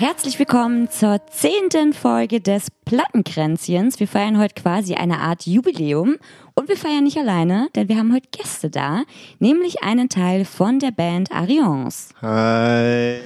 Herzlich 0.00 0.38
willkommen 0.38 0.88
zur 0.90 1.20
zehnten 1.26 1.92
Folge 1.92 2.40
des 2.40 2.68
Plattenkränzchens. 2.86 4.00
Wir 4.00 4.08
feiern 4.08 4.38
heute 4.38 4.54
quasi 4.54 4.94
eine 4.94 5.18
Art 5.18 5.46
Jubiläum 5.46 6.16
und 6.54 6.68
wir 6.70 6.76
feiern 6.78 7.04
nicht 7.04 7.18
alleine, 7.18 7.68
denn 7.74 7.88
wir 7.90 7.96
haben 7.96 8.14
heute 8.14 8.28
Gäste 8.30 8.70
da, 8.70 9.02
nämlich 9.40 9.82
einen 9.82 10.08
Teil 10.08 10.46
von 10.46 10.78
der 10.78 10.90
Band 10.90 11.32
Ariance. 11.32 12.14
Hi. 12.22 13.20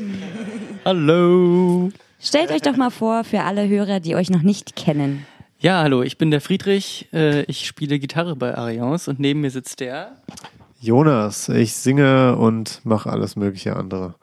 Hallo. 0.84 1.90
Stellt 2.20 2.50
euch 2.50 2.62
doch 2.62 2.76
mal 2.76 2.90
vor 2.90 3.22
für 3.22 3.42
alle 3.42 3.68
Hörer, 3.68 4.00
die 4.00 4.16
euch 4.16 4.30
noch 4.30 4.42
nicht 4.42 4.74
kennen. 4.74 5.26
Ja, 5.58 5.82
hallo, 5.82 6.02
ich 6.02 6.18
bin 6.18 6.30
der 6.30 6.40
Friedrich. 6.40 7.08
Äh, 7.12 7.42
Ich 7.44 7.66
spiele 7.66 7.98
Gitarre 7.98 8.36
bei 8.36 8.56
Ariance 8.56 9.10
und 9.10 9.18
neben 9.20 9.40
mir 9.40 9.50
sitzt 9.50 9.80
der. 9.80 10.12
Jonas, 10.80 11.48
ich 11.48 11.74
singe 11.74 12.36
und 12.36 12.80
mache 12.84 13.10
alles 13.10 13.36
mögliche 13.36 13.76
andere. 13.76 14.14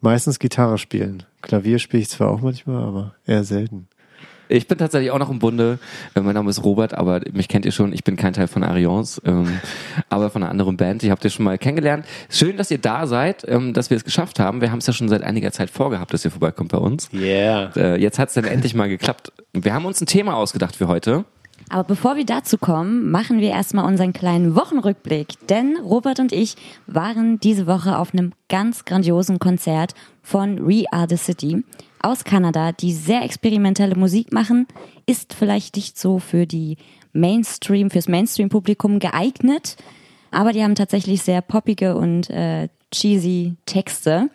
Meistens 0.00 0.38
Gitarre 0.38 0.76
spielen. 0.76 1.22
Klavier 1.40 1.78
spiele 1.78 2.02
ich 2.02 2.10
zwar 2.10 2.28
auch 2.28 2.42
manchmal, 2.42 2.82
aber 2.82 3.14
eher 3.26 3.44
selten. 3.44 3.88
Ich 4.48 4.68
bin 4.68 4.78
tatsächlich 4.78 5.10
auch 5.10 5.18
noch 5.18 5.30
im 5.30 5.38
Bunde. 5.38 5.78
Äh, 6.14 6.20
Mein 6.20 6.34
Name 6.34 6.50
ist 6.50 6.64
Robert, 6.64 6.94
aber 6.94 7.20
mich 7.32 7.48
kennt 7.48 7.64
ihr 7.64 7.72
schon. 7.72 7.92
Ich 7.92 8.04
bin 8.04 8.16
kein 8.16 8.32
Teil 8.32 8.48
von 8.48 8.62
Ariance, 8.62 9.20
ähm, 9.24 9.60
aber 10.08 10.30
von 10.30 10.42
einer 10.42 10.50
anderen 10.50 10.76
Band. 10.76 11.02
Die 11.02 11.10
habt 11.10 11.24
ihr 11.24 11.30
schon 11.30 11.44
mal 11.44 11.58
kennengelernt. 11.58 12.06
Schön, 12.28 12.56
dass 12.56 12.70
ihr 12.70 12.78
da 12.78 13.06
seid, 13.06 13.44
ähm, 13.48 13.72
dass 13.72 13.90
wir 13.90 13.96
es 13.96 14.04
geschafft 14.04 14.40
haben. 14.40 14.60
Wir 14.60 14.70
haben 14.70 14.78
es 14.78 14.86
ja 14.86 14.92
schon 14.92 15.08
seit 15.08 15.22
einiger 15.22 15.52
Zeit 15.52 15.70
vorgehabt, 15.70 16.12
dass 16.12 16.24
ihr 16.24 16.30
vorbeikommt 16.30 16.72
bei 16.72 16.78
uns. 16.78 17.08
Yeah. 17.12 17.70
Äh, 17.76 18.00
jetzt 18.00 18.18
hat 18.18 18.28
es 18.28 18.34
dann 18.34 18.44
endlich 18.44 18.74
mal 18.74 18.88
geklappt. 18.88 19.32
Wir 19.52 19.72
haben 19.74 19.86
uns 19.86 20.00
ein 20.00 20.06
Thema 20.06 20.34
ausgedacht 20.34 20.76
für 20.76 20.88
heute. 20.88 21.24
Aber 21.70 21.84
bevor 21.84 22.16
wir 22.16 22.26
dazu 22.26 22.58
kommen, 22.58 23.10
machen 23.10 23.40
wir 23.40 23.50
erstmal 23.50 23.86
unseren 23.86 24.12
kleinen 24.12 24.54
Wochenrückblick. 24.54 25.46
Denn 25.48 25.78
Robert 25.82 26.20
und 26.20 26.32
ich 26.32 26.56
waren 26.86 27.40
diese 27.40 27.66
Woche 27.66 27.98
auf 27.98 28.12
einem 28.12 28.32
ganz 28.48 28.84
grandiosen 28.84 29.38
Konzert 29.38 29.94
von 30.22 30.66
We 30.68 30.84
Are 30.90 31.06
the 31.08 31.16
City 31.16 31.64
aus 32.04 32.24
Kanada, 32.24 32.72
die 32.72 32.92
sehr 32.92 33.22
experimentelle 33.22 33.96
Musik 33.96 34.32
machen. 34.32 34.66
Ist 35.06 35.34
vielleicht 35.34 35.76
nicht 35.76 35.98
so 35.98 36.18
für 36.18 36.46
die 36.46 36.76
Mainstream, 37.12 37.90
fürs 37.90 38.08
Mainstream-Publikum 38.08 38.98
geeignet. 38.98 39.76
Aber 40.30 40.52
die 40.52 40.62
haben 40.62 40.74
tatsächlich 40.74 41.22
sehr 41.22 41.40
poppige 41.40 41.96
und 41.96 42.28
äh, 42.30 42.68
cheesy 42.90 43.54
Texte. 43.66 44.30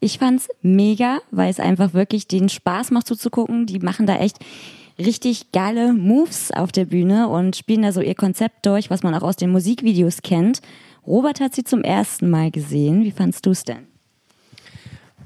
Ich 0.00 0.18
fand's 0.18 0.48
mega, 0.62 1.18
weil 1.30 1.50
es 1.50 1.60
einfach 1.60 1.92
wirklich 1.94 2.26
den 2.26 2.48
Spaß 2.48 2.90
macht 2.90 3.06
zuzugucken. 3.06 3.66
Die 3.66 3.80
machen 3.80 4.06
da 4.06 4.16
echt 4.16 4.38
richtig 4.98 5.52
geile 5.52 5.92
Moves 5.92 6.52
auf 6.52 6.72
der 6.72 6.84
Bühne 6.84 7.28
und 7.28 7.56
spielen 7.56 7.82
da 7.82 7.92
so 7.92 8.00
ihr 8.00 8.14
Konzept 8.14 8.66
durch, 8.66 8.90
was 8.90 9.02
man 9.02 9.14
auch 9.14 9.22
aus 9.22 9.36
den 9.36 9.50
Musikvideos 9.50 10.22
kennt. 10.22 10.60
Robert 11.06 11.40
hat 11.40 11.54
sie 11.54 11.64
zum 11.64 11.82
ersten 11.82 12.30
Mal 12.30 12.50
gesehen. 12.50 13.04
Wie 13.04 13.10
fandst 13.10 13.46
du's 13.46 13.64
denn? 13.64 13.89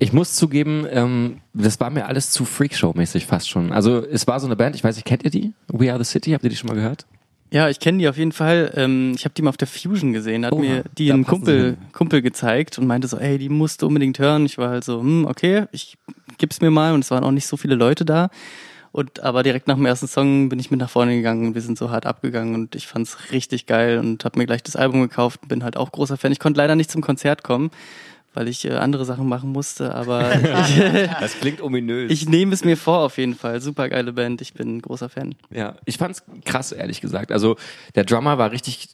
Ich 0.05 0.13
muss 0.13 0.35
zugeben, 0.35 0.87
ähm, 0.91 1.39
das 1.55 1.81
war 1.81 1.89
mir 1.89 2.05
alles 2.05 2.31
zu 2.31 2.45
Freakshow-mäßig 2.45 3.25
fast 3.25 3.49
schon. 3.49 3.73
Also 3.73 4.05
es 4.05 4.27
war 4.27 4.39
so 4.39 4.45
eine 4.47 4.55
Band, 4.55 4.77
ich 4.77 4.85
weiß 4.85 4.97
nicht, 4.97 5.07
kennt 5.07 5.25
ihr 5.25 5.31
die? 5.31 5.55
We 5.69 5.91
Are 5.91 5.99
the 5.99 6.05
City, 6.05 6.33
habt 6.33 6.45
ihr 6.45 6.51
die 6.51 6.57
schon 6.57 6.69
mal 6.69 6.75
gehört? 6.75 7.07
Ja, 7.51 7.71
ich 7.71 7.81
kenne 7.81 7.97
die 7.97 8.07
auf 8.07 8.19
jeden 8.19 8.33
Fall. 8.33 8.71
Ähm, 8.77 9.13
Ich 9.17 9.25
habe 9.25 9.33
die 9.35 9.41
mal 9.41 9.49
auf 9.49 9.57
der 9.57 9.67
Fusion 9.67 10.13
gesehen. 10.13 10.45
Hat 10.45 10.53
Oha, 10.53 10.61
mir 10.61 10.85
die 10.99 11.11
ein 11.11 11.25
Kumpel. 11.25 11.79
Kumpel 11.93 12.21
gezeigt 12.21 12.79
und 12.79 12.87
meinte 12.87 13.09
so, 13.09 13.17
ey, 13.17 13.39
die 13.39 13.49
musst 13.49 13.81
du 13.81 13.87
unbedingt 13.87 14.19
hören. 14.19 14.45
Ich 14.45 14.59
war 14.59 14.69
halt 14.69 14.85
so, 14.85 15.01
hm, 15.01 15.25
okay, 15.25 15.69
ich 15.73 15.97
gib's 16.37 16.61
mir 16.61 16.71
mal. 16.71 16.93
Und 16.93 17.03
es 17.03 17.11
waren 17.11 17.25
auch 17.25 17.31
nicht 17.31 17.47
so 17.47 17.57
viele 17.57 17.75
Leute 17.75 18.05
da. 18.05 18.29
Und 18.93 19.21
aber 19.21 19.43
direkt 19.43 19.69
nach 19.69 19.77
dem 19.77 19.87
ersten 19.87 20.07
Song 20.07 20.51
bin 20.51 20.59
ich 20.59 20.71
mit 20.71 20.81
nach 20.81 20.91
vorne 20.91 21.17
gegangen 21.17 21.47
und 21.47 21.55
wir 21.55 21.63
sind 21.63 21.79
so 21.79 21.91
hart 21.91 22.05
abgegangen 22.05 22.55
und 22.55 22.75
ich 22.75 22.87
fand's 22.87 23.33
richtig 23.33 23.65
geil 23.65 23.99
und 23.99 24.25
habe 24.27 24.39
mir 24.39 24.45
gleich 24.47 24.63
das 24.63 24.77
Album 24.77 25.01
gekauft 25.01 25.41
und 25.43 25.49
bin 25.49 25.65
halt 25.65 25.79
auch 25.79 25.91
großer 25.91 26.17
Fan. 26.19 26.31
Ich 26.31 26.39
konnte 26.39 26.59
leider 26.59 26.77
nicht 26.77 26.93
zum 26.93 27.01
Konzert 27.03 27.43
kommen, 27.43 27.71
weil 28.35 28.49
ich 28.49 28.65
äh, 28.65 28.73
andere 28.73 29.05
Sachen 29.05 29.29
machen 29.29 29.51
musste, 29.51 29.95
aber 29.95 30.35
ich, 30.69 30.79
Das 31.21 31.39
klingt 31.41 31.63
ominös. 31.63 32.11
ich 32.11 32.29
nehme 32.29 32.53
es 32.53 32.65
mir 32.65 32.77
vor 32.77 32.99
auf 32.99 33.17
jeden 33.19 33.35
Fall. 33.35 33.61
Super 33.61 33.89
geile 33.89 34.13
Band, 34.13 34.41
ich 34.41 34.53
bin 34.55 34.77
ein 34.77 34.83
großer 34.83 35.09
Fan. 35.09 35.35
Ja, 35.51 35.77
ich 35.85 35.97
fand's 35.99 36.23
krass, 36.45 36.73
ehrlich 36.73 37.01
gesagt. 37.01 37.33
Also 37.33 37.57
der 37.95 38.05
Drummer 38.05 38.37
war 38.39 38.51
richtig 38.51 38.89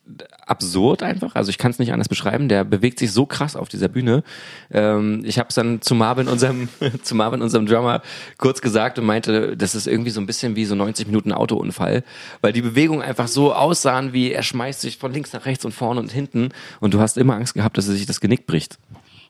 absurd 0.47 1.03
einfach. 1.03 1.35
Also 1.35 1.51
ich 1.51 1.59
kann 1.59 1.71
es 1.71 1.79
nicht 1.79 1.93
anders 1.93 2.09
beschreiben. 2.09 2.49
Der 2.49 2.65
bewegt 2.65 2.99
sich 2.99 3.13
so 3.13 3.27
krass 3.27 3.57
auf 3.57 3.69
dieser 3.69 3.89
Bühne. 3.89 4.23
Ähm, 4.71 5.23
ich 5.25 5.39
habe 5.39 5.49
es 5.49 5.55
dann 5.55 5.81
zu 5.81 5.95
Marvin, 5.95 6.29
unserem, 6.29 6.69
zu 7.03 7.15
Marvin, 7.15 7.43
unserem 7.43 7.67
Drummer, 7.67 8.03
kurz 8.39 8.61
gesagt 8.61 8.99
und 8.99 9.07
meinte, 9.07 9.57
das 9.57 9.75
ist 9.75 9.87
irgendwie 9.87 10.11
so 10.11 10.21
ein 10.21 10.27
bisschen 10.27 10.57
wie 10.57 10.65
so 10.65 10.75
90 10.75 11.07
Minuten 11.07 11.33
Autounfall, 11.33 12.05
weil 12.41 12.53
die 12.53 12.63
Bewegungen 12.63 13.03
einfach 13.03 13.29
so 13.29 13.55
aussahen, 13.55 14.13
wie 14.13 14.33
er 14.33 14.43
schmeißt 14.43 14.81
sich 14.81 14.99
von 14.99 15.13
links 15.13 15.33
nach 15.33 15.47
rechts 15.47 15.65
und 15.65 15.73
vorne 15.73 16.01
und 16.01 16.13
hinten 16.13 16.51
und 16.81 16.95
du 16.95 17.01
hast 17.01 17.17
immer 17.17 17.35
Angst 17.35 17.55
gehabt, 17.55 17.79
dass 17.79 17.89
er 17.89 17.95
sich 17.95 18.07
das 18.07 18.21
Genick 18.21 18.47
bricht. 18.47 18.79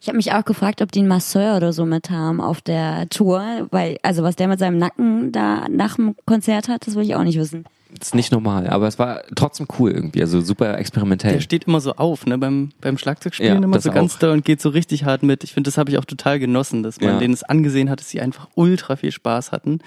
Ich 0.00 0.09
habe 0.09 0.16
mich 0.16 0.33
auch 0.33 0.44
gefragt, 0.44 0.81
ob 0.81 0.91
die 0.93 1.00
einen 1.00 1.09
Masseur 1.09 1.56
oder 1.56 1.72
so 1.75 1.84
mit 1.84 2.09
haben 2.11 2.41
auf 2.41 2.61
der 2.62 3.09
Tour, 3.11 3.69
weil 3.71 3.99
also 4.03 4.22
was 4.22 4.34
der 4.37 4.49
mit 4.49 4.59
seinem 4.59 4.78
Nacken 4.78 5.31
da 5.31 5.69
nach 5.69 5.97
dem 5.97 6.15
Konzert 6.25 6.69
hat, 6.69 6.87
das 6.87 6.94
will 6.94 7.03
ich 7.05 7.15
auch 7.15 7.22
nicht 7.22 7.38
wissen. 7.38 7.65
Das 7.99 8.09
ist 8.09 8.15
nicht 8.15 8.31
normal, 8.33 8.69
aber 8.69 8.87
es 8.87 8.99
war 9.00 9.22
trotzdem 9.34 9.66
cool 9.78 9.91
irgendwie, 9.91 10.22
also 10.22 10.41
super 10.41 10.78
experimentell. 10.78 11.33
Der 11.33 11.41
steht 11.41 11.65
immer 11.65 11.81
so 11.81 11.94
auf, 11.97 12.25
ne, 12.25 12.39
beim, 12.39 12.71
beim 12.81 12.97
Schlagzeugspielen 12.97 13.56
Ja, 13.59 13.62
immer 13.65 13.81
so 13.81 13.91
ganz 13.91 14.15
auch. 14.15 14.19
doll 14.21 14.31
und 14.31 14.44
geht 14.44 14.62
so 14.62 14.69
richtig 14.69 15.05
hart 15.05 15.22
mit. 15.25 15.43
Ich 15.44 15.53
finde, 15.53 15.69
das 15.69 15.77
habe 15.77 15.91
ich 15.91 15.99
auch 15.99 16.05
total 16.05 16.39
genossen, 16.39 16.83
dass 16.84 17.00
man 17.00 17.10
Ja. 17.10 17.19
denen 17.19 17.34
es 17.34 17.43
angesehen 17.43 17.91
hat, 17.91 17.99
dass 18.00 18.09
sie 18.09 18.21
einfach 18.21 18.49
ultra 18.55 18.94
viel 18.97 19.10
Spaß 19.10 19.50
hatten 19.53 19.81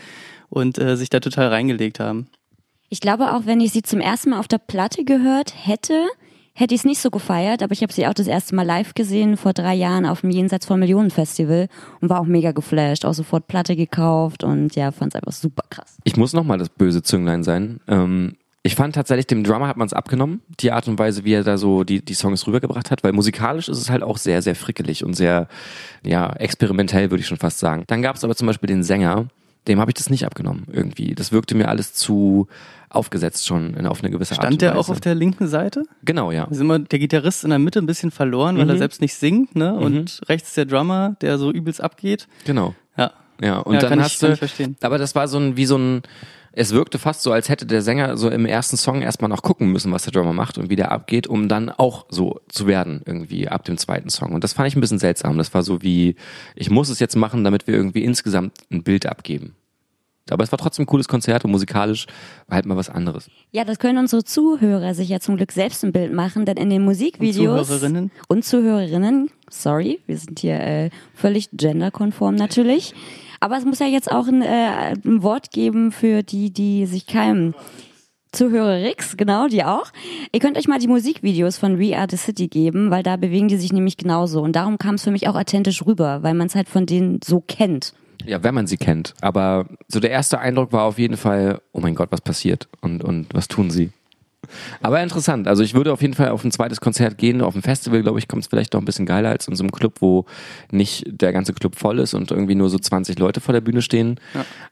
und 0.50 0.78
äh, 0.78 0.98
sich 0.98 1.10
da 1.10 1.22
total 1.22 1.48
reingelegt 1.48 2.00
haben. 2.02 2.28
Ich 2.90 3.00
glaube 3.00 3.34
auch, 3.34 3.46
wenn 3.46 3.62
ich 3.62 3.72
sie 3.72 3.82
zum 3.82 4.02
ersten 4.02 4.32
Mal 4.32 4.40
auf 4.40 4.50
der 4.50 4.60
Platte 4.60 5.06
gehört 5.06 5.54
hätte, 5.66 6.06
hätte 6.54 6.74
ich 6.74 6.82
es 6.82 6.86
nicht 6.86 7.02
so 7.02 7.10
gefeiert, 7.10 7.64
aber 7.64 7.74
ich 7.74 7.82
habe 7.82 7.92
sie 7.92 8.08
auch 8.08 8.14
das 8.14 8.28
erste 8.28 8.56
Mal 8.56 8.66
live 8.66 8.94
gesehen 8.94 9.38
vor 9.38 9.54
drei 9.54 9.74
Jahren 9.74 10.06
auf 10.06 10.22
dem 10.22 10.30
Jenseits 10.30 10.66
von 10.66 10.80
Millionen 10.80 11.10
Festival 11.10 11.68
und 12.00 12.10
war 12.10 12.22
auch 12.22 12.26
mega 12.26 12.52
geflasht, 12.52 13.06
auch 13.06 13.14
sofort 13.14 13.48
Platte 13.48 13.76
gekauft 13.76 14.44
und 14.44 14.76
ja, 14.76 14.92
fand 14.92 15.14
es 15.14 15.16
einfach 15.16 15.34
super 15.34 15.64
krass. 15.70 15.98
Ich 16.04 16.16
muss 16.16 16.34
noch 16.34 16.44
mal 16.44 16.58
das 16.58 16.70
böse 16.70 17.02
Zünglein 17.02 17.44
sein. 17.44 17.80
Ähm, 17.88 18.36
ich 18.66 18.76
fand 18.76 18.96
tatsächlich, 18.96 19.28
dem 19.28 19.44
Drummer 19.44 19.68
hat 19.68 19.76
man 19.76 19.88
es 19.88 19.94
abgenommen, 19.94 20.42
die 20.62 20.72
Art 20.72 20.88
und 20.88 20.98
Weise, 20.98 21.26
wie 21.26 21.34
er 21.34 21.44
da 21.44 21.58
so 21.58 21.84
die, 21.84 22.04
die 22.04 22.14
Songs 22.14 22.48
rübergebracht 22.48 22.92
hat, 22.92 23.04
weil 23.04 23.12
musikalisch 23.12 23.68
ist 23.68 23.78
es 23.78 23.90
halt 23.90 24.04
auch 24.04 24.18
sehr, 24.18 24.42
sehr 24.42 24.56
frickelig 24.56 25.04
und 25.04 25.16
sehr, 25.16 25.50
ja, 26.06 26.32
experimentell, 26.34 27.12
würde 27.12 27.22
ich 27.22 27.28
schon 27.28 27.38
fast 27.38 27.60
sagen. 27.60 27.84
Dann 27.88 28.02
gab 28.02 28.16
es 28.16 28.24
aber 28.24 28.36
zum 28.36 28.48
Beispiel 28.48 28.68
den 28.68 28.84
Sänger, 28.84 29.28
dem 29.68 29.80
habe 29.80 29.92
ich 29.92 29.96
das 29.96 30.10
nicht 30.10 30.26
abgenommen 30.26 30.66
irgendwie. 30.72 31.16
Das 31.16 31.32
wirkte 31.32 31.56
mir 31.56 31.68
alles 31.70 31.94
zu 31.94 32.48
aufgesetzt 32.90 33.48
schon 33.48 33.74
in, 33.74 33.88
auf 33.88 34.02
eine 34.04 34.12
gewisse 34.12 34.34
Art 34.36 34.44
Stand 34.44 34.62
der 34.62 34.78
auch 34.78 34.90
auf 34.90 35.02
der 35.02 35.16
linken 35.16 35.48
Seite? 35.48 35.84
Genau, 36.04 36.32
ja. 36.32 36.44
Ist 36.46 36.60
immer 36.62 36.78
der 36.80 37.00
Gitarrist 37.00 37.44
in 37.44 37.50
der 37.50 37.60
Mitte 37.60 37.80
ein 37.80 37.86
bisschen 37.88 38.12
verloren, 38.12 38.58
weil 38.58 38.70
er 38.70 38.78
selbst 38.78 39.02
nicht 39.02 39.16
singt, 39.16 39.56
ne? 39.56 39.74
Und 39.74 40.22
rechts 40.30 40.50
ist 40.50 40.58
der 40.58 40.66
Drummer, 40.66 41.16
der 41.22 41.38
so 41.40 41.52
übelst 41.52 41.82
abgeht. 41.82 42.28
Genau. 42.46 42.76
Ja. 42.98 43.12
Ja, 43.42 43.58
und 43.60 43.74
Ja, 43.74 43.82
dann 43.82 44.00
ich- 44.00 44.06
hast 44.06 44.20
kann 44.20 44.36
du, 44.80 44.86
aber 44.86 44.98
das 45.00 45.16
war 45.16 45.28
so 45.28 45.38
ein, 45.40 45.58
wie 45.58 45.66
so 45.66 45.78
ein, 45.78 46.04
es 46.56 46.72
wirkte 46.72 47.00
fast 47.00 47.24
so, 47.24 47.32
als 47.32 47.50
hätte 47.50 47.66
der 47.66 47.82
Sänger 47.82 48.16
so 48.16 48.30
im 48.30 48.46
ersten 48.46 48.78
Song 48.78 49.02
erstmal 49.02 49.30
noch 49.30 49.42
gucken 49.42 49.72
müssen, 49.72 49.92
was 49.92 50.04
der 50.04 50.14
Drummer 50.14 50.34
macht 50.34 50.58
und 50.58 50.70
wie 50.70 50.76
der 50.76 50.92
abgeht, 50.92 51.28
um 51.28 51.48
dann 51.48 51.70
auch 51.70 52.06
so 52.10 52.42
zu 52.48 52.68
werden, 52.68 53.02
irgendwie 53.06 53.48
ab 53.48 53.66
dem 53.66 53.78
zweiten 53.78 54.10
Song. 54.10 54.34
Und 54.34 54.44
das 54.44 54.54
fand 54.54 54.68
ich 54.68 54.76
ein 54.76 54.82
bisschen 54.82 55.00
seltsam. 55.00 55.38
Das 55.38 55.54
war 55.54 55.64
so 55.64 55.82
wie, 55.82 56.16
ich 56.56 56.70
muss 56.70 56.90
es 56.90 57.00
jetzt 57.00 57.16
machen, 57.16 57.44
damit 57.44 57.66
wir 57.68 57.74
irgendwie 57.74 58.04
insgesamt 58.04 58.54
ein 58.72 58.84
Bild 58.84 59.06
abgeben. 59.08 59.56
Aber 60.30 60.44
es 60.44 60.52
war 60.54 60.60
trotzdem 60.60 60.84
ein 60.84 60.86
cooles 60.86 61.10
Konzert 61.10 61.44
und 61.44 61.52
musikalisch 61.52 62.08
war 62.48 62.56
halt 62.56 62.66
mal 62.66 62.78
was 62.78 62.90
anderes. 62.90 63.30
Ja, 63.52 63.66
das 63.66 63.78
können 63.78 63.98
unsere 63.98 64.24
Zuhörer 64.24 64.94
sich 64.94 65.10
ja 65.10 65.20
zum 65.20 65.36
Glück 65.36 65.52
selbst 65.52 65.84
ein 65.84 65.92
Bild 65.92 66.14
machen, 66.14 66.46
denn 66.46 66.56
in 66.56 66.70
den 66.70 66.84
Musikvideos 66.86 67.60
Und 67.60 67.66
Zuhörerinnen. 67.66 68.12
und 68.30 68.46
Zuhörerinnen, 68.46 69.30
sorry, 69.50 70.00
wir 70.08 70.18
sind 70.18 70.40
hier 70.40 70.62
äh, 70.62 70.90
völlig 71.14 71.50
genderkonform 71.52 72.36
natürlich, 72.36 72.94
aber 73.44 73.58
es 73.58 73.66
muss 73.66 73.80
ja 73.80 73.88
jetzt 73.88 74.10
auch 74.10 74.28
ein, 74.28 74.42
äh, 74.42 74.94
ein 75.06 75.22
Wort 75.22 75.52
geben 75.52 75.92
für 75.92 76.24
die, 76.24 76.54
die 76.54 76.86
sich 76.86 77.08
keimen. 77.08 77.54
Zuhörerix, 78.32 79.18
genau, 79.18 79.48
die 79.50 79.66
auch. 79.66 79.92
Ihr 80.32 80.40
könnt 80.40 80.58
euch 80.58 80.70
mal 80.70 80.80
die 80.80 80.88
Musikvideos 80.88 81.58
von 81.58 81.78
We 81.78 81.98
Are 81.98 82.08
the 82.10 82.16
City 82.16 82.48
geben, 82.48 82.90
weil 82.90 83.04
da 83.04 83.18
bewegen 83.18 83.50
die 83.50 83.58
sich 83.58 83.74
nämlich 83.74 83.98
genauso. 83.98 84.42
Und 84.42 84.56
darum 84.56 84.78
kam 84.78 84.96
es 84.96 85.04
für 85.04 85.12
mich 85.12 85.28
auch 85.28 85.36
authentisch 85.36 85.86
rüber, 85.86 86.24
weil 86.24 86.34
man 86.36 86.48
es 86.48 86.56
halt 86.56 86.70
von 86.70 86.86
denen 86.86 87.20
so 87.22 87.42
kennt. 87.42 87.94
Ja, 88.26 88.42
wenn 88.44 88.56
man 88.56 88.66
sie 88.66 88.78
kennt. 88.78 89.14
Aber 89.20 89.66
so 89.90 90.00
der 90.00 90.12
erste 90.12 90.40
Eindruck 90.40 90.72
war 90.72 90.86
auf 90.86 90.98
jeden 90.98 91.18
Fall, 91.18 91.60
oh 91.74 91.82
mein 91.82 91.96
Gott, 91.96 92.14
was 92.14 92.22
passiert 92.22 92.70
und, 92.80 93.04
und 93.04 93.28
was 93.34 93.50
tun 93.50 93.70
sie? 93.72 93.92
Aber 94.82 95.02
interessant. 95.02 95.48
Also 95.48 95.64
ich 95.64 95.74
würde 95.74 95.94
auf 95.94 96.02
jeden 96.02 96.14
Fall 96.14 96.30
auf 96.30 96.44
ein 96.44 96.52
zweites 96.52 96.82
Konzert 96.82 97.18
gehen. 97.18 97.42
Auf 97.42 97.54
dem 97.54 97.64
Festival, 97.64 98.02
glaube 98.02 98.20
ich, 98.20 98.28
kommt 98.28 98.44
es 98.44 98.48
vielleicht 98.48 98.74
noch 98.74 98.82
ein 98.82 98.86
bisschen 98.86 99.06
geiler 99.06 99.30
als 99.30 99.48
in 99.48 99.56
so 99.56 99.64
einem 99.64 99.72
Club, 99.72 99.96
wo 100.00 100.26
nicht 100.72 101.06
der 101.08 101.34
ganze 101.34 101.54
Club 101.54 101.76
voll 101.76 102.00
ist 102.00 102.14
und 102.14 102.32
irgendwie 102.32 102.56
nur 102.56 102.70
so 102.70 102.78
20 102.78 103.20
Leute 103.20 103.42
vor 103.42 103.54
der 103.54 103.62
Bühne 103.62 103.82
stehen. 103.82 104.20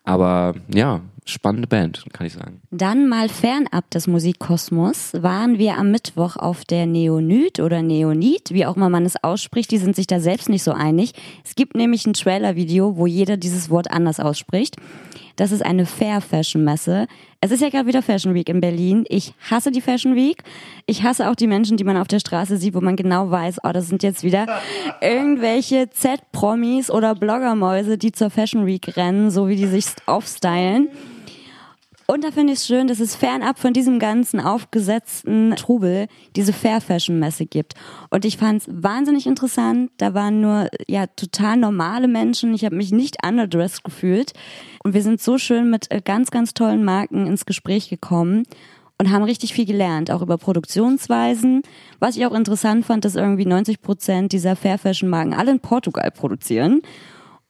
Aber 0.04 0.56
ja, 0.74 1.02
spannende 1.26 1.68
Band, 1.68 2.06
kann 2.14 2.28
ich 2.28 2.34
sagen. 2.34 2.62
Dann 2.72 3.08
mal 3.08 3.30
fernab 3.30 3.90
des 3.92 4.08
Musikkosmos 4.08 5.14
waren 5.14 5.58
wir 5.58 5.78
am 5.78 5.92
Mittwoch 5.92 6.36
auf 6.36 6.66
der 6.66 6.86
Neonyd 6.86 7.60
oder 7.60 7.82
Neonid, 7.82 8.52
wie 8.52 8.66
auch 8.66 8.76
immer 8.76 8.90
man 8.90 9.06
es 9.06 9.24
ausspricht. 9.24 9.72
Die 9.72 9.78
sind 9.78 9.96
sich 9.96 10.08
da 10.08 10.20
selbst 10.20 10.50
nicht 10.50 10.64
so 10.64 10.72
einig. 10.72 11.14
Es 11.44 11.56
gibt 11.56 11.76
nämlich 11.76 12.06
ein 12.06 12.14
Trailer-Video, 12.14 12.98
wo 12.98 13.06
jeder 13.06 13.38
dieses 13.38 13.70
Wort 13.70 13.92
anders 13.92 14.20
ausspricht. 14.20 14.78
Das 15.36 15.52
ist 15.52 15.64
eine 15.64 15.86
Fair 15.86 16.22
Fashion 16.22 16.64
Messe. 16.64 17.08
Es 17.44 17.50
ist 17.50 17.60
ja 17.60 17.70
gerade 17.70 17.88
wieder 17.88 18.04
Fashion 18.04 18.36
Week 18.36 18.48
in 18.50 18.62
Berlin. 18.62 19.04
Ich 19.10 19.34
hasse 19.50 19.72
die 19.72 19.82
Fashion 19.82 20.16
Week. 20.16 20.44
Ich 20.86 21.02
hasse 21.02 21.28
auch 21.28 21.34
die 21.34 21.48
Menschen, 21.48 21.76
die 21.76 21.84
man 21.84 21.98
auf 21.98 22.08
der 22.08 22.20
Straße 22.20 22.58
sieht, 22.58 22.76
wo 22.76 22.82
man 22.82 22.96
genau 22.96 23.32
weiß, 23.32 23.62
oh, 23.64 23.72
das 23.72 23.88
sind 23.88 24.04
jetzt 24.04 24.22
wieder 24.22 24.46
irgendwelche 25.02 25.90
Z-Promis 25.90 26.92
oder 26.92 27.16
Bloggermäuse, 27.16 27.98
die 27.98 28.12
zur 28.12 28.30
Fashion 28.30 28.68
Week 28.68 28.96
rennen, 28.96 29.32
so 29.32 29.48
wie 29.48 29.56
die 29.56 29.66
sich 29.66 29.86
aufstylen. 30.06 30.90
Und 32.12 32.26
da 32.26 32.32
finde 32.32 32.52
ich 32.52 32.60
es 32.60 32.68
schön, 32.68 32.88
dass 32.88 33.00
es 33.00 33.16
fernab 33.16 33.58
von 33.58 33.72
diesem 33.72 33.98
ganzen 33.98 34.42
aufgesetzten 34.42 35.56
Trubel 35.56 36.08
diese 36.36 36.52
Fair 36.52 36.82
Fashion 36.82 37.20
Messe 37.20 37.46
gibt. 37.46 37.74
Und 38.10 38.26
ich 38.26 38.36
fand 38.36 38.64
es 38.64 38.70
wahnsinnig 38.70 39.28
interessant. 39.28 39.92
Da 39.96 40.14
waren 40.14 40.42
nur 40.42 40.68
ja 40.90 41.08
total 41.08 41.56
normale 41.56 42.10
Menschen. 42.10 42.54
Ich 42.54 42.66
habe 42.66 42.76
mich 42.76 42.92
nicht 42.92 43.26
underdressed 43.26 43.86
gefühlt. 43.86 44.34
Und 44.84 44.94
wir 44.94 45.04
sind 45.04 45.22
so 45.22 45.38
schön 45.38 45.70
mit 45.70 45.90
äh, 45.90 46.02
ganz, 46.04 46.32
ganz 46.32 46.54
tollen 46.54 46.84
Marken 46.84 47.28
ins 47.28 47.46
Gespräch 47.46 47.88
gekommen 47.88 48.44
und 48.98 49.10
haben 49.10 49.24
richtig 49.24 49.54
viel 49.54 49.66
gelernt, 49.66 50.12
auch 50.12 50.22
über 50.22 50.38
Produktionsweisen. 50.38 51.62
Was 52.00 52.18
ich 52.18 52.26
auch 52.26 52.34
interessant 52.34 52.86
fand, 52.86 53.06
dass 53.06 53.16
irgendwie 53.16 53.46
90 53.46 53.82
Prozent 53.82 54.34
dieser 54.34 54.58
Fair 54.58 54.78
Fashion 54.78 55.08
Marken 55.08 55.34
alle 55.34 55.52
in 55.52 55.62
Portugal 55.62 56.12
produzieren. 56.12 56.82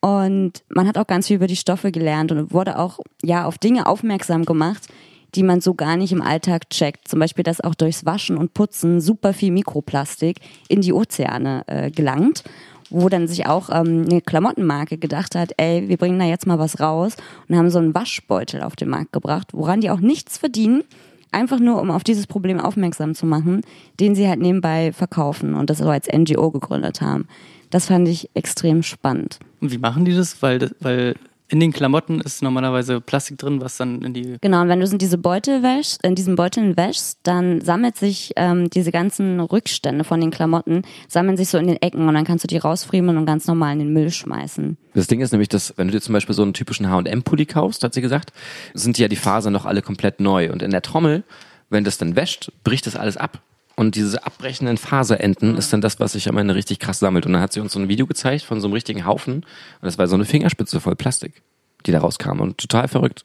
Und 0.02 0.64
man 0.68 0.88
hat 0.88 0.98
auch 0.98 1.08
ganz 1.08 1.28
viel 1.28 1.36
über 1.38 1.48
die 1.48 1.56
Stoffe 1.56 1.92
gelernt 1.92 2.32
und 2.32 2.52
wurde 2.52 2.80
auch 2.80 3.00
ja 3.24 3.46
auf 3.46 3.60
Dinge 3.60 3.86
aufmerksam 3.86 4.46
gemacht, 4.46 4.88
die 5.36 5.44
man 5.44 5.62
so 5.62 5.76
gar 5.76 5.96
nicht 5.96 6.12
im 6.12 6.24
Alltag 6.24 6.70
checkt. 6.70 7.08
Zum 7.08 7.20
Beispiel, 7.20 7.44
dass 7.44 7.62
auch 7.62 7.76
durchs 7.76 8.06
Waschen 8.06 8.36
und 8.36 8.54
Putzen 8.54 9.00
super 9.00 9.34
viel 9.34 9.52
Mikroplastik 9.52 10.40
in 10.68 10.82
die 10.82 10.92
Ozeane 10.92 11.64
äh, 11.68 11.92
gelangt, 11.92 12.44
wo 12.90 13.10
dann 13.10 13.28
sich 13.28 13.46
auch 13.46 13.70
ähm, 13.70 14.06
eine 14.10 14.22
Klamottenmarke 14.22 14.98
gedacht 14.98 15.36
hat, 15.36 15.54
ey, 15.58 15.88
wir 15.88 15.98
bringen 15.98 16.20
da 16.20 16.26
jetzt 16.26 16.48
mal 16.48 16.60
was 16.60 16.80
raus 16.80 17.16
und 17.48 17.56
haben 17.56 17.70
so 17.70 17.80
einen 17.80 17.96
Waschbeutel 17.96 18.64
auf 18.64 18.76
den 18.76 18.90
Markt 18.90 19.14
gebracht, 19.14 19.50
woran 19.54 19.82
die 19.82 19.92
auch 19.92 20.00
nichts 20.00 20.40
verdienen, 20.40 20.84
einfach 21.32 21.60
nur 21.60 21.80
um 21.80 21.92
auf 21.92 22.04
dieses 22.04 22.26
Problem 22.26 22.60
aufmerksam 22.60 23.14
zu 23.14 23.28
machen, 23.28 23.62
den 24.00 24.16
sie 24.16 24.28
halt 24.28 24.40
nebenbei 24.40 24.92
verkaufen 24.92 25.54
und 25.54 25.70
das 25.70 25.78
so 25.78 25.90
als 25.90 26.08
NGO 26.12 26.50
gegründet 26.50 27.02
haben. 27.02 27.28
Das 27.70 27.86
fand 27.86 28.08
ich 28.10 28.30
extrem 28.34 28.84
spannend. 28.84 29.40
Und 29.62 29.72
wie 29.72 29.78
machen 29.78 30.06
die 30.06 30.16
das? 30.16 30.42
Weil, 30.42 30.72
weil 30.80 31.16
in 31.52 31.60
den 31.60 31.74
Klamotten 31.74 32.22
ist 32.22 32.42
normalerweise 32.42 33.02
Plastik 33.02 33.38
drin, 33.38 33.60
was 33.60 33.76
dann 33.76 34.02
in 34.04 34.14
die. 34.14 34.38
Genau, 34.40 34.62
und 34.62 34.70
wenn 34.70 34.80
du 34.80 34.86
in 34.86 34.98
diese 34.98 35.18
Beutel 35.18 35.62
wäschst, 35.62 36.02
in 36.04 36.16
diesen 36.16 36.36
Beuteln 36.38 36.78
wäschst, 36.78 37.20
dann 37.24 37.60
sammelt 37.60 37.98
sich 37.98 38.32
ähm, 38.38 38.70
diese 38.70 38.92
ganzen 38.92 39.40
Rückstände 39.42 40.06
von 40.06 40.22
den 40.22 40.32
Klamotten, 40.32 40.84
sammeln 41.10 41.36
sich 41.36 41.50
so 41.50 41.58
in 41.58 41.68
den 41.68 41.76
Ecken 41.82 42.08
und 42.08 42.14
dann 42.14 42.24
kannst 42.24 42.46
du 42.46 42.48
die 42.48 42.58
rausfriemeln 42.58 43.18
und 43.18 43.26
ganz 43.26 43.48
normal 43.48 43.74
in 43.74 43.80
den 43.80 43.94
Müll 43.94 44.12
schmeißen. 44.12 44.78
Das 44.94 45.08
Ding 45.08 45.20
ist 45.20 45.32
nämlich, 45.32 45.50
dass 45.50 45.78
wenn 45.78 45.88
du 45.88 45.92
dir 45.92 46.02
zum 46.02 46.14
Beispiel 46.14 46.34
so 46.34 46.42
einen 46.42 46.54
typischen 46.54 46.90
H&M-Pulli 46.90 47.46
kaufst, 47.46 47.84
hat 47.84 47.94
sie 47.94 48.02
gesagt, 48.02 48.32
sind 48.74 48.98
ja 48.98 49.10
die 49.10 49.18
Fasern 49.18 49.52
noch 49.52 49.66
alle 49.66 49.82
komplett 49.82 50.22
neu. 50.22 50.52
Und 50.54 50.62
in 50.62 50.72
der 50.72 50.82
Trommel, 50.82 51.24
wenn 51.70 51.84
das 51.84 51.98
dann 51.98 52.16
wäscht, 52.16 52.54
bricht 52.64 52.88
das 52.88 52.96
alles 52.96 53.18
ab. 53.18 53.42
Und 53.82 53.96
diese 53.96 54.24
abbrechenden 54.28 54.78
Faserenden 54.78 55.58
ist 55.58 55.74
dann 55.74 55.82
das, 55.82 56.00
was 56.00 56.12
sich 56.12 56.30
am 56.30 56.38
Ende 56.38 56.54
richtig 56.54 56.78
krass 56.78 57.00
sammelt. 57.00 57.26
Und 57.26 57.34
dann 57.34 57.42
hat 57.42 57.52
sie 57.52 57.62
uns 57.62 57.74
so 57.74 57.80
ein 57.80 57.90
Video 57.90 58.06
gezeigt 58.06 58.44
von 58.44 58.62
so 58.62 58.68
einem 58.68 58.76
richtigen 58.76 59.08
Haufen. 59.08 59.38
Und 59.38 59.46
das 59.82 59.98
war 59.98 60.08
so 60.08 60.14
eine 60.14 60.26
Fingerspitze 60.26 60.80
voll 60.80 60.96
Plastik, 60.96 61.42
die 61.88 61.92
da 61.92 61.98
rauskam. 61.98 62.42
Und 62.42 62.60
total 62.60 62.88
verrückt. 62.88 63.24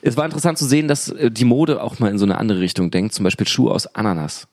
Es 0.00 0.16
war 0.16 0.26
interessant 0.26 0.58
zu 0.58 0.64
sehen, 0.64 0.86
dass 0.86 1.08
äh, 1.08 1.28
die 1.28 1.44
Mode 1.44 1.82
auch 1.82 1.98
mal 1.98 2.08
in 2.08 2.18
so 2.18 2.24
eine 2.24 2.38
andere 2.38 2.60
Richtung 2.60 2.92
denkt. 2.92 3.14
Zum 3.14 3.24
Beispiel 3.24 3.48
Schuhe 3.48 3.72
aus 3.72 3.88
Ananas 3.88 4.46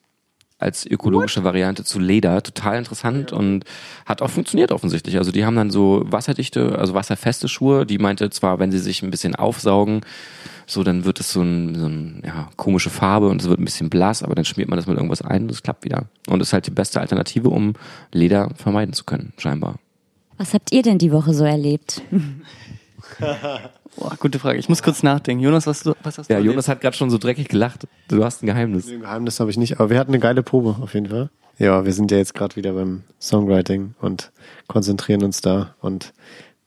als 0.61 0.85
ökologische 0.85 1.43
Variante 1.43 1.83
zu 1.83 1.99
Leder. 1.99 2.41
Total 2.43 2.77
interessant 2.77 3.31
und 3.31 3.65
hat 4.05 4.21
auch 4.21 4.29
funktioniert 4.29 4.71
offensichtlich. 4.71 5.17
Also 5.17 5.31
die 5.31 5.45
haben 5.45 5.55
dann 5.55 5.71
so 5.71 6.03
wasserdichte, 6.05 6.77
also 6.77 6.93
wasserfeste 6.93 7.47
Schuhe. 7.47 7.85
Die 7.85 7.97
meinte 7.97 8.29
zwar, 8.29 8.59
wenn 8.59 8.71
sie 8.71 8.79
sich 8.79 9.01
ein 9.01 9.11
bisschen 9.11 9.35
aufsaugen, 9.35 10.01
so 10.67 10.83
dann 10.83 11.03
wird 11.03 11.19
es 11.19 11.33
so 11.33 11.41
ein, 11.41 11.75
so 11.75 11.87
ein 11.87 12.23
ja, 12.25 12.49
komische 12.55 12.89
Farbe 12.89 13.27
und 13.27 13.41
es 13.41 13.49
wird 13.49 13.59
ein 13.59 13.65
bisschen 13.65 13.89
blass, 13.89 14.23
aber 14.23 14.35
dann 14.35 14.45
schmiert 14.45 14.69
man 14.69 14.77
das 14.77 14.87
mit 14.87 14.97
irgendwas 14.97 15.21
ein 15.21 15.43
und 15.43 15.51
es 15.51 15.63
klappt 15.63 15.83
wieder. 15.83 16.05
Und 16.27 16.41
ist 16.41 16.53
halt 16.53 16.67
die 16.67 16.71
beste 16.71 17.01
Alternative, 17.01 17.49
um 17.49 17.73
Leder 18.11 18.49
vermeiden 18.55 18.93
zu 18.93 19.03
können, 19.03 19.33
scheinbar. 19.37 19.79
Was 20.37 20.53
habt 20.53 20.71
ihr 20.71 20.81
denn 20.81 20.97
die 20.97 21.11
Woche 21.11 21.33
so 21.33 21.43
erlebt? 21.43 22.01
Boah, 23.97 24.15
gute 24.19 24.39
Frage. 24.39 24.57
Ich 24.59 24.69
muss 24.69 24.81
kurz 24.83 25.03
nachdenken. 25.03 25.43
Jonas, 25.43 25.67
was, 25.67 25.83
du, 25.83 25.93
was 26.03 26.17
hast 26.17 26.29
du 26.29 26.33
Ja, 26.33 26.37
erlebt? 26.37 26.53
Jonas 26.53 26.67
hat 26.67 26.81
gerade 26.81 26.95
schon 26.95 27.09
so 27.09 27.17
dreckig 27.17 27.49
gelacht. 27.49 27.87
Du 28.07 28.23
hast 28.23 28.41
ein 28.41 28.45
Geheimnis. 28.47 28.87
Ein 28.87 29.01
Geheimnis 29.01 29.39
habe 29.39 29.49
ich 29.51 29.57
nicht, 29.57 29.79
aber 29.79 29.89
wir 29.89 29.99
hatten 29.99 30.11
eine 30.11 30.19
geile 30.19 30.43
Probe 30.43 30.77
auf 30.81 30.93
jeden 30.93 31.07
Fall. 31.07 31.29
Ja, 31.57 31.85
wir 31.85 31.93
sind 31.93 32.09
ja 32.11 32.17
jetzt 32.17 32.33
gerade 32.33 32.55
wieder 32.55 32.73
beim 32.73 33.03
Songwriting 33.19 33.93
und 34.01 34.31
konzentrieren 34.67 35.23
uns 35.23 35.41
da 35.41 35.75
und 35.81 36.13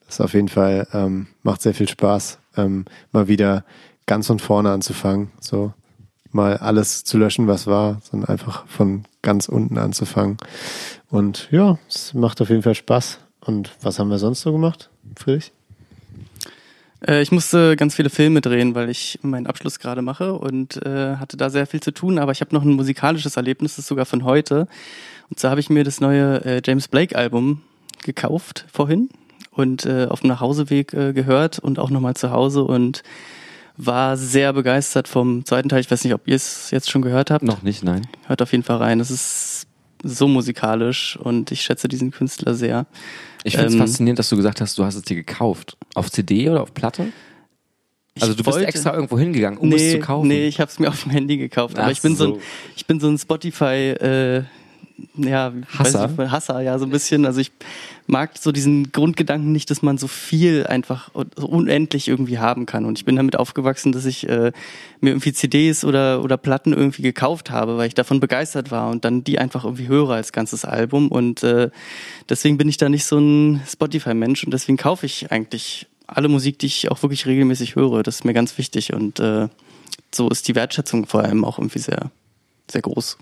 das 0.07 0.21
auf 0.21 0.35
jeden 0.35 0.49
Fall 0.49 0.87
ähm, 0.93 1.27
macht 1.43 1.63
sehr 1.63 1.75
viel 1.75 1.89
Spaß, 1.89 2.39
ähm, 2.57 2.85
mal 3.11 3.27
wieder 3.27 3.65
ganz 4.07 4.27
von 4.27 4.39
vorne 4.39 4.71
anzufangen, 4.71 5.31
so 5.41 5.73
mal 6.31 6.59
alles 6.59 7.05
zu 7.05 7.17
löschen, 7.17 7.49
was 7.49 7.67
war, 7.67 8.01
sondern 8.03 8.29
einfach 8.29 8.67
von 8.67 9.05
ganz 9.23 9.49
unten 9.49 9.79
anzufangen. 9.79 10.37
Und 11.09 11.49
ja, 11.51 11.79
es 11.89 12.13
macht 12.13 12.41
auf 12.43 12.51
jeden 12.51 12.63
Fall 12.63 12.75
Spaß. 12.75 13.19
Und 13.41 13.71
was 13.83 13.99
haben 13.99 14.11
wir 14.11 14.19
sonst 14.19 14.43
so 14.43 14.53
gemacht, 14.53 14.91
Friedrich? 15.17 15.53
Äh, 17.07 17.23
ich 17.23 17.33
musste 17.33 17.77
ganz 17.77 17.95
viele 17.95 18.11
Filme 18.11 18.41
drehen, 18.41 18.75
weil 18.75 18.91
ich 18.91 19.19
meinen 19.23 19.47
Abschluss 19.47 19.79
gerade 19.79 20.03
mache 20.03 20.35
und 20.35 20.85
äh, 20.85 21.17
hatte 21.17 21.37
da 21.37 21.51
sehr 21.51 21.67
viel 21.67 21.81
zu 21.81 21.93
tun. 21.93 22.19
Aber 22.19 22.33
ich 22.33 22.41
habe 22.41 22.55
noch 22.55 22.63
ein 22.63 22.73
musikalisches 22.73 23.37
Erlebnis, 23.37 23.73
das 23.73 23.81
ist 23.81 23.89
sogar 23.89 24.07
von 24.07 24.25
heute. 24.25 24.67
Und 25.31 25.39
zwar 25.39 25.53
habe 25.53 25.61
ich 25.61 25.71
mir 25.71 25.85
das 25.85 26.01
neue 26.01 26.45
äh, 26.45 26.63
James 26.65 26.89
Blake 26.89 27.17
Album 27.17 27.63
gekauft 28.03 28.67
vorhin 28.73 29.09
und 29.51 29.87
äh, 29.87 30.07
auf 30.07 30.21
dem 30.21 30.29
Nachhauseweg 30.29 30.93
äh, 30.93 31.13
gehört 31.13 31.59
und 31.59 31.79
auch 31.79 31.91
nochmal 31.91 32.15
zu 32.15 32.31
Hause 32.31 32.65
und 32.65 33.03
war 33.77 34.17
sehr 34.17 34.53
begeistert 34.53 35.09
vom 35.09 35.45
zweiten 35.45 35.69
Teil. 35.69 35.81
Ich 35.81 35.91
weiß 35.91 36.05
nicht, 36.05 36.15
ob 36.15 36.29
ihr 36.29 36.37
es 36.37 36.71
jetzt 36.71 36.91
schon 36.91 37.03
gehört 37.03 37.31
habt. 37.31 37.45
Noch 37.45 37.63
nicht, 37.63 37.83
nein. 37.83 38.07
Hört 38.27 38.43
auf 38.43 38.53
jeden 38.53 38.63
Fall 38.63 38.77
rein. 38.77 39.01
Es 39.01 39.11
ist 39.11 39.67
so 40.05 40.29
musikalisch 40.29 41.17
und 41.17 41.51
ich 41.51 41.63
schätze 41.63 41.89
diesen 41.89 42.11
Künstler 42.11 42.55
sehr. 42.55 42.87
Ich 43.43 43.55
finde 43.55 43.69
es 43.69 43.75
Ähm, 43.75 43.81
faszinierend, 43.81 44.19
dass 44.19 44.29
du 44.29 44.37
gesagt 44.37 44.61
hast, 44.61 44.79
du 44.79 44.85
hast 44.85 44.95
es 44.95 45.03
dir 45.03 45.17
gekauft. 45.17 45.77
Auf 45.95 46.11
CD 46.11 46.49
oder 46.49 46.63
auf 46.63 46.73
Platte? 46.75 47.09
Also 48.21 48.33
du 48.35 48.45
bist 48.45 48.55
wollte- 48.57 48.69
extra 48.69 48.95
irgendwo 48.95 49.19
hingegangen, 49.19 49.59
um 49.59 49.73
es 49.73 49.91
zu 49.91 49.99
kaufen. 49.99 50.29
Nee, 50.29 50.47
ich 50.47 50.61
habe 50.61 50.71
es 50.71 50.79
mir 50.79 50.89
auf 50.89 51.03
dem 51.03 51.11
Handy 51.11 51.37
gekauft. 51.37 51.77
Aber 51.79 51.89
Ach 51.89 51.91
ich 51.91 52.01
bin 52.01 52.15
so. 52.15 52.27
so. 52.27 52.35
ein, 52.37 52.41
ich 52.77 52.87
bin 52.87 53.01
so 53.01 53.09
ein 53.09 53.19
Spotify, 53.19 53.91
äh, 53.91 54.43
ja, 55.17 55.53
Hasser? 55.77 56.05
Weiß 56.05 56.19
nicht, 56.19 56.31
Hasser, 56.31 56.61
ja, 56.61 56.79
so 56.79 56.85
ein 56.85 56.91
bisschen. 56.91 57.27
Also 57.27 57.41
ich 57.41 57.51
mag 58.07 58.39
so 58.39 58.53
diesen 58.53 58.93
Grundgedanken 58.93 59.51
nicht, 59.51 59.71
dass 59.71 59.83
man 59.83 59.99
so 59.99 60.07
viel 60.07 60.67
einfach 60.67 61.11
so 61.37 61.47
unendlich 61.47 62.09
irgendwie 62.09 62.39
haben 62.39 62.67
kann. 62.67 62.85
Und 62.85 62.99
ich 62.99 63.05
bin 63.05 63.17
damit 63.17 63.37
aufgewachsen, 63.37 63.93
dass 63.93 64.05
ich 64.05 64.29
äh, 64.29 64.53
mir 65.01 65.11
irgendwie 65.11 65.33
CDs 65.33 65.85
oder 65.85 66.23
oder 66.23 66.37
Platten 66.37 66.73
irgendwie 66.73 67.03
gekauft 67.03 67.51
habe, 67.51 67.77
weil 67.77 67.89
ich 67.89 67.95
davon 67.95 68.21
begeistert 68.21 68.71
war 68.71 68.91
und 68.91 69.05
dann 69.05 69.25
die 69.25 69.39
einfach 69.39 69.65
irgendwie 69.65 69.89
höre 69.89 70.11
als 70.11 70.33
ganzes 70.33 70.65
Album. 70.65 71.09
Und 71.09 71.43
äh, 71.43 71.71
deswegen 72.29 72.57
bin 72.57 72.69
ich 72.69 72.77
da 72.77 72.89
nicht 72.89 73.05
so 73.05 73.19
ein 73.19 73.63
Spotify-Mensch 73.67 74.45
und 74.45 74.53
deswegen 74.53 74.79
kaufe 74.79 75.07
ich 75.07 75.33
eigentlich 75.33 75.87
alle 76.07 76.29
Musik, 76.29 76.59
die 76.59 76.67
ich 76.67 76.91
auch 76.91 77.03
wirklich 77.03 77.27
regelmäßig 77.27 77.75
höre. 77.75 78.03
Das 78.03 78.17
ist 78.17 78.25
mir 78.25 78.35
ganz 78.35 78.57
wichtig 78.59 78.93
und 78.93 79.19
äh, 79.19 79.49
so 80.15 80.29
ist 80.29 80.47
die 80.47 80.55
Wertschätzung 80.55 81.07
vor 81.07 81.23
allem 81.23 81.45
auch 81.45 81.59
irgendwie 81.59 81.81
sehr, 81.81 82.11
sehr 82.71 82.83
groß. 82.83 83.19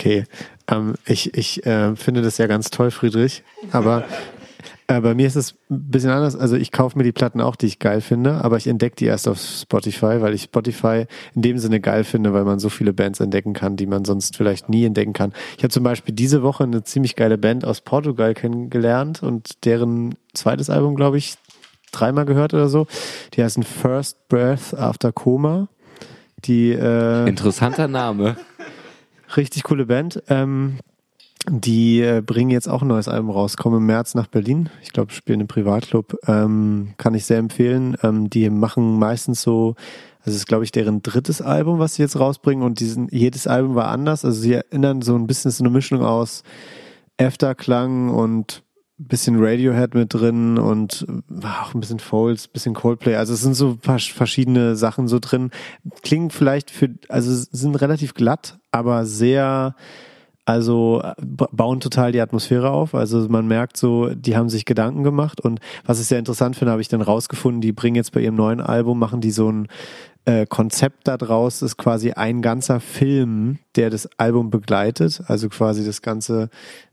Okay, 0.00 0.24
ähm, 0.66 0.94
ich, 1.04 1.36
ich 1.36 1.66
äh, 1.66 1.94
finde 1.94 2.22
das 2.22 2.38
ja 2.38 2.46
ganz 2.46 2.70
toll, 2.70 2.90
Friedrich, 2.90 3.42
aber 3.70 4.04
äh, 4.86 4.98
bei 5.02 5.14
mir 5.14 5.26
ist 5.26 5.36
es 5.36 5.52
ein 5.68 5.90
bisschen 5.90 6.08
anders. 6.08 6.36
Also 6.36 6.56
ich 6.56 6.72
kaufe 6.72 6.96
mir 6.96 7.04
die 7.04 7.12
Platten 7.12 7.42
auch, 7.42 7.54
die 7.54 7.66
ich 7.66 7.80
geil 7.80 8.00
finde, 8.00 8.42
aber 8.42 8.56
ich 8.56 8.66
entdecke 8.66 8.96
die 8.96 9.04
erst 9.04 9.28
auf 9.28 9.38
Spotify, 9.38 10.22
weil 10.22 10.32
ich 10.32 10.44
Spotify 10.44 11.04
in 11.34 11.42
dem 11.42 11.58
Sinne 11.58 11.80
geil 11.80 12.04
finde, 12.04 12.32
weil 12.32 12.44
man 12.44 12.58
so 12.60 12.70
viele 12.70 12.94
Bands 12.94 13.20
entdecken 13.20 13.52
kann, 13.52 13.76
die 13.76 13.84
man 13.84 14.06
sonst 14.06 14.38
vielleicht 14.38 14.70
nie 14.70 14.86
entdecken 14.86 15.12
kann. 15.12 15.34
Ich 15.58 15.64
habe 15.64 15.70
zum 15.70 15.82
Beispiel 15.82 16.14
diese 16.14 16.42
Woche 16.42 16.64
eine 16.64 16.82
ziemlich 16.82 17.14
geile 17.14 17.36
Band 17.36 17.66
aus 17.66 17.82
Portugal 17.82 18.32
kennengelernt 18.32 19.22
und 19.22 19.66
deren 19.66 20.14
zweites 20.32 20.70
Album, 20.70 20.96
glaube 20.96 21.18
ich, 21.18 21.34
dreimal 21.92 22.24
gehört 22.24 22.54
oder 22.54 22.70
so. 22.70 22.86
Die 23.34 23.44
heißen 23.44 23.64
First 23.64 24.30
Breath 24.30 24.72
After 24.72 25.12
Coma. 25.12 25.68
Die 26.46 26.70
äh, 26.70 27.28
Interessanter 27.28 27.86
Name. 27.86 28.36
Richtig 29.36 29.62
coole 29.62 29.86
Band. 29.86 30.22
Ähm, 30.28 30.78
die 31.48 32.00
äh, 32.00 32.22
bringen 32.24 32.50
jetzt 32.50 32.68
auch 32.68 32.82
ein 32.82 32.88
neues 32.88 33.08
Album 33.08 33.30
raus, 33.30 33.56
kommen 33.56 33.78
im 33.78 33.86
März 33.86 34.14
nach 34.14 34.26
Berlin. 34.26 34.68
Ich 34.82 34.92
glaube, 34.92 35.12
spielen 35.12 35.40
im 35.40 35.48
Privatclub. 35.48 36.16
Ähm, 36.26 36.94
kann 36.98 37.14
ich 37.14 37.24
sehr 37.24 37.38
empfehlen. 37.38 37.96
Ähm, 38.02 38.28
die 38.28 38.50
machen 38.50 38.98
meistens 38.98 39.40
so, 39.40 39.74
also 40.20 40.30
es 40.30 40.36
ist, 40.36 40.46
glaube 40.46 40.64
ich, 40.64 40.72
deren 40.72 41.02
drittes 41.02 41.40
Album, 41.40 41.78
was 41.78 41.94
sie 41.94 42.02
jetzt 42.02 42.18
rausbringen. 42.18 42.62
Und 42.62 42.80
diesen, 42.80 43.08
jedes 43.10 43.46
Album 43.46 43.74
war 43.74 43.88
anders. 43.88 44.24
Also 44.24 44.40
sie 44.40 44.52
erinnern 44.52 45.00
so 45.00 45.16
ein 45.16 45.26
bisschen 45.26 45.50
so 45.50 45.64
eine 45.64 45.70
Mischung 45.70 46.02
aus 46.02 46.42
Afterklang 47.18 48.10
und 48.10 48.62
bisschen 49.08 49.42
Radiohead 49.42 49.94
mit 49.94 50.12
drin 50.14 50.58
und 50.58 51.06
äh, 51.08 51.46
auch 51.46 51.74
ein 51.74 51.80
bisschen 51.80 51.98
Folds, 52.00 52.48
bisschen 52.48 52.74
Coldplay. 52.74 53.16
Also 53.16 53.34
es 53.34 53.40
sind 53.40 53.54
so 53.54 53.78
verschiedene 53.82 54.76
Sachen 54.76 55.08
so 55.08 55.18
drin. 55.20 55.50
Klingen 56.02 56.30
vielleicht 56.30 56.70
für, 56.70 56.90
also 57.08 57.30
sind 57.32 57.74
relativ 57.76 58.14
glatt, 58.14 58.58
aber 58.70 59.06
sehr 59.06 59.74
Also 60.46 61.02
ba- 61.20 61.48
bauen 61.52 61.78
total 61.80 62.12
die 62.12 62.20
Atmosphäre 62.20 62.70
auf. 62.70 62.94
Also 62.94 63.28
man 63.28 63.46
merkt 63.46 63.76
so, 63.76 64.10
die 64.14 64.36
haben 64.36 64.48
sich 64.48 64.64
Gedanken 64.64 65.04
gemacht. 65.04 65.40
Und 65.40 65.60
was 65.84 66.00
ich 66.00 66.06
sehr 66.06 66.18
interessant 66.18 66.56
finde, 66.56 66.72
habe 66.72 66.82
ich 66.82 66.88
dann 66.88 67.02
rausgefunden, 67.02 67.60
die 67.60 67.72
bringen 67.72 67.94
jetzt 67.96 68.12
bei 68.12 68.20
ihrem 68.20 68.34
neuen 68.36 68.60
Album, 68.60 68.98
machen 68.98 69.20
die 69.20 69.30
so 69.30 69.50
ein 69.50 69.68
äh, 70.24 70.46
Konzept 70.46 71.08
da 71.08 71.16
draus, 71.16 71.62
ist 71.62 71.76
quasi 71.76 72.12
ein 72.12 72.42
ganzer 72.42 72.80
Film, 72.80 73.58
der 73.76 73.90
das 73.90 74.08
Album 74.18 74.50
begleitet. 74.50 75.22
Also 75.26 75.48
quasi 75.48 75.84
das 75.84 76.02
ganze 76.02 76.50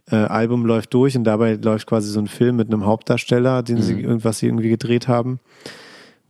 äh, 0.10 0.15
Album 0.15 0.65
läuft 0.65 0.93
durch 0.93 1.17
und 1.17 1.24
dabei 1.24 1.53
läuft 1.55 1.88
quasi 1.88 2.10
so 2.10 2.19
ein 2.19 2.27
Film 2.27 2.55
mit 2.55 2.67
einem 2.67 2.86
Hauptdarsteller, 2.86 3.63
den 3.63 3.81
sie 3.81 4.00
irgendwas 4.01 4.39
sie 4.39 4.48
irgendwie 4.48 4.69
gedreht 4.69 5.07
haben. 5.07 5.39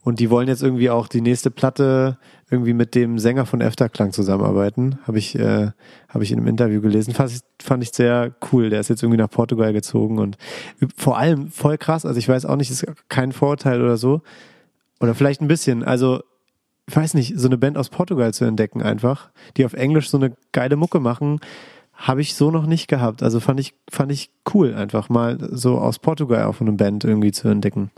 Und 0.03 0.21
die 0.21 0.29
wollen 0.29 0.47
jetzt 0.47 0.63
irgendwie 0.63 0.89
auch 0.89 1.09
die 1.09 1.19
nächste 1.19 1.51
Platte 1.51 2.17
irgendwie 2.49 2.73
mit 2.73 2.95
dem 2.95 3.19
Sänger 3.19 3.45
von 3.45 3.59
Efterklang 3.59 4.13
zusammenarbeiten. 4.13 4.99
Habe 5.05 5.17
ich, 5.17 5.37
äh, 5.37 5.71
habe 6.07 6.23
ich 6.23 6.31
in 6.31 6.39
einem 6.39 6.47
Interview 6.47 6.79
gelesen. 6.79 7.13
Fand 7.13 7.31
ich, 7.31 7.39
fand 7.61 7.83
ich 7.83 7.91
sehr 7.91 8.33
cool. 8.51 8.69
Der 8.69 8.79
ist 8.79 8.87
jetzt 8.87 9.03
irgendwie 9.03 9.17
nach 9.17 9.29
Portugal 9.29 9.73
gezogen 9.73 10.17
und 10.17 10.37
vor 10.95 11.17
allem 11.17 11.49
voll 11.49 11.77
krass. 11.77 12.05
Also 12.05 12.17
ich 12.19 12.29
weiß 12.29 12.45
auch 12.45 12.55
nicht, 12.55 12.71
ist 12.71 12.85
kein 13.09 13.33
Vorurteil 13.33 13.81
oder 13.81 13.97
so. 13.97 14.21
Oder 15.01 15.13
vielleicht 15.13 15.41
ein 15.41 15.47
bisschen. 15.47 15.83
Also, 15.83 16.21
weiß 16.95 17.13
nicht, 17.15 17.37
so 17.37 17.47
eine 17.47 17.57
Band 17.57 17.77
aus 17.77 17.89
Portugal 17.89 18.33
zu 18.33 18.45
entdecken 18.45 18.81
einfach, 18.81 19.29
die 19.57 19.65
auf 19.65 19.73
Englisch 19.73 20.09
so 20.09 20.17
eine 20.17 20.33
geile 20.51 20.75
Mucke 20.75 20.99
machen, 20.99 21.39
habe 21.93 22.21
ich 22.21 22.35
so 22.35 22.51
noch 22.51 22.65
nicht 22.65 22.87
gehabt. 22.87 23.23
Also 23.23 23.39
fand 23.39 23.59
ich, 23.59 23.73
fand 23.89 24.11
ich 24.11 24.29
cool, 24.53 24.73
einfach 24.73 25.09
mal 25.09 25.37
so 25.51 25.79
aus 25.79 25.99
Portugal 25.99 26.45
auf 26.45 26.61
eine 26.61 26.71
Band 26.71 27.03
irgendwie 27.03 27.31
zu 27.31 27.47
entdecken. 27.47 27.91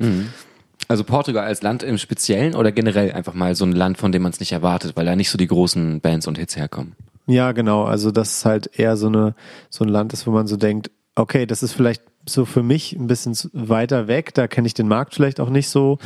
Also 0.88 1.03
Portugal 1.03 1.46
als 1.46 1.62
Land 1.62 1.84
im 1.84 1.98
Speziellen 1.98 2.55
oder 2.55 2.72
generell 2.72 3.12
einfach 3.12 3.34
mal 3.34 3.53
so 3.55 3.65
ein 3.65 3.74
Land, 3.74 3.98
von 3.98 4.12
dem 4.12 4.24
man 4.24 4.31
es 4.31 4.39
nicht 4.39 4.53
erwartet, 4.53 4.96
weil 4.96 5.05
da 5.05 5.15
nicht 5.15 5.29
so 5.29 5.38
die 5.38 5.48
großen 5.48 6.01
Bands 6.01 6.27
und 6.27 6.38
Hits 6.38 6.55
herkommen. 6.55 6.93
Ja, 7.27 7.51
genau. 7.51 7.84
Also 7.84 8.10
das 8.10 8.38
ist 8.38 8.46
halt 8.46 8.72
eher 8.79 8.98
so 8.98 9.08
eine 9.08 9.36
so 9.69 9.84
ein 9.84 9.89
Land 9.89 10.13
ist, 10.13 10.25
wo 10.25 10.31
man 10.31 10.48
so 10.48 10.58
denkt, 10.58 10.89
okay, 11.15 11.46
das 11.46 11.62
ist 11.62 11.74
vielleicht 11.74 12.01
so 12.33 12.45
für 12.45 12.63
mich 12.63 12.93
ein 12.93 13.07
bisschen 13.07 13.38
weiter 13.53 14.07
weg. 14.07 14.33
Da 14.33 14.48
kenne 14.48 14.67
ich 14.67 14.74
den 14.74 14.88
Markt 14.88 15.13
vielleicht 15.13 15.39
auch 15.39 15.50
nicht 15.50 15.69
so, 15.69 15.98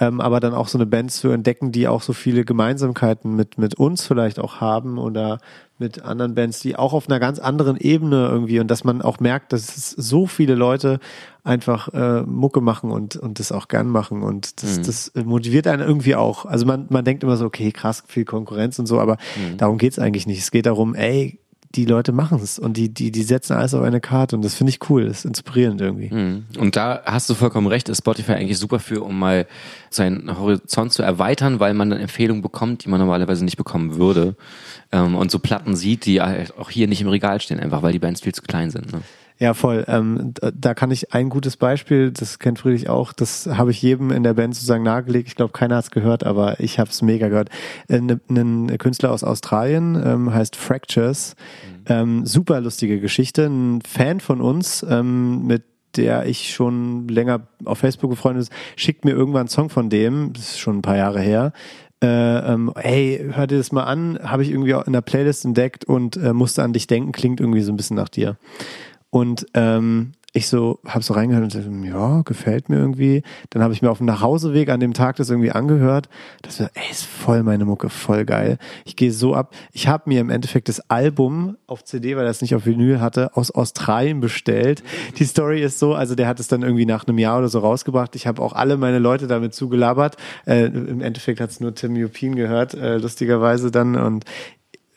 ähm, 0.00 0.20
aber 0.20 0.40
dann 0.40 0.54
auch 0.54 0.68
so 0.68 0.78
eine 0.78 0.86
Band 0.86 1.12
zu 1.12 1.28
entdecken, 1.28 1.72
die 1.72 1.88
auch 1.88 2.02
so 2.02 2.12
viele 2.12 2.44
Gemeinsamkeiten 2.44 3.34
mit 3.34 3.58
mit 3.58 3.74
uns 3.76 4.06
vielleicht 4.06 4.38
auch 4.38 4.60
haben 4.60 4.98
oder 4.98 5.38
mit 5.78 6.02
anderen 6.02 6.36
Bands, 6.36 6.60
die 6.60 6.76
auch 6.76 6.92
auf 6.92 7.08
einer 7.08 7.18
ganz 7.18 7.40
anderen 7.40 7.76
Ebene 7.76 8.28
irgendwie 8.28 8.60
und 8.60 8.70
dass 8.70 8.84
man 8.84 9.02
auch 9.02 9.18
merkt, 9.18 9.52
dass 9.52 9.76
es 9.76 9.90
so 9.90 10.26
viele 10.26 10.54
Leute 10.54 11.00
einfach 11.42 11.88
äh, 11.92 12.22
Mucke 12.22 12.60
machen 12.60 12.92
und 12.92 13.16
und 13.16 13.40
das 13.40 13.50
auch 13.50 13.66
gern 13.68 13.88
machen 13.88 14.22
und 14.22 14.62
das, 14.62 14.80
das 14.82 15.12
motiviert 15.24 15.66
einen 15.66 15.82
irgendwie 15.82 16.14
auch. 16.14 16.46
Also 16.46 16.64
man 16.64 16.86
man 16.90 17.04
denkt 17.04 17.24
immer 17.24 17.36
so, 17.36 17.44
okay, 17.44 17.72
krass, 17.72 18.04
viel 18.06 18.24
Konkurrenz 18.24 18.78
und 18.78 18.86
so, 18.86 19.00
aber 19.00 19.16
darum 19.58 19.78
geht's 19.78 19.98
eigentlich 19.98 20.26
nicht. 20.26 20.38
Es 20.38 20.50
geht 20.50 20.66
darum, 20.66 20.94
ey, 20.94 21.40
die 21.74 21.84
Leute 21.84 22.12
machen 22.12 22.38
es 22.42 22.58
und 22.58 22.76
die, 22.76 22.88
die, 22.88 23.10
die 23.10 23.22
setzen 23.22 23.54
alles 23.54 23.74
auf 23.74 23.82
eine 23.82 24.00
Karte 24.00 24.36
und 24.36 24.44
das 24.44 24.54
finde 24.54 24.70
ich 24.70 24.88
cool, 24.88 25.06
das 25.06 25.18
ist 25.18 25.24
inspirierend 25.24 25.80
irgendwie. 25.80 26.12
Mhm. 26.14 26.44
Und 26.58 26.76
da 26.76 27.02
hast 27.04 27.28
du 27.28 27.34
vollkommen 27.34 27.66
recht, 27.66 27.88
ist 27.88 27.98
Spotify 27.98 28.32
eigentlich 28.32 28.58
super 28.58 28.78
für, 28.78 29.02
um 29.02 29.18
mal 29.18 29.46
seinen 29.90 30.38
Horizont 30.38 30.92
zu 30.92 31.02
erweitern, 31.02 31.60
weil 31.60 31.74
man 31.74 31.90
dann 31.90 32.00
Empfehlungen 32.00 32.42
bekommt, 32.42 32.84
die 32.84 32.88
man 32.88 33.00
normalerweise 33.00 33.44
nicht 33.44 33.56
bekommen 33.56 33.96
würde. 33.96 34.36
Ähm, 34.92 35.16
und 35.16 35.30
so 35.30 35.38
Platten 35.38 35.74
sieht, 35.74 36.06
die 36.06 36.20
halt 36.20 36.56
auch 36.56 36.70
hier 36.70 36.86
nicht 36.86 37.00
im 37.00 37.08
Regal 37.08 37.40
stehen, 37.40 37.60
einfach 37.60 37.82
weil 37.82 37.92
die 37.92 37.98
Bands 37.98 38.20
viel 38.20 38.34
zu 38.34 38.42
klein 38.42 38.70
sind. 38.70 38.92
Ne? 38.92 39.02
Ja, 39.38 39.52
voll. 39.52 39.84
Ähm, 39.88 40.32
da- 40.54 40.74
kann 40.74 40.92
ich 40.92 41.12
ein 41.12 41.28
gutes 41.28 41.56
Beispiel, 41.56 42.12
das 42.12 42.38
kennt 42.38 42.60
Friedrich 42.60 42.88
auch, 42.88 43.12
das 43.12 43.48
habe 43.48 43.72
ich 43.72 43.82
jedem 43.82 44.10
in 44.12 44.22
der 44.22 44.34
Band 44.34 44.54
sozusagen 44.54 44.84
nahegelegt. 44.84 45.26
Ich 45.28 45.34
glaube, 45.34 45.52
keiner 45.52 45.76
hat 45.76 45.84
es 45.84 45.90
gehört, 45.90 46.24
aber 46.24 46.60
ich 46.60 46.78
habe 46.78 46.90
es 46.90 47.02
mega 47.02 47.28
gehört. 47.28 47.48
Äh, 47.88 48.00
ne- 48.00 48.20
Ein 48.28 48.78
Künstler 48.78 49.10
aus 49.10 49.24
Australien 49.24 50.00
ähm, 50.04 50.32
heißt 50.32 50.54
Fractures. 50.54 51.34
Ähm, 51.86 52.24
super 52.24 52.60
lustige 52.60 53.00
Geschichte. 53.00 53.46
Ein 53.46 53.82
Fan 53.82 54.20
von 54.20 54.40
uns, 54.40 54.86
ähm, 54.88 55.46
mit 55.46 55.64
der 55.96 56.26
ich 56.26 56.54
schon 56.54 57.08
länger 57.08 57.46
auf 57.64 57.78
Facebook 57.78 58.10
befreundet 58.10 58.44
ist, 58.44 58.52
schickt 58.76 59.04
mir 59.04 59.12
irgendwann 59.12 59.40
einen 59.42 59.48
Song 59.48 59.68
von 59.68 59.90
dem, 59.90 60.32
das 60.32 60.50
ist 60.52 60.60
schon 60.60 60.78
ein 60.78 60.82
paar 60.82 60.96
Jahre 60.96 61.20
her. 61.20 61.52
Äh, 62.02 62.06
ähm, 62.52 62.72
hey, 62.76 63.30
hör 63.32 63.46
dir 63.46 63.58
das 63.58 63.70
mal 63.72 63.84
an, 63.84 64.18
habe 64.22 64.42
ich 64.42 64.50
irgendwie 64.50 64.74
auch 64.74 64.86
in 64.86 64.92
der 64.92 65.00
Playlist 65.02 65.44
entdeckt 65.44 65.84
und 65.84 66.16
äh, 66.16 66.32
musste 66.32 66.62
an 66.62 66.72
dich 66.72 66.86
denken, 66.86 67.12
klingt 67.12 67.40
irgendwie 67.40 67.60
so 67.62 67.72
ein 67.72 67.76
bisschen 67.76 67.96
nach 67.96 68.08
dir. 68.08 68.36
Und 69.14 69.46
ähm, 69.54 70.10
ich 70.32 70.48
so, 70.48 70.80
hab 70.84 71.04
so 71.04 71.14
reingehört 71.14 71.44
und 71.44 71.54
dachte, 71.54 71.70
ja, 71.86 72.22
gefällt 72.22 72.68
mir 72.68 72.78
irgendwie. 72.78 73.22
Dann 73.50 73.62
habe 73.62 73.72
ich 73.72 73.80
mir 73.80 73.92
auf 73.92 73.98
dem 73.98 74.08
Nachhauseweg 74.08 74.70
an 74.70 74.80
dem 74.80 74.92
Tag 74.92 75.14
das 75.14 75.30
irgendwie 75.30 75.52
angehört. 75.52 76.08
Das 76.42 76.58
war, 76.58 76.68
ey, 76.74 76.90
ist 76.90 77.04
voll 77.04 77.44
meine 77.44 77.64
Mucke, 77.64 77.90
voll 77.90 78.24
geil. 78.24 78.58
Ich 78.84 78.96
gehe 78.96 79.12
so 79.12 79.32
ab. 79.32 79.54
Ich 79.72 79.86
habe 79.86 80.10
mir 80.10 80.20
im 80.20 80.30
Endeffekt 80.30 80.68
das 80.68 80.90
Album 80.90 81.56
auf 81.68 81.84
CD, 81.84 82.16
weil 82.16 82.24
er 82.24 82.30
es 82.30 82.42
nicht 82.42 82.56
auf 82.56 82.66
Vinyl 82.66 83.00
hatte, 83.00 83.36
aus 83.36 83.52
Australien 83.52 84.18
bestellt. 84.18 84.82
Die 85.16 85.24
Story 85.24 85.62
ist 85.62 85.78
so, 85.78 85.94
also 85.94 86.16
der 86.16 86.26
hat 86.26 86.40
es 86.40 86.48
dann 86.48 86.62
irgendwie 86.62 86.86
nach 86.86 87.06
einem 87.06 87.18
Jahr 87.18 87.38
oder 87.38 87.48
so 87.48 87.60
rausgebracht. 87.60 88.16
Ich 88.16 88.26
habe 88.26 88.42
auch 88.42 88.54
alle 88.54 88.76
meine 88.76 88.98
Leute 88.98 89.28
damit 89.28 89.54
zugelabert. 89.54 90.16
Äh, 90.44 90.64
Im 90.64 91.02
Endeffekt 91.02 91.40
hat 91.40 91.50
es 91.50 91.60
nur 91.60 91.72
Tim 91.76 91.94
Jupin 91.94 92.34
gehört, 92.34 92.74
äh, 92.74 92.96
lustigerweise 92.96 93.70
dann. 93.70 93.94
Und 93.94 94.24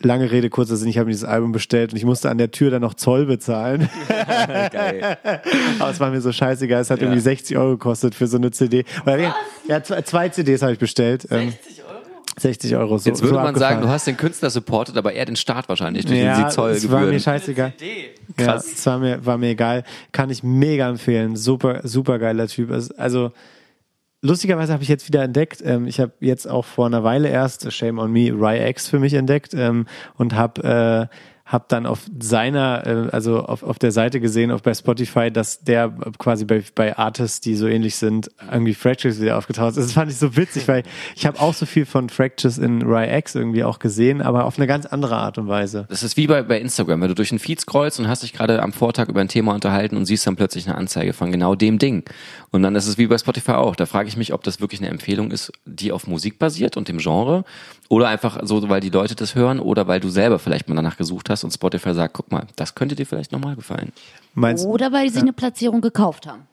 lange 0.00 0.30
Rede, 0.30 0.50
kurzer 0.50 0.76
Sinn, 0.76 0.88
ich 0.88 0.98
habe 0.98 1.06
mir 1.06 1.12
dieses 1.12 1.28
Album 1.28 1.52
bestellt 1.52 1.92
und 1.92 1.98
ich 1.98 2.04
musste 2.04 2.30
an 2.30 2.38
der 2.38 2.50
Tür 2.50 2.70
dann 2.70 2.82
noch 2.82 2.94
Zoll 2.94 3.26
bezahlen. 3.26 3.88
Geil. 4.08 5.18
Aber 5.78 5.90
es 5.90 6.00
war 6.00 6.10
mir 6.10 6.20
so 6.20 6.32
scheißegal. 6.32 6.80
Es 6.80 6.90
hat 6.90 7.00
irgendwie 7.00 7.20
60 7.20 7.56
Euro 7.56 7.70
gekostet 7.72 8.14
für 8.14 8.26
so 8.26 8.36
eine 8.36 8.50
CD. 8.50 8.84
Oder, 9.02 9.18
ja, 9.18 9.36
ja, 9.66 9.82
zwei, 9.82 10.28
CDs 10.28 10.62
habe 10.62 10.72
ich 10.72 10.78
bestellt. 10.78 11.22
60 11.22 11.84
Euro? 11.84 11.98
60 12.38 12.76
Euro. 12.76 12.98
So, 12.98 13.10
Jetzt 13.10 13.22
würde 13.22 13.34
so 13.34 13.40
man 13.40 13.54
sagen, 13.56 13.80
du 13.82 13.88
hast 13.88 14.06
den 14.06 14.16
Künstler 14.16 14.50
supportet, 14.50 14.96
aber 14.96 15.12
er 15.12 15.24
den 15.24 15.36
Staat 15.36 15.68
wahrscheinlich 15.68 16.06
durch 16.06 16.18
ja, 16.18 16.36
die 16.36 16.42
es 16.48 16.56
war 16.56 16.68
mir 16.68 16.78
Zollgebühren. 16.78 17.20
scheißegal. 17.20 17.72
Ja, 18.38 18.54
es 18.56 18.86
war 18.86 18.98
mir, 18.98 19.26
war 19.26 19.38
mir 19.38 19.50
egal. 19.50 19.82
Kann 20.12 20.30
ich 20.30 20.42
mega 20.42 20.88
empfehlen. 20.88 21.34
Super, 21.36 21.80
super 21.82 22.18
geiler 22.18 22.46
Typ. 22.46 22.70
Also, 22.96 23.32
lustigerweise 24.22 24.72
habe 24.72 24.82
ich 24.82 24.88
jetzt 24.88 25.06
wieder 25.08 25.22
entdeckt, 25.22 25.62
ähm, 25.64 25.86
ich 25.86 26.00
habe 26.00 26.12
jetzt 26.20 26.46
auch 26.46 26.64
vor 26.64 26.86
einer 26.86 27.04
Weile 27.04 27.28
erst, 27.28 27.72
Shame 27.72 27.98
on 27.98 28.12
Me, 28.12 28.30
Rye-X 28.32 28.88
für 28.88 28.98
mich 28.98 29.14
entdeckt 29.14 29.54
ähm, 29.54 29.86
und 30.16 30.34
habe 30.34 31.08
äh, 31.10 31.16
hab 31.48 31.68
dann 31.70 31.86
auf 31.86 32.00
seiner, 32.20 32.86
äh, 32.86 33.08
also 33.10 33.40
auf, 33.40 33.62
auf 33.62 33.78
der 33.78 33.90
Seite 33.90 34.20
gesehen, 34.20 34.50
auch 34.50 34.60
bei 34.60 34.74
Spotify, 34.74 35.30
dass 35.30 35.60
der 35.64 35.88
quasi 36.18 36.44
bei, 36.44 36.62
bei 36.74 36.96
Artists, 36.96 37.40
die 37.40 37.54
so 37.54 37.66
ähnlich 37.66 37.96
sind, 37.96 38.30
irgendwie 38.52 38.74
Fractures 38.74 39.18
wieder 39.18 39.38
aufgetaucht 39.38 39.70
ist. 39.70 39.78
Das 39.78 39.92
fand 39.92 40.10
ich 40.10 40.18
so 40.18 40.36
witzig, 40.36 40.68
weil 40.68 40.82
ich 41.16 41.24
habe 41.24 41.40
auch 41.40 41.54
so 41.54 41.64
viel 41.64 41.86
von 41.86 42.10
Fractures 42.10 42.58
in 42.58 42.82
Rye-X 42.82 43.34
irgendwie 43.34 43.64
auch 43.64 43.78
gesehen, 43.78 44.20
aber 44.20 44.44
auf 44.44 44.58
eine 44.58 44.66
ganz 44.66 44.84
andere 44.84 45.16
Art 45.16 45.38
und 45.38 45.48
Weise. 45.48 45.86
Das 45.88 46.02
ist 46.02 46.18
wie 46.18 46.26
bei, 46.26 46.42
bei 46.42 46.60
Instagram, 46.60 47.00
wenn 47.00 47.08
du 47.08 47.14
durch 47.14 47.30
den 47.30 47.38
Feed 47.38 47.60
scrollst 47.60 47.98
und 47.98 48.08
hast 48.08 48.22
dich 48.22 48.34
gerade 48.34 48.62
am 48.62 48.74
Vortag 48.74 49.08
über 49.08 49.22
ein 49.22 49.28
Thema 49.28 49.54
unterhalten 49.54 49.96
und 49.96 50.04
siehst 50.04 50.26
dann 50.26 50.36
plötzlich 50.36 50.66
eine 50.66 50.76
Anzeige 50.76 51.14
von 51.14 51.32
genau 51.32 51.54
dem 51.54 51.78
Ding. 51.78 52.04
Und 52.50 52.62
dann 52.62 52.76
ist 52.76 52.86
es 52.86 52.98
wie 52.98 53.06
bei 53.06 53.16
Spotify 53.16 53.52
auch. 53.52 53.74
Da 53.74 53.86
frage 53.86 54.08
ich 54.08 54.18
mich, 54.18 54.34
ob 54.34 54.42
das 54.42 54.60
wirklich 54.60 54.80
eine 54.80 54.90
Empfehlung 54.90 55.30
ist, 55.30 55.50
die 55.64 55.92
auf 55.92 56.06
Musik 56.06 56.38
basiert 56.38 56.76
und 56.76 56.88
dem 56.88 56.98
Genre 56.98 57.44
oder 57.88 58.08
einfach 58.08 58.38
so, 58.42 58.68
weil 58.68 58.80
die 58.80 58.90
Leute 58.90 59.14
das 59.14 59.34
hören 59.34 59.60
oder 59.60 59.86
weil 59.86 60.00
du 60.00 60.08
selber 60.08 60.38
vielleicht 60.38 60.68
mal 60.68 60.74
danach 60.74 60.96
gesucht 60.96 61.30
hast 61.30 61.44
und 61.44 61.50
Spotify 61.50 61.94
sagt, 61.94 62.14
guck 62.14 62.30
mal, 62.30 62.46
das 62.56 62.74
könnte 62.74 62.94
dir 62.94 63.06
vielleicht 63.06 63.32
nochmal 63.32 63.56
gefallen. 63.56 63.92
Meinst, 64.34 64.66
Oder 64.66 64.92
weil 64.92 65.10
sie 65.10 65.20
eine 65.20 65.32
Platzierung 65.32 65.80
gekauft 65.80 66.26
haben. 66.26 66.46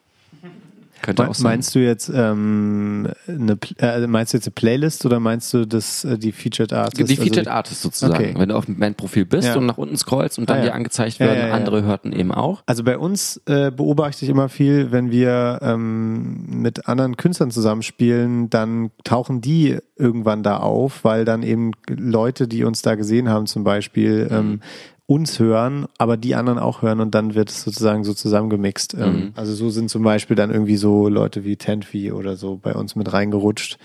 Könnte 1.05 1.23
Me- 1.23 1.29
auch 1.29 1.35
sein. 1.35 1.43
Meinst 1.51 1.75
du 1.75 1.79
jetzt 1.79 2.11
ähm, 2.13 3.07
eine, 3.27 3.57
äh, 3.77 4.07
meinst 4.07 4.33
du 4.33 4.37
jetzt 4.37 4.47
eine 4.47 4.53
Playlist 4.53 5.05
oder 5.05 5.19
meinst 5.19 5.53
du 5.53 5.65
das 5.65 6.03
äh, 6.03 6.17
die 6.17 6.31
Featured 6.31 6.73
Artists? 6.73 7.07
die 7.09 7.15
Featured 7.15 7.47
also, 7.47 7.51
Artists 7.51 7.83
sozusagen. 7.83 8.13
Okay. 8.15 8.33
Wenn 8.37 8.49
du 8.49 8.55
auf 8.55 8.65
dem 8.65 8.79
Bandprofil 8.79 9.25
bist 9.25 9.47
Ja. 9.49 9.55
und 9.55 9.67
nach 9.67 9.77
unten 9.77 9.95
scrollst 9.97 10.39
und 10.39 10.49
dann 10.49 10.57
Ah, 10.57 10.59
ja. 10.61 10.65
dir 10.67 10.73
angezeigt 10.73 11.19
werden, 11.19 11.37
ja, 11.39 11.47
ja. 11.49 11.53
andere 11.53 11.83
hörten 11.83 12.11
eben 12.11 12.31
auch. 12.31 12.63
Also 12.65 12.83
bei 12.83 12.97
uns 12.97 13.39
äh, 13.45 13.71
beobachte 13.71 14.25
ich 14.25 14.29
immer 14.31 14.49
viel, 14.49 14.91
wenn 14.91 15.11
wir 15.11 15.59
ähm, 15.61 16.45
mit 16.61 16.87
anderen 16.87 17.17
Künstlern 17.17 17.51
zusammenspielen, 17.51 18.49
dann 18.49 18.89
tauchen 19.03 19.41
die 19.41 19.77
irgendwann 19.97 20.43
da 20.43 20.57
auf, 20.57 21.03
weil 21.03 21.23
dann 21.25 21.43
eben 21.43 21.71
Leute, 21.87 22.47
die 22.47 22.63
uns 22.63 22.81
da 22.81 22.95
gesehen 22.95 23.29
haben 23.29 23.45
zum 23.45 23.63
Beispiel, 23.63 24.27
ähm, 24.31 24.59
uns 25.07 25.39
hören, 25.39 25.85
aber 25.99 26.17
die 26.17 26.33
anderen 26.35 26.57
auch 26.57 26.81
hören 26.81 26.99
und 26.99 27.13
dann 27.13 27.35
wird 27.35 27.49
es 27.51 27.61
sozusagen 27.63 28.03
so 28.03 28.13
zusammengemixt. 28.13 28.95
Ähm, 28.95 29.33
also 29.35 29.53
so 29.53 29.69
sind 29.69 29.89
zum 29.89 30.01
Beispiel 30.03 30.35
dann 30.35 30.49
irgendwie 30.51 30.77
so 30.77 31.09
Leute 31.09 31.43
wie 31.43 31.57
Tenfi 31.57 32.11
oder 32.11 32.35
so 32.35 32.57
bei 32.57 32.73
uns 32.73 32.95
mit 32.95 33.13
reingerutscht, 33.13 33.77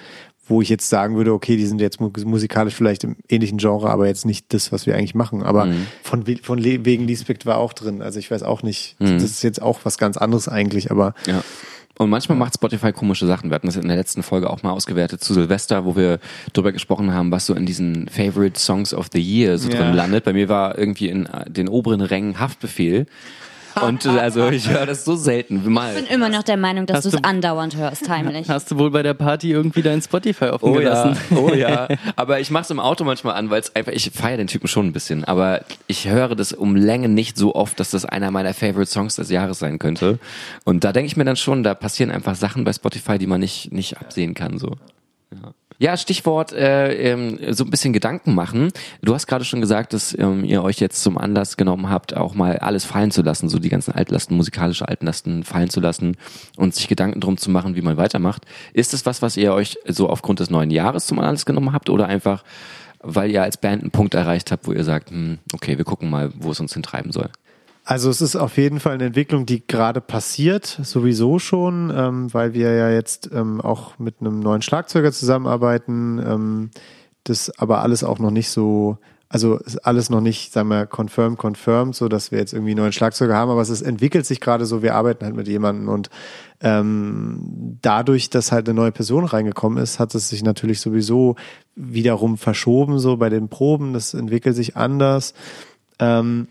wo 0.47 0.62
ich 0.62 0.69
jetzt 0.71 0.89
sagen 0.89 1.17
würde, 1.17 1.33
okay, 1.35 1.57
die 1.57 1.67
sind 1.67 1.81
jetzt 1.81 2.00
mu- 2.00 2.11
musikalisch 2.25 2.75
vielleicht 2.75 3.05
im 3.05 3.17
ähnlichen 3.29 3.59
Genre, 3.59 3.91
aber 3.91 4.07
jetzt 4.07 4.25
nicht 4.25 4.53
das, 4.55 4.73
was 4.73 4.87
wir 4.87 4.97
eigentlich 4.97 5.15
machen. 5.15 5.43
Aber 5.43 5.67
von, 6.03 6.27
we- 6.27 6.39
von 6.43 6.59
Le- 6.59 6.85
wegen 6.87 7.07
Liespect 7.07 7.45
war 7.47 7.59
auch 7.59 7.75
drin. 7.75 8.00
Also 8.03 8.19
ich 8.19 8.31
weiß 8.31 8.43
auch 8.43 8.62
nicht, 8.62 8.97
das 8.99 9.23
ist 9.31 9.43
jetzt 9.43 9.61
auch 9.61 9.81
was 9.85 9.99
ganz 9.99 10.17
anderes 10.17 10.49
eigentlich, 10.49 10.91
aber 10.91 11.15
Ja. 11.27 11.43
Und 12.00 12.09
manchmal 12.09 12.38
macht 12.38 12.54
Spotify 12.54 12.92
komische 12.92 13.26
Sachen. 13.26 13.50
Wir 13.50 13.57
hatten 13.57 13.66
das 13.66 13.76
in 13.76 13.87
der 13.87 13.99
letzten 13.99 14.23
Folge 14.23 14.49
auch 14.49 14.62
mal 14.62 14.71
ausgewertet 14.71 15.23
zu 15.23 15.35
Silvester, 15.35 15.85
wo 15.85 15.97
wir 15.97 16.19
darüber 16.54 16.73
gesprochen 16.73 17.12
haben, 17.12 17.30
was 17.30 17.45
so 17.45 17.52
in 17.52 17.66
diesen 17.66 18.09
Favorite 18.09 18.59
Songs 18.59 18.95
of 18.95 19.09
the 19.12 19.21
Year 19.21 19.59
so 19.59 19.69
Ja. 19.69 19.76
drin 19.83 19.92
landet. 19.92 20.25
Bei 20.25 20.33
mir 20.33 20.49
war 20.49 20.78
irgendwie 20.78 21.11
in 21.11 21.26
äh, 21.26 21.50
den 21.50 21.69
oberen 21.69 22.00
Rängen 22.00 22.40
Haftbefehl. 22.40 23.04
Und 23.83 24.07
äh, 24.07 24.11
also 24.11 24.49
ich 24.49 24.69
höre 24.69 24.87
das 24.87 25.05
so 25.05 25.17
selten. 25.17 25.71
Mal. 25.71 25.95
Ich 25.97 26.05
bin 26.05 26.15
immer 26.15 26.29
noch 26.29 26.43
der 26.43 26.57
Meinung, 26.57 26.87
dass 26.87 27.05
du 27.05 27.11
es 27.11 27.25
andauernd 27.25 27.77
hörst, 27.77 28.09
heimlich. 28.09 28.49
Hast 28.49 28.71
du 28.71 28.79
wohl 28.79 28.91
bei 28.91 29.03
der 29.03 29.15
Party 29.15 29.50
irgendwie 29.53 29.83
dein 29.83 30.00
Spotify 30.03 30.47
offen 30.47 30.69
Oh 30.69 30.75
ja, 30.75 31.05
gelassen? 31.05 31.17
oh 31.37 31.55
ja. 31.55 31.89
Aber 32.17 32.41
ich 32.41 32.50
mache 32.50 32.65
es 32.65 32.71
im 32.71 32.81
Auto 32.81 33.05
manchmal 33.05 33.35
an, 33.35 33.50
weil 33.50 33.61
es 33.61 33.75
einfach, 33.75 33.93
ich 33.93 34.11
feiere 34.11 34.39
den 34.39 34.47
Typen 34.47 34.69
schon 34.69 34.87
ein 34.87 34.93
bisschen, 34.93 35.25
aber 35.25 35.61
ich 35.87 36.09
höre 36.09 36.35
das 36.35 36.53
um 36.53 36.77
Länge 36.77 37.09
nicht 37.09 37.37
so 37.37 37.55
oft, 37.55 37.79
dass 37.79 37.91
das 37.91 38.05
einer 38.05 38.31
meiner 38.31 38.55
Favorite 38.55 38.91
Songs 38.91 39.17
des 39.17 39.31
Jahres 39.31 39.59
sein 39.59 39.79
könnte. 39.79 40.19
Und 40.65 40.85
da 40.85 40.93
denke 40.93 41.07
ich 41.07 41.17
mir 41.17 41.25
dann 41.25 41.37
schon, 41.37 41.62
da 41.62 41.75
passieren 41.75 42.11
einfach 42.11 42.35
Sachen 42.35 42.65
bei 42.65 42.73
Spotify, 42.73 43.19
die 43.19 43.27
man 43.27 43.41
nicht, 43.41 43.73
nicht 43.73 43.99
absehen 43.99 44.35
kann, 44.35 44.59
so. 44.59 44.77
Ja. 45.80 45.96
Stichwort 45.96 46.52
äh, 46.52 47.10
ähm, 47.10 47.38
so 47.50 47.64
ein 47.64 47.70
bisschen 47.70 47.92
Gedanken 47.92 48.34
machen. 48.34 48.70
Du 49.02 49.14
hast 49.14 49.26
gerade 49.26 49.44
schon 49.44 49.60
gesagt, 49.60 49.92
dass 49.92 50.16
ähm, 50.16 50.44
ihr 50.44 50.62
euch 50.62 50.78
jetzt 50.78 51.02
zum 51.02 51.18
Anlass 51.18 51.56
genommen 51.56 51.88
habt, 51.88 52.16
auch 52.16 52.34
mal 52.34 52.58
alles 52.58 52.84
fallen 52.84 53.10
zu 53.10 53.22
lassen, 53.22 53.49
so 53.49 53.58
die 53.58 53.70
ganzen 53.70 53.92
Altlasten, 53.92 54.37
musikalische 54.37 54.87
Altlasten 54.87 55.42
fallen 55.42 55.70
zu 55.70 55.80
lassen 55.80 56.16
und 56.56 56.75
sich 56.75 56.87
Gedanken 56.87 57.20
drum 57.20 57.38
zu 57.38 57.50
machen, 57.50 57.76
wie 57.76 57.82
man 57.82 57.96
weitermacht. 57.96 58.44
Ist 58.75 58.94
es 58.94 59.06
was, 59.06 59.22
was 59.22 59.37
ihr 59.37 59.52
euch 59.54 59.78
so 59.87 60.08
aufgrund 60.08 60.40
des 60.40 60.50
neuen 60.50 60.70
Jahres 60.70 61.06
zum 61.06 61.18
Anlass 61.18 61.46
genommen 61.46 61.72
habt 61.72 61.88
oder 61.88 62.06
einfach, 62.06 62.44
weil 63.00 63.30
ihr 63.30 63.42
als 63.42 63.56
Band 63.56 63.82
einen 63.82 63.90
Punkt 63.90 64.14
erreicht 64.14 64.52
habt, 64.52 64.66
wo 64.66 64.72
ihr 64.72 64.84
sagt, 64.84 65.10
hm, 65.10 65.38
okay, 65.54 65.78
wir 65.78 65.84
gucken 65.87 66.10
mal, 66.10 66.30
wo 66.37 66.50
es 66.50 66.60
uns 66.60 66.75
hintreiben 66.75 67.10
soll? 67.10 67.30
Also 67.90 68.09
es 68.09 68.20
ist 68.20 68.37
auf 68.37 68.56
jeden 68.56 68.78
Fall 68.78 68.92
eine 68.92 69.06
Entwicklung, 69.06 69.47
die 69.47 69.66
gerade 69.66 70.00
passiert, 70.00 70.78
sowieso 70.85 71.40
schon, 71.40 71.92
ähm, 71.92 72.32
weil 72.32 72.54
wir 72.54 72.73
ja 72.73 72.88
jetzt 72.88 73.28
ähm, 73.35 73.61
auch 73.61 73.99
mit 73.99 74.20
einem 74.20 74.38
neuen 74.38 74.62
Schlagzeuger 74.62 75.11
zusammenarbeiten, 75.11 76.23
ähm, 76.25 76.70
das 77.25 77.50
aber 77.59 77.82
alles 77.82 78.04
auch 78.04 78.20
noch 78.20 78.30
nicht 78.30 78.49
so, 78.49 78.99
also 79.28 79.56
ist 79.56 79.78
alles 79.78 80.09
noch 80.09 80.20
nicht, 80.20 80.52
sagen 80.52 80.68
wir, 80.68 80.87
confirmed, 80.87 81.37
confirmed, 81.37 81.97
so 81.97 82.06
dass 82.06 82.30
wir 82.30 82.38
jetzt 82.38 82.52
irgendwie 82.52 82.76
neuen 82.76 82.92
Schlagzeuger 82.92 83.35
haben, 83.35 83.50
aber 83.50 83.62
es 83.62 83.70
ist, 83.70 83.82
entwickelt 83.82 84.25
sich 84.25 84.40
gerade 84.40 84.66
so, 84.66 84.82
wir 84.85 84.94
arbeiten 84.94 85.25
halt 85.25 85.35
mit 85.35 85.49
jemandem 85.49 85.88
und 85.88 86.11
ähm, 86.61 87.76
dadurch, 87.82 88.30
dass 88.30 88.52
halt 88.52 88.68
eine 88.68 88.76
neue 88.76 88.92
Person 88.92 89.25
reingekommen 89.25 89.82
ist, 89.82 89.99
hat 89.99 90.14
es 90.14 90.28
sich 90.28 90.44
natürlich 90.44 90.78
sowieso 90.78 91.35
wiederum 91.75 92.38
verschoben, 92.38 93.00
so 93.00 93.16
bei 93.16 93.30
den 93.30 93.49
Proben, 93.49 93.94
das 93.94 94.14
entwickelt 94.14 94.54
sich 94.54 94.76
anders. 94.76 95.35
Ähm, 95.99 96.47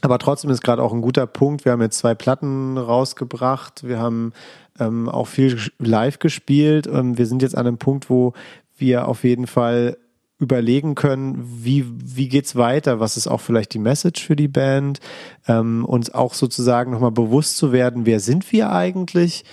aber 0.00 0.18
trotzdem 0.18 0.50
ist 0.50 0.62
gerade 0.62 0.82
auch 0.82 0.92
ein 0.92 1.02
guter 1.02 1.26
Punkt. 1.26 1.64
Wir 1.64 1.72
haben 1.72 1.82
jetzt 1.82 1.98
zwei 1.98 2.14
Platten 2.14 2.78
rausgebracht. 2.78 3.86
Wir 3.86 3.98
haben 3.98 4.32
ähm, 4.78 5.08
auch 5.08 5.26
viel 5.26 5.58
live 5.78 6.18
gespielt. 6.18 6.86
Ähm, 6.86 7.18
wir 7.18 7.26
sind 7.26 7.42
jetzt 7.42 7.56
an 7.56 7.66
einem 7.66 7.78
Punkt, 7.78 8.10
wo 8.10 8.32
wir 8.76 9.08
auf 9.08 9.24
jeden 9.24 9.46
Fall 9.46 9.96
überlegen 10.38 10.94
können, 10.94 11.44
wie, 11.64 11.84
wie 11.88 12.28
geht's 12.28 12.54
weiter? 12.54 13.00
Was 13.00 13.16
ist 13.16 13.26
auch 13.26 13.40
vielleicht 13.40 13.74
die 13.74 13.80
Message 13.80 14.24
für 14.24 14.36
die 14.36 14.46
Band? 14.46 15.00
Ähm, 15.48 15.84
uns 15.84 16.14
auch 16.14 16.34
sozusagen 16.34 16.92
nochmal 16.92 17.10
bewusst 17.10 17.56
zu 17.56 17.72
werden, 17.72 18.06
wer 18.06 18.20
sind 18.20 18.52
wir 18.52 18.70
eigentlich? 18.70 19.44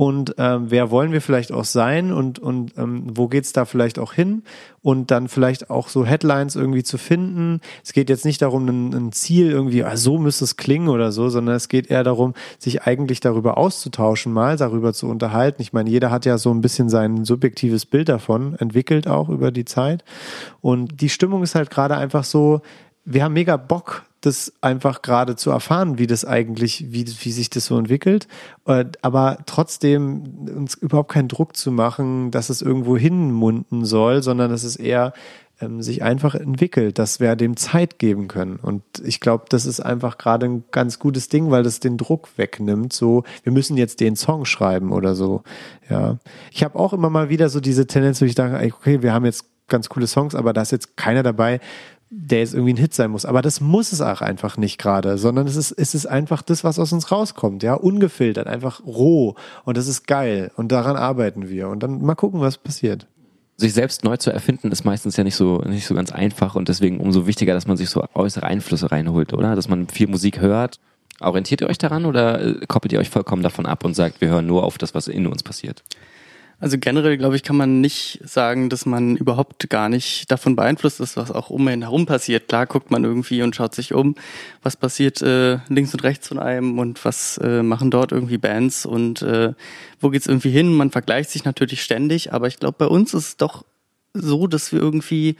Und 0.00 0.36
ähm, 0.38 0.70
wer 0.70 0.90
wollen 0.90 1.12
wir 1.12 1.20
vielleicht 1.20 1.52
auch 1.52 1.66
sein 1.66 2.10
und, 2.10 2.38
und 2.38 2.72
ähm, 2.78 3.02
wo 3.12 3.28
geht's 3.28 3.52
da 3.52 3.66
vielleicht 3.66 3.98
auch 3.98 4.14
hin? 4.14 4.44
Und 4.80 5.10
dann 5.10 5.28
vielleicht 5.28 5.68
auch 5.68 5.88
so 5.88 6.06
Headlines 6.06 6.56
irgendwie 6.56 6.82
zu 6.82 6.96
finden. 6.96 7.60
Es 7.84 7.92
geht 7.92 8.08
jetzt 8.08 8.24
nicht 8.24 8.40
darum, 8.40 8.66
ein, 8.66 8.94
ein 8.94 9.12
Ziel 9.12 9.50
irgendwie, 9.50 9.84
ah, 9.84 9.98
so 9.98 10.16
müsste 10.16 10.44
es 10.44 10.56
klingen 10.56 10.88
oder 10.88 11.12
so, 11.12 11.28
sondern 11.28 11.54
es 11.54 11.68
geht 11.68 11.90
eher 11.90 12.02
darum, 12.02 12.32
sich 12.58 12.84
eigentlich 12.84 13.20
darüber 13.20 13.58
auszutauschen, 13.58 14.32
mal 14.32 14.56
darüber 14.56 14.94
zu 14.94 15.06
unterhalten. 15.06 15.60
Ich 15.60 15.74
meine, 15.74 15.90
jeder 15.90 16.10
hat 16.10 16.24
ja 16.24 16.38
so 16.38 16.50
ein 16.50 16.62
bisschen 16.62 16.88
sein 16.88 17.26
subjektives 17.26 17.84
Bild 17.84 18.08
davon, 18.08 18.54
entwickelt 18.54 19.06
auch 19.06 19.28
über 19.28 19.50
die 19.50 19.66
Zeit. 19.66 20.02
Und 20.62 21.02
die 21.02 21.10
Stimmung 21.10 21.42
ist 21.42 21.54
halt 21.54 21.68
gerade 21.68 21.98
einfach 21.98 22.24
so, 22.24 22.62
wir 23.04 23.22
haben 23.22 23.34
mega 23.34 23.58
Bock, 23.58 24.04
das 24.20 24.52
einfach 24.60 25.02
gerade 25.02 25.36
zu 25.36 25.50
erfahren, 25.50 25.98
wie 25.98 26.06
das 26.06 26.24
eigentlich, 26.24 26.92
wie, 26.92 27.06
wie 27.06 27.32
sich 27.32 27.50
das 27.50 27.66
so 27.66 27.78
entwickelt. 27.78 28.28
Aber 28.64 29.38
trotzdem 29.46 30.48
uns 30.54 30.74
überhaupt 30.74 31.12
keinen 31.12 31.28
Druck 31.28 31.56
zu 31.56 31.72
machen, 31.72 32.30
dass 32.30 32.50
es 32.50 32.62
irgendwo 32.62 32.96
hinmunden 32.96 33.84
soll, 33.84 34.22
sondern 34.22 34.50
dass 34.50 34.62
es 34.62 34.76
eher 34.76 35.12
ähm, 35.60 35.82
sich 35.82 36.02
einfach 36.02 36.34
entwickelt, 36.34 36.98
dass 36.98 37.20
wir 37.20 37.36
dem 37.36 37.56
Zeit 37.56 37.98
geben 37.98 38.28
können. 38.28 38.56
Und 38.56 38.82
ich 39.04 39.20
glaube, 39.20 39.44
das 39.48 39.66
ist 39.66 39.80
einfach 39.80 40.18
gerade 40.18 40.46
ein 40.46 40.64
ganz 40.70 40.98
gutes 40.98 41.28
Ding, 41.28 41.50
weil 41.50 41.62
das 41.62 41.80
den 41.80 41.96
Druck 41.96 42.28
wegnimmt. 42.36 42.92
So, 42.92 43.24
wir 43.42 43.52
müssen 43.52 43.76
jetzt 43.76 44.00
den 44.00 44.16
Song 44.16 44.44
schreiben 44.44 44.92
oder 44.92 45.14
so. 45.14 45.42
Ja, 45.88 46.18
ich 46.50 46.64
habe 46.64 46.78
auch 46.78 46.92
immer 46.92 47.10
mal 47.10 47.28
wieder 47.28 47.48
so 47.48 47.60
diese 47.60 47.86
Tendenz, 47.86 48.20
wo 48.20 48.24
ich 48.24 48.38
ey, 48.38 48.72
okay, 48.72 49.02
wir 49.02 49.12
haben 49.12 49.24
jetzt 49.24 49.44
ganz 49.68 49.88
coole 49.88 50.06
Songs, 50.06 50.34
aber 50.34 50.52
da 50.52 50.62
ist 50.62 50.72
jetzt 50.72 50.96
keiner 50.96 51.22
dabei, 51.22 51.60
der 52.10 52.40
jetzt 52.40 52.54
irgendwie 52.54 52.72
ein 52.72 52.76
Hit 52.76 52.92
sein 52.92 53.12
muss. 53.12 53.24
Aber 53.24 53.40
das 53.40 53.60
muss 53.60 53.92
es 53.92 54.00
auch 54.00 54.20
einfach 54.20 54.56
nicht 54.56 54.78
gerade, 54.78 55.16
sondern 55.16 55.46
es 55.46 55.54
ist, 55.54 55.70
es 55.70 55.94
ist 55.94 56.06
einfach 56.06 56.42
das, 56.42 56.64
was 56.64 56.78
aus 56.80 56.92
uns 56.92 57.12
rauskommt, 57.12 57.62
ja, 57.62 57.74
ungefiltert, 57.74 58.48
einfach 58.48 58.84
roh. 58.84 59.36
Und 59.64 59.76
das 59.76 59.86
ist 59.86 60.08
geil. 60.08 60.50
Und 60.56 60.72
daran 60.72 60.96
arbeiten 60.96 61.48
wir. 61.48 61.68
Und 61.68 61.82
dann 61.82 62.02
mal 62.02 62.16
gucken, 62.16 62.40
was 62.40 62.58
passiert. 62.58 63.06
sich 63.56 63.74
selbst 63.74 64.02
neu 64.02 64.16
zu 64.16 64.32
erfinden, 64.32 64.72
ist 64.72 64.84
meistens 64.84 65.16
ja 65.16 65.22
nicht 65.22 65.36
so, 65.36 65.58
nicht 65.58 65.86
so 65.86 65.94
ganz 65.94 66.10
einfach 66.10 66.56
und 66.56 66.68
deswegen 66.68 66.98
umso 66.98 67.26
wichtiger, 67.26 67.54
dass 67.54 67.66
man 67.66 67.76
sich 67.76 67.90
so 67.90 68.02
äußere 68.14 68.46
Einflüsse 68.46 68.90
reinholt, 68.90 69.32
oder? 69.32 69.54
Dass 69.54 69.68
man 69.68 69.86
viel 69.86 70.08
Musik 70.08 70.40
hört. 70.40 70.80
Orientiert 71.20 71.60
ihr 71.60 71.68
euch 71.68 71.78
daran 71.78 72.06
oder 72.06 72.40
äh, 72.40 72.66
koppelt 72.66 72.92
ihr 72.92 72.98
euch 72.98 73.10
vollkommen 73.10 73.42
davon 73.42 73.66
ab 73.66 73.84
und 73.84 73.94
sagt, 73.94 74.20
wir 74.20 74.28
hören 74.28 74.46
nur 74.46 74.64
auf 74.64 74.78
das, 74.78 74.94
was 74.94 75.06
in 75.06 75.26
uns 75.26 75.42
passiert? 75.42 75.84
Also 76.60 76.76
generell, 76.78 77.16
glaube 77.16 77.36
ich, 77.36 77.42
kann 77.42 77.56
man 77.56 77.80
nicht 77.80 78.20
sagen, 78.22 78.68
dass 78.68 78.84
man 78.84 79.16
überhaupt 79.16 79.70
gar 79.70 79.88
nicht 79.88 80.30
davon 80.30 80.56
beeinflusst 80.56 81.00
ist, 81.00 81.16
was 81.16 81.30
auch 81.30 81.48
um 81.48 81.66
einen 81.66 81.80
herum 81.80 82.04
passiert. 82.04 82.48
Klar 82.48 82.66
guckt 82.66 82.90
man 82.90 83.02
irgendwie 83.02 83.40
und 83.40 83.56
schaut 83.56 83.74
sich 83.74 83.94
um, 83.94 84.14
was 84.62 84.76
passiert 84.76 85.22
äh, 85.22 85.58
links 85.68 85.94
und 85.94 86.04
rechts 86.04 86.28
von 86.28 86.38
einem 86.38 86.78
und 86.78 87.02
was 87.02 87.38
äh, 87.38 87.62
machen 87.62 87.90
dort 87.90 88.12
irgendwie 88.12 88.36
Bands 88.36 88.84
und 88.84 89.22
äh, 89.22 89.54
wo 90.00 90.10
geht's 90.10 90.26
irgendwie 90.26 90.50
hin. 90.50 90.74
Man 90.74 90.90
vergleicht 90.90 91.30
sich 91.30 91.44
natürlich 91.44 91.82
ständig, 91.82 92.34
aber 92.34 92.46
ich 92.46 92.58
glaube, 92.58 92.76
bei 92.78 92.86
uns 92.86 93.14
ist 93.14 93.26
es 93.26 93.36
doch 93.38 93.64
so, 94.12 94.46
dass 94.46 94.70
wir 94.70 94.80
irgendwie 94.80 95.36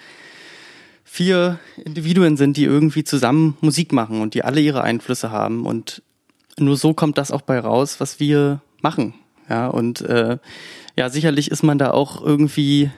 vier 1.05 1.59
Individuen 1.85 2.39
sind, 2.39 2.57
die 2.57 2.65
irgendwie 2.65 3.05
zusammen 3.05 3.59
Musik 3.61 3.93
machen 3.93 4.23
und 4.23 4.33
die 4.33 4.43
alle 4.43 4.63
ihre 4.63 4.83
Einflüsse 4.83 5.31
haben 5.31 5.67
und 5.67 6.03
nur 6.59 6.79
so 6.79 6.95
kommt 6.95 7.19
das 7.19 7.31
auch 7.31 7.43
bei 7.43 7.59
raus, 7.59 8.01
was 8.01 8.21
wir 8.21 8.63
machen. 8.81 9.13
Ja, 9.51 9.67
und 9.67 10.01
äh, 10.03 10.39
ja, 11.01 11.09
sicherlich 11.09 11.51
ist 11.51 11.63
man 11.63 11.79
da 11.79 11.93
auch 11.93 12.23
irgendwie 12.23 12.91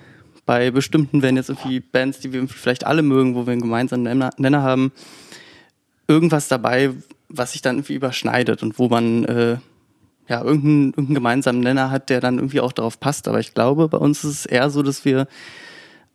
bei 0.44 0.72
bestimmten, 0.72 1.22
wenn 1.22 1.36
jetzt 1.36 1.50
irgendwie 1.50 1.78
Bands, 1.78 2.18
die 2.18 2.32
wir 2.32 2.48
vielleicht 2.48 2.84
alle 2.84 3.02
mögen, 3.02 3.36
wo 3.36 3.46
wir 3.46 3.52
einen 3.52 3.62
gemeinsamen 3.62 4.02
Nenner, 4.02 4.30
Nenner 4.38 4.62
haben, 4.62 4.90
irgendwas 6.08 6.48
dabei, 6.48 6.90
was 7.28 7.52
sich 7.52 7.62
dann 7.62 7.76
irgendwie 7.76 7.94
überschneidet 7.94 8.64
und 8.64 8.76
wo 8.80 8.88
man 8.88 9.24
äh, 9.26 9.58
ja 10.28 10.42
irgendeinen, 10.42 10.86
irgendeinen 10.86 11.14
gemeinsamen 11.14 11.60
Nenner 11.60 11.92
hat, 11.92 12.10
der 12.10 12.20
dann 12.20 12.38
irgendwie 12.38 12.58
auch 12.58 12.72
darauf 12.72 12.98
passt. 12.98 13.28
Aber 13.28 13.38
ich 13.38 13.54
glaube, 13.54 13.86
bei 13.86 13.98
uns 13.98 14.24
ist 14.24 14.30
es 14.30 14.46
eher 14.46 14.68
so, 14.70 14.82
dass 14.82 15.04
wir 15.04 15.28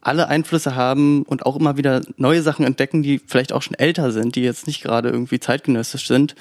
alle 0.01 0.27
Einflüsse 0.27 0.75
haben 0.75 1.23
und 1.23 1.45
auch 1.45 1.55
immer 1.55 1.77
wieder 1.77 2.01
neue 2.17 2.41
Sachen 2.41 2.65
entdecken, 2.65 3.01
die 3.01 3.21
vielleicht 3.25 3.53
auch 3.53 3.61
schon 3.61 3.75
älter 3.75 4.11
sind, 4.11 4.35
die 4.35 4.41
jetzt 4.41 4.67
nicht 4.67 4.83
gerade 4.83 5.07
irgendwie 5.07 5.39
zeitgenössisch 5.39 6.05
sind, 6.05 6.35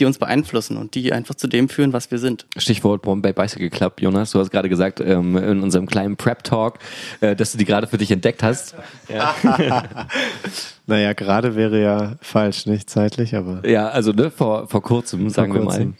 die 0.00 0.04
uns 0.04 0.18
beeinflussen 0.18 0.76
und 0.76 0.94
die 0.94 1.12
einfach 1.12 1.34
zu 1.34 1.46
dem 1.46 1.68
führen, 1.68 1.92
was 1.92 2.10
wir 2.10 2.18
sind. 2.18 2.46
Stichwort 2.56 3.02
Bombay 3.02 3.32
Bicycle 3.32 3.70
Club, 3.70 4.00
Jonas. 4.00 4.32
Du 4.32 4.38
hast 4.38 4.50
gerade 4.50 4.68
gesagt 4.68 5.00
ähm, 5.00 5.36
in 5.36 5.62
unserem 5.62 5.86
kleinen 5.86 6.16
Prep-Talk, 6.16 6.78
äh, 7.20 7.36
dass 7.36 7.52
du 7.52 7.58
die 7.58 7.64
gerade 7.64 7.86
für 7.86 7.98
dich 7.98 8.10
entdeckt 8.10 8.42
hast. 8.42 8.74
Naja, 10.86 11.14
gerade 11.14 11.56
wäre 11.56 11.80
ja 11.80 12.16
falsch, 12.20 12.66
nicht 12.66 12.90
zeitlich, 12.90 13.34
aber. 13.34 13.66
Ja, 13.66 13.88
also 13.88 14.12
ne, 14.12 14.30
vor, 14.30 14.68
vor 14.68 14.82
kurzem, 14.82 15.30
sagen 15.30 15.52
vor 15.52 15.62
wir 15.62 15.64
mal. 15.64 15.70
kurzem. 15.70 15.94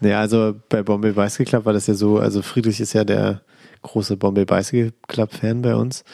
Nee, 0.00 0.14
also 0.14 0.54
bei 0.68 0.82
Bombay 0.82 1.12
Bicycle 1.12 1.46
Club 1.46 1.64
war 1.64 1.72
das 1.72 1.86
ja 1.86 1.94
so, 1.94 2.18
also 2.18 2.42
Friedrich 2.42 2.80
ist 2.80 2.92
ja 2.92 3.04
der 3.04 3.42
große 3.82 4.16
Bombay 4.16 4.44
Bicycle 4.44 4.92
Club 5.06 5.32
Fan 5.32 5.62
bei 5.62 5.74
uns. 5.74 6.04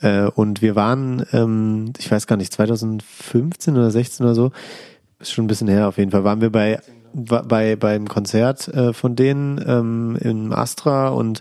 Äh, 0.00 0.24
und 0.24 0.62
wir 0.62 0.74
waren, 0.76 1.24
ähm, 1.32 1.92
ich 1.98 2.10
weiß 2.10 2.26
gar 2.26 2.36
nicht, 2.36 2.52
2015 2.52 3.76
oder 3.76 3.90
16 3.90 4.26
oder 4.26 4.34
so, 4.34 4.52
ist 5.24 5.32
schon 5.32 5.44
ein 5.44 5.48
bisschen 5.48 5.68
her 5.68 5.88
auf 5.88 5.98
jeden 5.98 6.10
Fall, 6.10 6.24
waren 6.24 6.40
wir 6.40 6.50
bei, 6.50 6.80
bei 7.12 7.76
beim 7.76 8.08
Konzert 8.08 8.68
äh, 8.68 8.92
von 8.92 9.16
denen 9.16 9.62
ähm, 9.66 10.18
im 10.20 10.52
Astra 10.52 11.08
und 11.08 11.40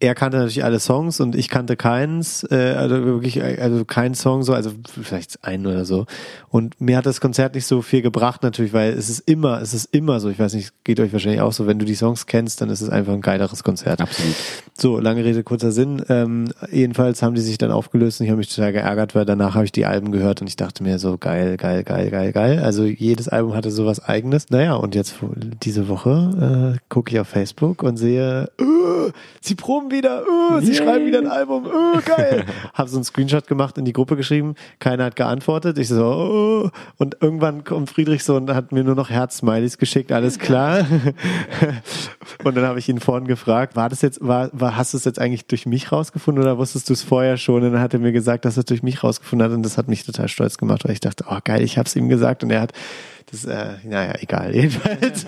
er 0.00 0.14
kannte 0.14 0.38
natürlich 0.38 0.62
alle 0.62 0.78
Songs 0.78 1.18
und 1.20 1.34
ich 1.34 1.48
kannte 1.48 1.76
keins, 1.76 2.46
äh, 2.50 2.74
also 2.76 3.04
wirklich, 3.04 3.38
äh, 3.38 3.58
also 3.60 3.84
kein 3.84 4.14
Song 4.14 4.44
so, 4.44 4.52
also 4.52 4.70
vielleicht 4.86 5.44
einen 5.44 5.66
oder 5.66 5.84
so. 5.84 6.06
Und 6.50 6.80
mir 6.80 6.96
hat 6.96 7.06
das 7.06 7.20
Konzert 7.20 7.56
nicht 7.56 7.66
so 7.66 7.82
viel 7.82 8.00
gebracht 8.02 8.44
natürlich, 8.44 8.72
weil 8.72 8.92
es 8.92 9.10
ist 9.10 9.28
immer, 9.28 9.60
es 9.60 9.74
ist 9.74 9.92
immer 9.92 10.20
so, 10.20 10.30
ich 10.30 10.38
weiß 10.38 10.54
nicht, 10.54 10.72
geht 10.84 11.00
euch 11.00 11.12
wahrscheinlich 11.12 11.40
auch 11.40 11.52
so, 11.52 11.66
wenn 11.66 11.80
du 11.80 11.84
die 11.84 11.96
Songs 11.96 12.26
kennst, 12.26 12.60
dann 12.60 12.70
ist 12.70 12.80
es 12.80 12.90
einfach 12.90 13.12
ein 13.12 13.22
geileres 13.22 13.64
Konzert. 13.64 14.00
Absolut. 14.00 14.36
So, 14.80 15.00
lange 15.00 15.24
Rede, 15.24 15.42
kurzer 15.42 15.72
Sinn. 15.72 16.00
Ähm, 16.08 16.52
jedenfalls 16.70 17.20
haben 17.22 17.34
die 17.34 17.40
sich 17.40 17.58
dann 17.58 17.72
aufgelöst 17.72 18.20
und 18.20 18.26
ich 18.26 18.30
habe 18.30 18.38
mich 18.38 18.54
total 18.54 18.72
geärgert, 18.72 19.16
weil 19.16 19.24
danach 19.24 19.56
habe 19.56 19.64
ich 19.64 19.72
die 19.72 19.84
Alben 19.84 20.12
gehört 20.12 20.40
und 20.40 20.46
ich 20.46 20.54
dachte 20.54 20.84
mir 20.84 21.00
so, 21.00 21.18
geil, 21.18 21.56
geil, 21.56 21.82
geil, 21.82 22.10
geil, 22.10 22.32
geil. 22.32 22.60
Also 22.60 22.84
jedes 22.84 23.28
Album 23.28 23.54
hatte 23.54 23.72
sowas 23.72 24.04
eigenes. 24.04 24.50
Naja, 24.50 24.74
und 24.74 24.94
jetzt 24.94 25.16
diese 25.64 25.88
Woche 25.88 26.76
äh, 26.76 26.78
gucke 26.88 27.12
ich 27.12 27.18
auf 27.18 27.26
Facebook 27.26 27.82
und 27.82 27.96
sehe, 27.96 28.44
äh, 28.60 29.12
sie 29.40 29.56
proben 29.56 29.87
kommen 29.88 29.90
wieder, 29.90 30.22
uh, 30.26 30.60
sie 30.60 30.74
schreiben 30.74 31.06
wieder 31.06 31.18
ein 31.18 31.26
Album, 31.26 31.66
uh, 31.66 32.00
geil. 32.04 32.44
Hab 32.74 32.88
so 32.88 32.96
einen 32.96 33.04
Screenshot 33.04 33.46
gemacht, 33.46 33.78
in 33.78 33.84
die 33.84 33.92
Gruppe 33.92 34.16
geschrieben, 34.16 34.54
keiner 34.78 35.04
hat 35.04 35.16
geantwortet. 35.16 35.78
Ich 35.78 35.88
so, 35.88 36.64
uh, 36.64 36.70
und 36.96 37.16
irgendwann 37.20 37.64
kommt 37.64 37.90
Friedrich 37.90 38.24
so 38.24 38.36
und 38.36 38.50
hat 38.50 38.72
mir 38.72 38.84
nur 38.84 38.94
noch 38.94 39.10
Herz-Smileys 39.10 39.78
geschickt, 39.78 40.12
alles 40.12 40.38
klar. 40.38 40.86
und 42.44 42.56
dann 42.56 42.64
habe 42.64 42.78
ich 42.78 42.88
ihn 42.88 43.00
vorhin 43.00 43.26
gefragt, 43.26 43.76
war 43.76 43.88
das 43.88 44.02
jetzt, 44.02 44.26
war, 44.26 44.50
war, 44.52 44.76
hast 44.76 44.92
du 44.92 44.98
es 44.98 45.04
jetzt 45.04 45.20
eigentlich 45.20 45.46
durch 45.46 45.66
mich 45.66 45.90
rausgefunden 45.90 46.42
oder 46.42 46.58
wusstest 46.58 46.88
du 46.88 46.92
es 46.92 47.02
vorher 47.02 47.36
schon? 47.36 47.62
Und 47.62 47.72
dann 47.72 47.80
hat 47.80 47.94
er 47.94 48.00
mir 48.00 48.12
gesagt, 48.12 48.44
dass 48.44 48.56
er 48.56 48.60
es 48.60 48.66
durch 48.66 48.82
mich 48.82 49.02
rausgefunden 49.02 49.48
hat 49.48 49.54
und 49.54 49.62
das 49.62 49.78
hat 49.78 49.88
mich 49.88 50.04
total 50.04 50.28
stolz 50.28 50.58
gemacht, 50.58 50.84
weil 50.84 50.92
ich 50.92 51.00
dachte, 51.00 51.24
oh 51.28 51.38
geil, 51.42 51.62
ich 51.62 51.78
habe 51.78 51.86
es 51.86 51.96
ihm 51.96 52.08
gesagt 52.08 52.44
und 52.44 52.50
er 52.50 52.60
hat 52.60 52.72
das, 53.30 53.44
äh, 53.44 53.74
naja, 53.84 54.14
egal. 54.20 54.54
Jedenfalls 54.54 55.26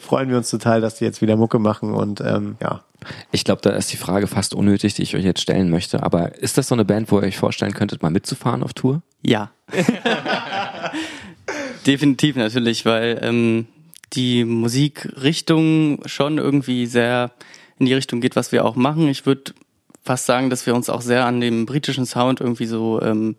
freuen 0.00 0.28
wir 0.30 0.36
uns 0.36 0.50
total, 0.50 0.80
dass 0.80 0.96
die 0.96 1.04
jetzt 1.04 1.22
wieder 1.22 1.36
Mucke 1.36 1.58
machen 1.58 1.92
und 1.92 2.20
ähm, 2.20 2.56
ja. 2.60 2.82
Ich 3.32 3.44
glaube, 3.44 3.62
da 3.62 3.70
ist 3.70 3.92
die 3.92 3.96
Frage 3.96 4.26
fast 4.26 4.54
unnötig, 4.54 4.94
die 4.94 5.02
ich 5.02 5.16
euch 5.16 5.24
jetzt 5.24 5.40
stellen 5.40 5.70
möchte. 5.70 6.02
Aber 6.02 6.36
ist 6.38 6.58
das 6.58 6.68
so 6.68 6.74
eine 6.74 6.84
Band, 6.84 7.10
wo 7.10 7.18
ihr 7.18 7.26
euch 7.26 7.36
vorstellen 7.36 7.74
könntet, 7.74 8.02
mal 8.02 8.10
mitzufahren 8.10 8.62
auf 8.62 8.72
Tour? 8.72 9.02
Ja. 9.22 9.50
Definitiv 11.86 12.36
natürlich, 12.36 12.86
weil 12.86 13.18
ähm, 13.22 13.66
die 14.12 14.44
Musikrichtung 14.44 16.00
schon 16.06 16.38
irgendwie 16.38 16.86
sehr 16.86 17.32
in 17.78 17.86
die 17.86 17.94
Richtung 17.94 18.20
geht, 18.20 18.36
was 18.36 18.52
wir 18.52 18.64
auch 18.64 18.76
machen. 18.76 19.08
Ich 19.08 19.26
würde 19.26 19.52
fast 20.02 20.26
sagen, 20.26 20.50
dass 20.50 20.66
wir 20.66 20.74
uns 20.74 20.90
auch 20.90 21.00
sehr 21.00 21.26
an 21.26 21.40
dem 21.40 21.66
britischen 21.66 22.06
Sound 22.06 22.40
irgendwie 22.40 22.66
so 22.66 23.00
ähm, 23.02 23.36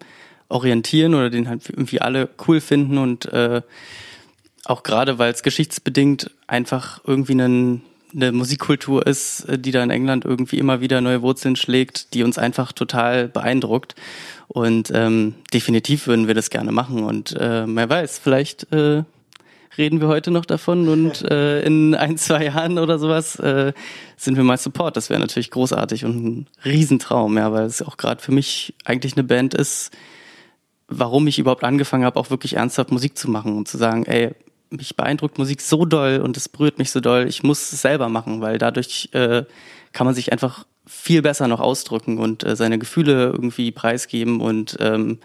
orientieren 0.49 1.13
oder 1.13 1.30
den 1.30 1.47
halt 1.47 1.69
irgendwie 1.69 2.01
alle 2.01 2.30
cool 2.47 2.60
finden 2.62 2.97
und 2.97 3.25
äh, 3.25 3.62
auch 4.65 4.84
gerade, 4.84 5.19
weil 5.19 5.32
es 5.32 5.43
geschichtsbedingt 5.43 6.32
einfach 6.47 6.99
irgendwie 7.06 7.34
einen, 7.34 7.82
eine 8.15 8.32
Musikkultur 8.32 9.06
ist, 9.06 9.41
äh, 9.45 9.60
die 9.60 9.71
da 9.71 9.84
in 9.84 9.89
England 9.89 10.25
irgendwie 10.25 10.58
immer 10.58 10.82
wieder 10.82 11.01
neue 11.01 11.21
Wurzeln 11.21 11.56
schlägt, 11.56 12.13
die 12.13 12.23
uns 12.23 12.38
einfach 12.38 12.71
total 12.71 13.28
beeindruckt. 13.28 13.95
Und 14.47 14.91
ähm, 14.93 15.36
definitiv 15.54 16.08
würden 16.08 16.28
wir 16.28 16.36
das 16.36 16.49
gerne 16.49 16.71
machen. 16.71 17.04
Und 17.04 17.34
äh, 17.34 17.65
wer 17.67 17.89
weiß, 17.89 18.19
vielleicht 18.19 18.71
äh, 18.71 19.04
reden 19.78 20.01
wir 20.01 20.08
heute 20.08 20.32
noch 20.32 20.45
davon 20.45 20.88
und 20.88 21.21
äh, 21.30 21.62
in 21.62 21.95
ein, 21.95 22.17
zwei 22.17 22.45
Jahren 22.45 22.78
oder 22.78 22.99
sowas 22.99 23.38
äh, 23.39 23.73
sind 24.17 24.38
wir 24.38 24.43
mal 24.43 24.58
Support. 24.58 24.97
Das 24.97 25.10
wäre 25.10 25.19
natürlich 25.19 25.51
großartig 25.51 26.06
und 26.06 26.25
ein 26.25 26.47
Riesentraum, 26.63 27.38
ja, 27.38 27.51
weil 27.51 27.65
es 27.65 27.82
auch 27.82 27.97
gerade 27.97 28.21
für 28.21 28.32
mich 28.32 28.75
eigentlich 28.86 29.13
eine 29.13 29.23
Band 29.23 29.54
ist, 29.54 29.91
warum 30.88 31.28
ich 31.28 31.39
überhaupt 31.39 31.63
angefangen 31.63 32.06
habe, 32.06 32.19
auch 32.19 32.30
wirklich 32.30 32.56
ernsthaft 32.56 32.91
Musik 32.91 33.17
zu 33.17 33.30
machen 33.30 33.58
und 33.58 33.67
zu 33.67 33.78
sagen, 33.78 34.06
ey, 34.06 34.36
mich 34.78 34.96
beeindruckt 34.96 35.38
Musik 35.38 35.62
so 35.62 35.86
doll 35.86 36.22
und 36.24 36.38
es 36.38 36.50
berührt 36.50 36.78
mich 36.78 36.92
so 36.92 37.00
doll, 37.00 37.28
ich 37.28 37.44
muss 37.44 37.72
es 37.72 37.82
selber 37.82 38.10
machen, 38.10 38.42
weil 38.42 38.58
dadurch 38.58 39.10
äh, 39.14 39.44
kann 39.94 40.06
man 40.06 40.16
sich 40.16 40.32
einfach 40.32 40.66
viel 40.86 41.22
besser 41.22 41.48
noch 41.48 41.60
ausdrücken 41.60 42.18
und 42.18 42.44
äh, 42.44 42.56
seine 42.56 42.78
Gefühle 42.78 43.32
irgendwie 43.32 43.72
preisgeben 43.72 44.42
und 44.42 44.78
ähm, 44.80 45.20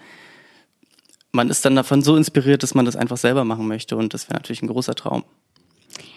man 1.33 1.51
ist 1.51 1.65
dann 1.65 1.77
davon 1.77 2.03
so 2.03 2.17
inspiriert, 2.17 2.63
dass 2.63 2.75
man 2.75 2.85
das 2.85 2.97
einfach 2.97 3.17
selber 3.17 3.45
machen 3.45 3.69
möchte 3.69 3.97
und 3.97 4.15
das 4.15 4.29
wäre 4.29 4.39
natürlich 4.39 4.63
ein 4.63 4.69
großer 4.69 4.95
Traum. 4.95 5.25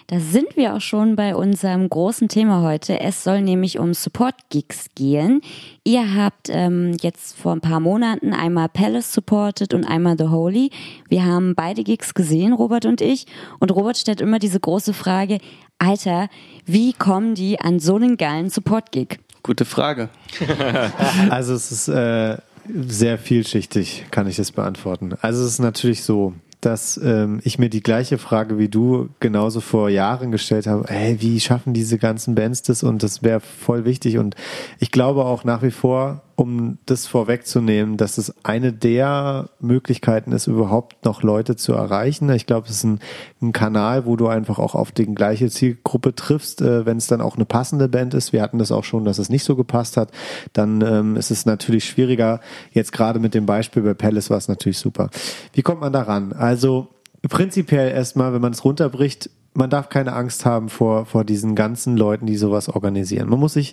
Da 0.06 0.20
sind 0.20 0.56
wir 0.56 0.74
auch 0.74 0.82
schon 0.82 1.16
bei 1.16 1.34
unserem 1.34 1.88
großen 1.88 2.28
Thema 2.28 2.60
heute. 2.60 3.00
Es 3.00 3.24
soll 3.24 3.40
nämlich 3.40 3.78
um 3.78 3.94
Support-Gigs 3.94 4.88
gehen. 4.94 5.40
Ihr 5.82 6.14
habt 6.14 6.50
ähm, 6.50 6.94
jetzt 7.00 7.38
vor 7.38 7.52
ein 7.52 7.62
paar 7.62 7.80
Monaten 7.80 8.34
einmal 8.34 8.68
Palace 8.68 9.14
supported 9.14 9.72
und 9.72 9.84
einmal 9.86 10.16
The 10.18 10.28
Holy. 10.28 10.70
Wir 11.08 11.24
haben 11.24 11.54
beide 11.54 11.84
Gigs 11.84 12.12
gesehen, 12.12 12.52
Robert 12.52 12.84
und 12.84 13.00
ich. 13.00 13.26
Und 13.60 13.74
Robert 13.74 13.96
stellt 13.96 14.20
immer 14.20 14.38
diese 14.38 14.60
große 14.60 14.92
Frage, 14.92 15.38
Alter, 15.78 16.28
wie 16.66 16.92
kommen 16.92 17.34
die 17.34 17.58
an 17.60 17.80
so 17.80 17.96
einen 17.96 18.18
geilen 18.18 18.50
Support-Gig? 18.50 19.20
Gute 19.42 19.64
Frage. 19.64 20.10
also 21.30 21.54
es 21.54 21.72
ist 21.72 21.88
äh, 21.88 22.36
sehr 22.68 23.16
vielschichtig, 23.18 24.04
kann 24.10 24.26
ich 24.26 24.36
das 24.36 24.52
beantworten. 24.52 25.14
Also 25.22 25.42
es 25.44 25.52
ist 25.52 25.58
natürlich 25.60 26.02
so, 26.02 26.34
dass 26.64 26.96
ähm, 26.96 27.40
ich 27.44 27.58
mir 27.58 27.68
die 27.68 27.82
gleiche 27.82 28.18
Frage 28.18 28.58
wie 28.58 28.68
du 28.68 29.08
genauso 29.20 29.60
vor 29.60 29.88
Jahren 29.88 30.32
gestellt 30.32 30.66
habe. 30.66 30.86
Hey, 30.88 31.20
wie 31.20 31.38
schaffen 31.40 31.74
diese 31.74 31.98
ganzen 31.98 32.34
Bands 32.34 32.62
das? 32.62 32.82
Und 32.82 33.02
das 33.02 33.22
wäre 33.22 33.40
voll 33.40 33.84
wichtig. 33.84 34.18
Und 34.18 34.34
ich 34.78 34.90
glaube 34.90 35.24
auch 35.24 35.44
nach 35.44 35.62
wie 35.62 35.70
vor, 35.70 36.23
um 36.36 36.78
das 36.86 37.06
vorwegzunehmen, 37.06 37.96
dass 37.96 38.18
es 38.18 38.34
eine 38.44 38.72
der 38.72 39.50
Möglichkeiten 39.60 40.32
ist, 40.32 40.46
überhaupt 40.46 41.04
noch 41.04 41.22
Leute 41.22 41.56
zu 41.56 41.72
erreichen. 41.72 42.30
Ich 42.30 42.46
glaube, 42.46 42.68
es 42.68 42.76
ist 42.76 42.84
ein, 42.84 43.00
ein 43.40 43.52
Kanal, 43.52 44.06
wo 44.06 44.16
du 44.16 44.26
einfach 44.26 44.58
auch 44.58 44.74
auf 44.74 44.92
die 44.92 45.06
gleiche 45.06 45.48
Zielgruppe 45.48 46.14
triffst, 46.14 46.60
äh, 46.60 46.86
wenn 46.86 46.96
es 46.96 47.06
dann 47.06 47.20
auch 47.20 47.36
eine 47.36 47.44
passende 47.44 47.88
Band 47.88 48.14
ist. 48.14 48.32
Wir 48.32 48.42
hatten 48.42 48.58
das 48.58 48.72
auch 48.72 48.84
schon, 48.84 49.04
dass 49.04 49.18
es 49.18 49.28
nicht 49.28 49.44
so 49.44 49.56
gepasst 49.56 49.96
hat. 49.96 50.10
Dann 50.52 50.80
ähm, 50.80 51.16
ist 51.16 51.30
es 51.30 51.46
natürlich 51.46 51.84
schwieriger. 51.84 52.40
Jetzt 52.72 52.92
gerade 52.92 53.20
mit 53.20 53.34
dem 53.34 53.46
Beispiel 53.46 53.82
bei 53.82 53.94
Palace 53.94 54.30
war 54.30 54.38
es 54.38 54.48
natürlich 54.48 54.78
super. 54.78 55.10
Wie 55.52 55.62
kommt 55.62 55.80
man 55.80 55.92
daran? 55.92 56.32
Also 56.32 56.88
prinzipiell 57.28 57.90
erstmal, 57.90 58.32
wenn 58.32 58.42
man 58.42 58.52
es 58.52 58.64
runterbricht, 58.64 59.30
man 59.54 59.70
darf 59.70 59.88
keine 59.88 60.14
Angst 60.14 60.44
haben 60.44 60.68
vor, 60.68 61.06
vor 61.06 61.24
diesen 61.24 61.54
ganzen 61.54 61.96
Leuten, 61.96 62.26
die 62.26 62.36
sowas 62.36 62.68
organisieren. 62.68 63.28
Man 63.28 63.38
muss 63.38 63.54
sich 63.54 63.72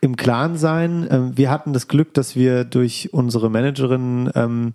im 0.00 0.16
Klaren 0.16 0.56
sein. 0.56 1.06
Ähm, 1.10 1.36
wir 1.36 1.50
hatten 1.50 1.72
das 1.72 1.88
Glück, 1.88 2.14
dass 2.14 2.36
wir 2.36 2.64
durch 2.64 3.10
unsere 3.12 3.50
Managerin 3.50 4.30
ähm, 4.34 4.72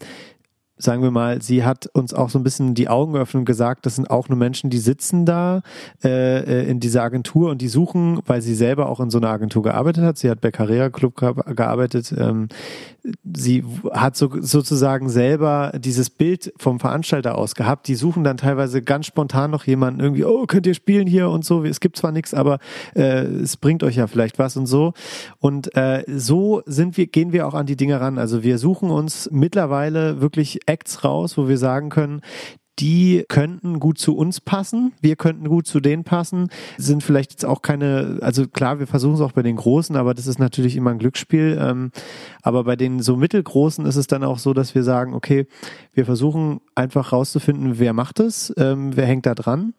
sagen 0.77 1.01
wir 1.01 1.11
mal, 1.11 1.41
sie 1.41 1.63
hat 1.63 1.87
uns 1.93 2.13
auch 2.13 2.29
so 2.29 2.37
ein 2.37 2.43
bisschen 2.43 2.73
die 2.73 2.89
Augen 2.89 3.13
geöffnet 3.13 3.41
und 3.41 3.45
gesagt, 3.45 3.85
das 3.85 3.95
sind 3.95 4.09
auch 4.09 4.27
nur 4.27 4.37
Menschen, 4.37 4.69
die 4.69 4.77
sitzen 4.77 5.25
da 5.25 5.61
äh, 6.03 6.39
äh, 6.39 6.69
in 6.69 6.79
dieser 6.79 7.03
Agentur 7.03 7.49
und 7.49 7.61
die 7.61 7.69
suchen, 7.69 8.19
weil 8.25 8.41
sie 8.41 8.55
selber 8.55 8.89
auch 8.89 8.99
in 8.99 9.09
so 9.09 9.17
einer 9.17 9.29
Agentur 9.29 9.63
gearbeitet 9.63 10.03
hat. 10.03 10.17
Sie 10.17 10.29
hat 10.29 10.41
bei 10.41 10.51
Carrera 10.51 10.89
Club 10.89 11.15
gearbeitet. 11.15 12.13
Ähm, 12.17 12.49
sie 13.35 13.63
hat 13.91 14.15
so, 14.15 14.29
sozusagen 14.41 15.09
selber 15.09 15.71
dieses 15.77 16.09
Bild 16.09 16.53
vom 16.57 16.79
Veranstalter 16.79 17.37
aus 17.37 17.55
gehabt. 17.55 17.87
Die 17.87 17.95
suchen 17.95 18.23
dann 18.23 18.37
teilweise 18.37 18.81
ganz 18.81 19.05
spontan 19.05 19.51
noch 19.51 19.65
jemanden 19.65 19.99
irgendwie, 19.99 20.25
oh, 20.25 20.45
könnt 20.45 20.67
ihr 20.67 20.73
spielen 20.73 21.07
hier 21.07 21.29
und 21.29 21.45
so. 21.45 21.63
Es 21.63 21.79
gibt 21.79 21.97
zwar 21.97 22.11
nichts, 22.11 22.33
aber 22.33 22.59
äh, 22.95 23.23
es 23.23 23.57
bringt 23.57 23.83
euch 23.83 23.95
ja 23.95 24.07
vielleicht 24.07 24.39
was 24.39 24.57
und 24.57 24.65
so. 24.65 24.93
Und 25.39 25.75
äh, 25.75 26.03
so 26.07 26.61
sind 26.65 26.97
wir, 26.97 27.07
gehen 27.07 27.31
wir 27.31 27.47
auch 27.47 27.53
an 27.53 27.65
die 27.65 27.75
Dinge 27.75 27.99
ran. 28.01 28.17
Also 28.17 28.43
wir 28.43 28.57
suchen 28.57 28.89
uns 28.89 29.29
mittlerweile 29.31 30.21
wirklich 30.21 30.59
Acts 30.65 31.03
raus, 31.03 31.37
wo 31.37 31.47
wir 31.47 31.57
sagen 31.57 31.89
können, 31.89 32.21
die 32.79 33.23
könnten 33.29 33.79
gut 33.79 33.97
zu 33.97 34.15
uns 34.15 34.41
passen, 34.41 34.93
wir 35.01 35.15
könnten 35.15 35.47
gut 35.47 35.67
zu 35.67 35.79
denen 35.79 36.03
passen, 36.03 36.49
sind 36.77 37.03
vielleicht 37.03 37.31
jetzt 37.31 37.45
auch 37.45 37.61
keine, 37.61 38.19
also 38.21 38.47
klar, 38.47 38.79
wir 38.79 38.87
versuchen 38.87 39.15
es 39.15 39.21
auch 39.21 39.31
bei 39.31 39.43
den 39.43 39.55
Großen, 39.55 39.95
aber 39.95 40.13
das 40.13 40.27
ist 40.27 40.39
natürlich 40.39 40.75
immer 40.75 40.91
ein 40.91 40.99
Glücksspiel. 40.99 41.57
Ähm, 41.59 41.91
aber 42.41 42.65
bei 42.65 42.75
den 42.75 43.01
so 43.01 43.15
mittelgroßen 43.15 43.85
ist 43.85 43.95
es 43.95 44.07
dann 44.07 44.23
auch 44.23 44.39
so, 44.39 44.53
dass 44.53 44.75
wir 44.75 44.83
sagen, 44.83 45.13
okay, 45.13 45.47
wir 45.93 46.05
versuchen 46.05 46.59
einfach 46.75 47.13
rauszufinden, 47.13 47.79
wer 47.79 47.93
macht 47.93 48.19
es, 48.19 48.53
ähm, 48.57 48.95
wer 48.95 49.05
hängt 49.05 49.25
da 49.25 49.35
dran. 49.35 49.73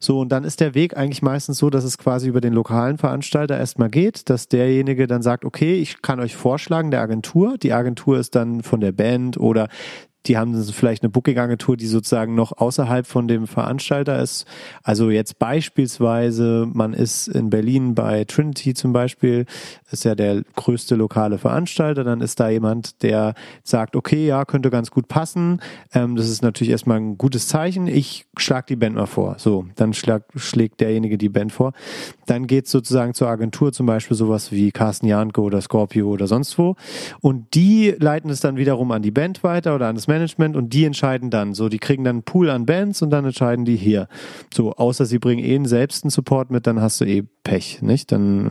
So, 0.00 0.18
und 0.18 0.30
dann 0.30 0.44
ist 0.44 0.60
der 0.60 0.74
Weg 0.74 0.96
eigentlich 0.96 1.22
meistens 1.22 1.58
so, 1.58 1.70
dass 1.70 1.84
es 1.84 1.98
quasi 1.98 2.28
über 2.28 2.40
den 2.40 2.52
lokalen 2.52 2.98
Veranstalter 2.98 3.56
erstmal 3.56 3.90
geht, 3.90 4.28
dass 4.28 4.48
derjenige 4.48 5.06
dann 5.06 5.22
sagt, 5.22 5.44
okay, 5.44 5.74
ich 5.74 6.02
kann 6.02 6.18
euch 6.20 6.34
vorschlagen, 6.34 6.90
der 6.90 7.00
Agentur. 7.00 7.56
Die 7.58 7.72
Agentur 7.72 8.18
ist 8.18 8.34
dann 8.34 8.62
von 8.62 8.80
der 8.80 8.92
Band 8.92 9.38
oder 9.38 9.68
die 10.26 10.36
haben 10.36 10.54
vielleicht 10.64 11.02
eine 11.02 11.10
Booking-Agentur, 11.10 11.76
die 11.76 11.86
sozusagen 11.86 12.34
noch 12.34 12.52
außerhalb 12.58 13.06
von 13.06 13.26
dem 13.26 13.46
Veranstalter 13.46 14.20
ist. 14.20 14.46
Also 14.82 15.10
jetzt 15.10 15.38
beispielsweise, 15.38 16.68
man 16.70 16.92
ist 16.92 17.28
in 17.28 17.48
Berlin 17.48 17.94
bei 17.94 18.24
Trinity 18.24 18.74
zum 18.74 18.92
Beispiel, 18.92 19.46
ist 19.90 20.04
ja 20.04 20.14
der 20.14 20.42
größte 20.56 20.94
lokale 20.94 21.38
Veranstalter, 21.38 22.04
dann 22.04 22.20
ist 22.20 22.38
da 22.38 22.50
jemand, 22.50 23.02
der 23.02 23.34
sagt, 23.62 23.96
okay, 23.96 24.26
ja, 24.26 24.44
könnte 24.44 24.70
ganz 24.70 24.90
gut 24.90 25.08
passen. 25.08 25.60
Ähm, 25.94 26.16
das 26.16 26.28
ist 26.28 26.42
natürlich 26.42 26.70
erstmal 26.70 26.98
ein 26.98 27.16
gutes 27.16 27.48
Zeichen. 27.48 27.86
Ich 27.86 28.26
schlag 28.36 28.66
die 28.66 28.76
Band 28.76 28.96
mal 28.96 29.06
vor. 29.06 29.36
So, 29.38 29.66
dann 29.76 29.94
schlag, 29.94 30.24
schlägt 30.36 30.80
derjenige 30.80 31.16
die 31.16 31.30
Band 31.30 31.52
vor. 31.52 31.72
Dann 32.26 32.46
geht's 32.46 32.70
sozusagen 32.70 33.14
zur 33.14 33.28
Agentur, 33.28 33.72
zum 33.72 33.86
Beispiel 33.86 34.16
sowas 34.16 34.52
wie 34.52 34.70
Carsten 34.70 35.06
Janke 35.06 35.40
oder 35.40 35.60
Scorpio 35.62 36.08
oder 36.08 36.26
sonst 36.26 36.58
wo. 36.58 36.76
Und 37.20 37.54
die 37.54 37.94
leiten 37.98 38.30
es 38.30 38.40
dann 38.40 38.56
wiederum 38.56 38.90
an 38.90 39.02
die 39.02 39.10
Band 39.10 39.42
weiter 39.42 39.74
oder 39.74 39.88
an 39.88 39.96
das 39.96 40.09
Management 40.10 40.56
und 40.56 40.72
die 40.72 40.84
entscheiden 40.84 41.30
dann. 41.30 41.54
So, 41.54 41.68
die 41.68 41.78
kriegen 41.78 42.04
dann 42.04 42.16
einen 42.16 42.22
Pool 42.24 42.50
an 42.50 42.66
Bands 42.66 43.00
und 43.00 43.10
dann 43.10 43.24
entscheiden 43.24 43.64
die 43.64 43.76
hier. 43.76 44.08
So, 44.52 44.72
außer 44.72 45.06
sie 45.06 45.18
bringen 45.18 45.42
eh 45.42 45.66
selbst 45.66 46.04
einen 46.04 46.10
Support 46.10 46.50
mit, 46.50 46.66
dann 46.66 46.80
hast 46.80 47.00
du 47.00 47.04
eh 47.04 47.22
Pech, 47.44 47.80
nicht? 47.82 48.12
Dann 48.12 48.50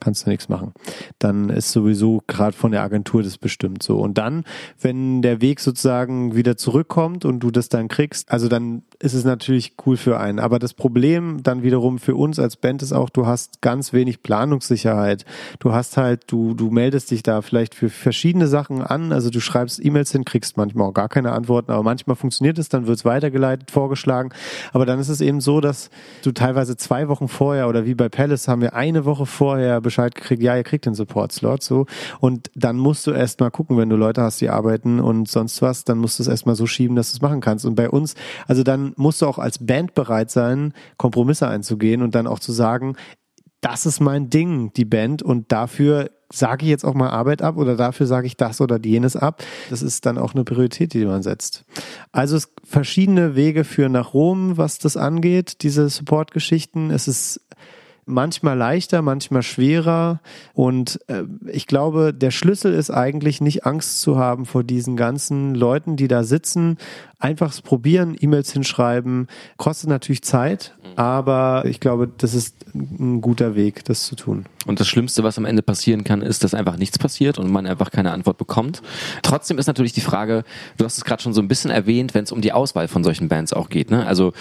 kannst 0.00 0.26
du 0.26 0.30
nichts 0.30 0.48
machen. 0.48 0.72
Dann 1.18 1.50
ist 1.50 1.72
sowieso 1.72 2.22
gerade 2.26 2.56
von 2.56 2.72
der 2.72 2.82
Agentur 2.82 3.22
das 3.22 3.38
bestimmt 3.38 3.82
so. 3.82 3.98
Und 3.98 4.18
dann, 4.18 4.44
wenn 4.80 5.22
der 5.22 5.40
Weg 5.40 5.60
sozusagen 5.60 6.34
wieder 6.34 6.56
zurückkommt 6.56 7.24
und 7.24 7.40
du 7.40 7.50
das 7.50 7.68
dann 7.68 7.88
kriegst, 7.88 8.30
also 8.30 8.48
dann 8.48 8.82
ist 8.98 9.14
es 9.14 9.24
natürlich 9.24 9.74
cool 9.86 9.96
für 9.96 10.20
einen. 10.20 10.38
Aber 10.38 10.58
das 10.58 10.74
Problem 10.74 11.42
dann 11.42 11.62
wiederum 11.62 11.98
für 11.98 12.14
uns 12.14 12.38
als 12.38 12.56
Band 12.56 12.82
ist 12.82 12.92
auch, 12.92 13.10
du 13.10 13.26
hast 13.26 13.62
ganz 13.62 13.92
wenig 13.92 14.22
Planungssicherheit. 14.22 15.24
Du 15.58 15.72
hast 15.72 15.96
halt, 15.96 16.24
du, 16.26 16.54
du 16.54 16.70
meldest 16.70 17.10
dich 17.10 17.22
da 17.22 17.40
vielleicht 17.42 17.74
für 17.74 17.88
verschiedene 17.88 18.46
Sachen 18.46 18.82
an. 18.82 19.12
Also 19.12 19.30
du 19.30 19.40
schreibst 19.40 19.84
E-Mails 19.84 20.12
hin, 20.12 20.24
kriegst 20.24 20.56
manchmal 20.56 20.88
auch 20.88 20.94
gar 20.94 21.08
keine 21.08 21.32
Antworten, 21.32 21.72
aber 21.72 21.82
manchmal 21.82 22.16
funktioniert 22.16 22.58
es, 22.58 22.68
dann 22.68 22.86
wird 22.86 22.98
es 22.98 23.04
weitergeleitet, 23.04 23.70
vorgeschlagen. 23.70 24.30
Aber 24.72 24.86
dann 24.86 24.98
ist 24.98 25.08
es 25.08 25.20
eben 25.20 25.40
so, 25.40 25.60
dass 25.60 25.90
du 26.22 26.32
teilweise 26.32 26.76
zwei 26.76 27.08
Wochen 27.08 27.28
vorher 27.28 27.68
oder 27.68 27.86
wie 27.86 27.94
bei 27.94 28.08
Palace 28.08 28.48
haben 28.48 28.60
wir 28.60 28.74
eine 28.74 29.04
Woche 29.04 29.26
vorher 29.26 29.79
Bescheid 29.80 30.14
gekriegt, 30.14 30.42
ja, 30.42 30.56
ihr 30.56 30.62
kriegt 30.62 30.86
den 30.86 30.94
Support-Slot 30.94 31.62
so 31.62 31.86
und 32.20 32.50
dann 32.54 32.76
musst 32.76 33.06
du 33.06 33.12
erst 33.12 33.40
mal 33.40 33.50
gucken, 33.50 33.76
wenn 33.76 33.88
du 33.88 33.96
Leute 33.96 34.22
hast, 34.22 34.40
die 34.40 34.48
arbeiten 34.48 35.00
und 35.00 35.28
sonst 35.28 35.62
was, 35.62 35.84
dann 35.84 35.98
musst 35.98 36.18
du 36.18 36.22
es 36.22 36.28
erst 36.28 36.46
mal 36.46 36.54
so 36.54 36.66
schieben, 36.66 36.96
dass 36.96 37.10
du 37.10 37.16
es 37.16 37.22
machen 37.22 37.40
kannst 37.40 37.64
und 37.64 37.74
bei 37.74 37.90
uns, 37.90 38.14
also 38.46 38.62
dann 38.62 38.92
musst 38.96 39.22
du 39.22 39.26
auch 39.26 39.38
als 39.38 39.64
Band 39.64 39.94
bereit 39.94 40.30
sein, 40.30 40.72
Kompromisse 40.96 41.48
einzugehen 41.48 42.02
und 42.02 42.14
dann 42.14 42.26
auch 42.26 42.38
zu 42.38 42.52
sagen, 42.52 42.96
das 43.60 43.84
ist 43.86 44.00
mein 44.00 44.30
Ding, 44.30 44.72
die 44.72 44.84
Band 44.84 45.22
und 45.22 45.52
dafür 45.52 46.10
sage 46.32 46.64
ich 46.64 46.70
jetzt 46.70 46.84
auch 46.84 46.94
mal 46.94 47.10
Arbeit 47.10 47.42
ab 47.42 47.56
oder 47.56 47.76
dafür 47.76 48.06
sage 48.06 48.26
ich 48.26 48.36
das 48.36 48.60
oder 48.60 48.78
jenes 48.82 49.16
ab. 49.16 49.42
Das 49.68 49.82
ist 49.82 50.06
dann 50.06 50.16
auch 50.16 50.34
eine 50.34 50.44
Priorität, 50.44 50.94
die 50.94 51.04
man 51.04 51.22
setzt. 51.22 51.64
Also 52.12 52.36
es 52.36 52.52
verschiedene 52.64 53.34
Wege 53.34 53.64
führen 53.64 53.92
nach 53.92 54.14
Rom, 54.14 54.56
was 54.56 54.78
das 54.78 54.96
angeht, 54.96 55.62
diese 55.62 55.88
Support-Geschichten. 55.88 56.90
Es 56.90 57.08
ist 57.08 57.40
manchmal 58.06 58.56
leichter, 58.56 59.02
manchmal 59.02 59.42
schwerer. 59.42 60.20
Und 60.54 61.00
äh, 61.08 61.22
ich 61.46 61.66
glaube, 61.66 62.12
der 62.14 62.30
Schlüssel 62.30 62.72
ist 62.72 62.90
eigentlich 62.90 63.40
nicht 63.40 63.66
Angst 63.66 64.00
zu 64.00 64.18
haben 64.18 64.46
vor 64.46 64.64
diesen 64.64 64.96
ganzen 64.96 65.54
Leuten, 65.54 65.96
die 65.96 66.08
da 66.08 66.24
sitzen. 66.24 66.78
Einfach 67.20 67.54
probieren, 67.62 68.16
E-Mails 68.18 68.52
hinschreiben. 68.52 69.28
Kostet 69.58 69.90
natürlich 69.90 70.22
Zeit, 70.22 70.74
aber 70.96 71.64
ich 71.66 71.78
glaube, 71.78 72.08
das 72.18 72.34
ist 72.34 72.56
ein 72.74 73.20
guter 73.20 73.54
Weg, 73.54 73.84
das 73.84 74.04
zu 74.04 74.16
tun. 74.16 74.46
Und 74.66 74.80
das 74.80 74.88
Schlimmste, 74.88 75.24
was 75.24 75.38
am 75.38 75.44
Ende 75.44 75.62
passieren 75.62 76.04
kann, 76.04 76.20
ist, 76.22 76.44
dass 76.44 76.54
einfach 76.54 76.76
nichts 76.76 76.98
passiert 76.98 77.38
und 77.38 77.50
man 77.50 77.66
einfach 77.66 77.90
keine 77.90 78.12
Antwort 78.12 78.36
bekommt. 78.36 78.82
Trotzdem 79.22 79.58
ist 79.58 79.66
natürlich 79.66 79.92
die 79.92 80.02
Frage, 80.02 80.44
du 80.76 80.84
hast 80.84 80.98
es 80.98 81.04
gerade 81.04 81.22
schon 81.22 81.32
so 81.32 81.40
ein 81.40 81.48
bisschen 81.48 81.70
erwähnt, 81.70 82.14
wenn 82.14 82.24
es 82.24 82.32
um 82.32 82.40
die 82.40 82.52
Auswahl 82.52 82.88
von 82.88 83.02
solchen 83.02 83.28
Bands 83.28 83.52
auch 83.52 83.70
geht. 83.70 83.90
Ne? 83.90 84.06
Also 84.06 84.32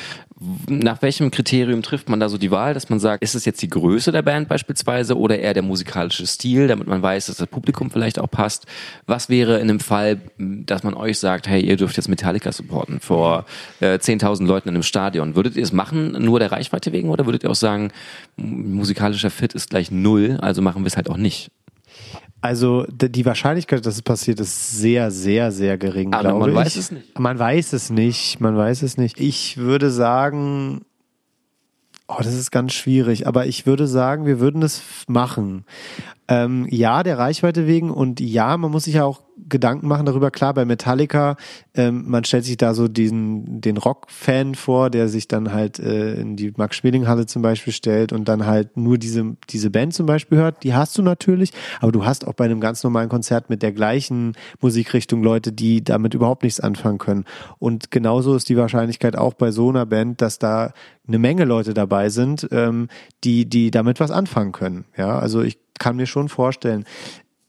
nach 0.67 1.01
welchem 1.01 1.31
Kriterium 1.31 1.81
trifft 1.81 2.09
man 2.09 2.19
da 2.19 2.29
so 2.29 2.37
die 2.37 2.51
Wahl, 2.51 2.73
dass 2.73 2.89
man 2.89 2.99
sagt, 2.99 3.23
ist 3.23 3.35
es 3.35 3.45
jetzt 3.45 3.61
die 3.61 3.69
Größe 3.69 4.11
der 4.11 4.21
Band 4.21 4.47
beispielsweise 4.47 5.17
oder 5.17 5.39
eher 5.39 5.53
der 5.53 5.63
musikalische 5.63 6.27
Stil, 6.27 6.67
damit 6.67 6.87
man 6.87 7.01
weiß, 7.01 7.27
dass 7.27 7.37
das 7.37 7.47
Publikum 7.47 7.91
vielleicht 7.91 8.19
auch 8.19 8.29
passt? 8.29 8.65
Was 9.05 9.29
wäre 9.29 9.59
in 9.59 9.69
einem 9.69 9.79
Fall, 9.79 10.19
dass 10.37 10.83
man 10.83 10.93
euch 10.93 11.19
sagt, 11.19 11.47
hey, 11.47 11.61
ihr 11.61 11.77
dürft 11.77 11.97
jetzt 11.97 12.07
Metallica 12.07 12.51
supporten 12.69 12.99
vor 12.99 13.45
äh, 13.79 13.95
10.000 13.95 14.45
Leuten 14.45 14.69
in 14.69 14.75
einem 14.75 14.83
Stadion? 14.83 15.35
Würdet 15.35 15.55
ihr 15.55 15.63
es 15.63 15.73
machen, 15.73 16.11
nur 16.11 16.39
der 16.39 16.51
Reichweite 16.51 16.91
wegen 16.91 17.09
oder 17.09 17.25
würdet 17.25 17.43
ihr 17.43 17.51
auch 17.51 17.55
sagen, 17.55 17.91
musikalischer 18.37 19.29
Fit 19.29 19.53
ist 19.53 19.69
gleich 19.69 19.91
null, 19.91 20.37
also 20.41 20.61
machen 20.61 20.83
wir 20.83 20.87
es 20.87 20.95
halt 20.95 21.09
auch 21.09 21.17
nicht? 21.17 21.51
Also 22.41 22.85
die 22.89 23.25
Wahrscheinlichkeit, 23.25 23.85
dass 23.85 23.95
es 23.95 24.01
passiert, 24.01 24.39
ist 24.39 24.71
sehr, 24.79 25.11
sehr, 25.11 25.51
sehr 25.51 25.77
gering. 25.77 26.13
Aber 26.13 26.29
glaube 26.29 26.39
man 26.39 26.49
ich. 26.51 26.55
weiß 26.55 26.75
es 26.77 26.91
nicht. 26.91 27.19
Man 27.19 27.37
weiß 27.37 27.73
es 27.73 27.89
nicht. 27.89 28.39
Man 28.39 28.55
weiß 28.55 28.81
es 28.83 28.97
nicht. 28.97 29.19
Ich 29.19 29.57
würde 29.57 29.91
sagen, 29.91 30.85
oh, 32.07 32.15
das 32.19 32.33
ist 32.33 32.51
ganz 32.51 32.71
schwierig. 32.71 33.27
Aber 33.27 33.45
ich 33.45 33.65
würde 33.65 33.87
sagen, 33.87 34.25
wir 34.25 34.39
würden 34.39 34.61
das 34.61 34.81
machen. 35.07 35.65
Ähm, 36.29 36.67
ja, 36.69 37.01
der 37.01 37.17
Reichweite 37.17 37.65
wegen 37.65 37.89
und 37.89 38.19
ja, 38.19 38.55
man 38.55 38.69
muss 38.69 38.83
sich 38.83 38.93
ja 38.93 39.03
auch 39.03 39.23
Gedanken 39.47 39.87
machen 39.87 40.05
darüber. 40.05 40.29
Klar, 40.29 40.53
bei 40.53 40.63
Metallica, 40.63 41.37
ähm, 41.73 42.03
man 42.07 42.23
stellt 42.23 42.45
sich 42.45 42.57
da 42.57 42.75
so 42.75 42.87
diesen, 42.87 43.61
den 43.61 43.77
Rock-Fan 43.77 44.53
vor, 44.53 44.91
der 44.91 45.09
sich 45.09 45.27
dann 45.27 45.51
halt 45.51 45.79
äh, 45.79 46.13
in 46.21 46.35
die 46.35 46.53
Max-Schmeling-Halle 46.55 47.25
zum 47.25 47.41
Beispiel 47.41 47.73
stellt 47.73 48.13
und 48.13 48.27
dann 48.29 48.45
halt 48.45 48.77
nur 48.77 48.99
diese, 48.99 49.37
diese 49.49 49.71
Band 49.71 49.95
zum 49.95 50.05
Beispiel 50.05 50.37
hört. 50.37 50.63
Die 50.63 50.75
hast 50.75 50.95
du 50.99 51.01
natürlich, 51.01 51.51
aber 51.79 51.91
du 51.91 52.05
hast 52.05 52.27
auch 52.27 52.33
bei 52.33 52.45
einem 52.45 52.59
ganz 52.59 52.83
normalen 52.83 53.09
Konzert 53.09 53.49
mit 53.49 53.63
der 53.63 53.71
gleichen 53.71 54.33
Musikrichtung 54.61 55.23
Leute, 55.23 55.51
die 55.51 55.83
damit 55.83 56.13
überhaupt 56.13 56.43
nichts 56.43 56.59
anfangen 56.59 56.99
können. 56.99 57.25
Und 57.57 57.89
genauso 57.89 58.35
ist 58.35 58.49
die 58.49 58.57
Wahrscheinlichkeit 58.57 59.17
auch 59.17 59.33
bei 59.33 59.49
so 59.49 59.69
einer 59.69 59.87
Band, 59.87 60.21
dass 60.21 60.37
da 60.37 60.73
eine 61.07 61.17
Menge 61.17 61.45
Leute 61.45 61.73
dabei 61.73 62.09
sind, 62.09 62.47
ähm, 62.51 62.87
die, 63.23 63.49
die 63.49 63.71
damit 63.71 63.99
was 63.99 64.11
anfangen 64.11 64.51
können. 64.51 64.85
Ja, 64.95 65.17
also 65.17 65.41
ich 65.41 65.57
kann 65.79 65.95
mir 65.95 66.05
schon 66.05 66.29
vorstellen. 66.29 66.85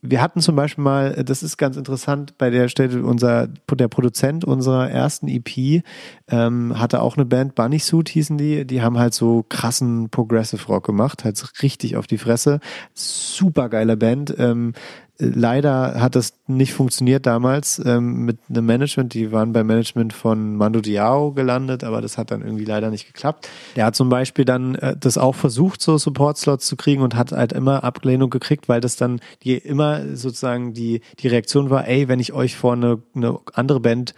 Wir 0.03 0.19
hatten 0.19 0.41
zum 0.41 0.55
Beispiel 0.55 0.83
mal, 0.83 1.23
das 1.23 1.43
ist 1.43 1.57
ganz 1.57 1.77
interessant, 1.77 2.35
bei 2.39 2.49
der 2.49 2.69
Stelle 2.69 3.03
unser, 3.03 3.47
der 3.47 3.87
Produzent 3.87 4.43
unserer 4.43 4.89
ersten 4.89 5.27
EP 5.27 5.83
ähm, 6.27 6.79
hatte 6.79 7.03
auch 7.03 7.17
eine 7.17 7.25
Band, 7.25 7.53
Bunny 7.53 7.77
Suit 7.77 8.09
hießen 8.09 8.35
die, 8.35 8.65
die 8.65 8.81
haben 8.81 8.97
halt 8.97 9.13
so 9.13 9.45
krassen 9.47 10.09
Progressive 10.09 10.65
Rock 10.65 10.87
gemacht, 10.87 11.23
halt 11.23 11.61
richtig 11.61 11.97
auf 11.97 12.07
die 12.07 12.17
Fresse. 12.17 12.61
Super 12.95 13.69
geiler 13.69 13.95
Band. 13.95 14.33
Ähm, 14.39 14.73
leider 15.21 16.01
hat 16.01 16.15
das 16.15 16.33
nicht 16.47 16.73
funktioniert 16.73 17.25
damals 17.25 17.81
ähm, 17.85 18.25
mit 18.25 18.39
einem 18.49 18.65
Management. 18.65 19.13
Die 19.13 19.31
waren 19.31 19.53
beim 19.53 19.67
Management 19.67 20.13
von 20.13 20.55
Mando 20.55 20.81
Diao 20.81 21.31
gelandet, 21.31 21.83
aber 21.83 22.01
das 22.01 22.17
hat 22.17 22.31
dann 22.31 22.41
irgendwie 22.41 22.65
leider 22.65 22.89
nicht 22.89 23.05
geklappt. 23.05 23.47
Der 23.75 23.85
hat 23.85 23.95
zum 23.95 24.09
Beispiel 24.09 24.45
dann 24.45 24.75
äh, 24.75 24.95
das 24.99 25.17
auch 25.17 25.35
versucht, 25.35 25.81
so 25.81 25.97
Support-Slots 25.97 26.65
zu 26.65 26.75
kriegen 26.75 27.03
und 27.03 27.15
hat 27.15 27.31
halt 27.31 27.53
immer 27.53 27.83
Ablehnung 27.83 28.31
gekriegt, 28.31 28.67
weil 28.67 28.81
das 28.81 28.95
dann 28.95 29.21
die 29.43 29.57
immer 29.57 30.15
sozusagen 30.15 30.73
die, 30.73 31.01
die 31.19 31.27
Reaktion 31.27 31.69
war, 31.69 31.87
ey, 31.87 32.07
wenn 32.07 32.19
ich 32.19 32.33
euch 32.33 32.55
vor 32.55 32.73
eine, 32.73 33.01
eine 33.15 33.37
andere 33.53 33.79
Band 33.79 34.15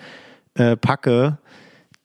äh, 0.55 0.77
packe, 0.77 1.37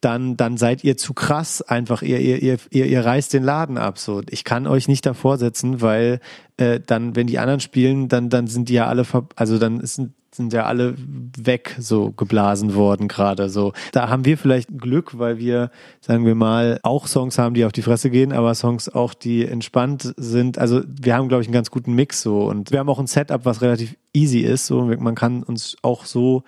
dann, 0.01 0.37
dann 0.37 0.57
seid 0.57 0.83
ihr 0.83 0.97
zu 0.97 1.13
krass 1.13 1.61
einfach. 1.61 2.01
Ihr, 2.01 2.19
ihr, 2.19 2.41
ihr, 2.41 2.57
ihr, 2.69 2.85
ihr 2.85 3.05
reißt 3.05 3.33
den 3.33 3.43
Laden 3.43 3.77
ab. 3.77 3.97
So, 3.97 4.21
ich 4.29 4.43
kann 4.43 4.67
euch 4.67 4.87
nicht 4.87 5.05
davor 5.05 5.37
setzen, 5.37 5.81
weil 5.81 6.19
äh, 6.57 6.79
dann, 6.79 7.15
wenn 7.15 7.27
die 7.27 7.39
anderen 7.39 7.59
spielen, 7.59 8.07
dann, 8.07 8.29
dann 8.29 8.47
sind 8.47 8.69
die 8.69 8.73
ja 8.73 8.87
alle, 8.87 9.03
ver 9.03 9.27
also 9.35 9.57
dann 9.57 9.85
sind, 9.85 10.13
sind 10.33 10.53
ja 10.53 10.65
alle 10.65 10.95
weg, 10.97 11.75
so 11.79 12.11
geblasen 12.11 12.75
worden 12.75 13.07
gerade. 13.09 13.49
So, 13.49 13.73
da 13.91 14.07
haben 14.07 14.23
wir 14.23 14.37
vielleicht 14.37 14.77
Glück, 14.77 15.17
weil 15.19 15.37
wir, 15.37 15.69
sagen 15.99 16.25
wir 16.25 16.35
mal, 16.35 16.79
auch 16.83 17.07
Songs 17.07 17.37
haben, 17.37 17.55
die 17.55 17.65
auf 17.65 17.73
die 17.73 17.81
Fresse 17.81 18.09
gehen, 18.09 18.31
aber 18.31 18.55
Songs 18.55 18.87
auch, 18.87 19.13
die 19.13 19.45
entspannt 19.45 20.13
sind. 20.15 20.57
Also 20.57 20.81
wir 20.87 21.15
haben, 21.15 21.27
glaube 21.27 21.41
ich, 21.41 21.47
einen 21.47 21.53
ganz 21.53 21.71
guten 21.71 21.93
Mix 21.93 22.21
so 22.21 22.47
und 22.47 22.71
wir 22.71 22.79
haben 22.79 22.89
auch 22.89 22.99
ein 22.99 23.07
Setup, 23.07 23.43
was 23.43 23.61
relativ 23.61 23.97
easy 24.13 24.39
ist. 24.39 24.67
So, 24.67 24.85
man 24.85 25.15
kann 25.15 25.43
uns 25.43 25.75
auch 25.81 26.05
so 26.05 26.43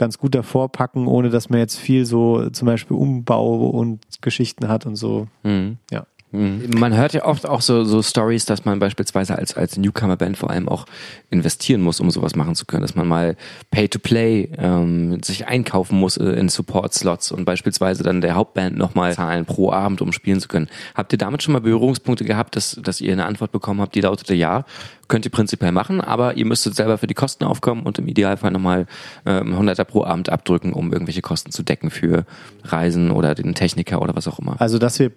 ganz 0.00 0.16
gut 0.16 0.34
davor 0.34 0.72
packen, 0.72 1.06
ohne 1.06 1.28
dass 1.28 1.50
man 1.50 1.58
jetzt 1.58 1.76
viel 1.76 2.06
so 2.06 2.48
zum 2.50 2.64
Beispiel 2.64 2.96
Umbau 2.96 3.68
und 3.68 4.00
Geschichten 4.22 4.66
hat 4.66 4.86
und 4.86 4.96
so. 4.96 5.28
Mhm. 5.42 5.76
Ja. 5.90 6.06
Mhm. 6.32 6.70
Man 6.78 6.96
hört 6.96 7.12
ja 7.12 7.24
oft 7.24 7.46
auch 7.46 7.60
so, 7.60 7.84
so 7.84 8.02
Stories, 8.02 8.44
dass 8.44 8.64
man 8.64 8.78
beispielsweise 8.78 9.36
als, 9.36 9.56
als 9.56 9.76
Newcomer-Band 9.76 10.36
vor 10.36 10.50
allem 10.50 10.68
auch 10.68 10.86
investieren 11.30 11.82
muss, 11.82 12.00
um 12.00 12.10
sowas 12.10 12.36
machen 12.36 12.54
zu 12.54 12.66
können, 12.66 12.82
dass 12.82 12.94
man 12.94 13.08
mal 13.08 13.36
Pay-to-Play 13.70 14.50
ähm, 14.58 15.22
sich 15.22 15.48
einkaufen 15.48 15.98
muss 15.98 16.16
äh, 16.16 16.24
in 16.24 16.48
Support-Slots 16.48 17.32
und 17.32 17.44
beispielsweise 17.44 18.04
dann 18.04 18.20
der 18.20 18.36
Hauptband 18.36 18.76
nochmal 18.76 19.14
zahlen 19.14 19.44
pro 19.44 19.72
Abend, 19.72 20.02
um 20.02 20.12
spielen 20.12 20.40
zu 20.40 20.48
können. 20.48 20.68
Habt 20.94 21.12
ihr 21.12 21.18
damit 21.18 21.42
schon 21.42 21.52
mal 21.52 21.60
Berührungspunkte 21.60 22.24
gehabt, 22.24 22.54
dass, 22.54 22.78
dass 22.80 23.00
ihr 23.00 23.12
eine 23.12 23.26
Antwort 23.26 23.50
bekommen 23.50 23.80
habt, 23.80 23.94
die 23.96 24.00
lautete 24.00 24.34
ja, 24.34 24.64
könnt 25.08 25.24
ihr 25.24 25.32
prinzipiell 25.32 25.72
machen, 25.72 26.00
aber 26.00 26.36
ihr 26.36 26.46
müsstet 26.46 26.76
selber 26.76 26.96
für 26.96 27.08
die 27.08 27.14
Kosten 27.14 27.44
aufkommen 27.44 27.82
und 27.82 27.98
im 27.98 28.06
Idealfall 28.06 28.52
nochmal 28.52 28.86
ähm, 29.26 29.54
100er 29.54 29.84
pro 29.84 30.04
Abend 30.04 30.28
abdrücken, 30.28 30.72
um 30.72 30.92
irgendwelche 30.92 31.22
Kosten 31.22 31.50
zu 31.50 31.64
decken 31.64 31.90
für 31.90 32.24
Reisen 32.62 33.10
oder 33.10 33.34
den 33.34 33.56
Techniker 33.56 34.00
oder 34.00 34.14
was 34.14 34.28
auch 34.28 34.38
immer. 34.38 34.60
Also, 34.60 34.78
dass 34.78 35.00
wir 35.00 35.10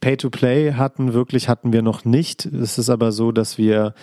Pay-to-Play 0.00 0.74
hatten, 0.74 1.14
wirklich 1.14 1.48
hatten 1.48 1.72
wir 1.72 1.82
noch 1.82 2.04
nicht. 2.04 2.44
Es 2.46 2.78
ist 2.78 2.90
aber 2.90 3.12
so, 3.12 3.32
dass 3.32 3.58
wir, 3.58 3.94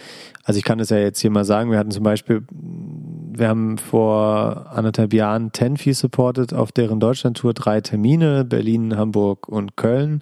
also 0.43 0.57
ich 0.57 0.63
kann 0.63 0.79
es 0.79 0.89
ja 0.89 0.97
jetzt 0.97 1.19
hier 1.19 1.29
mal 1.29 1.45
sagen, 1.45 1.71
wir 1.71 1.77
hatten 1.77 1.91
zum 1.91 2.03
Beispiel, 2.03 2.43
wir 2.51 3.47
haben 3.47 3.77
vor 3.77 4.71
anderthalb 4.73 5.13
Jahren 5.13 5.51
Tenfi 5.51 5.93
supported 5.93 6.53
auf 6.53 6.71
deren 6.71 6.99
Deutschlandtour 6.99 7.53
drei 7.53 7.81
Termine, 7.81 8.43
Berlin, 8.43 8.97
Hamburg 8.97 9.47
und 9.47 9.75
Köln. 9.77 10.21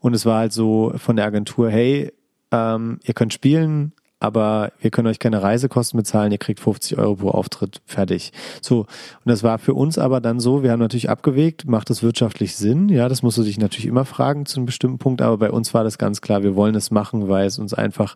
Und 0.00 0.14
es 0.14 0.26
war 0.26 0.38
halt 0.38 0.52
so 0.52 0.92
von 0.96 1.16
der 1.16 1.26
Agentur, 1.26 1.70
hey, 1.70 2.12
ähm, 2.50 2.98
ihr 3.04 3.14
könnt 3.14 3.32
spielen, 3.32 3.92
aber 4.22 4.72
wir 4.80 4.90
können 4.90 5.08
euch 5.08 5.18
keine 5.18 5.42
Reisekosten 5.42 5.96
bezahlen, 5.96 6.30
ihr 6.30 6.38
kriegt 6.38 6.60
50 6.60 6.96
Euro 6.96 7.16
pro 7.16 7.30
Auftritt, 7.30 7.82
fertig. 7.86 8.32
So, 8.60 8.80
und 8.80 8.86
das 9.24 9.42
war 9.42 9.58
für 9.58 9.74
uns 9.74 9.98
aber 9.98 10.20
dann 10.20 10.38
so, 10.38 10.62
wir 10.62 10.70
haben 10.70 10.78
natürlich 10.78 11.10
abgewegt, 11.10 11.66
macht 11.66 11.90
es 11.90 12.02
wirtschaftlich 12.02 12.54
Sinn? 12.54 12.88
Ja, 12.88 13.08
das 13.08 13.22
musst 13.22 13.38
du 13.38 13.42
dich 13.42 13.58
natürlich 13.58 13.86
immer 13.86 14.04
fragen 14.04 14.46
zu 14.46 14.58
einem 14.58 14.66
bestimmten 14.66 14.98
Punkt, 14.98 15.22
aber 15.22 15.38
bei 15.38 15.50
uns 15.50 15.74
war 15.74 15.82
das 15.82 15.98
ganz 15.98 16.20
klar, 16.20 16.44
wir 16.44 16.54
wollen 16.54 16.76
es 16.76 16.92
machen, 16.92 17.28
weil 17.28 17.46
es 17.46 17.58
uns 17.58 17.74
einfach 17.74 18.14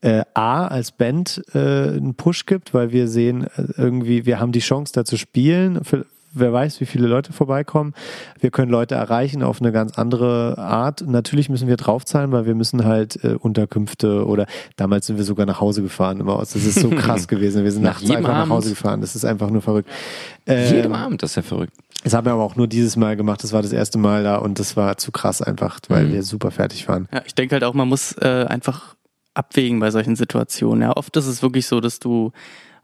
äh, 0.00 0.22
A, 0.34 0.66
als 0.66 0.90
Band 0.90 1.42
äh, 1.54 1.58
einen 1.58 2.14
Push 2.14 2.46
gibt, 2.46 2.74
weil 2.74 2.90
wir 2.90 3.06
sehen, 3.06 3.44
äh, 3.56 3.64
irgendwie, 3.76 4.26
wir 4.26 4.40
haben 4.40 4.52
die 4.52 4.60
Chance 4.60 4.92
da 4.92 5.04
zu 5.04 5.16
spielen, 5.16 5.84
für, 5.84 6.04
wer 6.34 6.52
weiß, 6.52 6.80
wie 6.80 6.86
viele 6.86 7.06
Leute 7.06 7.32
vorbeikommen. 7.32 7.94
Wir 8.40 8.50
können 8.50 8.70
Leute 8.70 8.94
erreichen 8.94 9.42
auf 9.42 9.60
eine 9.60 9.72
ganz 9.72 9.98
andere 9.98 10.58
Art. 10.58 11.02
Natürlich 11.06 11.48
müssen 11.48 11.68
wir 11.68 11.76
draufzahlen, 11.76 12.32
weil 12.32 12.46
wir 12.46 12.54
müssen 12.54 12.84
halt 12.84 13.22
äh, 13.24 13.34
Unterkünfte 13.38 14.26
oder 14.26 14.46
damals 14.76 15.06
sind 15.06 15.16
wir 15.16 15.24
sogar 15.24 15.46
nach 15.46 15.60
Hause 15.60 15.82
gefahren 15.82 16.20
immer 16.20 16.34
aus. 16.36 16.50
Das 16.52 16.64
ist 16.64 16.80
so 16.80 16.90
krass 16.90 17.28
gewesen. 17.28 17.64
Wir 17.64 17.72
sind 17.72 17.82
Nach 17.82 18.00
nachts 18.00 18.10
einfach 18.10 18.28
nach 18.30 18.38
Abend? 18.40 18.52
Hause 18.52 18.70
gefahren. 18.70 19.00
Das 19.00 19.14
ist 19.16 19.24
einfach 19.24 19.50
nur 19.50 19.62
verrückt. 19.62 19.88
Ähm, 20.46 20.74
Jedem 20.74 20.92
Abend, 20.94 21.22
das 21.22 21.30
ist 21.30 21.36
ja 21.36 21.42
verrückt. 21.42 21.72
Das 22.02 22.12
haben 22.12 22.26
wir 22.26 22.32
aber 22.34 22.42
auch 22.42 22.56
nur 22.56 22.66
dieses 22.68 22.96
Mal 22.96 23.16
gemacht. 23.16 23.42
Das 23.42 23.52
war 23.54 23.62
das 23.62 23.72
erste 23.72 23.96
Mal 23.98 24.24
da 24.24 24.36
und 24.36 24.58
das 24.58 24.76
war 24.76 24.98
zu 24.98 25.10
krass 25.10 25.40
einfach, 25.40 25.78
weil 25.88 26.04
Mhm. 26.06 26.12
wir 26.12 26.22
super 26.22 26.50
fertig 26.50 26.86
waren. 26.88 27.08
Ja, 27.12 27.22
ich 27.24 27.34
denke 27.34 27.54
halt 27.54 27.64
auch, 27.64 27.72
man 27.72 27.88
muss 27.88 28.12
äh, 28.20 28.44
einfach 28.48 28.94
abwägen 29.32 29.80
bei 29.80 29.90
solchen 29.90 30.14
Situationen. 30.14 30.82
Ja, 30.82 30.96
oft 30.96 31.16
ist 31.16 31.26
es 31.26 31.42
wirklich 31.42 31.66
so, 31.66 31.80
dass 31.80 31.98
du 31.98 32.32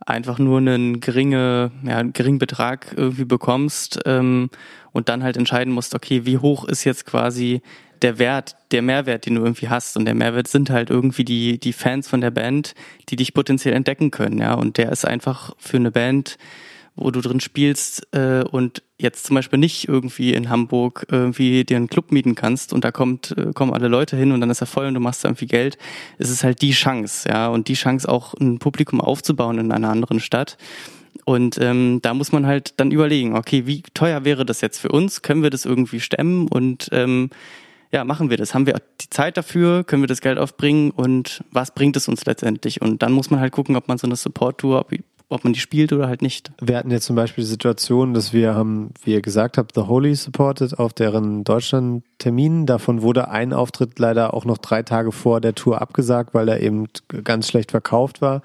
einfach 0.07 0.39
nur 0.39 0.59
einen 0.59 1.01
geringe, 1.01 1.71
ja, 1.85 1.99
einen 1.99 2.13
geringen 2.13 2.39
Betrag 2.39 2.95
irgendwie 2.97 3.25
bekommst 3.25 4.01
ähm, 4.07 4.51
und 4.93 5.09
dann 5.09 5.23
halt 5.23 5.37
entscheiden 5.37 5.73
musst, 5.73 5.95
okay, 5.95 6.25
wie 6.25 6.39
hoch 6.39 6.65
ist 6.65 6.85
jetzt 6.85 7.07
quasi 7.07 7.63
der 8.03 8.19
Wert, 8.19 8.57
der 8.71 8.83
Mehrwert, 8.83 9.27
den 9.27 9.35
du 9.35 9.43
irgendwie 9.43 9.69
hast. 9.69 9.97
Und 9.97 10.07
der 10.07 10.15
Mehrwert 10.15 10.49
sind 10.49 10.71
halt 10.71 10.91
irgendwie 10.91 11.25
die, 11.25 11.59
die 11.59 11.73
Fans 11.73 12.09
von 12.09 12.21
der 12.21 12.31
Band, 12.31 12.75
die 13.09 13.17
dich 13.17 13.35
potenziell 13.35 13.75
entdecken 13.75 14.11
können, 14.11 14.39
ja. 14.39 14.55
Und 14.55 14.79
der 14.79 14.91
ist 14.91 15.07
einfach 15.07 15.55
für 15.59 15.77
eine 15.77 15.91
Band, 15.91 16.39
wo 16.97 17.11
du 17.11 17.21
drin 17.21 17.41
spielst 17.41 18.07
äh, 18.13 18.43
und 18.43 18.83
jetzt 18.99 19.25
zum 19.27 19.35
Beispiel 19.35 19.59
nicht 19.59 19.89
irgendwie 19.89 20.35
in 20.35 20.51
Hamburg 20.51 21.07
irgendwie 21.11 21.65
dir 21.65 21.77
einen 21.77 21.89
Club 21.89 22.13
mieten 22.13 22.35
kannst 22.35 22.73
und 22.73 22.85
da 22.85 22.93
kommt, 22.93 23.35
äh, 23.37 23.53
kommen 23.55 23.73
alle 23.73 23.89
Leute 23.89 24.17
hin 24.17 24.33
und 24.33 24.41
dann 24.41 24.51
ist 24.51 24.61
er 24.61 24.67
voll 24.67 24.87
und 24.87 24.95
du 24.95 25.01
machst 25.01 25.25
da 25.25 25.29
irgendwie 25.29 25.47
Geld, 25.47 25.79
ist 26.19 26.31
es 26.31 26.45
halt 26.45 26.63
die 26.63 26.73
Chance, 26.73 27.29
ja, 27.29 27.49
und 27.49 27.69
die 27.69 27.75
Chance 27.75 28.09
auch 28.09 28.35
ein 28.35 28.59
Publikum 28.59 29.01
aufzubauen 29.01 29.59
in 29.59 29.73
einer 29.73 29.89
anderen 29.89 30.21
Stadt. 30.21 30.57
Und 31.25 31.59
ähm, 31.61 32.01
da 32.03 32.15
muss 32.15 32.33
man 32.33 32.47
halt 32.47 32.75
dann 32.79 32.91
überlegen, 32.91 33.37
okay, 33.37 33.67
wie 33.67 33.83
teuer 33.95 34.25
wäre 34.25 34.45
das 34.45 34.61
jetzt 34.61 34.79
für 34.79 34.89
uns? 34.89 35.23
Können 35.23 35.43
wir 35.43 35.51
das 35.51 35.65
irgendwie 35.65 36.01
stemmen? 36.01 36.49
Und 36.49 36.89
ähm, 36.93 37.31
ja, 37.93 38.05
machen 38.05 38.31
wir 38.31 38.37
das? 38.37 38.55
Haben 38.55 38.67
wir 38.67 38.81
die 39.01 39.11
Zeit 39.11 39.37
dafür? 39.37 39.85
Können 39.85 40.03
wir 40.03 40.07
das 40.07 40.21
Geld 40.21 40.39
aufbringen? 40.39 40.91
Und 40.91 41.45
was 41.51 41.73
bringt 41.75 41.97
es 41.97 42.09
uns 42.09 42.25
letztendlich? 42.25 42.81
Und 42.81 43.03
dann 43.03 43.13
muss 43.13 43.31
man 43.31 43.41
halt 43.41 43.53
gucken, 43.53 43.77
ob 43.77 43.89
man 43.89 43.99
so 43.99 44.07
eine 44.07 44.17
Support-Tour, 44.17 44.81
ob 44.81 44.93
man 45.45 45.53
die 45.53 45.61
spielt 45.61 45.93
oder 45.93 46.09
halt 46.09 46.23
nicht. 46.23 46.51
Wir 46.61 46.77
hatten 46.77 46.91
jetzt 46.91 47.07
zum 47.07 47.17
Beispiel 47.17 47.45
die 47.45 47.51
Situation, 47.51 48.15
dass 48.15 48.33
wir 48.33 48.55
haben, 48.55 48.91
wie 49.05 49.13
ihr 49.13 49.23
gesagt 49.23 49.57
habt, 49.57 49.75
The 49.75 49.83
Holy 49.83 50.15
supported 50.15 50.79
auf 50.79 50.93
deren 50.93 51.45
Deutschland-Termin. 51.45 52.67
Davon 52.67 53.03
wurde 53.03 53.29
ein 53.29 53.53
Auftritt 53.53 53.99
leider 53.99 54.35
auch 54.35 54.45
noch 54.45 54.59
drei 54.59 54.83
Tage 54.83 55.13
vor 55.13 55.41
der 55.41 55.55
Tour 55.55 55.81
abgesagt, 55.81 56.35
weil 56.35 56.49
er 56.49 56.61
eben 56.61 56.89
ganz 57.25 57.49
schlecht 57.49 57.71
verkauft 57.71 58.21
war. 58.21 58.43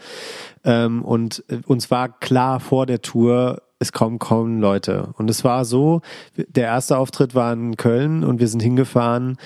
Ähm, 0.63 1.03
und 1.03 1.43
uns 1.65 1.89
war 1.89 2.09
klar 2.19 2.59
vor 2.59 2.85
der 2.85 3.01
Tour, 3.01 3.63
es 3.79 3.91
kommen 3.91 4.19
kaum 4.19 4.61
Leute. 4.61 5.09
Und 5.17 5.29
es 5.29 5.43
war 5.43 5.65
so, 5.65 6.01
der 6.37 6.65
erste 6.65 6.97
Auftritt 6.97 7.35
war 7.35 7.51
in 7.51 7.77
Köln 7.77 8.23
und 8.23 8.39
wir 8.39 8.47
sind 8.47 8.61
hingefahren 8.61 9.37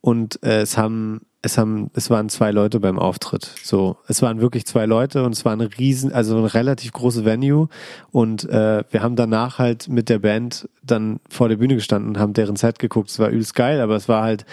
und 0.00 0.42
äh, 0.42 0.60
es 0.60 0.78
haben 0.78 1.22
es 1.44 1.58
haben, 1.58 1.90
es 1.94 2.08
waren 2.08 2.30
zwei 2.30 2.50
Leute 2.50 2.80
beim 2.80 2.98
Auftritt. 2.98 3.50
So, 3.62 3.98
es 4.08 4.22
waren 4.22 4.40
wirklich 4.40 4.64
zwei 4.64 4.86
Leute 4.86 5.24
und 5.24 5.32
es 5.32 5.44
war 5.44 5.52
eine 5.52 5.68
riesen, 5.78 6.10
also 6.10 6.38
ein 6.38 6.46
relativ 6.46 6.92
großes 6.92 7.24
Venue. 7.24 7.68
Und 8.10 8.48
äh, 8.48 8.82
wir 8.90 9.02
haben 9.02 9.14
danach 9.14 9.58
halt 9.58 9.88
mit 9.88 10.08
der 10.08 10.20
Band 10.20 10.68
dann 10.82 11.20
vor 11.28 11.50
der 11.50 11.56
Bühne 11.56 11.74
gestanden 11.74 12.10
und 12.10 12.18
haben 12.18 12.32
deren 12.32 12.56
Set 12.56 12.78
geguckt. 12.78 13.10
Es 13.10 13.18
war 13.18 13.28
übelst 13.28 13.54
geil, 13.54 13.80
aber 13.80 13.94
es 13.94 14.08
war 14.08 14.22
halt 14.22 14.46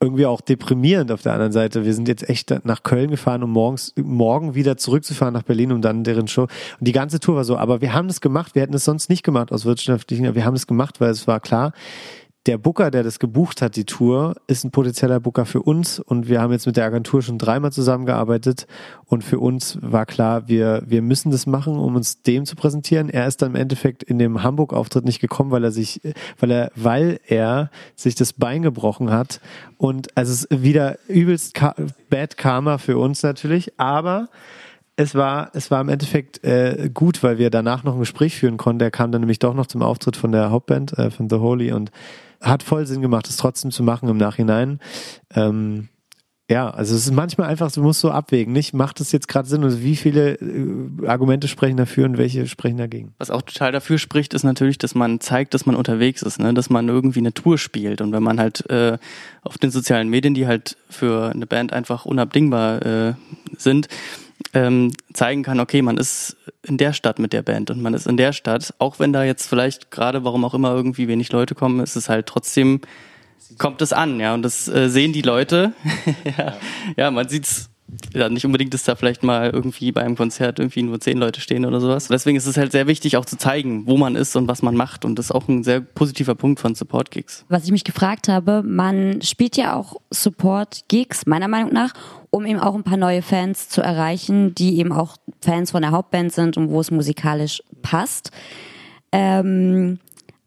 irgendwie 0.00 0.26
auch 0.26 0.42
deprimierend 0.42 1.10
auf 1.10 1.22
der 1.22 1.32
anderen 1.32 1.52
Seite. 1.52 1.86
Wir 1.86 1.94
sind 1.94 2.08
jetzt 2.08 2.28
echt 2.28 2.54
nach 2.64 2.82
Köln 2.82 3.10
gefahren, 3.10 3.42
um 3.42 3.50
morgens, 3.50 3.94
morgen 3.96 4.54
wieder 4.54 4.76
zurückzufahren 4.76 5.32
nach 5.32 5.44
Berlin, 5.44 5.72
um 5.72 5.80
dann 5.80 6.04
deren 6.04 6.28
Show. 6.28 6.42
Und 6.42 6.50
die 6.80 6.92
ganze 6.92 7.20
Tour 7.20 7.36
war 7.36 7.44
so, 7.44 7.56
aber 7.56 7.80
wir 7.80 7.94
haben 7.94 8.06
das 8.06 8.20
gemacht, 8.20 8.54
wir 8.54 8.60
hätten 8.60 8.74
es 8.74 8.84
sonst 8.84 9.08
nicht 9.08 9.22
gemacht 9.22 9.50
aus 9.50 9.64
wirtschaftlichen, 9.64 10.34
wir 10.34 10.44
haben 10.44 10.54
es 10.54 10.66
gemacht, 10.66 11.00
weil 11.00 11.10
es 11.10 11.26
war 11.26 11.40
klar, 11.40 11.72
der 12.46 12.56
Booker, 12.56 12.90
der 12.90 13.02
das 13.02 13.18
gebucht 13.18 13.60
hat, 13.60 13.76
die 13.76 13.84
Tour, 13.84 14.36
ist 14.46 14.64
ein 14.64 14.70
potenzieller 14.70 15.20
Booker 15.20 15.44
für 15.44 15.60
uns 15.60 15.98
und 15.98 16.28
wir 16.28 16.40
haben 16.40 16.52
jetzt 16.52 16.66
mit 16.66 16.76
der 16.76 16.86
Agentur 16.86 17.20
schon 17.20 17.36
dreimal 17.36 17.72
zusammengearbeitet 17.72 18.66
und 19.04 19.22
für 19.22 19.38
uns 19.38 19.78
war 19.82 20.06
klar, 20.06 20.48
wir, 20.48 20.82
wir 20.86 21.02
müssen 21.02 21.30
das 21.30 21.46
machen, 21.46 21.78
um 21.78 21.96
uns 21.96 22.22
dem 22.22 22.46
zu 22.46 22.56
präsentieren. 22.56 23.10
Er 23.10 23.26
ist 23.26 23.42
dann 23.42 23.50
im 23.50 23.56
Endeffekt 23.56 24.02
in 24.02 24.18
dem 24.18 24.42
Hamburg-Auftritt 24.42 25.04
nicht 25.04 25.20
gekommen, 25.20 25.50
weil 25.50 25.64
er 25.64 25.72
sich, 25.72 26.00
weil 26.38 26.50
er, 26.50 26.72
weil 26.74 27.20
er 27.26 27.70
sich 27.96 28.14
das 28.14 28.32
Bein 28.32 28.62
gebrochen 28.62 29.10
hat 29.10 29.40
und 29.76 30.16
also 30.16 30.32
es 30.32 30.44
ist 30.44 30.62
wieder 30.62 30.98
übelst 31.08 31.60
Bad 32.08 32.36
Karma 32.38 32.78
für 32.78 32.96
uns 32.96 33.22
natürlich, 33.22 33.78
aber 33.78 34.28
es 34.96 35.14
war, 35.14 35.50
es 35.52 35.70
war 35.70 35.80
im 35.80 35.90
Endeffekt 35.90 36.42
äh, 36.42 36.90
gut, 36.92 37.22
weil 37.22 37.38
wir 37.38 37.50
danach 37.50 37.84
noch 37.84 37.94
ein 37.94 38.00
Gespräch 38.00 38.36
führen 38.36 38.56
konnten. 38.56 38.82
Er 38.82 38.90
kam 38.90 39.12
dann 39.12 39.20
nämlich 39.20 39.38
doch 39.38 39.54
noch 39.54 39.66
zum 39.66 39.80
Auftritt 39.80 40.16
von 40.16 40.32
der 40.32 40.50
Hauptband, 40.50 40.98
äh, 40.98 41.12
von 41.12 41.30
The 41.30 41.36
Holy 41.36 41.70
und 41.70 41.92
hat 42.40 42.62
voll 42.62 42.86
Sinn 42.86 43.02
gemacht, 43.02 43.28
es 43.28 43.36
trotzdem 43.36 43.70
zu 43.70 43.82
machen 43.82 44.08
im 44.08 44.16
Nachhinein. 44.16 44.80
Ähm, 45.34 45.88
ja, 46.50 46.70
also 46.70 46.94
es 46.94 47.04
ist 47.04 47.12
manchmal 47.12 47.48
einfach, 47.48 47.70
du 47.70 47.82
musst 47.82 48.00
so 48.00 48.10
abwägen, 48.10 48.54
nicht? 48.54 48.72
Macht 48.72 49.00
es 49.00 49.12
jetzt 49.12 49.28
gerade 49.28 49.46
Sinn 49.46 49.64
und 49.64 49.82
wie 49.82 49.96
viele 49.96 50.36
äh, 50.36 51.06
Argumente 51.06 51.46
sprechen 51.46 51.76
dafür 51.76 52.06
und 52.06 52.16
welche 52.16 52.46
sprechen 52.46 52.78
dagegen? 52.78 53.14
Was 53.18 53.30
auch 53.30 53.42
total 53.42 53.70
dafür 53.70 53.98
spricht, 53.98 54.32
ist 54.32 54.44
natürlich, 54.44 54.78
dass 54.78 54.94
man 54.94 55.20
zeigt, 55.20 55.52
dass 55.52 55.66
man 55.66 55.76
unterwegs 55.76 56.22
ist, 56.22 56.40
ne? 56.40 56.54
dass 56.54 56.70
man 56.70 56.88
irgendwie 56.88 57.18
eine 57.18 57.34
Tour 57.34 57.58
spielt 57.58 58.00
und 58.00 58.12
wenn 58.12 58.22
man 58.22 58.40
halt 58.40 58.68
äh, 58.70 58.96
auf 59.42 59.58
den 59.58 59.70
sozialen 59.70 60.08
Medien, 60.08 60.32
die 60.32 60.46
halt 60.46 60.78
für 60.88 61.30
eine 61.30 61.46
Band 61.46 61.74
einfach 61.74 62.06
unabdingbar 62.06 62.86
äh, 62.86 63.14
sind, 63.58 63.88
ähm, 64.54 64.92
zeigen 65.12 65.42
kann, 65.42 65.60
okay, 65.60 65.82
man 65.82 65.96
ist 65.96 66.36
in 66.62 66.78
der 66.78 66.92
Stadt 66.92 67.18
mit 67.18 67.32
der 67.32 67.42
Band 67.42 67.70
und 67.70 67.82
man 67.82 67.94
ist 67.94 68.06
in 68.06 68.16
der 68.16 68.32
Stadt, 68.32 68.74
auch 68.78 68.98
wenn 68.98 69.12
da 69.12 69.24
jetzt 69.24 69.46
vielleicht 69.46 69.90
gerade, 69.90 70.24
warum 70.24 70.44
auch 70.44 70.54
immer, 70.54 70.74
irgendwie 70.74 71.08
wenig 71.08 71.32
Leute 71.32 71.54
kommen, 71.54 71.80
ist 71.80 71.96
es 71.96 72.08
halt 72.08 72.26
trotzdem, 72.26 72.80
kommt 73.58 73.82
es 73.82 73.92
an, 73.92 74.20
ja, 74.20 74.34
und 74.34 74.42
das 74.42 74.68
äh, 74.68 74.88
sehen 74.88 75.12
die 75.12 75.22
Leute. 75.22 75.72
ja, 76.38 76.56
ja, 76.96 77.10
man 77.10 77.28
sieht's 77.28 77.70
ja, 78.14 78.28
nicht 78.28 78.44
unbedingt, 78.44 78.74
dass 78.74 78.84
da 78.84 78.94
vielleicht 78.94 79.22
mal 79.22 79.50
irgendwie 79.50 79.92
bei 79.92 80.02
einem 80.02 80.16
Konzert 80.16 80.58
irgendwie 80.58 80.82
nur 80.82 81.00
zehn 81.00 81.18
Leute 81.18 81.40
stehen 81.40 81.64
oder 81.64 81.80
sowas. 81.80 82.08
Deswegen 82.08 82.36
ist 82.36 82.46
es 82.46 82.56
halt 82.56 82.72
sehr 82.72 82.86
wichtig, 82.86 83.16
auch 83.16 83.24
zu 83.24 83.38
zeigen, 83.38 83.86
wo 83.86 83.96
man 83.96 84.14
ist 84.14 84.36
und 84.36 84.48
was 84.48 84.62
man 84.62 84.74
macht. 84.74 85.04
Und 85.04 85.18
das 85.18 85.26
ist 85.26 85.32
auch 85.32 85.48
ein 85.48 85.64
sehr 85.64 85.80
positiver 85.80 86.34
Punkt 86.34 86.60
von 86.60 86.74
Support-Gigs. 86.74 87.44
Was 87.48 87.64
ich 87.64 87.70
mich 87.70 87.84
gefragt 87.84 88.28
habe, 88.28 88.62
man 88.62 89.22
spielt 89.22 89.56
ja 89.56 89.74
auch 89.74 89.96
Support-Gigs, 90.10 91.26
meiner 91.26 91.48
Meinung 91.48 91.72
nach, 91.72 91.94
um 92.30 92.44
eben 92.44 92.60
auch 92.60 92.74
ein 92.74 92.84
paar 92.84 92.98
neue 92.98 93.22
Fans 93.22 93.68
zu 93.68 93.80
erreichen, 93.80 94.54
die 94.54 94.78
eben 94.78 94.92
auch 94.92 95.16
Fans 95.40 95.70
von 95.70 95.82
der 95.82 95.92
Hauptband 95.92 96.32
sind 96.32 96.56
und 96.56 96.70
wo 96.70 96.80
es 96.80 96.90
musikalisch 96.90 97.62
passt. 97.82 98.30
Ähm, 99.12 99.98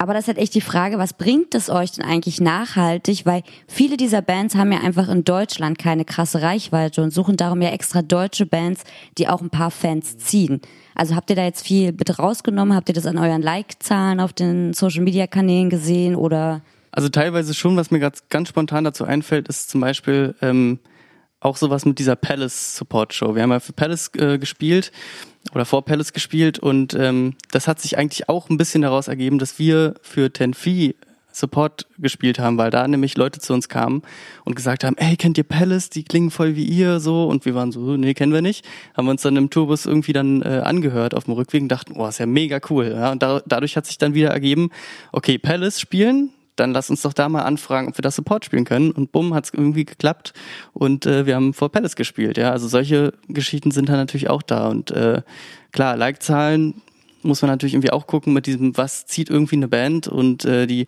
aber 0.01 0.15
das 0.15 0.23
ist 0.23 0.29
halt 0.29 0.39
echt 0.39 0.55
die 0.55 0.61
Frage, 0.61 0.97
was 0.97 1.13
bringt 1.13 1.53
es 1.53 1.69
euch 1.69 1.91
denn 1.91 2.03
eigentlich 2.03 2.41
nachhaltig? 2.41 3.27
Weil 3.27 3.43
viele 3.67 3.97
dieser 3.97 4.23
Bands 4.23 4.55
haben 4.55 4.71
ja 4.71 4.79
einfach 4.79 5.07
in 5.09 5.23
Deutschland 5.23 5.77
keine 5.77 6.05
krasse 6.05 6.41
Reichweite 6.41 7.03
und 7.03 7.13
suchen 7.13 7.37
darum 7.37 7.61
ja 7.61 7.69
extra 7.69 8.01
deutsche 8.01 8.47
Bands, 8.47 8.83
die 9.19 9.27
auch 9.27 9.41
ein 9.41 9.51
paar 9.51 9.69
Fans 9.69 10.17
ziehen. 10.17 10.59
Also 10.95 11.15
habt 11.15 11.29
ihr 11.29 11.35
da 11.35 11.43
jetzt 11.43 11.63
viel 11.63 11.93
bitte 11.93 12.17
rausgenommen? 12.17 12.75
Habt 12.75 12.89
ihr 12.89 12.95
das 12.95 13.05
an 13.05 13.19
euren 13.19 13.43
Like-Zahlen 13.43 14.19
auf 14.19 14.33
den 14.33 14.73
Social-Media-Kanälen 14.73 15.69
gesehen 15.69 16.15
oder? 16.15 16.61
Also 16.89 17.07
teilweise 17.09 17.53
schon, 17.53 17.77
was 17.77 17.91
mir 17.91 17.99
gerade 17.99 18.17
ganz 18.29 18.49
spontan 18.49 18.83
dazu 18.83 19.05
einfällt, 19.05 19.49
ist 19.49 19.69
zum 19.69 19.81
Beispiel 19.81 20.33
ähm, 20.41 20.79
auch 21.41 21.57
sowas 21.57 21.85
mit 21.85 21.99
dieser 21.99 22.15
Palace 22.15 22.77
Support 22.77 23.13
Show. 23.13 23.35
Wir 23.35 23.43
haben 23.43 23.51
ja 23.51 23.59
für 23.59 23.73
Palace 23.73 24.11
äh, 24.15 24.37
gespielt 24.37 24.91
oder 25.53 25.65
vor 25.65 25.83
Palace 25.83 26.13
gespielt 26.13 26.59
und 26.59 26.93
ähm, 26.93 27.35
das 27.51 27.67
hat 27.67 27.81
sich 27.81 27.97
eigentlich 27.97 28.29
auch 28.29 28.49
ein 28.49 28.57
bisschen 28.57 28.83
daraus 28.83 29.07
ergeben, 29.09 29.39
dass 29.39 29.59
wir 29.59 29.95
für 30.01 30.31
Tenfi 30.31 30.95
Support 31.33 31.87
gespielt 31.97 32.39
haben, 32.39 32.57
weil 32.57 32.71
da 32.71 32.87
nämlich 32.87 33.17
Leute 33.17 33.39
zu 33.39 33.53
uns 33.53 33.69
kamen 33.69 34.01
und 34.43 34.55
gesagt 34.55 34.83
haben, 34.83 34.97
ey, 34.97 35.15
kennt 35.15 35.37
ihr 35.37 35.43
Palace? 35.43 35.89
Die 35.89 36.03
klingen 36.03 36.31
voll 36.31 36.55
wie 36.55 36.65
ihr, 36.65 36.99
so. 36.99 37.25
Und 37.25 37.45
wir 37.45 37.55
waren 37.55 37.71
so, 37.71 37.95
nee, 37.95 38.13
kennen 38.13 38.33
wir 38.33 38.41
nicht. 38.41 38.67
Haben 38.95 39.07
wir 39.07 39.11
uns 39.11 39.21
dann 39.21 39.37
im 39.37 39.49
Tourbus 39.49 39.85
irgendwie 39.85 40.13
dann 40.13 40.41
äh, 40.41 40.61
angehört 40.63 41.15
auf 41.15 41.25
dem 41.25 41.33
Rückweg 41.33 41.61
und 41.61 41.69
dachten, 41.69 41.93
oh, 41.95 42.07
ist 42.07 42.19
ja 42.19 42.25
mega 42.25 42.59
cool. 42.69 42.93
Ja, 42.95 43.11
und 43.11 43.23
da, 43.23 43.41
dadurch 43.45 43.77
hat 43.77 43.85
sich 43.85 43.97
dann 43.97 44.13
wieder 44.13 44.29
ergeben, 44.29 44.71
okay, 45.11 45.37
Palace 45.37 45.79
spielen, 45.79 46.31
dann 46.55 46.71
lass 46.71 46.89
uns 46.89 47.01
doch 47.01 47.13
da 47.13 47.29
mal 47.29 47.43
anfragen, 47.43 47.87
ob 47.89 47.97
wir 47.97 48.01
das 48.01 48.15
Support 48.15 48.45
spielen 48.45 48.65
können. 48.65 48.91
Und 48.91 49.11
bumm, 49.11 49.33
hat 49.33 49.45
es 49.45 49.53
irgendwie 49.53 49.85
geklappt 49.85 50.33
und 50.73 51.05
äh, 51.05 51.25
wir 51.25 51.35
haben 51.35 51.53
vor 51.53 51.71
Palace 51.71 51.95
gespielt. 51.95 52.37
Ja, 52.37 52.51
also 52.51 52.67
solche 52.67 53.13
Geschichten 53.27 53.71
sind 53.71 53.89
da 53.89 53.93
natürlich 53.93 54.29
auch 54.29 54.41
da. 54.41 54.67
Und 54.67 54.91
äh, 54.91 55.21
klar, 55.71 55.95
Like-Zahlen 55.95 56.81
muss 57.23 57.41
man 57.41 57.51
natürlich 57.51 57.73
irgendwie 57.73 57.91
auch 57.91 58.07
gucken 58.07 58.33
mit 58.33 58.45
diesem, 58.45 58.77
was 58.77 59.05
zieht 59.05 59.29
irgendwie 59.29 59.55
eine 59.55 59.67
Band 59.67 60.07
und 60.07 60.45
äh, 60.45 60.67
die 60.67 60.87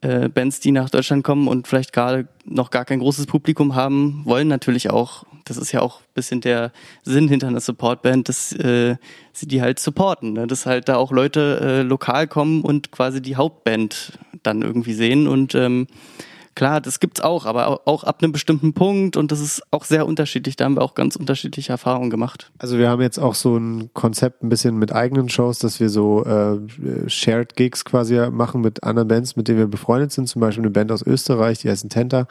äh, 0.00 0.28
Bands, 0.28 0.60
die 0.60 0.72
nach 0.72 0.90
Deutschland 0.90 1.24
kommen 1.24 1.48
und 1.48 1.66
vielleicht 1.66 1.92
gerade 1.92 2.28
noch 2.44 2.70
gar 2.70 2.84
kein 2.84 3.00
großes 3.00 3.26
Publikum 3.26 3.74
haben, 3.74 4.22
wollen 4.24 4.48
natürlich 4.48 4.90
auch, 4.90 5.24
das 5.44 5.56
ist 5.56 5.72
ja 5.72 5.80
auch 5.80 6.00
bisschen 6.14 6.40
der 6.40 6.72
Sinn 7.02 7.28
hinter 7.28 7.48
einer 7.48 7.60
Supportband, 7.60 8.28
dass 8.28 8.52
äh, 8.52 8.96
sie 9.32 9.46
die 9.46 9.62
halt 9.62 9.78
supporten, 9.78 10.32
ne? 10.32 10.46
dass 10.46 10.66
halt 10.66 10.88
da 10.88 10.96
auch 10.96 11.12
Leute 11.12 11.60
äh, 11.62 11.82
lokal 11.82 12.26
kommen 12.26 12.62
und 12.62 12.90
quasi 12.90 13.22
die 13.22 13.36
Hauptband 13.36 14.18
dann 14.42 14.62
irgendwie 14.62 14.94
sehen 14.94 15.26
und 15.26 15.54
ähm, 15.54 15.86
Klar, 16.58 16.80
das 16.80 16.98
gibt's 16.98 17.20
auch, 17.20 17.46
aber 17.46 17.82
auch 17.84 18.02
ab 18.02 18.20
einem 18.20 18.32
bestimmten 18.32 18.72
Punkt 18.72 19.16
und 19.16 19.30
das 19.30 19.38
ist 19.38 19.62
auch 19.70 19.84
sehr 19.84 20.08
unterschiedlich. 20.08 20.56
Da 20.56 20.64
haben 20.64 20.74
wir 20.74 20.82
auch 20.82 20.96
ganz 20.96 21.14
unterschiedliche 21.14 21.70
Erfahrungen 21.70 22.10
gemacht. 22.10 22.50
Also 22.58 22.78
wir 22.78 22.90
haben 22.90 23.00
jetzt 23.00 23.20
auch 23.20 23.36
so 23.36 23.56
ein 23.56 23.90
Konzept 23.94 24.42
ein 24.42 24.48
bisschen 24.48 24.76
mit 24.76 24.92
eigenen 24.92 25.28
Shows, 25.28 25.60
dass 25.60 25.78
wir 25.78 25.88
so 25.88 26.24
äh, 26.24 26.58
Shared 27.08 27.54
Gigs 27.54 27.84
quasi 27.84 28.28
machen 28.32 28.60
mit 28.60 28.82
anderen 28.82 29.06
Bands, 29.06 29.36
mit 29.36 29.46
denen 29.46 29.58
wir 29.60 29.68
befreundet 29.68 30.10
sind. 30.10 30.26
Zum 30.26 30.40
Beispiel 30.40 30.64
eine 30.64 30.72
Band 30.72 30.90
aus 30.90 31.06
Österreich, 31.06 31.60
die 31.60 31.70
heißt 31.70 31.88
Tenta. 31.90 32.26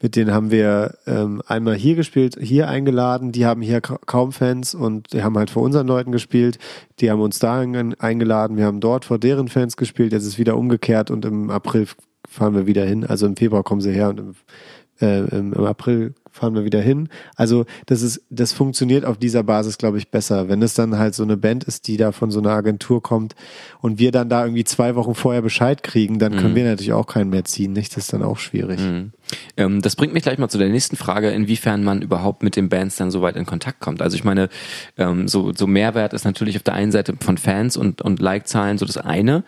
Mit 0.00 0.16
denen 0.16 0.32
haben 0.32 0.50
wir 0.50 0.94
ähm, 1.06 1.42
einmal 1.46 1.74
hier 1.74 1.94
gespielt, 1.94 2.38
hier 2.40 2.70
eingeladen. 2.70 3.32
Die 3.32 3.44
haben 3.44 3.60
hier 3.60 3.82
kaum 3.82 4.32
Fans 4.32 4.74
und 4.74 5.12
die 5.12 5.22
haben 5.22 5.36
halt 5.36 5.50
vor 5.50 5.62
unseren 5.62 5.86
Leuten 5.86 6.10
gespielt. 6.10 6.58
Die 7.00 7.10
haben 7.10 7.20
uns 7.20 7.38
da 7.38 7.60
eingeladen. 7.60 8.56
Wir 8.56 8.64
haben 8.64 8.80
dort 8.80 9.04
vor 9.04 9.18
deren 9.18 9.48
Fans 9.48 9.76
gespielt. 9.76 10.12
Jetzt 10.14 10.24
ist 10.24 10.38
wieder 10.38 10.56
umgekehrt 10.56 11.10
und 11.10 11.26
im 11.26 11.50
April 11.50 11.86
fahren 12.28 12.54
wir 12.54 12.66
wieder 12.66 12.84
hin. 12.84 13.04
Also 13.04 13.26
im 13.26 13.36
Februar 13.36 13.62
kommen 13.64 13.80
sie 13.80 13.92
her 13.92 14.08
und 14.10 14.20
im 14.20 14.34
äh, 15.00 15.20
im, 15.28 15.52
im 15.52 15.64
April 15.64 16.14
fahren 16.32 16.54
wir 16.54 16.64
wieder 16.64 16.80
hin. 16.80 17.08
Also 17.36 17.66
das 17.86 18.02
ist, 18.02 18.20
das 18.30 18.52
funktioniert 18.52 19.04
auf 19.04 19.16
dieser 19.16 19.44
Basis, 19.44 19.78
glaube 19.78 19.98
ich, 19.98 20.10
besser. 20.10 20.48
Wenn 20.48 20.60
es 20.60 20.74
dann 20.74 20.98
halt 20.98 21.14
so 21.14 21.22
eine 21.22 21.36
Band 21.36 21.62
ist, 21.64 21.86
die 21.86 21.96
da 21.96 22.10
von 22.10 22.30
so 22.32 22.40
einer 22.40 22.50
Agentur 22.50 23.00
kommt 23.02 23.36
und 23.80 23.98
wir 24.00 24.10
dann 24.10 24.28
da 24.28 24.44
irgendwie 24.44 24.64
zwei 24.64 24.96
Wochen 24.96 25.14
vorher 25.14 25.42
Bescheid 25.42 25.84
kriegen, 25.84 26.18
dann 26.18 26.34
können 26.36 26.50
Mhm. 26.52 26.56
wir 26.56 26.64
natürlich 26.64 26.92
auch 26.92 27.06
keinen 27.06 27.30
mehr 27.30 27.44
ziehen. 27.44 27.72
Nicht? 27.72 27.96
Das 27.96 28.04
ist 28.04 28.12
dann 28.12 28.24
auch 28.24 28.38
schwierig. 28.38 28.80
Ähm, 29.56 29.82
das 29.82 29.94
bringt 29.94 30.14
mich 30.14 30.24
gleich 30.24 30.38
mal 30.38 30.48
zu 30.48 30.58
der 30.58 30.68
nächsten 30.68 30.96
Frage, 30.96 31.30
inwiefern 31.30 31.84
man 31.84 32.02
überhaupt 32.02 32.42
mit 32.42 32.56
den 32.56 32.68
Bands 32.68 32.96
dann 32.96 33.12
so 33.12 33.22
weit 33.22 33.36
in 33.36 33.46
Kontakt 33.46 33.78
kommt. 33.80 34.02
Also 34.02 34.16
ich 34.16 34.24
meine, 34.24 34.48
ähm, 34.96 35.28
so, 35.28 35.52
so 35.54 35.66
Mehrwert 35.68 36.12
ist 36.12 36.24
natürlich 36.24 36.56
auf 36.56 36.62
der 36.64 36.74
einen 36.74 36.90
Seite 36.92 37.14
von 37.20 37.38
Fans 37.38 37.76
und, 37.76 38.02
und 38.02 38.20
Like-Zahlen 38.20 38.78
so 38.78 38.84
das 38.84 38.96
eine. 38.96 39.44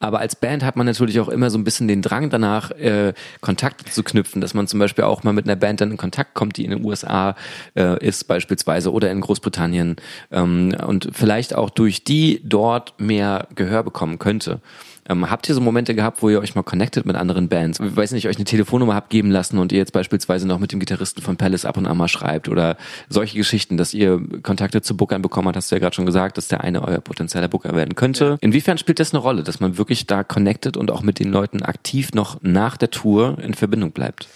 Aber 0.00 0.20
als 0.20 0.36
Band 0.36 0.64
hat 0.64 0.76
man 0.76 0.86
natürlich 0.86 1.20
auch 1.20 1.28
immer 1.28 1.50
so 1.50 1.58
ein 1.58 1.64
bisschen 1.64 1.88
den 1.88 2.02
Drang 2.02 2.30
danach, 2.30 2.70
äh, 2.72 3.12
Kontakte 3.40 3.90
zu 3.90 4.02
knüpfen, 4.02 4.40
dass 4.40 4.54
man 4.54 4.66
zum 4.66 4.78
Beispiel 4.78 5.04
auch 5.04 5.22
mal 5.24 5.32
mit 5.32 5.46
einer 5.46 5.56
Band 5.56 5.80
dann 5.80 5.90
in 5.90 5.96
Kontakt 5.96 6.34
kommt, 6.34 6.56
die 6.56 6.64
in 6.64 6.70
den 6.70 6.84
USA 6.84 7.34
äh, 7.74 8.04
ist 8.04 8.28
beispielsweise 8.28 8.92
oder 8.92 9.10
in 9.10 9.20
Großbritannien 9.20 9.96
ähm, 10.30 10.74
und 10.86 11.08
vielleicht 11.12 11.54
auch 11.54 11.70
durch 11.70 12.04
die 12.04 12.40
dort 12.44 13.00
mehr 13.00 13.48
Gehör 13.54 13.82
bekommen 13.82 14.18
könnte. 14.18 14.60
Ähm, 15.08 15.30
habt 15.30 15.48
ihr 15.48 15.54
so 15.54 15.60
Momente 15.60 15.94
gehabt, 15.94 16.22
wo 16.22 16.28
ihr 16.28 16.40
euch 16.40 16.54
mal 16.54 16.62
connected 16.62 17.06
mit 17.06 17.16
anderen 17.16 17.48
Bands? 17.48 17.80
Ich 17.80 17.96
weiß 17.96 18.12
nicht, 18.12 18.28
euch 18.28 18.36
eine 18.36 18.44
Telefonnummer 18.44 18.94
habt 18.94 19.10
geben 19.10 19.30
lassen 19.30 19.58
und 19.58 19.72
ihr 19.72 19.78
jetzt 19.78 19.92
beispielsweise 19.92 20.46
noch 20.46 20.58
mit 20.58 20.72
dem 20.72 20.80
Gitarristen 20.80 21.22
von 21.22 21.36
Palace 21.36 21.64
ab 21.64 21.76
und 21.76 21.86
an 21.86 21.96
mal 21.96 22.08
schreibt 22.08 22.48
oder 22.48 22.76
solche 23.08 23.36
Geschichten, 23.36 23.76
dass 23.76 23.94
ihr 23.94 24.20
Kontakte 24.42 24.82
zu 24.82 24.96
Bookern 24.96 25.22
bekommen 25.22 25.48
habt, 25.48 25.56
hast 25.56 25.70
du 25.70 25.76
ja 25.76 25.80
gerade 25.80 25.94
schon 25.94 26.06
gesagt, 26.06 26.36
dass 26.36 26.48
der 26.48 26.62
eine 26.62 26.82
euer 26.86 27.00
potenzieller 27.00 27.48
Booker 27.48 27.74
werden 27.74 27.94
könnte. 27.94 28.38
Inwiefern 28.40 28.78
spielt 28.78 29.00
das 29.00 29.12
eine 29.12 29.22
Rolle, 29.22 29.42
dass 29.42 29.60
man 29.60 29.78
wirklich 29.78 30.06
da 30.06 30.24
connected 30.24 30.76
und 30.76 30.90
auch 30.90 31.02
mit 31.02 31.18
den 31.18 31.30
Leuten 31.30 31.62
aktiv 31.62 32.12
noch 32.12 32.38
nach 32.42 32.76
der 32.76 32.90
Tour 32.90 33.38
in 33.42 33.54
Verbindung 33.54 33.92
bleibt? 33.92 34.28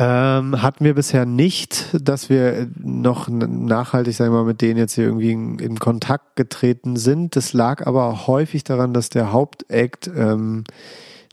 Ähm, 0.00 0.62
hatten 0.62 0.84
wir 0.84 0.94
bisher 0.94 1.26
nicht, 1.26 1.88
dass 1.92 2.30
wir 2.30 2.68
noch 2.78 3.28
nachhaltig, 3.28 4.14
sagen 4.14 4.32
wir 4.32 4.38
mal, 4.38 4.44
mit 4.44 4.60
denen 4.62 4.78
jetzt 4.78 4.94
hier 4.94 5.06
irgendwie 5.06 5.32
in, 5.32 5.58
in 5.58 5.78
Kontakt 5.80 6.36
getreten 6.36 6.94
sind. 6.94 7.34
Das 7.34 7.52
lag 7.52 7.84
aber 7.84 8.28
häufig 8.28 8.62
daran, 8.62 8.94
dass 8.94 9.08
der 9.08 9.32
Hauptakt, 9.32 10.08
ähm, 10.14 10.62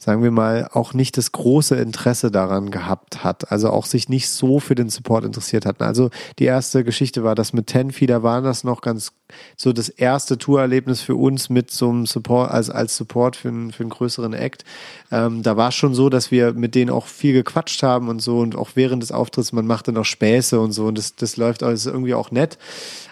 sagen 0.06 0.22
wir 0.22 0.30
mal, 0.30 0.70
auch 0.72 0.94
nicht 0.94 1.18
das 1.18 1.32
große 1.32 1.76
Interesse 1.78 2.30
daran 2.30 2.70
gehabt 2.70 3.24
hat. 3.24 3.52
Also 3.52 3.72
auch 3.72 3.88
sich 3.88 4.08
nicht 4.08 4.30
so 4.30 4.60
für 4.60 4.76
den 4.76 4.90
Support 4.90 5.26
interessiert 5.26 5.66
hatten. 5.66 5.82
Also 5.82 6.12
die 6.38 6.44
erste 6.46 6.84
Geschichte 6.84 7.24
war 7.24 7.34
das 7.34 7.54
mit 7.54 7.66
Tenfi, 7.66 8.06
da 8.06 8.22
war 8.22 8.44
das 8.44 8.64
noch 8.64 8.82
ganz 8.82 9.14
so 9.58 9.74
das 9.74 9.90
erste 9.90 10.38
Tourerlebnis 10.38 11.02
für 11.02 11.16
uns 11.16 11.50
mit 11.50 11.72
so 11.72 11.90
einem 11.90 12.06
Support, 12.06 12.52
also 12.52 12.72
als 12.74 12.96
Support 12.96 13.36
für, 13.36 13.48
einen- 13.48 13.72
für 13.72 13.82
einen 13.82 13.90
größeren 13.90 14.34
Act. 14.34 14.64
Ähm, 15.12 15.42
da 15.42 15.58
war 15.58 15.70
es 15.70 15.76
schon 15.76 15.96
so, 15.96 16.10
dass 16.10 16.30
wir 16.30 16.54
mit 16.54 16.76
denen 16.76 16.92
auch 16.92 17.08
viel 17.08 17.34
gequatscht 17.34 17.82
haben 17.82 18.08
und 18.08 18.22
so 18.22 18.38
und 18.42 18.56
auch 18.56 18.70
während 18.76 19.02
des 19.02 19.12
Auftritts, 19.12 19.54
man 19.54 19.66
machte 19.66 19.92
noch 19.92 20.06
Späße 20.06 20.60
und 20.60 20.72
so 20.72 20.86
und 20.86 21.00
das, 21.00 21.16
das 21.16 21.36
läuft 21.36 21.64
alles 21.64 21.88
irgendwie 21.88 22.14
auch 22.14 22.30
nett. 22.30 22.60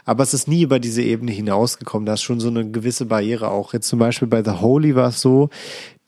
Aber 0.05 0.21
es 0.21 0.33
ist 0.33 0.47
nie 0.49 0.61
über 0.63 0.79
diese 0.79 1.01
Ebene 1.01 1.31
hinausgekommen. 1.31 2.05
Da 2.05 2.15
ist 2.15 2.23
schon 2.23 2.41
so 2.41 2.49
eine 2.49 2.69
gewisse 2.69 3.05
Barriere 3.05 3.49
auch. 3.49 3.71
Jetzt 3.73 3.87
zum 3.87 3.99
Beispiel 3.99 4.27
bei 4.27 4.43
The 4.43 4.59
Holy 4.59 4.95
war 4.95 5.07
es 5.07 5.21
so, 5.21 5.49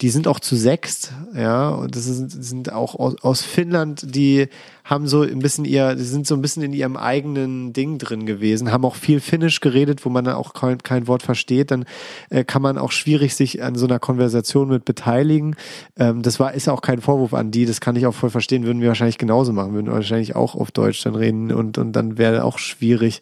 die 0.02 0.10
sind 0.10 0.28
auch 0.28 0.42
zu 0.42 0.58
sechst, 0.58 1.14
ja, 1.34 1.70
und 1.70 1.96
das 1.96 2.04
sind, 2.04 2.30
sind 2.30 2.74
auch 2.74 2.96
aus, 2.96 3.16
aus 3.22 3.42
Finnland, 3.44 4.14
die 4.14 4.50
haben 4.84 5.08
so 5.08 5.22
ein 5.22 5.40
bisschen 5.40 5.64
ihr, 5.64 5.96
die 5.96 6.04
sind 6.04 6.28
so 6.28 6.36
ein 6.36 6.42
bisschen 6.42 6.64
in 6.64 6.74
ihrem 6.74 6.98
eigenen 6.98 7.72
Ding 7.72 7.98
drin 7.98 8.26
gewesen, 8.26 8.74
haben 8.74 8.84
auch 8.84 8.96
viel 8.96 9.22
Finnisch 9.22 9.62
geredet, 9.62 10.06
wo 10.06 10.10
man 10.10 10.26
dann 10.26 10.36
auch 10.36 10.54
kein, 10.54 10.80
kein 10.80 11.08
Wort 11.08 11.24
versteht, 11.24 11.72
dann 11.72 11.86
äh, 12.30 12.44
kann 12.44 12.62
man 12.62 12.78
auch 12.78 12.92
schwierig 12.92 13.36
sich 13.36 13.64
an 13.64 13.76
so 13.76 13.88
einer 13.88 13.98
Konversation 13.98 14.68
mit 14.68 14.84
beteiligen. 14.84 15.56
Ähm, 15.98 16.22
das 16.22 16.42
war, 16.42 16.54
ist 16.54 16.68
auch 16.68 16.82
kein 16.82 17.00
Vorwurf 17.00 17.34
an 17.34 17.52
die, 17.52 17.66
das 17.66 17.80
kann 17.80 17.96
ich 17.96 18.06
auch 18.06 18.14
voll 18.14 18.30
verstehen, 18.30 18.66
würden 18.66 18.82
wir 18.82 18.90
wahrscheinlich 18.90 19.18
genauso 19.18 19.54
machen, 19.54 19.74
würden 19.74 19.92
wahrscheinlich 19.92 20.36
auch 20.36 20.56
auf 20.56 20.72
Deutsch 20.72 21.02
dann 21.04 21.16
reden 21.16 21.54
und, 21.54 21.78
und 21.78 21.94
dann 21.94 22.18
wäre 22.18 22.44
auch 22.44 22.60
schwierig. 22.60 23.22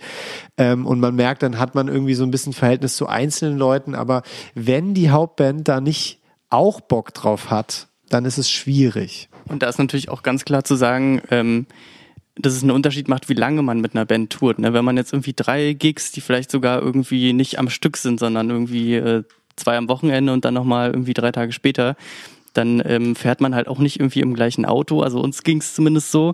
Ähm, 0.58 0.88
und 0.88 1.00
man 1.00 1.14
merkt, 1.14 1.44
dann 1.44 1.60
hat 1.60 1.76
man 1.76 1.88
irgendwie 1.88 2.16
so 2.16 2.24
ein 2.24 2.32
bisschen 2.32 2.54
Verhältnis 2.54 2.96
zu 2.96 3.06
einzelnen 3.06 3.60
Leuten, 3.60 3.94
aber 3.94 4.24
wenn 4.56 4.96
die 4.96 5.12
Hauptband 5.12 5.68
da 5.68 5.80
nicht 5.80 6.23
auch 6.54 6.82
Bock 6.82 7.14
drauf 7.14 7.50
hat, 7.50 7.88
dann 8.10 8.26
ist 8.26 8.38
es 8.38 8.50
schwierig. 8.50 9.30
Und 9.50 9.64
da 9.64 9.68
ist 9.68 9.80
natürlich 9.80 10.10
auch 10.10 10.24
ganz 10.24 10.46
klar 10.46 10.64
zu 10.64 10.76
sagen, 10.76 11.22
ähm, 11.32 11.66
dass 12.36 12.54
es 12.54 12.62
einen 12.62 12.72
Unterschied 12.72 13.08
macht, 13.08 13.30
wie 13.30 13.34
lange 13.34 13.62
man 13.62 13.82
mit 13.82 13.96
einer 13.96 14.06
Band 14.06 14.32
tourt. 14.32 14.60
Ne? 14.60 14.74
Wenn 14.74 14.86
man 14.86 14.98
jetzt 14.98 15.14
irgendwie 15.14 15.34
drei 15.36 15.74
Gigs, 15.74 16.12
die 16.12 16.22
vielleicht 16.22 16.50
sogar 16.50 16.82
irgendwie 16.82 17.34
nicht 17.34 17.60
am 17.60 17.70
Stück 17.70 17.98
sind, 17.98 18.20
sondern 18.20 18.50
irgendwie 18.50 18.96
äh, 18.96 19.24
zwei 19.56 19.78
am 19.78 19.90
Wochenende 19.90 20.34
und 20.34 20.46
dann 20.46 20.54
nochmal 20.54 20.92
irgendwie 20.92 21.14
drei 21.14 21.32
Tage 21.32 21.52
später, 21.52 21.96
dann 22.54 22.82
ähm, 22.86 23.16
fährt 23.16 23.42
man 23.42 23.56
halt 23.56 23.68
auch 23.68 23.80
nicht 23.80 24.00
irgendwie 24.00 24.22
im 24.22 24.34
gleichen 24.34 24.66
Auto. 24.66 25.02
Also 25.02 25.20
uns 25.20 25.44
ging 25.44 25.60
es 25.60 25.74
zumindest 25.74 26.12
so. 26.12 26.34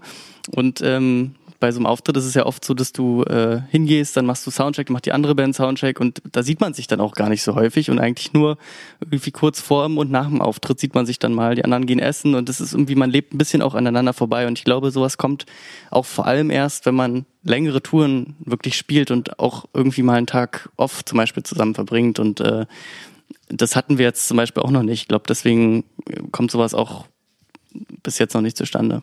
Und 0.52 0.82
ähm, 0.84 1.36
bei 1.60 1.72
so 1.72 1.80
einem 1.80 1.86
Auftritt 1.86 2.16
ist 2.18 2.26
es 2.26 2.34
ja 2.34 2.46
oft 2.46 2.64
so, 2.64 2.74
dass 2.74 2.94
du 2.94 3.24
äh, 3.24 3.62
hingehst, 3.70 4.16
dann 4.16 4.26
machst 4.26 4.48
du 4.48 4.52
Soundcheck, 4.52 4.90
macht 4.90 5.06
die 5.06 5.12
andere 5.12 5.36
Band 5.36 5.56
Soundcheck 5.56 6.00
und 6.00 6.22
da 6.32 6.42
sieht 6.42 6.62
man 6.62 6.74
sich 6.74 6.88
dann 6.88 7.02
auch 7.02 7.14
gar 7.14 7.30
nicht 7.30 7.44
so 7.44 7.56
häufig 7.56 7.90
und 7.90 8.00
eigentlich 8.00 8.34
nur 8.34 8.58
irgendwie 9.02 9.32
kurz 9.32 9.60
vor 9.60 9.86
und 9.86 10.10
nach 10.10 10.28
dem 10.28 10.42
Auftritt 10.42 10.80
sieht 10.80 10.96
man 10.96 11.06
sich 11.06 11.20
dann 11.20 11.34
mal, 11.34 11.56
die 11.56 11.64
anderen 11.64 11.86
gehen 11.86 12.00
essen 12.00 12.36
und 12.36 12.48
das 12.48 12.62
ist 12.62 12.74
irgendwie, 12.74 12.96
man 12.96 13.10
lebt 13.10 13.34
ein 13.34 13.38
bisschen 13.38 13.62
auch 13.62 13.76
aneinander 13.76 14.14
vorbei 14.14 14.48
und 14.48 14.58
ich 14.58 14.64
glaube, 14.64 14.92
sowas 14.92 15.18
kommt 15.18 15.46
auch 15.92 16.06
vor 16.06 16.26
allem 16.26 16.50
erst, 16.50 16.86
wenn 16.86 16.96
man 16.96 17.26
längere 17.44 17.82
Touren 17.82 18.36
wirklich 18.40 18.78
spielt 18.78 19.12
und 19.12 19.40
auch 19.40 19.66
irgendwie 19.74 20.04
mal 20.04 20.16
einen 20.16 20.28
Tag 20.28 20.70
off 20.78 21.04
zum 21.04 21.18
Beispiel 21.18 21.44
zusammen 21.44 21.76
verbringt 21.76 22.20
und 22.20 22.40
äh, 22.40 22.66
das 23.50 23.76
hatten 23.76 23.98
wir 23.98 24.06
jetzt 24.06 24.28
zum 24.28 24.38
Beispiel 24.38 24.64
auch 24.64 24.72
noch 24.72 24.84
nicht. 24.84 25.02
Ich 25.02 25.08
glaube, 25.08 25.26
deswegen 25.28 25.84
kommt 26.32 26.52
sowas 26.52 26.74
auch 26.74 27.08
bis 28.04 28.20
jetzt 28.20 28.34
noch 28.34 28.42
nicht 28.42 28.58
zustande. 28.58 29.02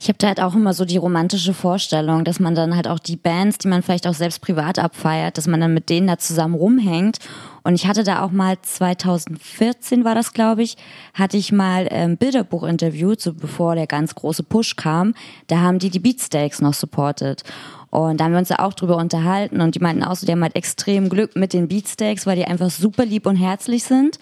Ich 0.00 0.08
habe 0.08 0.18
da 0.18 0.28
halt 0.28 0.40
auch 0.40 0.54
immer 0.54 0.74
so 0.74 0.84
die 0.84 0.96
romantische 0.96 1.54
Vorstellung, 1.54 2.24
dass 2.24 2.40
man 2.40 2.54
dann 2.54 2.74
halt 2.74 2.88
auch 2.88 2.98
die 2.98 3.16
Bands, 3.16 3.58
die 3.58 3.68
man 3.68 3.82
vielleicht 3.82 4.06
auch 4.06 4.14
selbst 4.14 4.40
privat 4.40 4.78
abfeiert, 4.78 5.38
dass 5.38 5.46
man 5.46 5.60
dann 5.60 5.74
mit 5.74 5.88
denen 5.88 6.06
da 6.06 6.18
zusammen 6.18 6.54
rumhängt. 6.54 7.18
Und 7.64 7.74
ich 7.74 7.86
hatte 7.86 8.04
da 8.04 8.22
auch 8.22 8.30
mal 8.30 8.56
2014 8.60 10.04
war 10.04 10.14
das, 10.14 10.32
glaube 10.32 10.62
ich, 10.62 10.76
hatte 11.14 11.36
ich 11.36 11.52
mal 11.52 11.86
ähm, 11.90 12.16
Bilderbuch 12.16 12.64
interviewt, 12.64 13.20
so 13.20 13.34
bevor 13.34 13.74
der 13.74 13.86
ganz 13.86 14.14
große 14.14 14.42
Push 14.42 14.76
kam. 14.76 15.14
Da 15.48 15.58
haben 15.60 15.78
die 15.78 15.90
die 15.90 15.98
Beatsteaks 15.98 16.60
noch 16.60 16.74
supportet. 16.74 17.42
Und 17.90 18.20
da 18.20 18.24
haben 18.24 18.32
wir 18.32 18.38
uns 18.38 18.50
ja 18.50 18.58
auch 18.60 18.74
drüber 18.74 18.96
unterhalten 18.96 19.60
und 19.60 19.74
die 19.74 19.80
meinten 19.80 20.04
auch 20.04 20.14
so, 20.14 20.26
die 20.26 20.32
haben 20.32 20.42
halt 20.42 20.56
extrem 20.56 21.08
Glück 21.08 21.36
mit 21.36 21.52
den 21.52 21.68
Beatsteaks, 21.68 22.26
weil 22.26 22.36
die 22.36 22.44
einfach 22.44 22.70
super 22.70 23.06
lieb 23.06 23.26
und 23.26 23.36
herzlich 23.36 23.84
sind. 23.84 24.18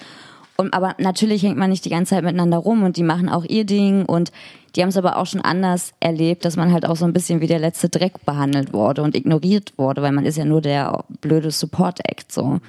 Und, 0.57 0.73
aber 0.73 0.95
natürlich 0.99 1.43
hängt 1.43 1.59
man 1.59 1.71
nicht 1.71 1.85
die 1.85 1.91
ganze 1.91 2.15
Zeit 2.15 2.25
miteinander 2.25 2.59
rum 2.59 2.83
und 2.83 2.97
die 2.97 3.03
machen 3.03 3.29
auch 3.29 3.45
ihr 3.45 3.65
Ding 3.65 4.07
und 4.07 4.33
die 4.75 4.83
haben 4.83 4.89
es 4.91 4.97
aber 4.97 5.17
auch 5.17 5.27
schon 5.27 5.41
anders 5.41 5.93
erlebt, 6.01 6.45
dass 6.45 6.57
man 6.57 6.71
halt 6.73 6.87
auch 6.87 6.97
so 6.97 7.07
ein 7.07 7.15
bisschen 7.15 7.41
wie 7.41 7.47
der 7.47 7.59
letzte 7.59 7.89
Dreck 7.89 8.25
behandelt 8.27 8.75
wurde 8.75 9.03
und 9.03 9.15
ignoriert 9.15 9.73
wurde, 9.79 10.03
weil 10.03 10.13
man 10.13 10.27
ist 10.27 10.37
ja 10.37 10.45
nur 10.45 10.61
der 10.61 11.05
blöde 11.23 11.51
Support-Act 11.51 12.31
so. 12.31 12.61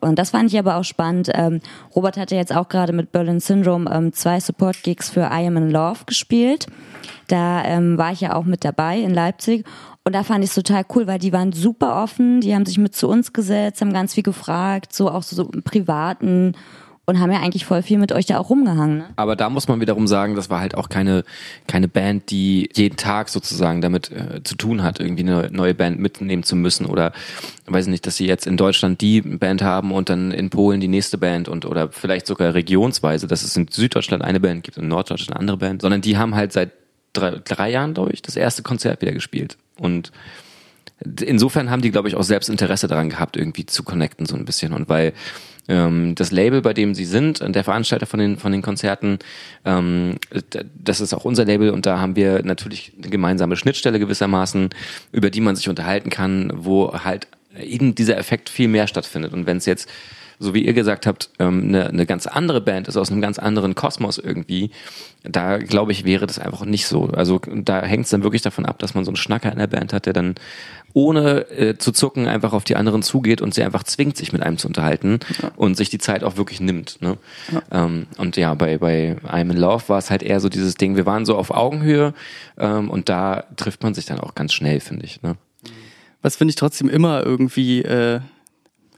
Und 0.00 0.18
das 0.18 0.30
fand 0.30 0.52
ich 0.52 0.58
aber 0.58 0.76
auch 0.76 0.84
spannend. 0.84 1.30
Ähm, 1.34 1.60
Robert 1.94 2.16
hatte 2.16 2.34
jetzt 2.34 2.54
auch 2.54 2.68
gerade 2.68 2.92
mit 2.92 3.12
Berlin 3.12 3.40
Syndrome 3.40 3.90
ähm, 3.92 4.12
zwei 4.12 4.40
Support-Gigs 4.40 5.10
für 5.10 5.22
I 5.22 5.46
Am 5.46 5.56
in 5.56 5.70
Love 5.70 6.00
gespielt. 6.06 6.66
Da 7.28 7.64
ähm, 7.64 7.96
war 7.96 8.12
ich 8.12 8.20
ja 8.20 8.34
auch 8.34 8.44
mit 8.44 8.64
dabei 8.64 8.98
in 8.98 9.14
Leipzig 9.14 9.64
und 10.04 10.14
da 10.14 10.22
fand 10.22 10.44
ich 10.44 10.50
es 10.50 10.54
total 10.54 10.84
cool, 10.94 11.08
weil 11.08 11.18
die 11.18 11.32
waren 11.32 11.52
super 11.52 12.02
offen, 12.02 12.40
die 12.40 12.54
haben 12.54 12.66
sich 12.66 12.78
mit 12.78 12.94
zu 12.94 13.08
uns 13.08 13.32
gesetzt, 13.32 13.80
haben 13.80 13.92
ganz 13.92 14.14
viel 14.14 14.22
gefragt, 14.22 14.92
so 14.92 15.10
auch 15.10 15.24
so, 15.24 15.34
so 15.34 15.50
im 15.50 15.64
Privaten 15.64 16.54
und 17.06 17.20
haben 17.20 17.30
ja 17.30 17.40
eigentlich 17.40 17.64
voll 17.64 17.82
viel 17.82 17.98
mit 17.98 18.10
euch 18.10 18.26
da 18.26 18.38
auch 18.38 18.50
rumgehangen. 18.50 18.98
Ne? 18.98 19.08
Aber 19.14 19.36
da 19.36 19.48
muss 19.48 19.68
man 19.68 19.80
wiederum 19.80 20.08
sagen, 20.08 20.34
das 20.34 20.50
war 20.50 20.60
halt 20.60 20.74
auch 20.74 20.88
keine, 20.88 21.24
keine 21.68 21.86
Band, 21.86 22.30
die 22.30 22.68
jeden 22.74 22.96
Tag 22.96 23.28
sozusagen 23.28 23.80
damit 23.80 24.10
äh, 24.10 24.42
zu 24.42 24.56
tun 24.56 24.82
hat, 24.82 24.98
irgendwie 24.98 25.22
eine 25.22 25.48
neue 25.52 25.74
Band 25.74 26.00
mitnehmen 26.00 26.42
zu 26.42 26.56
müssen 26.56 26.84
oder 26.84 27.12
weiß 27.66 27.86
ich 27.86 27.90
nicht, 27.90 28.06
dass 28.06 28.16
sie 28.16 28.26
jetzt 28.26 28.46
in 28.46 28.56
Deutschland 28.56 29.00
die 29.00 29.20
Band 29.20 29.62
haben 29.62 29.92
und 29.92 30.08
dann 30.08 30.32
in 30.32 30.50
Polen 30.50 30.80
die 30.80 30.88
nächste 30.88 31.16
Band 31.16 31.48
und 31.48 31.64
oder 31.64 31.90
vielleicht 31.90 32.26
sogar 32.26 32.54
regionsweise, 32.54 33.28
dass 33.28 33.44
es 33.44 33.56
in 33.56 33.68
Süddeutschland 33.68 34.24
eine 34.24 34.40
Band 34.40 34.64
gibt 34.64 34.76
und 34.76 34.84
in 34.84 34.88
Norddeutschland 34.88 35.32
eine 35.32 35.40
andere 35.40 35.58
Band, 35.58 35.82
sondern 35.82 36.00
die 36.00 36.18
haben 36.18 36.34
halt 36.34 36.52
seit 36.52 36.72
drei, 37.12 37.40
drei 37.44 37.70
Jahren, 37.70 37.94
glaube 37.94 38.12
ich, 38.12 38.20
das 38.20 38.36
erste 38.36 38.62
Konzert 38.62 39.00
wieder 39.00 39.12
gespielt. 39.12 39.56
Und 39.78 40.10
insofern 41.20 41.70
haben 41.70 41.82
die, 41.82 41.90
glaube 41.90 42.08
ich, 42.08 42.16
auch 42.16 42.22
selbst 42.22 42.48
Interesse 42.48 42.88
daran 42.88 43.10
gehabt, 43.10 43.36
irgendwie 43.36 43.66
zu 43.66 43.82
connecten 43.82 44.26
so 44.26 44.36
ein 44.36 44.44
bisschen. 44.44 44.72
Und 44.72 44.88
weil 44.88 45.12
ähm, 45.68 46.14
das 46.14 46.30
Label, 46.30 46.62
bei 46.62 46.72
dem 46.72 46.94
sie 46.94 47.04
sind, 47.04 47.42
der 47.42 47.64
Veranstalter 47.64 48.06
von 48.06 48.18
den, 48.18 48.36
von 48.36 48.52
den 48.52 48.62
Konzerten, 48.62 49.18
ähm, 49.64 50.16
das 50.74 51.00
ist 51.00 51.12
auch 51.12 51.24
unser 51.24 51.44
Label 51.44 51.70
und 51.70 51.86
da 51.86 51.98
haben 51.98 52.16
wir 52.16 52.42
natürlich 52.44 52.92
eine 52.98 53.10
gemeinsame 53.10 53.56
Schnittstelle 53.56 53.98
gewissermaßen, 53.98 54.70
über 55.12 55.30
die 55.30 55.40
man 55.40 55.56
sich 55.56 55.68
unterhalten 55.68 56.10
kann, 56.10 56.52
wo 56.54 56.92
halt 56.92 57.28
eben 57.58 57.94
dieser 57.94 58.18
Effekt 58.18 58.48
viel 58.48 58.68
mehr 58.68 58.86
stattfindet. 58.86 59.32
Und 59.32 59.46
wenn 59.46 59.56
es 59.56 59.66
jetzt 59.66 59.88
so 60.38 60.54
wie 60.54 60.64
ihr 60.64 60.72
gesagt 60.72 61.06
habt, 61.06 61.30
ähm, 61.38 61.64
eine, 61.68 61.88
eine 61.88 62.06
ganz 62.06 62.26
andere 62.26 62.60
Band 62.60 62.88
ist 62.88 62.96
aus 62.96 63.10
einem 63.10 63.20
ganz 63.20 63.38
anderen 63.38 63.74
Kosmos 63.74 64.18
irgendwie, 64.18 64.70
da 65.22 65.58
glaube 65.58 65.92
ich, 65.92 66.04
wäre 66.04 66.26
das 66.26 66.38
einfach 66.38 66.64
nicht 66.64 66.86
so. 66.86 67.04
Also 67.06 67.40
da 67.54 67.82
hängt 67.82 68.04
es 68.04 68.10
dann 68.10 68.22
wirklich 68.22 68.42
davon 68.42 68.66
ab, 68.66 68.78
dass 68.78 68.94
man 68.94 69.04
so 69.04 69.10
einen 69.10 69.16
Schnacker 69.16 69.50
in 69.52 69.58
der 69.58 69.66
Band 69.66 69.92
hat, 69.92 70.06
der 70.06 70.12
dann 70.12 70.34
ohne 70.92 71.50
äh, 71.50 71.76
zu 71.76 71.92
zucken 71.92 72.26
einfach 72.26 72.52
auf 72.52 72.64
die 72.64 72.76
anderen 72.76 73.02
zugeht 73.02 73.42
und 73.42 73.52
sie 73.52 73.62
einfach 73.62 73.82
zwingt, 73.82 74.16
sich 74.16 74.32
mit 74.32 74.42
einem 74.42 74.56
zu 74.56 74.66
unterhalten 74.66 75.20
ja. 75.42 75.50
und 75.56 75.76
sich 75.76 75.90
die 75.90 75.98
Zeit 75.98 76.24
auch 76.24 76.36
wirklich 76.38 76.60
nimmt. 76.60 77.02
Ne? 77.02 77.18
Ja. 77.52 77.84
Ähm, 77.84 78.06
und 78.16 78.36
ja, 78.36 78.54
bei, 78.54 78.78
bei 78.78 79.16
I'm 79.26 79.50
in 79.50 79.58
Love 79.58 79.84
war 79.88 79.98
es 79.98 80.10
halt 80.10 80.22
eher 80.22 80.40
so 80.40 80.48
dieses 80.48 80.74
Ding, 80.76 80.96
wir 80.96 81.04
waren 81.04 81.26
so 81.26 81.36
auf 81.36 81.50
Augenhöhe 81.50 82.14
ähm, 82.56 82.88
und 82.88 83.08
da 83.08 83.44
trifft 83.56 83.82
man 83.82 83.92
sich 83.92 84.06
dann 84.06 84.20
auch 84.20 84.34
ganz 84.34 84.54
schnell, 84.54 84.80
finde 84.80 85.04
ich. 85.04 85.20
Ne? 85.22 85.36
Was 86.22 86.36
finde 86.36 86.50
ich 86.50 86.56
trotzdem 86.56 86.88
immer 86.88 87.24
irgendwie 87.24 87.82
äh, 87.82 88.20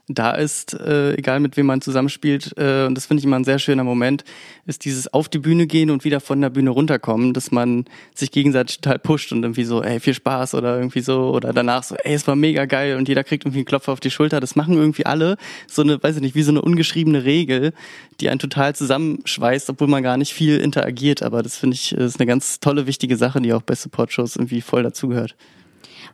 da 0.08 0.32
ist, 0.32 0.74
äh, 0.74 1.14
egal 1.14 1.40
mit 1.40 1.56
wem 1.56 1.66
man 1.66 1.80
zusammenspielt, 1.80 2.54
äh, 2.56 2.86
und 2.86 2.94
das 2.94 3.06
finde 3.06 3.20
ich 3.20 3.24
immer 3.26 3.38
ein 3.38 3.44
sehr 3.44 3.58
schöner 3.58 3.84
Moment, 3.84 4.24
ist 4.66 4.84
dieses 4.84 5.12
auf 5.12 5.28
die 5.28 5.38
Bühne 5.38 5.66
gehen 5.66 5.90
und 5.90 6.04
wieder 6.04 6.20
von 6.20 6.40
der 6.40 6.50
Bühne 6.50 6.70
runterkommen, 6.70 7.34
dass 7.34 7.50
man 7.50 7.84
sich 8.14 8.30
gegenseitig 8.30 8.80
total 8.80 8.98
pusht 8.98 9.32
und 9.32 9.42
irgendwie 9.42 9.64
so, 9.64 9.82
ey, 9.82 10.00
viel 10.00 10.14
Spaß 10.14 10.54
oder 10.54 10.76
irgendwie 10.76 11.00
so, 11.00 11.30
oder 11.30 11.52
danach 11.52 11.82
so, 11.82 11.94
ey, 11.96 12.14
es 12.14 12.26
war 12.26 12.36
mega 12.36 12.64
geil 12.64 12.96
und 12.96 13.08
jeder 13.08 13.22
kriegt 13.22 13.44
irgendwie 13.44 13.58
einen 13.58 13.66
Klopfer 13.66 13.92
auf 13.92 14.00
die 14.00 14.10
Schulter. 14.10 14.40
Das 14.40 14.56
machen 14.56 14.74
irgendwie 14.74 15.06
alle 15.06 15.36
so 15.66 15.82
eine, 15.82 16.02
weiß 16.02 16.16
ich 16.16 16.22
nicht, 16.22 16.34
wie 16.34 16.42
so 16.42 16.52
eine 16.52 16.62
ungeschriebene 16.62 17.24
Regel, 17.24 17.72
die 18.20 18.30
einen 18.30 18.38
total 18.38 18.74
zusammenschweißt, 18.74 19.70
obwohl 19.70 19.88
man 19.88 20.02
gar 20.02 20.16
nicht 20.16 20.32
viel 20.32 20.58
interagiert. 20.58 21.22
Aber 21.22 21.42
das 21.42 21.58
finde 21.58 21.74
ich, 21.74 21.92
ist 21.92 22.18
eine 22.18 22.26
ganz 22.26 22.60
tolle, 22.60 22.86
wichtige 22.86 23.16
Sache, 23.16 23.40
die 23.40 23.52
auch 23.52 23.62
bei 23.62 23.74
Support-Shows 23.74 24.36
irgendwie 24.36 24.60
voll 24.60 24.82
dazugehört. 24.82 25.36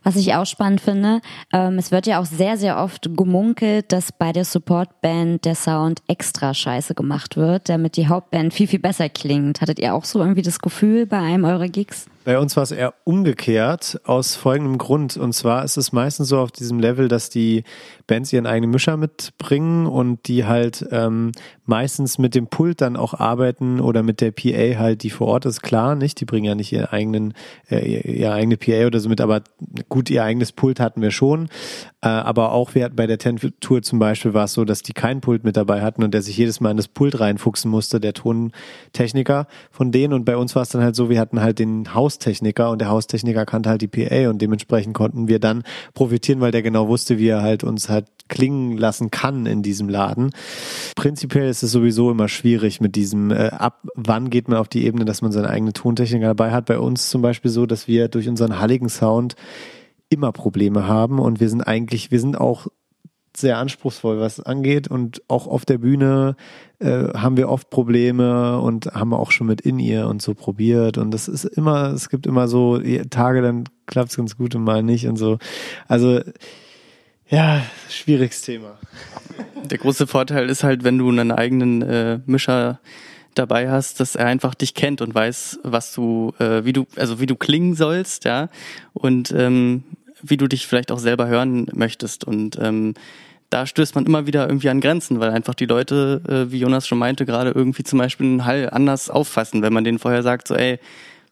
Was 0.05 0.17
ich 0.17 0.35
auch 0.35 0.45
spannend 0.45 0.81
finde, 0.81 1.19
ähm, 1.51 1.79
es 1.79 1.91
wird 1.91 2.05
ja 2.05 2.21
auch 2.21 2.25
sehr, 2.25 2.57
sehr 2.57 2.77
oft 2.77 3.09
gemunkelt, 3.17 3.91
dass 3.91 4.11
bei 4.11 4.31
der 4.31 4.45
Supportband 4.45 5.43
der 5.45 5.55
Sound 5.55 6.03
extra 6.07 6.53
scheiße 6.53 6.93
gemacht 6.93 7.37
wird, 7.37 7.69
damit 7.69 7.97
die 7.97 8.07
Hauptband 8.07 8.53
viel, 8.53 8.67
viel 8.67 8.77
besser 8.77 9.09
klingt. 9.09 9.61
Hattet 9.61 9.79
ihr 9.79 9.95
auch 9.95 10.05
so 10.05 10.19
irgendwie 10.19 10.43
das 10.43 10.59
Gefühl 10.59 11.07
bei 11.07 11.17
einem 11.17 11.43
eurer 11.43 11.69
Gigs? 11.69 12.05
Bei 12.25 12.39
uns 12.39 12.55
war 12.55 12.63
es 12.63 12.71
eher 12.71 12.95
umgekehrt 13.03 14.01
aus 14.03 14.35
folgendem 14.35 14.79
Grund. 14.79 15.15
Und 15.15 15.33
zwar 15.33 15.63
ist 15.63 15.77
es 15.77 15.91
meistens 15.91 16.29
so 16.29 16.39
auf 16.39 16.51
diesem 16.51 16.79
Level, 16.79 17.07
dass 17.07 17.29
die 17.29 17.63
Bands 18.07 18.33
ihren 18.33 18.47
eigenen 18.47 18.71
Mischer 18.71 18.97
mitbringen 18.97 19.85
und 19.85 20.27
die 20.27 20.43
halt 20.43 20.87
ähm, 20.89 21.33
meistens 21.65 22.17
mit 22.17 22.33
dem 22.33 22.47
Pult 22.47 22.81
dann 22.81 22.97
auch 22.97 23.13
arbeiten 23.13 23.79
oder 23.79 24.01
mit 24.01 24.21
der 24.21 24.31
PA 24.31 24.79
halt, 24.79 25.03
die 25.03 25.11
vor 25.11 25.27
Ort 25.27 25.45
ist, 25.45 25.61
klar, 25.61 25.95
nicht? 25.95 26.19
Die 26.19 26.25
bringen 26.25 26.45
ja 26.45 26.55
nicht 26.55 26.71
ihren 26.71 26.87
eigenen, 26.87 27.33
äh, 27.69 28.01
ihre 28.01 28.33
eigene 28.33 28.57
PA 28.57 28.87
oder 28.87 28.99
so 28.99 29.07
mit, 29.07 29.21
aber 29.21 29.43
gut, 29.87 30.09
ihr 30.09 30.23
eigenes 30.23 30.51
Pult 30.51 30.79
hatten 30.79 31.03
wir 31.03 31.11
schon. 31.11 31.47
Äh, 32.01 32.07
aber 32.07 32.53
auch 32.53 32.73
wir 32.73 32.85
hatten 32.85 32.95
bei 32.95 33.05
der 33.05 33.19
Ten-Tour 33.19 33.83
zum 33.83 33.99
Beispiel 33.99 34.33
war 34.33 34.45
es 34.45 34.53
so, 34.53 34.65
dass 34.65 34.81
die 34.81 34.93
kein 34.93 35.21
Pult 35.21 35.43
mit 35.43 35.57
dabei 35.57 35.83
hatten 35.83 36.03
und 36.03 36.11
der 36.11 36.23
sich 36.23 36.37
jedes 36.37 36.59
Mal 36.59 36.71
in 36.71 36.77
das 36.77 36.87
Pult 36.87 37.19
reinfuchsen 37.19 37.69
musste, 37.69 37.99
der 37.99 38.13
Tontechniker 38.13 39.47
von 39.69 39.91
denen. 39.91 40.13
Und 40.13 40.25
bei 40.25 40.37
uns 40.37 40.55
war 40.55 40.63
es 40.63 40.69
dann 40.69 40.81
halt 40.81 40.95
so, 40.95 41.11
wir 41.11 41.19
hatten 41.19 41.39
halt 41.41 41.59
den 41.59 41.93
Haus 41.93 42.14
Haustechniker 42.15 42.71
und 42.71 42.79
der 42.79 42.89
Haustechniker 42.89 43.45
kannte 43.45 43.69
halt 43.69 43.81
die 43.81 43.87
PA 43.87 44.29
und 44.29 44.41
dementsprechend 44.41 44.93
konnten 44.93 45.27
wir 45.27 45.39
dann 45.39 45.63
profitieren, 45.93 46.39
weil 46.39 46.51
der 46.51 46.61
genau 46.61 46.87
wusste, 46.87 47.17
wie 47.17 47.27
er 47.27 47.41
halt 47.41 47.63
uns 47.63 47.89
halt 47.89 48.05
klingen 48.29 48.77
lassen 48.77 49.11
kann 49.11 49.45
in 49.45 49.61
diesem 49.61 49.89
Laden. 49.89 50.31
Prinzipiell 50.95 51.49
ist 51.49 51.61
es 51.61 51.71
sowieso 51.71 52.09
immer 52.09 52.27
schwierig 52.27 52.79
mit 52.79 52.95
diesem, 52.95 53.31
äh, 53.31 53.49
ab 53.49 53.81
wann 53.95 54.29
geht 54.29 54.47
man 54.47 54.57
auf 54.57 54.67
die 54.67 54.85
Ebene, 54.85 55.05
dass 55.05 55.21
man 55.21 55.31
seine 55.31 55.49
eigene 55.49 55.73
Tontechniker 55.73 56.27
dabei 56.27 56.51
hat. 56.51 56.65
Bei 56.65 56.79
uns 56.79 57.09
zum 57.09 57.21
Beispiel 57.21 57.51
so, 57.51 57.65
dass 57.65 57.87
wir 57.87 58.07
durch 58.07 58.27
unseren 58.29 58.59
halligen 58.59 58.89
Sound 58.89 59.35
immer 60.09 60.31
Probleme 60.31 60.87
haben 60.87 61.19
und 61.19 61.39
wir 61.39 61.49
sind 61.49 61.61
eigentlich, 61.61 62.11
wir 62.11 62.19
sind 62.19 62.39
auch 62.39 62.67
sehr 63.37 63.57
anspruchsvoll, 63.57 64.19
was 64.19 64.39
angeht. 64.39 64.87
Und 64.87 65.21
auch 65.27 65.47
auf 65.47 65.65
der 65.65 65.77
Bühne 65.77 66.35
äh, 66.79 67.09
haben 67.13 67.37
wir 67.37 67.49
oft 67.49 67.69
Probleme 67.69 68.59
und 68.59 68.87
haben 68.87 69.13
auch 69.13 69.31
schon 69.31 69.47
mit 69.47 69.61
in 69.61 69.79
ihr 69.79 70.07
und 70.07 70.21
so 70.21 70.33
probiert. 70.33 70.97
Und 70.97 71.11
das 71.11 71.27
ist 71.27 71.45
immer, 71.45 71.93
es 71.93 72.09
gibt 72.09 72.27
immer 72.27 72.47
so 72.47 72.79
Tage, 73.09 73.41
dann 73.41 73.65
klappt 73.85 74.11
es 74.11 74.17
ganz 74.17 74.37
gut 74.37 74.55
und 74.55 74.63
mal 74.63 74.83
nicht 74.83 75.07
und 75.07 75.17
so. 75.17 75.37
Also 75.87 76.21
ja, 77.27 77.61
schwieriges 77.89 78.41
Thema. 78.41 78.77
Der 79.63 79.79
große 79.79 80.05
Vorteil 80.05 80.49
ist 80.49 80.63
halt, 80.63 80.83
wenn 80.83 80.97
du 80.97 81.09
einen 81.09 81.31
eigenen 81.31 81.81
äh, 81.81 82.19
Mischer 82.25 82.79
dabei 83.33 83.69
hast, 83.69 83.99
dass 83.99 84.15
er 84.15 84.27
einfach 84.27 84.55
dich 84.55 84.73
kennt 84.73 85.01
und 85.01 85.13
weiß, 85.13 85.59
was 85.63 85.93
du, 85.93 86.33
äh, 86.39 86.65
wie 86.65 86.73
du, 86.73 86.85
also 86.95 87.19
wie 87.19 87.25
du 87.25 87.35
klingen 87.35 87.75
sollst, 87.75 88.25
ja, 88.25 88.49
und 88.93 89.31
ähm, 89.31 89.83
wie 90.21 90.37
du 90.37 90.47
dich 90.47 90.67
vielleicht 90.67 90.91
auch 90.91 90.99
selber 90.99 91.27
hören 91.27 91.67
möchtest. 91.73 92.23
Und 92.23 92.57
ähm, 92.61 92.93
da 93.55 93.65
stößt 93.65 93.95
man 93.95 94.05
immer 94.05 94.27
wieder 94.27 94.49
irgendwie 94.49 94.67
an 94.67 94.81
Grenzen, 94.81 95.21
weil 95.21 95.29
einfach 95.29 95.55
die 95.55 95.65
Leute, 95.65 96.21
äh, 96.27 96.51
wie 96.51 96.59
Jonas 96.59 96.89
schon 96.89 96.97
meinte, 96.97 97.25
gerade 97.25 97.51
irgendwie 97.51 97.83
zum 97.83 97.99
Beispiel 97.99 98.25
einen 98.25 98.43
Hall 98.43 98.69
anders 98.69 99.09
auffassen. 99.09 99.61
Wenn 99.61 99.71
man 99.71 99.85
denen 99.85 99.97
vorher 99.97 100.23
sagt, 100.23 100.49
so, 100.49 100.55
ey, 100.55 100.77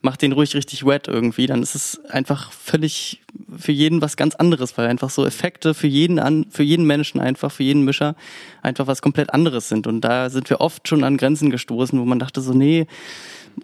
mach 0.01 0.15
den 0.15 0.31
ruhig 0.31 0.55
richtig 0.55 0.85
wet 0.85 1.09
irgendwie, 1.09 1.47
dann 1.47 1.61
ist 1.61 1.75
es 1.75 1.99
einfach 2.05 2.53
völlig 2.53 3.21
für 3.57 3.73
jeden 3.73 4.01
was 4.01 4.15
ganz 4.15 4.35
anderes, 4.35 4.77
weil 4.77 4.87
einfach 4.87 5.09
so 5.09 5.25
Effekte 5.25 5.73
für 5.73 5.87
jeden 5.87 6.17
an, 6.17 6.45
für 6.49 6.63
jeden 6.63 6.87
Menschen 6.87 7.19
einfach, 7.19 7.51
für 7.51 7.63
jeden 7.63 7.83
Mischer 7.83 8.15
einfach 8.61 8.87
was 8.87 9.01
komplett 9.01 9.33
anderes 9.33 9.67
sind. 9.67 9.85
Und 9.85 9.99
da 9.99 10.29
sind 10.29 10.49
wir 10.49 10.61
oft 10.61 10.87
schon 10.87 11.03
an 11.03 11.17
Grenzen 11.17 11.49
gestoßen, 11.49 11.99
wo 11.99 12.05
man 12.05 12.19
dachte 12.19 12.39
so, 12.39 12.53
nee, 12.53 12.87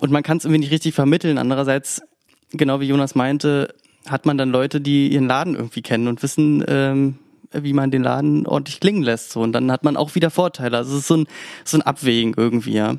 und 0.01 0.11
man 0.11 0.21
kann 0.21 0.35
es 0.35 0.43
irgendwie 0.43 0.59
nicht 0.59 0.71
richtig 0.71 0.93
vermitteln. 0.95 1.37
Andererseits, 1.37 2.01
genau 2.51 2.81
wie 2.81 2.87
Jonas 2.87 3.15
meinte, 3.15 3.73
hat 4.05 4.25
man 4.25 4.37
dann 4.37 4.49
Leute, 4.49 4.81
die 4.81 5.07
ihren 5.07 5.27
Laden 5.27 5.55
irgendwie 5.55 5.81
kennen 5.81 6.09
und 6.09 6.21
wissen, 6.23 6.61
ähm, 6.67 7.19
wie 7.51 7.73
man 7.73 7.91
den 7.91 8.03
Laden 8.03 8.45
ordentlich 8.45 8.79
klingen 8.79 9.03
lässt. 9.03 9.31
So. 9.31 9.41
Und 9.41 9.53
dann 9.53 9.71
hat 9.71 9.83
man 9.83 9.97
auch 9.97 10.15
wieder 10.15 10.29
Vorteile. 10.29 10.77
Also 10.77 10.93
es 10.93 11.01
ist 11.01 11.07
so 11.07 11.17
ein, 11.17 11.27
so 11.65 11.77
ein 11.77 11.81
Abwägen 11.81 12.33
irgendwie, 12.35 12.73
ja. 12.73 12.95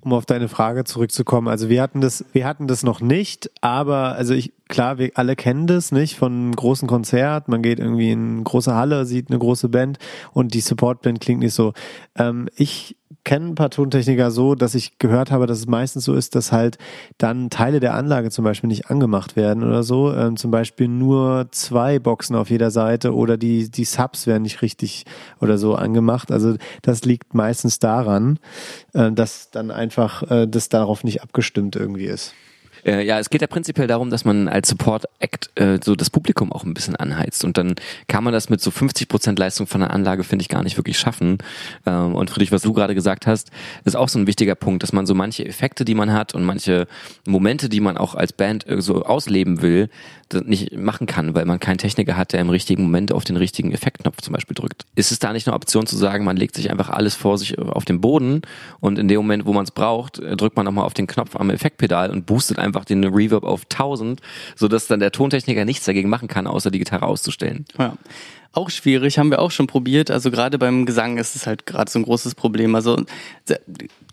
Um 0.00 0.12
auf 0.12 0.26
deine 0.26 0.48
Frage 0.48 0.82
zurückzukommen, 0.82 1.46
also 1.46 1.68
wir 1.68 1.80
hatten 1.80 2.00
das, 2.00 2.24
wir 2.32 2.44
hatten 2.44 2.66
das 2.66 2.82
noch 2.82 3.00
nicht, 3.00 3.50
aber 3.60 4.16
also 4.16 4.34
ich, 4.34 4.52
klar, 4.72 4.96
wir 4.96 5.10
alle 5.16 5.36
kennen 5.36 5.66
das, 5.66 5.92
nicht? 5.92 6.16
Von 6.16 6.32
einem 6.32 6.56
großen 6.56 6.88
Konzert, 6.88 7.46
man 7.46 7.60
geht 7.60 7.78
irgendwie 7.78 8.10
in 8.10 8.36
eine 8.36 8.42
große 8.42 8.74
Halle, 8.74 9.04
sieht 9.04 9.28
eine 9.28 9.38
große 9.38 9.68
Band 9.68 9.98
und 10.32 10.54
die 10.54 10.62
Supportband 10.62 11.20
klingt 11.20 11.40
nicht 11.40 11.52
so. 11.52 11.74
Ähm, 12.16 12.48
ich 12.56 12.96
kenne 13.22 13.48
ein 13.48 13.54
paar 13.54 13.68
Tontechniker 13.68 14.30
so, 14.30 14.54
dass 14.54 14.74
ich 14.74 14.98
gehört 14.98 15.30
habe, 15.30 15.46
dass 15.46 15.58
es 15.58 15.66
meistens 15.66 16.06
so 16.06 16.14
ist, 16.14 16.34
dass 16.34 16.52
halt 16.52 16.78
dann 17.18 17.50
Teile 17.50 17.80
der 17.80 17.92
Anlage 17.94 18.30
zum 18.30 18.46
Beispiel 18.46 18.68
nicht 18.68 18.90
angemacht 18.90 19.36
werden 19.36 19.62
oder 19.62 19.82
so. 19.82 20.10
Ähm, 20.14 20.38
zum 20.38 20.50
Beispiel 20.50 20.88
nur 20.88 21.48
zwei 21.50 21.98
Boxen 21.98 22.34
auf 22.34 22.48
jeder 22.48 22.70
Seite 22.70 23.14
oder 23.14 23.36
die, 23.36 23.70
die 23.70 23.84
Subs 23.84 24.26
werden 24.26 24.42
nicht 24.42 24.62
richtig 24.62 25.04
oder 25.38 25.58
so 25.58 25.74
angemacht. 25.74 26.32
Also 26.32 26.56
das 26.80 27.04
liegt 27.04 27.34
meistens 27.34 27.78
daran, 27.78 28.38
äh, 28.94 29.12
dass 29.12 29.50
dann 29.50 29.70
einfach 29.70 30.22
äh, 30.30 30.48
das 30.48 30.70
darauf 30.70 31.04
nicht 31.04 31.22
abgestimmt 31.22 31.76
irgendwie 31.76 32.06
ist. 32.06 32.34
Äh, 32.84 33.04
ja, 33.04 33.18
es 33.18 33.30
geht 33.30 33.40
ja 33.40 33.46
prinzipiell 33.46 33.86
darum, 33.86 34.10
dass 34.10 34.24
man 34.24 34.48
als 34.48 34.68
Support-Act 34.68 35.50
äh, 35.54 35.78
so 35.82 35.94
das 35.94 36.10
Publikum 36.10 36.52
auch 36.52 36.64
ein 36.64 36.74
bisschen 36.74 36.96
anheizt. 36.96 37.44
Und 37.44 37.58
dann 37.58 37.74
kann 38.08 38.24
man 38.24 38.32
das 38.32 38.48
mit 38.48 38.60
so 38.60 38.70
50 38.70 39.08
Prozent 39.08 39.38
Leistung 39.38 39.66
von 39.66 39.80
der 39.80 39.90
Anlage, 39.90 40.24
finde 40.24 40.42
ich, 40.42 40.48
gar 40.48 40.62
nicht 40.62 40.76
wirklich 40.76 40.98
schaffen. 40.98 41.38
Ähm, 41.86 42.14
und 42.14 42.30
Friedrich, 42.30 42.52
was 42.52 42.62
du 42.62 42.72
gerade 42.72 42.94
gesagt 42.94 43.26
hast, 43.26 43.50
ist 43.84 43.96
auch 43.96 44.08
so 44.08 44.18
ein 44.18 44.26
wichtiger 44.26 44.54
Punkt, 44.54 44.82
dass 44.82 44.92
man 44.92 45.06
so 45.06 45.14
manche 45.14 45.44
Effekte, 45.44 45.84
die 45.84 45.94
man 45.94 46.12
hat 46.12 46.34
und 46.34 46.44
manche 46.44 46.86
Momente, 47.26 47.68
die 47.68 47.80
man 47.80 47.96
auch 47.96 48.14
als 48.14 48.32
Band 48.32 48.68
äh, 48.68 48.80
so 48.80 49.04
ausleben 49.04 49.62
will, 49.62 49.88
nicht 50.40 50.76
machen 50.76 51.06
kann, 51.06 51.34
weil 51.34 51.44
man 51.44 51.60
keinen 51.60 51.78
Techniker 51.78 52.16
hat, 52.16 52.32
der 52.32 52.40
im 52.40 52.48
richtigen 52.50 52.84
Moment 52.84 53.12
auf 53.12 53.24
den 53.24 53.36
richtigen 53.36 53.72
Effektknopf 53.72 54.22
zum 54.22 54.32
Beispiel 54.32 54.54
drückt. 54.54 54.84
Ist 54.94 55.12
es 55.12 55.18
da 55.18 55.32
nicht 55.32 55.46
eine 55.46 55.54
Option 55.54 55.86
zu 55.86 55.96
sagen, 55.96 56.24
man 56.24 56.36
legt 56.36 56.54
sich 56.54 56.70
einfach 56.70 56.88
alles 56.88 57.14
vor 57.14 57.38
sich 57.38 57.58
auf 57.58 57.84
den 57.84 58.00
Boden 58.00 58.42
und 58.80 58.98
in 58.98 59.08
dem 59.08 59.18
Moment, 59.18 59.46
wo 59.46 59.52
man 59.52 59.64
es 59.64 59.70
braucht, 59.70 60.18
äh, 60.18 60.36
drückt 60.36 60.56
man 60.56 60.64
nochmal 60.64 60.84
auf 60.84 60.94
den 60.94 61.06
Knopf 61.06 61.36
am 61.36 61.50
Effektpedal 61.50 62.10
und 62.10 62.26
boostet 62.26 62.58
einfach 62.58 62.71
einfach 62.72 62.84
den 62.84 63.04
Reverb 63.04 63.44
auf 63.44 63.62
1000, 63.70 64.20
sodass 64.56 64.86
dann 64.86 65.00
der 65.00 65.12
Tontechniker 65.12 65.64
nichts 65.64 65.84
dagegen 65.84 66.08
machen 66.08 66.28
kann, 66.28 66.46
außer 66.46 66.70
die 66.70 66.78
Gitarre 66.78 67.06
auszustellen. 67.06 67.66
Ja. 67.78 67.96
Auch 68.54 68.68
schwierig, 68.68 69.18
haben 69.18 69.30
wir 69.30 69.40
auch 69.40 69.50
schon 69.50 69.66
probiert. 69.66 70.10
Also 70.10 70.30
gerade 70.30 70.58
beim 70.58 70.84
Gesang 70.84 71.16
ist 71.16 71.36
es 71.36 71.46
halt 71.46 71.64
gerade 71.64 71.90
so 71.90 71.98
ein 71.98 72.02
großes 72.02 72.34
Problem. 72.34 72.74
Also 72.74 73.02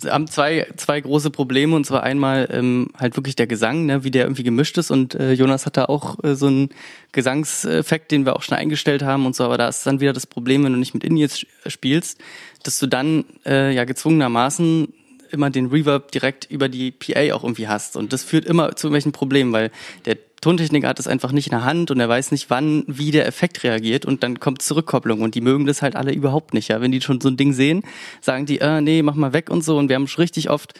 haben 0.07 0.27
zwei, 0.27 0.65
zwei 0.77 1.01
große 1.01 1.29
Probleme 1.29 1.75
und 1.75 1.85
zwar 1.85 2.03
einmal 2.03 2.47
ähm, 2.49 2.87
halt 2.97 3.17
wirklich 3.17 3.35
der 3.35 3.47
Gesang, 3.47 3.85
ne, 3.85 4.05
wie 4.05 4.11
der 4.11 4.23
irgendwie 4.23 4.43
gemischt 4.43 4.77
ist 4.77 4.91
und 4.91 5.13
äh, 5.15 5.33
Jonas 5.33 5.65
hat 5.65 5.75
da 5.75 5.85
auch 5.85 6.23
äh, 6.23 6.35
so 6.35 6.47
einen 6.47 6.69
Gesangseffekt, 7.11 8.11
den 8.11 8.25
wir 8.25 8.37
auch 8.37 8.41
schon 8.41 8.57
eingestellt 8.57 9.03
haben 9.03 9.25
und 9.25 9.35
so, 9.35 9.43
aber 9.43 9.57
da 9.57 9.67
ist 9.67 9.85
dann 9.85 9.99
wieder 9.99 10.13
das 10.13 10.25
Problem, 10.25 10.63
wenn 10.63 10.71
du 10.71 10.79
nicht 10.79 10.93
mit 10.93 11.03
In-Ears 11.03 11.45
spielst, 11.67 12.17
dass 12.63 12.79
du 12.79 12.87
dann 12.87 13.25
äh, 13.45 13.73
ja 13.73 13.83
gezwungenermaßen 13.83 14.87
immer 15.31 15.49
den 15.49 15.67
Reverb 15.67 16.11
direkt 16.11 16.45
über 16.49 16.69
die 16.69 16.91
PA 16.91 17.33
auch 17.33 17.43
irgendwie 17.43 17.67
hast. 17.67 17.95
Und 17.95 18.13
das 18.13 18.23
führt 18.23 18.45
immer 18.45 18.75
zu 18.75 18.87
irgendwelchen 18.87 19.11
Problemen, 19.11 19.53
weil 19.53 19.71
der 20.05 20.17
Tontechniker 20.41 20.87
hat 20.87 20.99
das 20.99 21.07
einfach 21.07 21.31
nicht 21.31 21.47
in 21.47 21.51
der 21.51 21.65
Hand 21.65 21.91
und 21.91 21.99
er 21.99 22.07
weiß 22.07 22.31
nicht, 22.31 22.49
wann, 22.49 22.83
wie 22.87 23.11
der 23.11 23.27
Effekt 23.27 23.63
reagiert 23.63 24.05
und 24.05 24.23
dann 24.23 24.39
kommt 24.39 24.61
Zurückkopplung 24.61 25.21
und 25.21 25.35
die 25.35 25.41
mögen 25.41 25.65
das 25.65 25.81
halt 25.81 25.95
alle 25.95 26.13
überhaupt 26.13 26.53
nicht. 26.53 26.69
Ja, 26.69 26.79
wenn 26.81 26.91
die 26.91 27.01
schon 27.01 27.19
so 27.19 27.29
ein 27.29 27.37
Ding 27.37 27.51
sehen, 27.53 27.83
sagen 28.21 28.45
die, 28.45 28.59
äh, 28.59 28.81
nee, 28.81 29.01
mach 29.01 29.15
mal 29.15 29.33
weg 29.33 29.49
und 29.49 29.63
so. 29.63 29.77
Und 29.77 29.89
wir 29.89 29.95
haben 29.95 30.07
schon 30.07 30.21
richtig 30.21 30.49
oft 30.49 30.73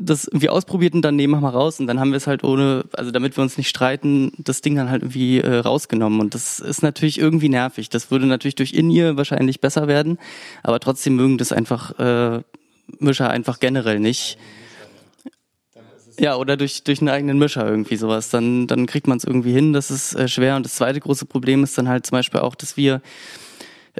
das 0.00 0.26
irgendwie 0.26 0.48
ausprobiert 0.48 0.94
und 0.94 1.02
dann 1.02 1.16
nehmen 1.16 1.34
wir 1.34 1.40
mal 1.40 1.50
raus 1.50 1.80
und 1.80 1.86
dann 1.86 1.98
haben 1.98 2.10
wir 2.10 2.16
es 2.16 2.26
halt 2.26 2.44
ohne, 2.44 2.84
also 2.92 3.10
damit 3.10 3.36
wir 3.36 3.42
uns 3.42 3.58
nicht 3.58 3.68
streiten, 3.68 4.32
das 4.38 4.60
Ding 4.60 4.76
dann 4.76 4.90
halt 4.90 5.02
irgendwie 5.02 5.40
äh, 5.40 5.58
rausgenommen 5.58 6.20
und 6.20 6.34
das 6.34 6.60
ist 6.60 6.82
natürlich 6.82 7.18
irgendwie 7.18 7.48
nervig. 7.48 7.88
Das 7.88 8.10
würde 8.10 8.26
natürlich 8.26 8.54
durch 8.54 8.74
In-Ear 8.74 9.16
wahrscheinlich 9.16 9.60
besser 9.60 9.88
werden, 9.88 10.18
aber 10.62 10.78
trotzdem 10.80 11.16
mögen 11.16 11.38
das 11.38 11.52
einfach 11.52 11.98
äh, 11.98 12.42
Mischer 12.98 13.30
einfach 13.30 13.60
generell 13.60 14.00
nicht. 14.00 14.38
Ja, 16.18 16.36
oder 16.36 16.56
durch, 16.56 16.82
durch 16.82 17.00
einen 17.00 17.10
eigenen 17.10 17.38
Mischer 17.38 17.68
irgendwie 17.68 17.96
sowas. 17.96 18.30
Dann, 18.30 18.66
dann 18.66 18.86
kriegt 18.86 19.06
man 19.06 19.18
es 19.18 19.24
irgendwie 19.24 19.52
hin, 19.52 19.72
das 19.72 19.90
ist 19.90 20.14
äh, 20.14 20.26
schwer. 20.26 20.56
Und 20.56 20.66
das 20.66 20.74
zweite 20.74 20.98
große 20.98 21.26
Problem 21.26 21.62
ist 21.62 21.78
dann 21.78 21.88
halt 21.88 22.06
zum 22.06 22.16
Beispiel 22.16 22.40
auch, 22.40 22.56
dass 22.56 22.76
wir, 22.76 23.00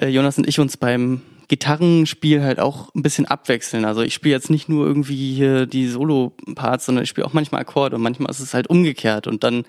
äh, 0.00 0.08
Jonas 0.08 0.36
und 0.36 0.48
ich, 0.48 0.58
uns 0.58 0.76
beim 0.76 1.22
Gitarrenspiel 1.46 2.42
halt 2.42 2.58
auch 2.60 2.94
ein 2.94 3.02
bisschen 3.02 3.26
abwechseln. 3.26 3.84
Also 3.84 4.02
ich 4.02 4.14
spiele 4.14 4.34
jetzt 4.34 4.50
nicht 4.50 4.68
nur 4.68 4.86
irgendwie 4.86 5.34
hier 5.34 5.66
die 5.66 5.88
Solo-Parts, 5.88 6.86
sondern 6.86 7.04
ich 7.04 7.10
spiele 7.10 7.26
auch 7.26 7.32
manchmal 7.32 7.62
Akkorde 7.62 7.96
und 7.96 8.02
manchmal 8.02 8.30
ist 8.30 8.40
es 8.40 8.52
halt 8.52 8.68
umgekehrt 8.68 9.26
und 9.26 9.44
dann 9.44 9.64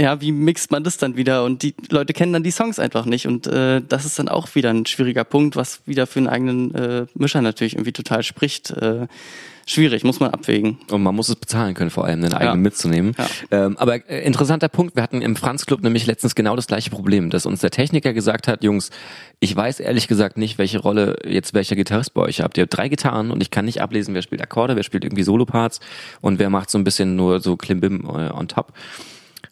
ja, 0.00 0.20
wie 0.20 0.30
mixt 0.30 0.70
man 0.70 0.84
das 0.84 0.96
dann 0.96 1.16
wieder? 1.16 1.44
Und 1.44 1.62
die 1.62 1.74
Leute 1.90 2.12
kennen 2.12 2.32
dann 2.32 2.44
die 2.44 2.52
Songs 2.52 2.78
einfach 2.78 3.04
nicht. 3.04 3.26
Und 3.26 3.48
äh, 3.48 3.82
das 3.86 4.04
ist 4.04 4.18
dann 4.18 4.28
auch 4.28 4.54
wieder 4.54 4.70
ein 4.70 4.86
schwieriger 4.86 5.24
Punkt, 5.24 5.56
was 5.56 5.80
wieder 5.86 6.06
für 6.06 6.20
einen 6.20 6.28
eigenen 6.28 6.74
äh, 6.74 7.06
Mischer 7.14 7.42
natürlich 7.42 7.74
irgendwie 7.74 7.92
total 7.92 8.22
spricht. 8.22 8.70
Äh, 8.70 9.08
schwierig, 9.66 10.04
muss 10.04 10.20
man 10.20 10.30
abwägen. 10.30 10.78
Und 10.88 11.02
man 11.02 11.16
muss 11.16 11.28
es 11.28 11.34
bezahlen 11.34 11.74
können, 11.74 11.90
vor 11.90 12.04
allem 12.04 12.22
den 12.22 12.32
eigenen 12.32 12.58
ja. 12.58 12.62
mitzunehmen. 12.62 13.16
Ja. 13.18 13.26
Ähm, 13.50 13.76
aber 13.76 14.08
äh, 14.08 14.24
interessanter 14.24 14.68
Punkt, 14.68 14.94
wir 14.94 15.02
hatten 15.02 15.20
im 15.20 15.34
Franz 15.34 15.66
Club 15.66 15.82
nämlich 15.82 16.06
letztens 16.06 16.36
genau 16.36 16.54
das 16.54 16.68
gleiche 16.68 16.90
Problem, 16.90 17.28
dass 17.30 17.44
uns 17.44 17.60
der 17.60 17.70
Techniker 17.70 18.12
gesagt 18.12 18.46
hat, 18.46 18.62
Jungs, 18.62 18.90
ich 19.40 19.54
weiß 19.54 19.80
ehrlich 19.80 20.06
gesagt 20.06 20.38
nicht, 20.38 20.58
welche 20.58 20.78
Rolle 20.78 21.16
jetzt 21.26 21.54
welcher 21.54 21.74
Gitarrist 21.74 22.14
bei 22.14 22.22
euch 22.22 22.40
habt. 22.40 22.56
Ihr 22.56 22.62
habt 22.62 22.76
drei 22.76 22.88
Gitarren 22.88 23.32
und 23.32 23.42
ich 23.42 23.50
kann 23.50 23.64
nicht 23.64 23.82
ablesen, 23.82 24.14
wer 24.14 24.22
spielt 24.22 24.42
Akkorde, 24.42 24.76
wer 24.76 24.84
spielt 24.84 25.04
irgendwie 25.04 25.24
Soloparts 25.24 25.80
und 26.20 26.38
wer 26.38 26.50
macht 26.50 26.70
so 26.70 26.78
ein 26.78 26.84
bisschen 26.84 27.16
nur 27.16 27.40
so 27.40 27.56
Klimbim 27.56 28.04
äh, 28.04 28.30
on 28.30 28.46
top. 28.46 28.72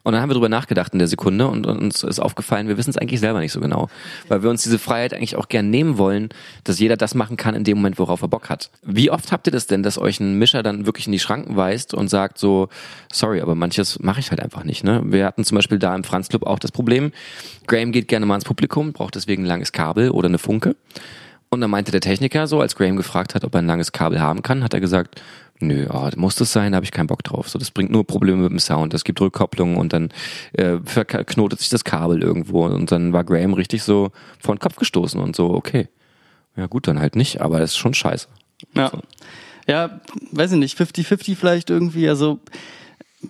Und 0.07 0.13
dann 0.13 0.23
haben 0.23 0.31
wir 0.31 0.35
drüber 0.35 0.49
nachgedacht 0.49 0.93
in 0.93 1.01
der 1.01 1.09
Sekunde 1.09 1.49
und, 1.49 1.67
uns 1.67 2.05
ist 2.05 2.21
aufgefallen, 2.21 2.69
wir 2.69 2.77
wissen 2.77 2.91
es 2.91 2.97
eigentlich 2.97 3.19
selber 3.19 3.41
nicht 3.41 3.51
so 3.51 3.59
genau. 3.59 3.89
Weil 4.29 4.45
wir 4.45 4.51
uns 4.51 4.63
diese 4.63 4.79
Freiheit 4.79 5.13
eigentlich 5.13 5.35
auch 5.35 5.49
gern 5.49 5.69
nehmen 5.69 5.99
wollen, 5.99 6.29
dass 6.63 6.79
jeder 6.79 6.97
das 6.97 7.17
machen 7.17 7.37
kann 7.37 7.57
in 7.57 7.65
dem 7.65 7.79
Moment, 7.79 7.99
worauf 7.99 8.23
er 8.23 8.29
Bock 8.29 8.49
hat. 8.49 8.71
Wie 8.85 9.11
oft 9.11 9.33
habt 9.33 9.49
ihr 9.49 9.51
das 9.51 9.67
denn, 9.67 9.83
dass 9.83 9.99
euch 9.99 10.21
ein 10.21 10.39
Mischer 10.39 10.63
dann 10.63 10.87
wirklich 10.87 11.07
in 11.07 11.13
die 11.13 11.19
Schranken 11.19 11.57
weist 11.57 11.93
und 11.93 12.07
sagt 12.07 12.39
so, 12.39 12.69
sorry, 13.13 13.41
aber 13.41 13.57
manches 13.57 13.99
mache 13.99 14.21
ich 14.21 14.31
halt 14.31 14.41
einfach 14.41 14.63
nicht. 14.63 14.85
Ne? 14.85 15.03
Wir 15.07 15.27
hatten 15.27 15.43
zum 15.43 15.57
Beispiel 15.57 15.81
da 15.81 15.93
im 15.97 16.05
Franz 16.05 16.29
Club 16.29 16.47
auch 16.47 16.61
das 16.61 16.71
Problem, 16.71 17.11
Graham 17.67 17.91
geht 17.91 18.07
gerne 18.07 18.27
mal 18.27 18.37
ins 18.37 18.45
Publikum, 18.45 18.93
braucht 18.93 19.17
deswegen 19.17 19.43
ein 19.43 19.47
langes 19.47 19.73
Kabel 19.73 20.11
oder 20.11 20.29
eine 20.29 20.39
Funke. 20.39 20.77
Und 21.49 21.61
dann 21.61 21.71
meinte 21.71 21.93
der 21.93 22.01
Techniker 22.01 22.47
so, 22.47 22.61
als 22.61 22.77
Graham 22.77 22.97
gefragt 22.97 23.35
hat, 23.35 23.45
ob 23.45 23.55
er 23.55 23.61
ein 23.61 23.67
langes 23.67 23.93
Kabel 23.93 24.21
haben 24.21 24.43
kann, 24.43 24.65
hat 24.65 24.75
er 24.75 24.81
gesagt, 24.81 25.21
nö, 25.61 25.87
oh, 25.91 26.09
muss 26.17 26.35
das 26.37 26.53
sein, 26.53 26.73
da 26.73 26.77
habe 26.77 26.85
ich 26.85 26.93
keinen 26.93 27.07
Bock 27.07 27.23
drauf. 27.23 27.49
So, 27.49 27.59
das 27.59 27.71
bringt 27.71 27.91
nur 27.91 28.07
Probleme 28.07 28.43
mit 28.43 28.51
dem 28.51 28.59
Sound. 28.59 28.95
Es 28.95 29.05
gibt 29.05 29.21
Rückkopplungen 29.21 29.77
und 29.77 29.93
dann 29.93 30.11
äh, 30.53 30.79
verknotet 30.85 31.61
sich 31.61 31.69
das 31.69 31.85
Kabel 31.85 32.23
irgendwo. 32.23 32.67
Und 32.67 32.91
dann 32.93 33.13
war 33.13 33.25
Graham 33.25 33.55
richtig 33.55 33.83
so 33.83 34.11
vor 34.39 34.55
den 34.55 34.61
Kopf 34.61 34.77
gestoßen 34.77 35.21
und 35.21 35.37
so, 35.37 35.55
okay. 35.55 35.89
Ja 36.57 36.67
gut, 36.67 36.89
dann 36.89 37.01
halt 37.01 37.17
nicht, 37.17 37.41
aber 37.41 37.61
das 37.61 37.73
ist 37.73 37.77
schon 37.77 37.95
scheiße. 37.95 38.29
Ja. 38.75 38.91
So. 38.91 39.01
Ja, 39.69 40.01
weiß 40.31 40.53
ich 40.53 40.59
nicht, 40.59 40.79
50-50 40.79 41.37
vielleicht 41.37 41.71
irgendwie. 41.71 42.09
Also 42.09 42.39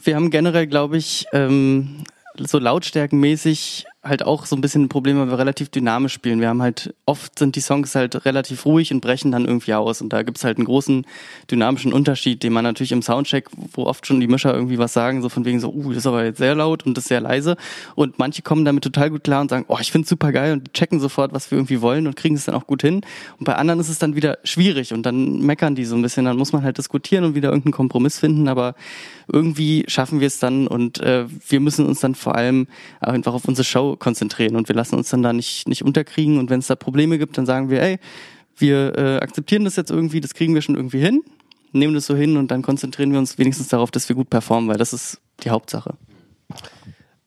wir 0.05 0.15
haben 0.15 0.31
generell, 0.31 0.67
glaube 0.67 0.97
ich, 0.97 1.27
ähm, 1.33 2.05
so 2.39 2.59
lautstärkenmäßig 2.59 3.87
halt 4.09 4.25
auch 4.25 4.47
so 4.47 4.57
ein 4.57 4.61
bisschen 4.61 4.85
ein 4.85 4.89
Problem, 4.89 5.19
weil 5.19 5.29
wir 5.29 5.39
relativ 5.39 5.69
dynamisch 5.69 6.13
spielen. 6.13 6.41
Wir 6.41 6.49
haben 6.49 6.63
halt, 6.63 6.95
oft 7.07 7.39
sind 7.39 7.57
die 7.57 7.61
Songs 7.61 7.95
halt 7.95 8.25
relativ 8.25 8.65
ruhig 8.65 8.93
und 8.93 9.01
brechen 9.01 9.33
dann 9.33 9.45
irgendwie 9.45 9.75
aus. 9.75 10.01
Und 10.01 10.13
da 10.13 10.23
gibt's 10.23 10.45
halt 10.45 10.59
einen 10.59 10.67
großen 10.67 11.07
dynamischen 11.51 11.93
Unterschied, 11.93 12.43
den 12.43 12.53
man 12.53 12.65
natürlich 12.65 12.93
im 12.93 13.03
Soundcheck, 13.03 13.49
wo 13.73 13.85
oft 13.85 14.07
schon 14.07 14.21
die 14.21 14.29
Mischer 14.29 14.55
irgendwie 14.55 14.79
was 14.79 14.93
sagen, 14.93 15.23
so 15.23 15.29
von 15.29 15.45
wegen 15.45 15.61
so, 15.61 15.71
uh, 15.73 15.89
das 15.89 15.99
ist 15.99 16.07
aber 16.07 16.25
jetzt 16.25 16.39
sehr 16.39 16.55
laut 16.55 16.87
und 16.87 16.97
das 16.97 17.05
ist 17.05 17.09
sehr 17.09 17.21
leise. 17.21 17.57
Und 17.95 18.19
manche 18.19 18.43
kommen 18.43 18.65
damit 18.65 18.85
total 18.85 19.11
gut 19.11 19.25
klar 19.25 19.41
und 19.41 19.51
sagen, 19.51 19.65
oh, 19.69 19.79
ich 19.81 19.91
find's 19.91 20.09
super 20.09 20.33
geil 20.33 20.53
und 20.53 20.73
checken 20.73 21.01
sofort, 21.01 21.33
was 21.33 21.51
wir 21.51 21.59
irgendwie 21.59 21.81
wollen 21.81 22.07
und 22.07 22.17
kriegen 22.17 22.37
es 22.37 22.45
dann 22.45 22.55
auch 22.55 22.67
gut 22.67 22.83
hin. 22.83 23.03
Und 23.39 23.45
bei 23.45 23.57
anderen 23.57 23.81
ist 23.81 23.89
es 23.89 23.99
dann 23.99 24.15
wieder 24.15 24.39
schwierig 24.45 24.93
und 24.93 25.05
dann 25.05 25.41
meckern 25.41 25.75
die 25.75 25.85
so 25.85 25.97
ein 25.97 26.03
bisschen. 26.03 26.25
Dann 26.25 26.37
muss 26.37 26.53
man 26.53 26.63
halt 26.63 26.79
diskutieren 26.79 27.25
und 27.25 27.35
wieder 27.35 27.49
irgendeinen 27.49 27.73
Kompromiss 27.73 28.19
finden. 28.19 28.49
Aber 28.49 28.75
irgendwie 29.33 29.85
schaffen 29.89 30.21
wir 30.21 30.27
es 30.27 30.39
dann 30.39 30.67
und 30.67 30.99
äh, 31.01 31.25
wir 31.49 31.61
müssen 31.61 31.87
uns 31.87 32.01
dann 32.01 32.15
vor 32.15 32.37
allem 32.37 32.69
einfach 33.01 33.35
auf 33.35 33.47
unsere 33.47 33.65
Show 33.65 33.96
konzentrieren 33.99 34.57
und 34.57 34.69
wir 34.69 34.75
lassen 34.75 34.97
uns 34.97 35.11
dann 35.11 35.23
da 35.23 35.33
nicht, 35.33 35.69
nicht 35.69 35.83
unterkriegen 35.83 36.39
und 36.39 36.51
wenn 36.51 36.61
es 36.61 36.67
da 36.67 36.77
Probleme 36.77 37.19
gibt, 37.19 37.39
dann 37.39 37.47
sagen 37.47 37.71
wir, 37.71 37.83
ey, 37.83 37.99
wir 38.57 38.97
äh, 38.97 39.17
akzeptieren 39.19 39.65
das 39.65 39.77
jetzt 39.77 39.91
irgendwie, 39.91 40.21
das 40.21 40.35
kriegen 40.35 40.55
wir 40.55 40.63
schon 40.63 40.77
irgendwie 40.77 41.01
hin, 41.01 41.23
nehmen 41.73 41.95
das 41.95 42.07
so 42.07 42.17
hin 42.17 42.37
und 42.37 42.51
dann 42.51 42.63
konzentrieren 42.63 43.13
wir 43.13 43.19
uns 43.19 43.39
wenigstens 43.39 43.69
darauf, 43.69 43.91
dass 43.91 44.09
wir 44.09 44.17
gut 44.17 44.31
performen, 44.31 44.69
weil 44.69 44.79
das 44.79 44.93
ist 44.93 45.21
die 45.43 45.51
Hauptsache. 45.51 45.95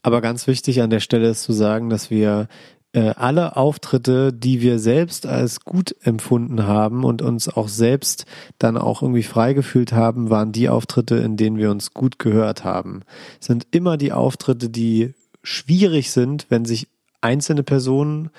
Aber 0.02 0.22
ganz 0.22 0.48
wichtig 0.48 0.82
an 0.82 0.90
der 0.90 1.02
Stelle 1.02 1.30
ist 1.30 1.44
zu 1.44 1.54
sagen, 1.54 1.90
dass 1.90 2.10
wir 2.10 2.48
äh, 2.94 3.10
alle 3.16 3.56
Auftritte, 3.56 4.34
die 4.34 4.62
wir 4.62 4.80
selbst 4.80 5.28
als 5.28 5.60
gut 5.60 5.96
empfunden 6.02 6.66
haben 6.66 7.04
und 7.04 7.22
uns 7.22 7.48
auch 7.48 7.68
selbst 7.68 8.26
dann 8.58 8.78
auch 8.78 9.02
irgendwie 9.04 9.24
frei 9.24 9.54
gefühlt 9.54 9.94
haben, 9.94 10.30
waren 10.30 10.52
die 10.52 10.70
Auftritte, 10.70 11.18
in 11.18 11.38
denen 11.38 11.58
wir 11.58 11.70
uns 11.70 11.94
gut 11.94 12.18
gehört 12.18 12.64
haben. 12.64 13.02
Es 13.40 13.48
sind 13.48 13.68
immer 13.72 13.98
die 13.98 14.12
Auftritte, 14.12 14.70
die 14.70 15.14
schwierig 15.44 16.12
sind, 16.12 16.48
wenn 16.50 16.66
sich 16.66 16.88
einzelne 17.22 17.64
Personen 17.64 18.30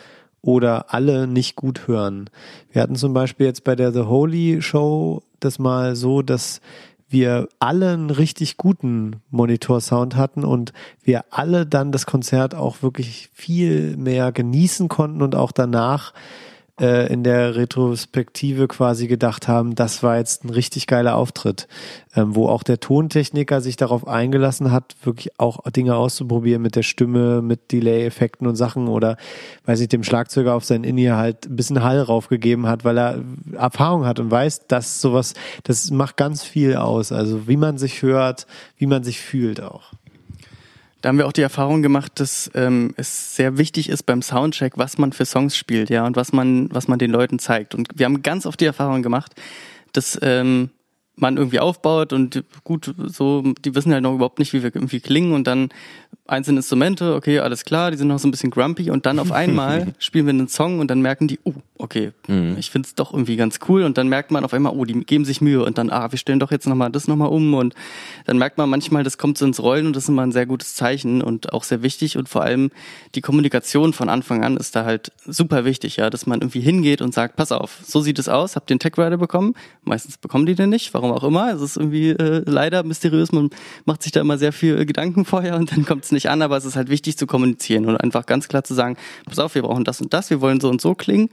oder 0.42 0.92
alle 0.94 1.26
nicht 1.26 1.56
gut 1.56 1.86
hören. 1.86 2.30
Wir 2.72 2.82
hatten 2.82 2.96
zum 2.96 3.12
Beispiel 3.12 3.46
jetzt 3.46 3.64
bei 3.64 3.76
der 3.76 3.92
The 3.92 4.02
Holy 4.02 4.62
Show 4.62 5.22
das 5.38 5.58
mal 5.58 5.96
so, 5.96 6.22
dass 6.22 6.60
wir 7.08 7.48
alle 7.58 7.92
einen 7.92 8.10
richtig 8.10 8.56
guten 8.56 9.16
Monitor-Sound 9.30 10.14
hatten 10.14 10.44
und 10.44 10.72
wir 11.02 11.24
alle 11.30 11.66
dann 11.66 11.90
das 11.90 12.06
Konzert 12.06 12.54
auch 12.54 12.82
wirklich 12.82 13.30
viel 13.34 13.96
mehr 13.96 14.30
genießen 14.30 14.88
konnten 14.88 15.20
und 15.20 15.34
auch 15.34 15.50
danach 15.50 16.14
äh, 16.80 17.12
in 17.12 17.22
der 17.22 17.56
Retrospektive 17.56 18.66
quasi 18.66 19.06
gedacht 19.06 19.48
haben, 19.48 19.74
das 19.74 20.02
war 20.02 20.16
jetzt 20.16 20.44
ein 20.44 20.50
richtig 20.50 20.86
geiler 20.86 21.16
Auftritt, 21.16 21.68
ähm, 22.16 22.34
wo 22.34 22.48
auch 22.48 22.62
der 22.62 22.80
Tontechniker 22.80 23.60
sich 23.60 23.76
darauf 23.76 24.08
eingelassen 24.08 24.72
hat, 24.72 24.96
wirklich 25.02 25.38
auch 25.38 25.60
Dinge 25.70 25.96
auszuprobieren 25.96 26.62
mit 26.62 26.76
der 26.76 26.82
Stimme, 26.82 27.42
mit 27.42 27.70
Delay-Effekten 27.70 28.46
und 28.46 28.56
Sachen 28.56 28.88
oder, 28.88 29.16
weiß 29.66 29.80
ich, 29.80 29.88
dem 29.88 30.02
Schlagzeuger 30.02 30.54
auf 30.54 30.64
sein 30.64 30.84
In-Ear 30.84 31.16
halt 31.16 31.46
ein 31.46 31.56
bisschen 31.56 31.82
Hall 31.82 32.00
raufgegeben 32.00 32.66
hat, 32.66 32.84
weil 32.84 32.98
er 32.98 33.22
Erfahrung 33.52 34.06
hat 34.06 34.18
und 34.18 34.30
weiß, 34.30 34.66
dass 34.66 35.00
sowas, 35.00 35.34
das 35.64 35.90
macht 35.90 36.16
ganz 36.16 36.42
viel 36.42 36.76
aus. 36.76 37.12
Also 37.12 37.46
wie 37.46 37.56
man 37.56 37.78
sich 37.78 38.02
hört, 38.02 38.46
wie 38.76 38.86
man 38.86 39.04
sich 39.04 39.20
fühlt 39.20 39.62
auch. 39.62 39.92
Da 41.00 41.08
haben 41.08 41.18
wir 41.18 41.26
auch 41.26 41.32
die 41.32 41.42
Erfahrung 41.42 41.82
gemacht, 41.82 42.20
dass 42.20 42.50
ähm, 42.54 42.92
es 42.96 43.34
sehr 43.36 43.56
wichtig 43.56 43.88
ist 43.88 44.04
beim 44.04 44.22
Soundcheck, 44.22 44.76
was 44.76 44.98
man 44.98 45.12
für 45.12 45.24
Songs 45.24 45.56
spielt, 45.56 45.88
ja, 45.90 46.06
und 46.06 46.16
was 46.16 46.32
man, 46.32 46.68
was 46.72 46.88
man 46.88 46.98
den 46.98 47.10
Leuten 47.10 47.38
zeigt. 47.38 47.74
Und 47.74 47.88
wir 47.94 48.06
haben 48.06 48.22
ganz 48.22 48.44
oft 48.44 48.60
die 48.60 48.66
Erfahrung 48.66 49.02
gemacht, 49.02 49.32
dass 49.92 50.18
ähm, 50.22 50.70
man 51.16 51.36
irgendwie 51.36 51.60
aufbaut 51.60 52.12
und 52.12 52.44
gut, 52.64 52.94
so, 53.06 53.42
die 53.64 53.74
wissen 53.74 53.92
halt 53.92 54.02
noch 54.02 54.14
überhaupt 54.14 54.38
nicht, 54.38 54.52
wie 54.52 54.62
wir 54.62 54.74
irgendwie 54.74 55.00
klingen 55.00 55.32
und 55.32 55.46
dann 55.46 55.68
einzelne 56.26 56.58
Instrumente, 56.58 57.14
okay, 57.14 57.40
alles 57.40 57.64
klar, 57.64 57.90
die 57.90 57.96
sind 57.96 58.08
noch 58.08 58.18
so 58.18 58.28
ein 58.28 58.30
bisschen 58.30 58.50
grumpy 58.50 58.90
und 58.90 59.06
dann 59.06 59.18
auf 59.18 59.32
einmal 59.32 59.94
spielen 59.98 60.26
wir 60.26 60.32
einen 60.32 60.48
Song 60.48 60.80
und 60.80 60.90
dann 60.90 61.02
merken 61.02 61.28
die, 61.28 61.38
oh, 61.44 61.54
okay, 61.82 62.12
mhm. 62.26 62.56
ich 62.58 62.70
find's 62.70 62.94
doch 62.94 63.12
irgendwie 63.12 63.36
ganz 63.36 63.58
cool. 63.68 63.82
Und 63.84 63.98
dann 63.98 64.08
merkt 64.08 64.30
man 64.30 64.44
auf 64.44 64.52
einmal, 64.54 64.72
oh, 64.74 64.84
die 64.84 65.00
geben 65.04 65.24
sich 65.24 65.40
Mühe. 65.40 65.64
Und 65.64 65.78
dann, 65.78 65.90
ah, 65.90 66.10
wir 66.10 66.18
stellen 66.18 66.38
doch 66.38 66.50
jetzt 66.50 66.66
nochmal 66.66 66.90
das 66.90 67.08
nochmal 67.08 67.28
um. 67.28 67.54
Und 67.54 67.74
dann 68.26 68.38
merkt 68.38 68.58
man 68.58 68.68
manchmal, 68.68 69.04
das 69.04 69.18
kommt 69.18 69.38
so 69.38 69.46
ins 69.46 69.60
Rollen 69.62 69.86
und 69.86 69.96
das 69.96 70.04
ist 70.04 70.08
immer 70.08 70.22
ein 70.22 70.32
sehr 70.32 70.46
gutes 70.46 70.74
Zeichen 70.74 71.22
und 71.22 71.52
auch 71.52 71.64
sehr 71.64 71.82
wichtig. 71.82 72.16
Und 72.16 72.28
vor 72.28 72.42
allem 72.42 72.70
die 73.14 73.20
Kommunikation 73.20 73.92
von 73.92 74.08
Anfang 74.08 74.44
an 74.44 74.56
ist 74.56 74.76
da 74.76 74.84
halt 74.84 75.12
super 75.26 75.64
wichtig, 75.64 75.96
ja, 75.96 76.10
dass 76.10 76.26
man 76.26 76.40
irgendwie 76.40 76.60
hingeht 76.60 77.02
und 77.02 77.14
sagt, 77.14 77.36
pass 77.36 77.52
auf, 77.52 77.80
so 77.84 78.00
sieht 78.00 78.18
es 78.18 78.28
aus, 78.28 78.56
habt 78.56 78.70
den 78.70 78.78
Tech 78.78 78.92
Rider 78.98 79.16
bekommen, 79.16 79.54
meistens 79.82 80.18
bekommen 80.18 80.46
die 80.46 80.54
den 80.54 80.70
nicht, 80.70 80.92
warum 80.94 81.12
auch 81.12 81.24
immer, 81.24 81.52
es 81.52 81.60
ist 81.60 81.76
irgendwie 81.76 82.10
äh, 82.10 82.42
leider 82.46 82.82
mysteriös, 82.82 83.32
man 83.32 83.50
macht 83.84 84.02
sich 84.02 84.12
da 84.12 84.20
immer 84.20 84.38
sehr 84.38 84.52
viel 84.52 84.84
Gedanken 84.86 85.24
vorher 85.24 85.56
und 85.56 85.72
dann 85.72 85.84
kommt 85.84 86.04
es 86.04 86.12
nicht 86.12 86.28
an, 86.30 86.42
aber 86.42 86.56
es 86.56 86.64
ist 86.64 86.76
halt 86.76 86.88
wichtig 86.88 87.16
zu 87.16 87.26
kommunizieren 87.26 87.86
und 87.86 87.96
einfach 87.96 88.26
ganz 88.26 88.48
klar 88.48 88.64
zu 88.64 88.74
sagen, 88.74 88.96
pass 89.26 89.38
auf, 89.38 89.54
wir 89.54 89.62
brauchen 89.62 89.84
das 89.84 90.00
und 90.00 90.12
das, 90.12 90.30
wir 90.30 90.40
wollen 90.40 90.60
so 90.60 90.68
und 90.68 90.80
so 90.80 90.94
klingen 90.94 91.30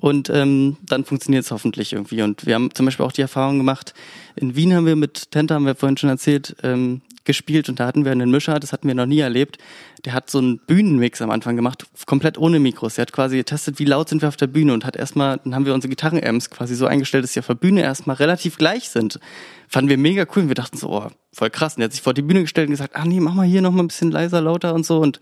und 0.00 0.30
ähm, 0.30 0.76
dann 0.86 1.04
funktioniert 1.04 1.44
es 1.44 1.50
hoffentlich 1.50 1.92
irgendwie. 1.92 2.22
Und 2.22 2.46
wir 2.46 2.54
haben 2.54 2.74
zum 2.74 2.86
Beispiel 2.86 3.04
auch 3.04 3.12
die 3.12 3.22
Erfahrung 3.22 3.58
gemacht, 3.58 3.94
in 4.36 4.56
Wien 4.56 4.74
haben 4.74 4.86
wir 4.86 4.96
mit 4.96 5.30
Tenta, 5.30 5.54
haben 5.54 5.66
wir 5.66 5.74
vorhin 5.74 5.96
schon 5.96 6.10
erzählt, 6.10 6.56
ähm, 6.62 7.02
gespielt 7.24 7.68
und 7.68 7.80
da 7.80 7.86
hatten 7.86 8.04
wir 8.04 8.12
einen 8.12 8.30
Mischer, 8.30 8.58
das 8.60 8.72
hatten 8.72 8.88
wir 8.88 8.94
noch 8.94 9.06
nie 9.06 9.20
erlebt. 9.20 9.58
Der 10.04 10.12
hat 10.14 10.30
so 10.30 10.38
einen 10.38 10.58
Bühnenmix 10.58 11.22
am 11.22 11.30
Anfang 11.30 11.56
gemacht, 11.56 11.86
komplett 12.06 12.38
ohne 12.38 12.58
Mikros. 12.58 12.96
Der 12.96 13.02
hat 13.02 13.12
quasi 13.12 13.36
getestet, 13.36 13.78
wie 13.78 13.84
laut 13.84 14.08
sind 14.08 14.22
wir 14.22 14.28
auf 14.28 14.36
der 14.36 14.48
Bühne 14.48 14.72
und 14.72 14.84
hat 14.84 14.96
erstmal, 14.96 15.40
dann 15.44 15.54
haben 15.54 15.66
wir 15.66 15.74
unsere 15.74 15.90
Gitarrenamps 15.90 16.50
quasi 16.50 16.74
so 16.74 16.86
eingestellt, 16.86 17.24
dass 17.24 17.32
sie 17.32 17.40
auf 17.40 17.46
der 17.46 17.54
Bühne 17.54 17.82
erstmal 17.82 18.16
relativ 18.16 18.58
gleich 18.58 18.88
sind. 18.88 19.20
Fanden 19.68 19.88
wir 19.88 19.98
mega 19.98 20.26
cool 20.34 20.42
und 20.42 20.48
wir 20.48 20.54
dachten 20.54 20.76
so, 20.76 20.90
oh, 20.90 21.08
voll 21.32 21.50
krass. 21.50 21.76
Und 21.76 21.82
er 21.82 21.86
hat 21.86 21.92
sich 21.92 22.02
vor 22.02 22.14
die 22.14 22.22
Bühne 22.22 22.42
gestellt 22.42 22.68
und 22.68 22.72
gesagt, 22.72 22.94
ah 22.94 23.04
nee, 23.04 23.20
mach 23.20 23.34
mal 23.34 23.46
hier 23.46 23.62
noch 23.62 23.70
mal 23.70 23.82
ein 23.82 23.88
bisschen 23.88 24.10
leiser, 24.10 24.40
lauter 24.40 24.74
und 24.74 24.84
so. 24.84 24.98
Und 24.98 25.20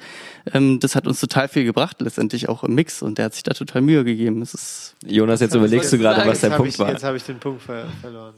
ähm, 0.53 0.80
das 0.80 0.96
hat 0.96 1.07
uns 1.07 1.20
total 1.20 1.48
viel 1.48 1.64
gebracht, 1.64 2.01
letztendlich 2.01 2.48
auch 2.48 2.64
im 2.64 2.74
Mix. 2.74 3.03
Und 3.03 3.18
der 3.18 3.26
hat 3.26 3.34
sich 3.34 3.42
da 3.42 3.53
total 3.53 3.82
Mühe 3.82 4.03
gegeben. 4.03 4.40
Das 4.40 4.55
ist 4.55 4.96
Jonas, 5.07 5.40
jetzt 5.40 5.55
überlegst 5.55 5.92
du 5.92 5.98
gerade, 5.98 6.28
was 6.28 6.40
der 6.40 6.51
Punkt 6.51 6.72
ich, 6.72 6.78
war. 6.78 6.90
Jetzt 6.90 7.05
habe 7.05 7.16
ich 7.16 7.22
den 7.22 7.38
Punkt 7.38 7.62
ver 7.62 7.86
verloren. 8.01 8.34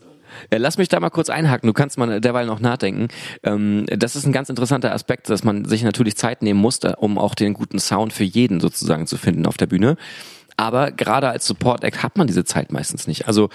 Ja, 0.53 0.59
lass 0.59 0.79
mich 0.79 0.89
da 0.89 1.01
mal 1.01 1.11
kurz 1.11 1.31
einhaken. 1.31 1.67
Du 1.67 1.73
kannst 1.73 1.99
mal 1.99 2.21
derweil 2.21 2.47
noch 2.47 2.61
nachdenken. 2.61 3.09
Ähm, 3.43 3.87
das 3.87 4.17
ist 4.17 4.27
ein 4.27 4.33
ganz 4.33 4.49
interessanter 4.49 4.93
Aspekt, 4.93 5.29
dass 5.31 5.45
man 5.45 5.65
sich 5.65 5.83
natürlich 5.83 6.17
Zeit 6.17 6.43
nehmen 6.43 6.61
muss, 6.61 6.81
um 6.99 7.19
auch 7.19 7.35
den 7.35 7.55
guten 7.55 7.79
Sound 7.79 8.13
für 8.13 8.25
jeden 8.25 8.61
sozusagen 8.61 9.07
zu 9.07 9.17
finden 9.17 9.47
auf 9.47 9.57
der 9.57 9.67
Bühne. 9.67 9.97
Aber 10.57 10.91
gerade 10.91 11.29
als 11.29 11.47
Support-Act 11.47 12.03
hat 12.03 12.17
man 12.17 12.27
diese 12.27 12.45
Zeit 12.45 12.73
meistens 12.73 13.07
nicht. 13.07 13.27
Also 13.27 13.49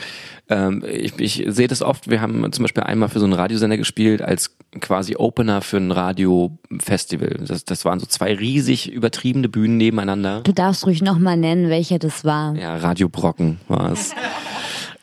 ähm, 0.49 0.83
ich, 0.85 1.19
ich 1.19 1.43
sehe 1.47 1.67
das 1.67 1.81
oft, 1.81 2.09
wir 2.09 2.21
haben 2.21 2.51
zum 2.51 2.63
Beispiel 2.63 2.83
einmal 2.83 3.09
für 3.09 3.19
so 3.19 3.25
einen 3.25 3.33
Radiosender 3.33 3.77
gespielt 3.77 4.21
als 4.21 4.57
quasi 4.81 5.15
Opener 5.15 5.61
für 5.61 5.77
ein 5.77 5.91
Radiofestival. 5.91 7.45
Das, 7.47 7.65
das 7.65 7.85
waren 7.85 7.99
so 7.99 8.05
zwei 8.05 8.33
riesig 8.33 8.91
übertriebene 8.91 9.49
Bühnen 9.49 9.77
nebeneinander. 9.77 10.41
Du 10.41 10.51
darfst 10.51 10.85
ruhig 10.85 11.01
nochmal 11.01 11.37
nennen, 11.37 11.69
welcher 11.69 11.99
das 11.99 12.25
war. 12.25 12.55
Ja, 12.55 12.75
Radio 12.77 13.09
Brocken 13.09 13.59
war 13.67 13.91
es. 13.91 14.13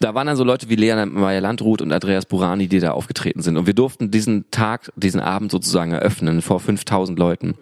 Da 0.05 0.15
waren 0.15 0.27
dann 0.27 0.37
so 0.37 0.45
Leute 0.45 0.69
wie 0.69 0.77
Lea 0.77 1.07
Meyer 1.07 1.41
Landrut 1.41 1.81
und 1.81 1.91
Andreas 1.91 2.27
Burani, 2.27 2.69
die 2.69 2.79
da 2.79 2.91
aufgetreten 2.91 3.41
sind. 3.41 3.57
Und 3.57 3.67
wir 3.67 3.73
durften 3.73 4.11
diesen 4.11 4.45
Tag, 4.51 4.93
diesen 4.97 5.19
Abend 5.19 5.51
sozusagen 5.51 5.93
eröffnen 5.93 6.43
vor 6.43 6.61
5000 6.61 7.19
Leuten. 7.19 7.55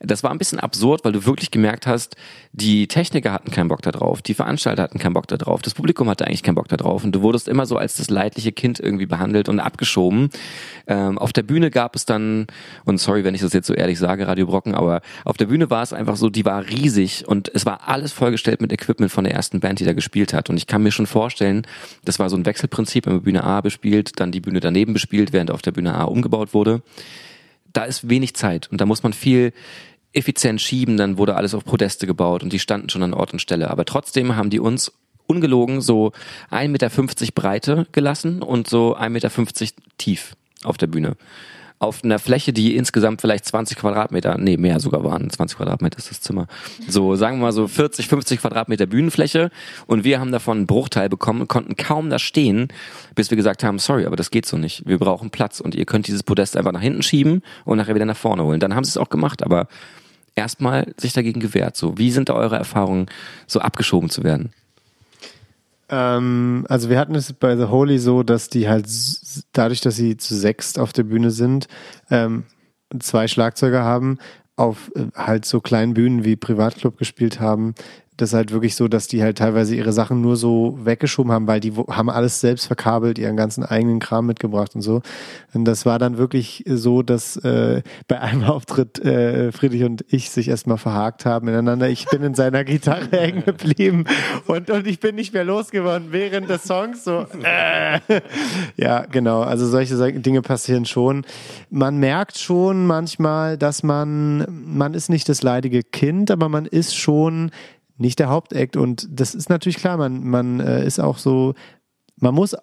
Das 0.00 0.22
war 0.22 0.30
ein 0.30 0.36
bisschen 0.36 0.60
absurd, 0.60 1.06
weil 1.06 1.12
du 1.12 1.24
wirklich 1.24 1.50
gemerkt 1.50 1.86
hast, 1.86 2.16
die 2.52 2.86
Techniker 2.86 3.32
hatten 3.32 3.50
keinen 3.50 3.68
Bock 3.68 3.80
da 3.80 3.92
drauf, 3.92 4.20
die 4.20 4.34
Veranstalter 4.34 4.82
hatten 4.82 4.98
keinen 4.98 5.14
Bock 5.14 5.26
da 5.26 5.38
drauf, 5.38 5.62
das 5.62 5.72
Publikum 5.72 6.10
hatte 6.10 6.26
eigentlich 6.26 6.42
keinen 6.42 6.54
Bock 6.54 6.68
da 6.68 6.76
drauf 6.76 7.02
und 7.02 7.12
du 7.12 7.22
wurdest 7.22 7.48
immer 7.48 7.64
so 7.64 7.78
als 7.78 7.96
das 7.96 8.10
leidliche 8.10 8.52
Kind 8.52 8.78
irgendwie 8.78 9.06
behandelt 9.06 9.48
und 9.48 9.58
abgeschoben. 9.58 10.28
Ähm, 10.86 11.16
auf 11.18 11.32
der 11.32 11.44
Bühne 11.44 11.70
gab 11.70 11.96
es 11.96 12.04
dann, 12.04 12.46
und 12.84 12.98
sorry, 12.98 13.24
wenn 13.24 13.34
ich 13.34 13.40
das 13.40 13.54
jetzt 13.54 13.66
so 13.66 13.74
ehrlich 13.74 13.98
sage, 13.98 14.26
Radio 14.26 14.46
Brocken, 14.46 14.74
aber 14.74 15.00
auf 15.24 15.38
der 15.38 15.46
Bühne 15.46 15.70
war 15.70 15.82
es 15.82 15.94
einfach 15.94 16.16
so, 16.16 16.28
die 16.28 16.44
war 16.44 16.66
riesig 16.66 17.26
und 17.26 17.50
es 17.54 17.64
war 17.64 17.88
alles 17.88 18.12
vollgestellt 18.12 18.60
mit 18.60 18.72
Equipment 18.72 19.10
von 19.10 19.24
der 19.24 19.32
ersten 19.32 19.60
Band, 19.60 19.80
die 19.80 19.84
da 19.84 19.94
gespielt 19.94 20.34
hat. 20.34 20.50
Und 20.50 20.58
ich 20.58 20.66
kann 20.66 20.82
mir 20.82 20.92
schon 20.92 21.06
vorstellen, 21.06 21.66
das 22.04 22.18
war 22.18 22.30
so 22.30 22.36
ein 22.36 22.46
Wechselprinzip, 22.46 23.06
wenn 23.06 23.14
man 23.14 23.22
Bühne 23.22 23.44
A 23.44 23.60
bespielt, 23.60 24.20
dann 24.20 24.32
die 24.32 24.40
Bühne 24.40 24.60
daneben 24.60 24.92
bespielt, 24.92 25.32
während 25.32 25.50
auf 25.50 25.62
der 25.62 25.72
Bühne 25.72 25.94
A 25.94 26.04
umgebaut 26.04 26.54
wurde. 26.54 26.82
Da 27.72 27.84
ist 27.84 28.08
wenig 28.08 28.34
Zeit 28.34 28.68
und 28.70 28.80
da 28.80 28.86
muss 28.86 29.02
man 29.02 29.12
viel 29.12 29.52
effizient 30.12 30.60
schieben, 30.62 30.96
dann 30.96 31.18
wurde 31.18 31.36
alles 31.36 31.54
auf 31.54 31.64
Podeste 31.64 32.06
gebaut 32.06 32.42
und 32.42 32.52
die 32.52 32.58
standen 32.58 32.88
schon 32.88 33.02
an 33.02 33.14
Ort 33.14 33.32
und 33.32 33.40
Stelle. 33.40 33.70
Aber 33.70 33.84
trotzdem 33.84 34.36
haben 34.36 34.50
die 34.50 34.60
uns 34.60 34.92
ungelogen 35.26 35.80
so 35.80 36.12
1,50 36.50 36.68
Meter 36.68 37.32
Breite 37.34 37.86
gelassen 37.92 38.42
und 38.42 38.68
so 38.68 38.96
1,50 38.96 39.10
Meter 39.10 39.30
tief 39.98 40.36
auf 40.64 40.78
der 40.78 40.86
Bühne 40.86 41.16
auf 41.78 42.02
einer 42.04 42.18
Fläche, 42.18 42.52
die 42.52 42.74
insgesamt 42.74 43.20
vielleicht 43.20 43.44
20 43.44 43.76
Quadratmeter, 43.76 44.38
nee, 44.38 44.56
mehr 44.56 44.80
sogar 44.80 45.04
waren, 45.04 45.28
20 45.28 45.58
Quadratmeter 45.58 45.98
ist 45.98 46.10
das 46.10 46.20
Zimmer. 46.20 46.46
So, 46.88 47.16
sagen 47.16 47.38
wir 47.38 47.42
mal 47.42 47.52
so 47.52 47.68
40, 47.68 48.08
50 48.08 48.40
Quadratmeter 48.40 48.86
Bühnenfläche 48.86 49.50
und 49.86 50.04
wir 50.04 50.18
haben 50.18 50.32
davon 50.32 50.58
einen 50.58 50.66
Bruchteil 50.66 51.08
bekommen, 51.08 51.48
konnten 51.48 51.76
kaum 51.76 52.08
da 52.08 52.18
stehen, 52.18 52.68
bis 53.14 53.30
wir 53.30 53.36
gesagt 53.36 53.62
haben, 53.62 53.78
sorry, 53.78 54.06
aber 54.06 54.16
das 54.16 54.30
geht 54.30 54.46
so 54.46 54.56
nicht. 54.56 54.86
Wir 54.86 54.98
brauchen 54.98 55.30
Platz 55.30 55.60
und 55.60 55.74
ihr 55.74 55.84
könnt 55.84 56.06
dieses 56.06 56.22
Podest 56.22 56.56
einfach 56.56 56.72
nach 56.72 56.80
hinten 56.80 57.02
schieben 57.02 57.42
und 57.64 57.76
nachher 57.76 57.94
wieder 57.94 58.06
nach 58.06 58.16
vorne 58.16 58.42
holen. 58.42 58.60
Dann 58.60 58.74
haben 58.74 58.84
sie 58.84 58.90
es 58.90 58.96
auch 58.96 59.10
gemacht, 59.10 59.42
aber 59.42 59.68
erstmal 60.34 60.94
sich 60.96 61.12
dagegen 61.12 61.40
gewehrt. 61.40 61.76
So, 61.76 61.98
wie 61.98 62.10
sind 62.10 62.30
da 62.30 62.34
eure 62.34 62.56
Erfahrungen, 62.56 63.06
so 63.46 63.60
abgeschoben 63.60 64.08
zu 64.08 64.24
werden? 64.24 64.50
Ähm, 65.88 66.66
also 66.68 66.90
wir 66.90 66.98
hatten 66.98 67.14
es 67.14 67.32
bei 67.32 67.56
The 67.56 67.66
Holy 67.66 67.98
so, 67.98 68.22
dass 68.22 68.48
die 68.48 68.68
halt 68.68 68.86
dadurch, 69.52 69.80
dass 69.80 69.96
sie 69.96 70.16
zu 70.16 70.34
sechst 70.34 70.78
auf 70.78 70.92
der 70.92 71.04
Bühne 71.04 71.30
sind, 71.30 71.68
ähm, 72.10 72.44
zwei 72.98 73.28
Schlagzeuger 73.28 73.84
haben, 73.84 74.18
auf 74.56 74.90
äh, 74.94 75.06
halt 75.14 75.44
so 75.44 75.60
kleinen 75.60 75.94
Bühnen 75.94 76.24
wie 76.24 76.36
Privatclub 76.36 76.96
gespielt 76.96 77.40
haben, 77.40 77.74
das 78.16 78.30
ist 78.30 78.34
halt 78.34 78.52
wirklich 78.52 78.76
so, 78.76 78.88
dass 78.88 79.08
die 79.08 79.22
halt 79.22 79.38
teilweise 79.38 79.74
ihre 79.74 79.92
Sachen 79.92 80.20
nur 80.20 80.36
so 80.36 80.78
weggeschoben 80.82 81.32
haben, 81.32 81.46
weil 81.46 81.60
die 81.60 81.72
haben 81.72 82.08
alles 82.08 82.40
selbst 82.40 82.66
verkabelt, 82.66 83.18
ihren 83.18 83.36
ganzen 83.36 83.62
eigenen 83.64 83.98
Kram 83.98 84.26
mitgebracht 84.26 84.74
und 84.74 84.82
so. 84.82 85.02
Und 85.52 85.66
das 85.66 85.84
war 85.84 85.98
dann 85.98 86.16
wirklich 86.16 86.64
so, 86.66 87.02
dass 87.02 87.36
äh, 87.38 87.82
bei 88.08 88.20
einem 88.20 88.44
Auftritt 88.44 88.98
äh, 89.04 89.52
Friedrich 89.52 89.84
und 89.84 90.04
ich 90.08 90.30
sich 90.30 90.48
erstmal 90.48 90.78
verhakt 90.78 91.26
haben 91.26 91.48
ineinander. 91.48 91.88
Ich 91.88 92.06
bin 92.06 92.22
in 92.22 92.34
seiner 92.34 92.64
Gitarre 92.64 93.08
hängen 93.10 93.44
geblieben 93.44 94.04
und, 94.46 94.70
und 94.70 94.86
ich 94.86 95.00
bin 95.00 95.14
nicht 95.14 95.34
mehr 95.34 95.44
losgeworden 95.44 96.08
während 96.10 96.48
des 96.48 96.64
Songs. 96.64 97.04
So, 97.04 97.26
äh. 97.42 98.00
Ja, 98.76 99.04
genau. 99.10 99.42
Also 99.42 99.66
solche 99.66 99.96
Dinge 100.12 100.42
passieren 100.42 100.86
schon. 100.86 101.24
Man 101.70 101.98
merkt 101.98 102.38
schon 102.38 102.86
manchmal, 102.86 103.58
dass 103.58 103.82
man, 103.82 104.46
man 104.48 104.94
ist 104.94 105.08
nicht 105.08 105.28
das 105.28 105.42
leidige 105.42 105.82
Kind, 105.82 106.30
aber 106.30 106.48
man 106.48 106.66
ist 106.66 106.96
schon 106.96 107.50
nicht 107.98 108.18
der 108.18 108.28
Hauptakt. 108.28 108.76
Und 108.76 109.08
das 109.10 109.34
ist 109.34 109.48
natürlich 109.48 109.78
klar, 109.78 109.96
man, 109.96 110.24
man 110.24 110.60
äh, 110.60 110.84
ist 110.84 111.00
auch 111.00 111.18
so, 111.18 111.54
man 112.16 112.34
muss 112.34 112.56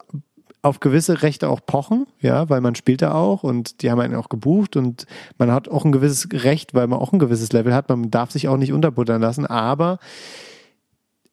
auf 0.64 0.80
gewisse 0.80 1.22
Rechte 1.22 1.50
auch 1.50 1.60
pochen, 1.66 2.08
ja, 2.22 2.50
weil 2.50 2.62
man 2.62 2.74
spielt 2.76 3.02
da 3.02 3.14
auch 3.14 3.44
und 3.44 3.82
die 3.82 3.92
haben 3.92 4.00
einen 4.00 4.16
auch 4.16 4.30
gebucht 4.30 4.78
und 4.78 5.06
man 5.38 5.52
hat 5.52 5.68
auch 5.68 5.84
ein 5.84 5.92
gewisses 5.92 6.30
Recht, 6.32 6.74
weil 6.74 6.88
man 6.88 7.00
auch 7.00 7.12
ein 7.12 7.20
gewisses 7.20 7.52
Level 7.52 7.74
hat. 7.74 7.90
Man 7.90 8.10
darf 8.10 8.32
sich 8.32 8.48
auch 8.48 8.56
nicht 8.56 8.72
unterbuttern 8.72 9.22
lassen, 9.22 9.46
aber 9.46 10.00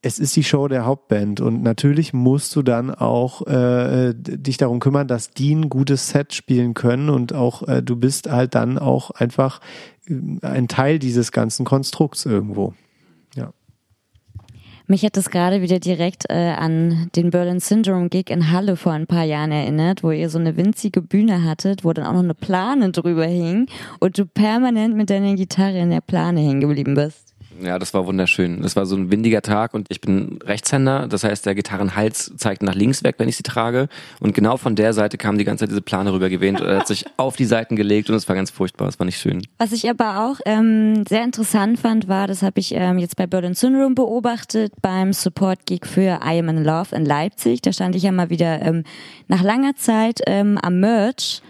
es 0.03 0.19
ist 0.19 0.35
die 0.35 0.43
Show 0.43 0.67
der 0.67 0.85
Hauptband 0.85 1.41
und 1.41 1.63
natürlich 1.63 2.13
musst 2.13 2.57
du 2.57 2.63
dann 2.63 2.93
auch 2.93 3.47
äh, 3.47 4.15
dich 4.17 4.57
darum 4.57 4.81
kümmern, 4.81 5.07
dass 5.07 5.31
die 5.31 5.55
ein 5.55 5.69
gutes 5.69 6.09
Set 6.09 6.35
spielen 6.35 6.75
können 6.75 7.09
und 7.09 7.33
auch 7.33 7.69
äh, 7.69 7.83
du 7.83 7.95
bist 7.97 8.31
halt 8.31 8.57
dann 8.57 8.79
auch 8.79 9.11
einfach 9.11 9.61
äh, 10.09 10.45
ein 10.45 10.67
Teil 10.67 10.99
dieses 10.99 11.31
ganzen 11.31 11.65
Konstrukts 11.65 12.27
irgendwo. 12.27 12.75
Mich 14.91 15.05
hat 15.05 15.17
das 15.17 15.31
gerade 15.31 15.63
wieder 15.63 15.79
direkt 15.79 16.25
äh, 16.31 16.51
an 16.51 17.11
den 17.15 17.31
Berlin 17.31 17.61
Syndrome 17.61 18.09
Gig 18.09 18.29
in 18.29 18.51
Halle 18.51 18.75
vor 18.75 18.91
ein 18.91 19.07
paar 19.07 19.23
Jahren 19.23 19.53
erinnert, 19.53 20.03
wo 20.03 20.11
ihr 20.11 20.29
so 20.29 20.41
eine 20.41 20.57
winzige 20.57 21.01
Bühne 21.01 21.45
hattet, 21.45 21.85
wo 21.85 21.93
dann 21.93 22.07
auch 22.07 22.13
noch 22.13 22.25
eine 22.25 22.35
Plane 22.35 22.91
drüber 22.91 23.25
hing 23.25 23.69
und 24.01 24.19
du 24.19 24.27
permanent 24.27 24.97
mit 24.97 25.09
deiner 25.09 25.37
Gitarre 25.37 25.79
in 25.79 25.91
der 25.91 26.01
Plane 26.01 26.41
hängen 26.41 26.61
geblieben 26.61 26.97
bist. 26.97 27.30
Ja, 27.63 27.79
das 27.79 27.95
war 27.95 28.07
wunderschön. 28.07 28.63
Das 28.63 28.77
war 28.77 28.87
so 28.87 28.97
ein 28.97 29.11
windiger 29.11 29.43
Tag 29.43 29.75
und 29.75 29.87
ich 29.91 30.01
bin 30.01 30.39
Rechtshänder. 30.43 31.07
Das 31.09 31.25
heißt, 31.25 31.45
der 31.47 31.55
Gitarrenhals 31.55 32.33
zeigt 32.37 32.63
nach 32.63 32.75
links 32.75 33.05
weg, 33.05 33.17
wenn 33.19 33.29
ich 33.29 33.37
sie 33.37 33.43
trage. 33.43 33.89
Und 34.21 34.35
genau 34.35 34.57
von 34.57 34.77
der 34.77 34.93
Seite 34.93 35.19
kam 35.19 35.39
die 35.39 35.45
ganze 35.45 35.65
Zeit 35.65 35.71
diese 35.71 35.83
Plane 35.83 36.13
rüber 36.13 36.29
gewähnt. 36.29 36.61
Er 36.61 36.79
hat 36.79 36.87
sich 36.87 37.05
auf 37.17 37.37
die 37.37 37.45
Seiten 37.45 37.77
gelegt 37.77 38.09
und 38.09 38.17
es 38.17 38.29
war 38.29 38.37
ganz 38.37 38.51
furchtbar. 38.51 38.89
Es 38.89 38.99
war 38.99 39.05
nicht 39.05 39.19
schön. 39.19 39.43
Was 39.59 39.73
ich 39.73 39.89
aber 39.89 40.27
auch 40.27 40.41
ähm, 40.47 41.05
sehr 41.07 41.25
interessant 41.25 41.79
fand, 41.79 42.09
war, 42.09 42.27
das 42.27 42.43
habe 42.43 42.61
ich 42.61 42.75
ähm, 42.75 42.99
jetzt 42.99 43.17
bei 43.17 43.27
Berlin 43.27 43.55
Syndrome 43.55 43.95
beobachtet, 43.95 44.73
beim 44.81 45.13
Support-Gig 45.13 45.87
für 45.87 46.21
I 46.25 46.39
Am 46.39 46.49
in 46.49 46.65
Love 46.65 46.95
in 46.95 47.05
Leipzig. 47.05 47.63
Da 47.63 47.73
stand 47.73 47.95
ich 47.95 48.03
ja 48.03 48.13
mal 48.13 48.31
wieder 48.31 48.63
ähm, 48.63 48.85
nach 49.29 49.43
langer 49.43 49.77
Zeit 49.77 50.21
ähm, 50.27 50.59
am 50.59 50.81
Merch 50.81 51.43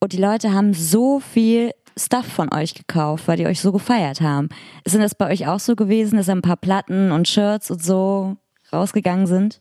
und 0.00 0.12
die 0.12 0.18
Leute 0.18 0.52
haben 0.52 0.74
so 0.74 1.18
viel 1.20 1.70
Stuff 1.96 2.26
von 2.26 2.52
euch 2.52 2.74
gekauft, 2.74 3.28
weil 3.28 3.36
die 3.36 3.46
euch 3.46 3.60
so 3.60 3.72
gefeiert 3.72 4.20
haben. 4.20 4.48
Ist 4.84 4.94
denn 4.94 5.02
das 5.02 5.14
bei 5.14 5.30
euch 5.30 5.46
auch 5.46 5.60
so 5.60 5.76
gewesen, 5.76 6.16
dass 6.16 6.28
ein 6.28 6.42
paar 6.42 6.56
Platten 6.56 7.12
und 7.12 7.28
Shirts 7.28 7.70
und 7.70 7.82
so 7.82 8.36
rausgegangen 8.72 9.26
sind? 9.26 9.60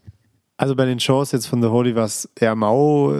Also 0.55 0.75
bei 0.75 0.85
den 0.85 0.99
Shows 0.99 1.31
jetzt 1.31 1.47
von 1.47 1.61
The 1.61 1.69
Holy 1.69 1.95
war 1.95 2.05
es 2.05 2.29
eher 2.39 2.55
mau. 2.55 3.13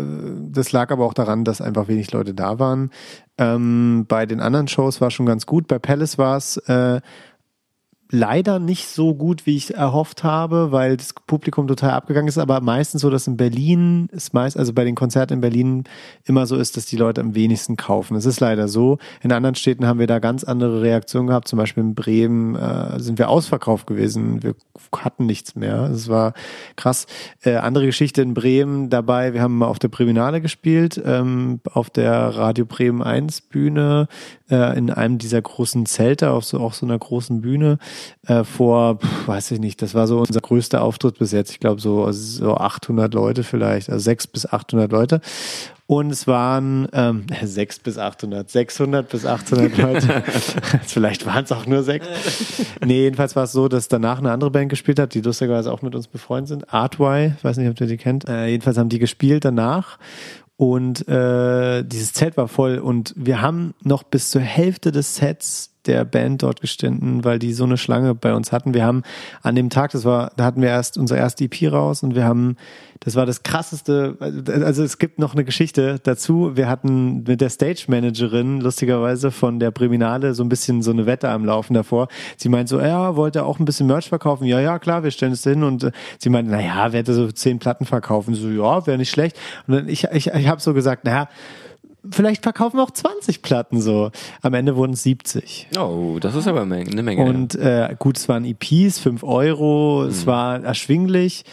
Das 0.51 0.71
lag 0.71 0.91
aber 0.91 1.05
auch 1.05 1.15
daran, 1.15 1.43
dass 1.43 1.61
einfach 1.61 1.87
wenig 1.87 2.11
Leute 2.11 2.33
da 2.33 2.59
waren. 2.59 2.91
Ähm, 3.37 4.05
bei 4.07 4.25
den 4.25 4.39
anderen 4.39 4.67
Shows 4.67 5.01
war 5.01 5.07
es 5.07 5.13
schon 5.13 5.25
ganz 5.25 5.45
gut. 5.45 5.67
Bei 5.67 5.79
Palace 5.79 6.17
war 6.17 6.37
es 6.37 6.57
äh, 6.57 7.01
leider 8.13 8.59
nicht 8.59 8.89
so 8.89 9.15
gut, 9.15 9.47
wie 9.47 9.57
ich 9.57 9.73
erhofft 9.73 10.23
habe, 10.23 10.71
weil 10.71 10.97
das 10.97 11.15
Publikum 11.25 11.67
total 11.67 11.91
abgegangen 11.91 12.27
ist, 12.27 12.37
aber 12.37 12.61
meistens 12.61 13.01
so, 13.01 13.09
dass 13.09 13.25
in 13.25 13.37
Berlin 13.37 14.07
ist 14.11 14.35
meist, 14.35 14.55
also 14.55 14.71
bei 14.71 14.83
den 14.83 14.93
Konzerten 14.93 15.33
in 15.33 15.41
Berlin 15.41 15.85
immer 16.25 16.45
so 16.45 16.55
ist, 16.55 16.77
dass 16.77 16.85
die 16.85 16.95
Leute 16.95 17.21
am 17.21 17.33
wenigsten 17.33 17.75
kaufen. 17.75 18.15
Es 18.15 18.27
ist 18.27 18.39
leider 18.39 18.67
so. 18.67 18.99
In 19.23 19.31
anderen 19.31 19.55
Städten 19.55 19.87
haben 19.87 19.97
wir 19.97 20.05
da 20.05 20.19
ganz 20.19 20.43
andere 20.43 20.83
Reaktionen 20.83 21.25
gehabt. 21.25 21.47
Zum 21.47 21.57
Beispiel 21.57 21.81
in 21.81 21.95
Bremen 21.95 22.55
äh, 22.55 22.99
sind 22.99 23.17
wir 23.17 23.29
ausverkauft 23.29 23.87
gewesen. 23.87 24.43
Wir 24.43 24.53
hatten 24.95 25.25
nichts 25.25 25.55
mehr. 25.55 25.89
Es 25.91 26.07
war 26.07 26.33
krass. 26.75 27.07
Äh, 27.41 27.55
andere 27.55 27.87
Geschichte 27.87 28.21
in 28.21 28.35
Bremen 28.35 28.91
dabei. 28.91 29.33
Wir 29.33 29.41
haben 29.41 29.57
mal 29.57 29.67
auf 29.67 29.79
der 29.79 29.87
Breminale 29.87 30.39
gespielt, 30.39 31.01
ähm, 31.03 31.61
auf 31.73 31.89
der 31.89 32.13
Radio 32.13 32.65
Bremen 32.65 33.01
1 33.01 33.41
Bühne, 33.41 34.07
äh, 34.51 34.77
in 34.77 34.91
einem 34.91 35.17
dieser 35.17 35.41
großen 35.41 35.87
Zelte, 35.87 36.29
auf 36.29 36.45
so, 36.45 36.59
auch 36.59 36.73
so 36.73 36.85
einer 36.85 36.99
großen 36.99 37.41
Bühne 37.41 37.79
äh, 38.27 38.43
vor, 38.43 38.99
weiß 39.25 39.51
ich 39.51 39.59
nicht, 39.59 39.81
das 39.81 39.93
war 39.95 40.07
so 40.07 40.19
unser 40.19 40.41
größter 40.41 40.81
Auftritt 40.81 41.19
bis 41.19 41.31
jetzt. 41.31 41.51
Ich 41.51 41.59
glaube 41.59 41.81
so, 41.81 42.11
so 42.11 42.55
800 42.55 43.13
Leute 43.13 43.43
vielleicht, 43.43 43.89
also 43.89 44.03
600 44.03 44.31
bis 44.31 44.45
800 44.45 44.91
Leute. 44.91 45.21
Und 45.85 46.11
es 46.11 46.27
waren 46.27 46.87
ähm, 46.93 47.25
6 47.43 47.79
bis 47.79 47.97
800, 47.97 48.49
600 48.49 49.09
bis 49.09 49.25
800 49.25 49.77
Leute. 49.77 50.23
Vielleicht 50.85 51.25
waren 51.25 51.43
es 51.43 51.51
auch 51.51 51.65
nur 51.65 51.83
sechs. 51.83 52.07
Nee, 52.83 53.01
jedenfalls 53.01 53.35
war 53.35 53.43
es 53.43 53.51
so, 53.51 53.67
dass 53.67 53.89
danach 53.89 54.19
eine 54.19 54.31
andere 54.31 54.49
Band 54.49 54.69
gespielt 54.69 54.97
hat, 54.97 55.13
die 55.13 55.21
lustigerweise 55.21 55.71
auch 55.71 55.81
mit 55.81 55.93
uns 55.93 56.07
befreundet 56.07 56.47
sind. 56.47 56.73
Artwhy, 56.73 57.33
ich 57.37 57.43
weiß 57.43 57.57
nicht, 57.57 57.69
ob 57.69 57.79
ihr 57.81 57.87
die 57.87 57.97
kennt. 57.97 58.27
Äh, 58.29 58.47
jedenfalls 58.47 58.77
haben 58.77 58.89
die 58.89 58.99
gespielt 58.99 59.43
danach. 59.43 59.99
Und 60.55 61.07
äh, 61.07 61.83
dieses 61.83 62.13
Zelt 62.13 62.37
war 62.37 62.47
voll 62.47 62.77
und 62.77 63.13
wir 63.17 63.41
haben 63.41 63.73
noch 63.83 64.03
bis 64.03 64.29
zur 64.29 64.41
Hälfte 64.41 64.91
des 64.91 65.15
Sets 65.15 65.72
der 65.85 66.05
Band 66.05 66.43
dort 66.43 66.61
gestanden, 66.61 67.23
weil 67.23 67.39
die 67.39 67.53
so 67.53 67.63
eine 67.63 67.77
Schlange 67.77 68.15
bei 68.15 68.33
uns 68.33 68.51
hatten. 68.51 68.73
Wir 68.73 68.85
haben 68.85 69.03
an 69.41 69.55
dem 69.55 69.69
Tag, 69.69 69.91
das 69.91 70.05
war, 70.05 70.31
da 70.37 70.45
hatten 70.45 70.61
wir 70.61 70.69
erst 70.69 70.97
unser 70.97 71.17
erste 71.17 71.45
EP 71.45 71.71
raus 71.71 72.03
und 72.03 72.15
wir 72.15 72.23
haben, 72.23 72.55
das 73.01 73.15
war 73.15 73.25
das 73.25 73.43
krasseste, 73.43 74.17
also 74.19 74.83
es 74.83 74.97
gibt 74.97 75.19
noch 75.19 75.33
eine 75.33 75.43
Geschichte 75.43 75.99
dazu. 76.03 76.55
Wir 76.55 76.69
hatten 76.69 77.23
mit 77.23 77.41
der 77.41 77.49
Stage 77.49 77.85
Managerin 77.87 78.61
lustigerweise 78.61 79.31
von 79.31 79.59
der 79.59 79.71
Priminale 79.71 80.33
so 80.33 80.43
ein 80.43 80.49
bisschen 80.49 80.81
so 80.81 80.91
eine 80.91 81.05
Wette 81.05 81.29
am 81.29 81.43
Laufen 81.43 81.73
davor. 81.73 82.07
Sie 82.37 82.47
meint 82.47 82.69
so, 82.69 82.79
ja, 82.79 83.15
wollte 83.17 83.43
auch 83.43 83.59
ein 83.59 83.65
bisschen 83.65 83.87
Merch 83.87 84.07
verkaufen. 84.07 84.45
Ja, 84.45 84.61
ja, 84.61 84.79
klar, 84.79 85.03
wir 85.03 85.11
stellen 85.11 85.33
es 85.33 85.43
hin 85.43 85.63
und 85.63 85.83
äh, 85.83 85.91
sie 86.17 86.29
meinte, 86.29 86.51
naja, 86.51 86.93
werde 86.93 87.13
so 87.13 87.29
zehn 87.31 87.59
Platten 87.59 87.85
verkaufen. 87.85 88.35
So, 88.35 88.47
ja, 88.47 88.87
wäre 88.87 88.97
nicht 88.97 89.11
schlecht. 89.11 89.37
Und 89.67 89.75
dann 89.75 89.89
ich, 89.89 90.05
ich, 90.05 90.27
ich 90.27 90.47
habe 90.47 90.61
so 90.61 90.73
gesagt, 90.73 91.03
naja, 91.03 91.27
vielleicht 92.09 92.43
verkaufen 92.43 92.77
wir 92.77 92.83
auch 92.83 92.91
20 92.91 93.41
Platten 93.41 93.81
so. 93.81 94.11
Am 94.41 94.53
Ende 94.53 94.75
wurden 94.75 94.93
es 94.93 95.03
70. 95.03 95.69
Oh, 95.77 96.17
das 96.19 96.35
ist 96.35 96.47
aber 96.47 96.61
eine 96.61 97.03
Menge. 97.03 97.23
Und 97.23 97.55
äh, 97.55 97.95
gut, 97.97 98.17
es 98.17 98.27
waren 98.29 98.45
EPs, 98.45 98.99
5 98.99 99.23
Euro, 99.23 100.01
mhm. 100.03 100.09
es 100.09 100.25
war 100.25 100.63
erschwinglich. 100.63 101.45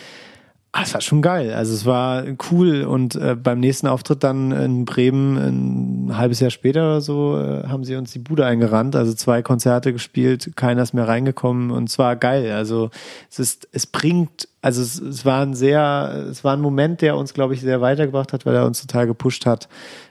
Ah, 0.72 0.82
es 0.84 0.94
war 0.94 1.00
schon 1.00 1.20
geil. 1.20 1.52
Also 1.52 1.74
es 1.74 1.84
war 1.84 2.22
cool 2.52 2.84
und 2.84 3.16
äh, 3.16 3.34
beim 3.34 3.58
nächsten 3.58 3.88
Auftritt 3.88 4.22
dann 4.22 4.52
in 4.52 4.84
Bremen 4.84 6.06
ein 6.08 6.16
halbes 6.16 6.38
Jahr 6.38 6.50
später 6.50 6.82
oder 6.82 7.00
so 7.00 7.36
äh, 7.36 7.66
haben 7.66 7.82
sie 7.82 7.96
uns 7.96 8.12
die 8.12 8.20
Bude 8.20 8.46
eingerannt. 8.46 8.94
Also 8.94 9.12
zwei 9.14 9.42
Konzerte 9.42 9.92
gespielt, 9.92 10.52
keiner 10.54 10.82
ist 10.82 10.94
mehr 10.94 11.08
reingekommen 11.08 11.72
und 11.72 11.88
es 11.88 11.98
war 11.98 12.14
geil. 12.14 12.52
Also 12.52 12.90
es 13.28 13.40
ist, 13.40 13.68
es 13.72 13.88
bringt, 13.88 14.46
also 14.62 14.80
es, 14.80 15.00
es 15.00 15.24
war 15.24 15.42
ein 15.42 15.54
sehr, 15.54 16.26
es 16.30 16.44
war 16.44 16.52
ein 16.52 16.60
Moment, 16.60 17.00
der 17.02 17.16
uns, 17.16 17.34
glaube 17.34 17.54
ich, 17.54 17.62
sehr 17.62 17.80
weitergebracht 17.80 18.32
hat, 18.32 18.46
weil 18.46 18.54
er 18.54 18.64
uns 18.64 18.80
total 18.80 19.08
gepusht 19.08 19.46
hat 19.46 19.68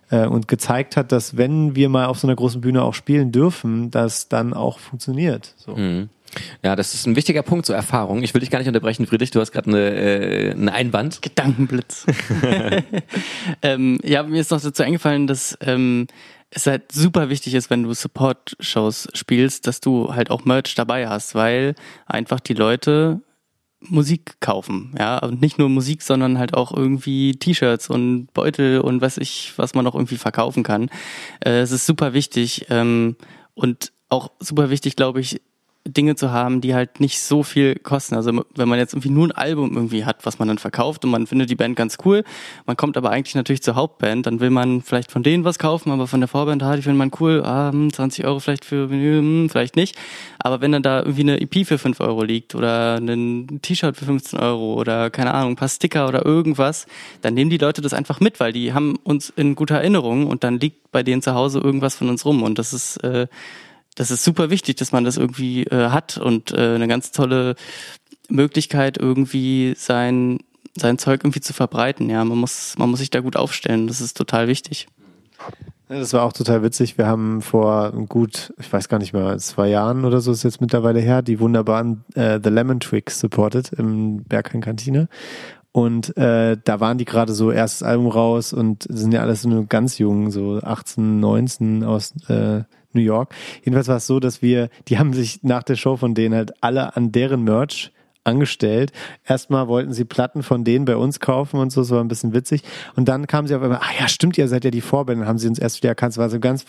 äh, 0.10 0.26
und 0.26 0.48
gezeigt 0.48 0.98
hat, 0.98 1.12
dass 1.12 1.38
wenn 1.38 1.76
wir 1.76 1.90
mal 1.90 2.06
auf 2.06 2.20
so 2.20 2.28
einer 2.28 2.36
großen 2.36 2.62
Bühne 2.62 2.84
auch 2.84 2.94
spielen 2.94 3.32
dürfen, 3.32 3.92
das 3.92 4.28
dann 4.28 4.54
auch 4.54 4.80
funktioniert. 4.80 5.54
So. 5.58 5.76
Mhm. 5.76 6.10
Ja, 6.64 6.76
das 6.76 6.94
ist 6.94 7.08
ein 7.08 7.16
wichtiger 7.16 7.42
Punkt 7.42 7.66
zur 7.66 7.76
Erfahrung. 7.76 8.22
Ich 8.22 8.34
will 8.34 8.42
dich 8.42 8.52
gar 8.52 8.60
nicht 8.60 8.68
unterbrechen, 8.68 9.08
Friedrich, 9.08 9.32
du 9.32 9.40
hast 9.40 9.52
gerade 9.52 9.70
eine, 9.70 9.90
äh, 9.90 10.52
eine 10.52 10.74
Einwand. 10.74 11.22
Gedankenblitz. 11.22 12.06
ähm, 13.62 14.00
ja, 14.04 14.24
mir 14.24 14.42
ist 14.42 14.52
noch 14.52 14.62
dazu 14.62 14.84
eingefallen, 14.84 15.26
dass 15.26 15.58
ähm, 15.62 16.08
es 16.52 16.68
halt 16.68 16.92
super 16.92 17.30
wichtig 17.30 17.54
ist, 17.54 17.70
wenn 17.70 17.84
du 17.84 17.94
Support-Shows 17.94 19.10
spielst, 19.14 19.68
dass 19.68 19.82
du 19.82 20.14
halt 20.14 20.32
auch 20.32 20.46
Merch 20.46 20.76
dabei 20.76 21.08
hast, 21.08 21.36
weil 21.36 21.76
einfach 22.06 22.40
die 22.40 22.54
Leute 22.54 23.22
Musik 23.82 24.42
kaufen, 24.42 24.94
ja, 24.98 25.20
und 25.20 25.42
nicht 25.42 25.58
nur 25.58 25.70
Musik, 25.70 26.02
sondern 26.02 26.38
halt 26.38 26.54
auch 26.54 26.76
irgendwie 26.76 27.34
T-Shirts 27.34 27.90
und 27.90 28.28
Beutel 28.34 28.82
und 28.82 29.02
was 29.02 29.18
ich, 29.18 29.54
was 29.56 29.74
man 29.74 29.88
auch 29.88 29.96
irgendwie 29.96 30.18
verkaufen 30.18 30.64
kann. 30.64 30.90
Äh, 31.40 31.62
es 31.62 31.72
ist 31.72 31.86
super 31.86 32.14
wichtig 32.14 32.66
ähm, 32.70 33.16
und 33.54 33.94
auch 34.10 34.32
super 34.40 34.70
wichtig, 34.70 34.96
glaube 34.96 35.22
ich, 35.22 35.42
Dinge 35.88 36.16
zu 36.16 36.32
haben, 36.32 36.62
die 36.62 36.76
halt 36.76 37.00
nicht 37.00 37.20
so 37.20 37.42
viel 37.44 37.76
kosten. 37.76 38.16
Also 38.16 38.44
wenn 38.56 38.68
man 38.68 38.78
jetzt 38.80 38.94
irgendwie 38.94 39.10
nur 39.10 39.28
ein 39.28 39.32
Album 39.32 39.76
irgendwie 39.76 40.06
hat, 40.06 40.26
was 40.26 40.38
man 40.38 40.48
dann 40.48 40.58
verkauft 40.58 41.06
und 41.06 41.12
man 41.12 41.26
findet 41.26 41.50
die 41.50 41.56
Band 41.56 41.76
ganz 41.76 41.98
cool, 42.06 42.24
man 42.66 42.78
kommt 42.78 42.98
aber 42.98 43.12
eigentlich 43.12 43.36
natürlich 43.36 43.64
zur 43.64 43.76
Hauptband, 43.76 44.26
dann 44.26 44.40
will 44.40 44.50
man 44.50 44.82
vielleicht 44.82 45.12
von 45.12 45.24
denen 45.24 45.46
was 45.46 45.58
kaufen, 45.58 45.92
aber 45.92 46.08
von 46.08 46.20
der 46.20 46.28
Vorband, 46.28 46.62
ah, 46.64 46.76
die 46.76 46.82
findet 46.82 46.98
man 46.98 47.12
cool, 47.20 47.42
ah, 47.44 47.72
20 47.72 48.24
hm, 48.24 48.30
Euro 48.30 48.40
vielleicht 48.40 48.66
für 48.66 48.90
hm, 48.90 49.50
vielleicht 49.50 49.76
nicht. 49.76 49.98
Aber 50.40 50.62
wenn 50.62 50.72
dann 50.72 50.84
da 50.84 51.00
irgendwie 51.00 51.22
eine 51.22 51.42
EP 51.42 51.66
für 51.66 51.78
5 51.78 52.00
Euro 52.02 52.24
liegt 52.24 52.56
oder 52.56 52.98
ein 52.98 53.60
T-Shirt 53.62 53.98
für 53.98 54.06
15 54.06 54.40
Euro 54.40 54.74
oder 54.74 55.10
keine 55.10 55.34
Ahnung, 55.34 55.54
ein 55.54 55.56
paar 55.56 55.70
Sticker 55.70 56.08
oder 56.08 56.26
irgendwas, 56.26 56.88
dann 57.22 57.34
nehmen 57.34 57.50
die 57.50 57.58
Leute 57.58 57.82
das 57.82 57.94
einfach 57.94 58.20
mit, 58.20 58.40
weil 58.40 58.54
die 58.54 58.74
haben 58.74 58.98
uns 59.04 59.32
in 59.36 59.56
guter 59.56 59.76
Erinnerung 59.76 60.28
und 60.28 60.44
dann 60.44 60.60
liegt 60.60 60.92
bei 60.92 61.04
denen 61.04 61.22
zu 61.22 61.34
Hause 61.34 61.60
irgendwas 61.60 61.96
von 61.96 62.10
uns 62.10 62.26
rum 62.26 62.44
und 62.44 62.60
das 62.60 62.74
ist 62.74 62.98
äh, 63.04 63.28
das 63.96 64.12
ist 64.12 64.24
super 64.24 64.50
wichtig, 64.50 64.78
dass 64.78 64.92
man 64.92 65.04
das 65.04 65.18
irgendwie 65.18 65.64
äh, 65.64 65.90
hat 65.90 66.18
und 66.18 66.52
äh, 66.52 66.76
eine 66.76 66.88
ganz 66.88 67.12
tolle 67.12 67.56
Möglichkeit, 68.30 68.98
irgendwie 68.98 69.74
sein, 69.78 70.40
sein 70.78 70.98
Zeug 70.98 71.22
irgendwie 71.24 71.42
zu 71.42 71.54
verbreiten. 71.54 72.10
Ja, 72.10 72.24
man 72.24 72.38
muss, 72.38 72.76
man 72.78 72.90
muss 72.90 73.00
sich 73.00 73.10
da 73.10 73.20
gut 73.20 73.36
aufstellen. 73.36 73.88
Das 73.88 74.02
ist 74.02 74.16
total 74.16 74.48
wichtig. 74.48 74.88
Das 75.90 76.14
war 76.14 76.22
auch 76.24 76.34
total 76.34 76.62
witzig. 76.62 77.00
Wir 77.00 77.08
haben 77.08 77.42
vor 77.42 77.92
gut, 78.08 78.54
ich 78.60 78.72
weiß 78.72 78.90
gar 78.90 79.00
nicht 79.00 79.14
mehr, 79.14 79.38
zwei 79.40 79.70
Jahren 79.70 80.06
oder 80.06 80.22
so 80.22 80.32
ist 80.32 80.44
jetzt 80.44 80.62
mittlerweile 80.62 81.00
her, 81.00 81.24
die 81.24 81.40
wunderbaren 81.40 82.04
äh, 82.14 82.40
The 82.44 82.52
Lemon 82.52 82.80
Twigs 82.80 83.20
supported 83.20 83.74
im 83.74 84.24
Berghain 84.24 84.62
Kantine. 84.62 85.10
Und 85.72 86.16
äh, 86.16 86.58
da 86.64 86.80
waren 86.80 87.00
die 87.00 87.06
gerade 87.06 87.34
so 87.34 87.52
erstes 87.52 87.84
Album 87.84 88.08
raus 88.08 88.54
und 88.54 88.86
sind 88.88 89.14
ja 89.14 89.22
alles 89.22 89.46
nur 89.46 89.66
ganz 89.66 89.98
jung, 89.98 90.30
so 90.30 90.60
18, 90.62 91.20
19 91.20 91.84
aus 91.84 92.14
äh, 92.28 92.64
New 92.94 93.02
York. 93.02 93.34
Jedenfalls 93.64 93.88
war 93.88 93.98
es 93.98 94.08
so, 94.08 94.20
dass 94.20 94.42
wir, 94.42 94.70
die 94.88 94.98
haben 94.98 95.14
sich 95.14 95.44
nach 95.44 95.64
der 95.64 95.76
Show 95.76 95.98
von 95.98 96.14
denen 96.16 96.36
halt 96.36 96.52
alle 96.62 96.96
an 96.96 97.12
deren 97.12 97.44
Merch 97.44 97.92
angestellt. 98.24 98.92
Erstmal 99.26 99.68
wollten 99.68 99.94
sie 99.94 100.06
Platten 100.06 100.44
von 100.44 100.64
denen 100.64 100.86
bei 100.86 100.96
uns 100.96 101.20
kaufen 101.20 101.60
und 101.60 101.72
so, 101.72 101.82
das 101.82 101.92
war 101.92 102.02
ein 102.02 102.08
bisschen 102.08 102.34
witzig. 102.34 102.64
Und 102.96 103.08
dann 103.08 103.28
kamen 103.28 103.48
sie 103.48 103.56
auf 103.56 103.62
einmal, 103.62 103.80
ah 103.80 104.00
ja, 104.00 104.08
stimmt, 104.08 104.38
ihr 104.38 104.48
seid 104.48 104.66
ja 104.66 104.72
die 104.72 104.82
Vorband, 104.82 105.22
dann 105.22 105.28
haben 105.28 105.40
sie 105.40 105.48
uns 105.48 105.60
erst 105.60 105.78
wieder 105.78 105.90
erkannt. 105.90 106.14
Es 106.14 106.18
war 106.18 106.30
so 106.30 106.36
ein 106.36 106.42
ganz 106.42 106.66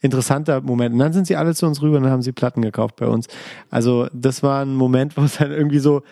interessanter 0.00 0.60
Moment. 0.60 0.94
Und 0.94 0.98
dann 0.98 1.12
sind 1.12 1.26
sie 1.26 1.36
alle 1.36 1.54
zu 1.54 1.66
uns 1.66 1.82
rüber 1.82 1.98
und 1.98 2.04
dann 2.04 2.12
haben 2.12 2.22
sie 2.22 2.32
Platten 2.32 2.62
gekauft 2.62 2.96
bei 2.96 3.06
uns. 3.06 3.28
Also 3.70 4.08
das 4.12 4.42
war 4.42 4.62
ein 4.62 4.74
Moment, 4.74 5.16
wo 5.16 5.22
es 5.22 5.36
dann 5.36 5.52
irgendwie 5.52 5.78
so, 5.78 6.02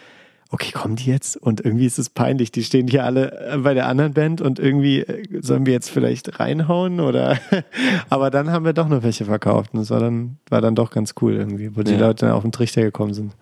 okay, 0.51 0.73
kommen 0.73 0.97
die 0.97 1.07
jetzt? 1.07 1.37
Und 1.37 1.65
irgendwie 1.65 1.87
ist 1.87 1.99
es 1.99 2.11
peinlich. 2.11 2.51
Die 2.51 2.65
stehen 2.65 2.89
hier 2.89 3.05
alle 3.05 3.53
äh, 3.53 3.59
bei 3.59 3.73
der 3.73 3.87
anderen 3.87 4.13
Band 4.13 4.41
und 4.41 4.59
irgendwie 4.59 5.01
äh, 5.01 5.41
sollen 5.41 5.65
wir 5.65 5.73
jetzt 5.73 5.91
vielleicht 5.91 6.41
reinhauen 6.41 7.01
oder, 7.01 7.39
aber 8.11 8.31
dann 8.31 8.51
haben 8.51 8.65
wir 8.65 8.73
doch 8.73 8.89
noch 8.89 9.03
welche 9.03 9.25
verkauft 9.25 9.71
und 9.73 9.81
das 9.81 9.91
war 9.91 10.01
dann, 10.01 10.39
war 10.49 10.61
dann 10.61 10.75
doch 10.75 10.91
ganz 10.91 11.15
cool 11.21 11.35
irgendwie, 11.35 11.77
wo 11.77 11.83
die 11.83 11.93
ja. 11.93 11.99
Leute 11.99 12.27
dann 12.27 12.35
auf 12.35 12.43
den 12.43 12.53
Trichter 12.53 12.83
gekommen 12.83 13.15
sind. 13.15 13.33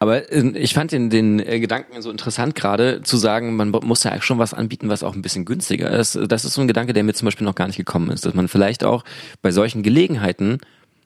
Aber 0.00 0.30
äh, 0.32 0.40
ich 0.58 0.74
fand 0.74 0.90
den, 0.92 1.08
den 1.08 1.38
Gedanken 1.38 2.02
so 2.02 2.10
interessant 2.10 2.54
gerade 2.54 3.02
zu 3.02 3.16
sagen, 3.16 3.54
man 3.56 3.70
muss 3.70 4.02
ja 4.02 4.20
schon 4.20 4.38
was 4.38 4.52
anbieten, 4.52 4.88
was 4.88 5.04
auch 5.04 5.14
ein 5.14 5.22
bisschen 5.22 5.44
günstiger 5.44 5.90
ist. 5.90 6.18
Das 6.28 6.44
ist 6.44 6.54
so 6.54 6.60
ein 6.60 6.68
Gedanke, 6.68 6.92
der 6.92 7.04
mir 7.04 7.14
zum 7.14 7.26
Beispiel 7.26 7.44
noch 7.44 7.54
gar 7.54 7.66
nicht 7.66 7.76
gekommen 7.76 8.10
ist, 8.10 8.26
dass 8.26 8.34
man 8.34 8.48
vielleicht 8.48 8.84
auch 8.84 9.04
bei 9.42 9.52
solchen 9.52 9.82
Gelegenheiten 9.82 10.58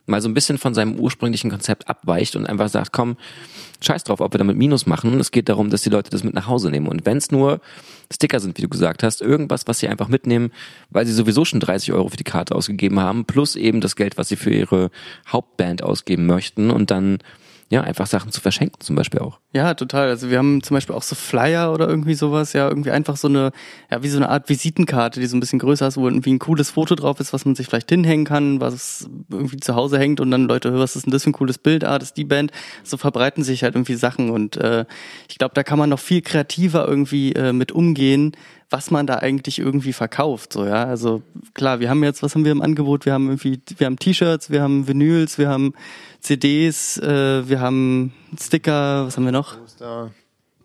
mal 0.07 0.21
so 0.21 0.29
ein 0.29 0.35
bisschen 0.35 0.59
von 0.59 0.75
seinem 0.75 0.99
ursprünglichen 0.99 1.51
Konzept 1.51 1.89
abweicht 1.89 2.37
und 2.37 2.47
einfach 2.47 2.69
sagt, 2.69 2.93
komm, 2.93 3.17
scheiß 3.81 4.05
drauf, 4.05 4.21
ob 4.21 4.35
wir 4.35 4.39
damit 4.39 4.57
Minus 4.57 4.87
machen. 4.87 5.19
Es 5.21 5.31
geht 5.31 5.49
darum, 5.49 5.71
dass 5.71 5.83
die 5.83 5.91
Leute 5.91 6.11
das 6.11 6.25
mit 6.25 6.35
nach 6.35 6.47
Hause 6.47 6.71
nehmen. 6.71 6.89
Und 6.89 7.07
wenn 7.07 7.17
es 7.17 7.31
nur 7.31 7.61
Sticker 8.13 8.41
sind, 8.41 8.59
wie 8.59 8.63
du 8.63 8.69
gesagt 8.69 9.03
hast, 9.03 9.21
irgendwas, 9.23 9.67
was 9.67 9.79
sie 9.79 9.89
einfach 9.89 10.09
mitnehmen, 10.09 10.53
weil 10.91 11.07
sie 11.07 11.13
sowieso 11.13 11.45
schon 11.45 11.61
30 11.61 11.93
Euro 11.93 12.09
für 12.09 12.17
die 12.17 12.25
Karte 12.25 12.55
ausgegeben 12.55 13.01
haben, 13.01 13.25
plus 13.25 13.57
eben 13.57 13.81
das 13.81 13.97
Geld, 13.97 14.19
was 14.19 14.29
sie 14.29 14.37
für 14.37 14.51
ihre 14.51 14.91
Hauptband 15.29 15.83
ausgeben 15.83 16.27
möchten 16.27 16.71
und 16.71 16.91
dann 16.91 17.19
ja, 17.73 17.83
einfach 17.83 18.09
Sachen 18.09 18.33
zu 18.33 18.41
verschenken 18.41 18.81
zum 18.81 18.97
Beispiel 18.97 19.21
auch. 19.21 19.39
Ja, 19.53 19.75
total. 19.75 20.09
Also 20.09 20.29
wir 20.29 20.39
haben 20.39 20.61
zum 20.61 20.75
Beispiel 20.75 20.95
auch 20.95 21.05
so 21.05 21.15
Flyer 21.15 21.73
oder 21.73 21.89
irgendwie 21.89 22.15
sowas, 22.15 22.53
ja, 22.53 22.69
irgendwie 22.69 22.91
einfach 22.91 23.17
so 23.17 23.29
eine, 23.29 23.53
ja, 23.89 24.03
wie 24.03 24.09
so 24.09 24.19
eine 24.19 24.29
Art 24.29 24.49
Visitenkarte, 24.49 25.21
die 25.21 25.27
so 25.27 25.37
ein 25.37 25.41
bisschen 25.41 25.61
größer 25.61 25.87
ist, 25.87 25.97
wo 25.97 26.09
irgendwie 26.09 26.33
ein 26.33 26.41
cooles 26.41 26.71
Foto 26.71 26.97
drauf 26.97 27.21
ist, 27.21 27.33
was 27.33 27.45
man 27.45 27.55
sich 27.55 27.69
vielleicht 27.69 27.89
hinhängen 27.89 28.27
kann, 28.27 28.61
was 28.61 29.09
irgendwie 29.31 29.59
zu 29.59 29.77
Hause 29.77 30.01
hängt 30.01 30.19
und 30.19 30.33
dann 30.33 30.49
Leute, 30.49 30.77
was 30.81 30.97
ist 30.97 31.07
denn 31.07 31.13
das 31.13 31.23
für 31.23 31.31
ein 31.31 31.33
cooles 31.33 31.59
Bild? 31.59 31.85
Ah, 31.85 32.01
das 32.01 32.09
ist 32.09 32.17
die 32.17 32.25
Band. 32.25 32.51
So 32.83 32.97
verbreiten 32.97 33.45
sich 33.45 33.63
halt 33.63 33.77
irgendwie 33.77 33.95
Sachen 33.95 34.31
und 34.31 34.57
äh, 34.57 34.85
ich 35.29 35.39
glaube, 35.39 35.55
da 35.55 35.63
kann 35.63 35.79
man 35.79 35.91
noch 35.91 36.01
viel 36.01 36.23
kreativer 36.23 36.89
irgendwie 36.89 37.35
äh, 37.35 37.53
mit 37.53 37.71
umgehen, 37.71 38.33
was 38.71 38.91
man 38.93 39.07
da 39.07 39.17
eigentlich 39.17 39.59
irgendwie 39.59 39.93
verkauft. 39.93 40.53
So, 40.53 40.65
ja. 40.65 40.85
Also 40.85 41.23
klar, 41.55 41.81
wir 41.81 41.91
haben 41.91 42.03
jetzt, 42.05 42.23
was 42.23 42.35
haben 42.35 42.45
wir 42.45 42.53
im 42.53 42.63
Angebot? 42.63 43.05
Wir 43.05 43.13
haben 43.13 43.27
irgendwie, 43.27 43.61
wir 43.79 43.87
haben 43.87 43.99
T-Shirts, 43.99 44.51
wir 44.51 44.63
haben 44.63 44.87
Vinyls, 44.87 45.39
wir 45.39 45.49
haben 45.49 45.75
CDs, 46.21 46.99
äh, 46.99 47.49
wir 47.49 47.61
haben 47.61 48.13
Sticker, 48.39 49.07
was 49.07 49.17
haben 49.17 49.25
wir 49.25 49.33
noch? 49.33 49.59
Poster. 49.59 50.11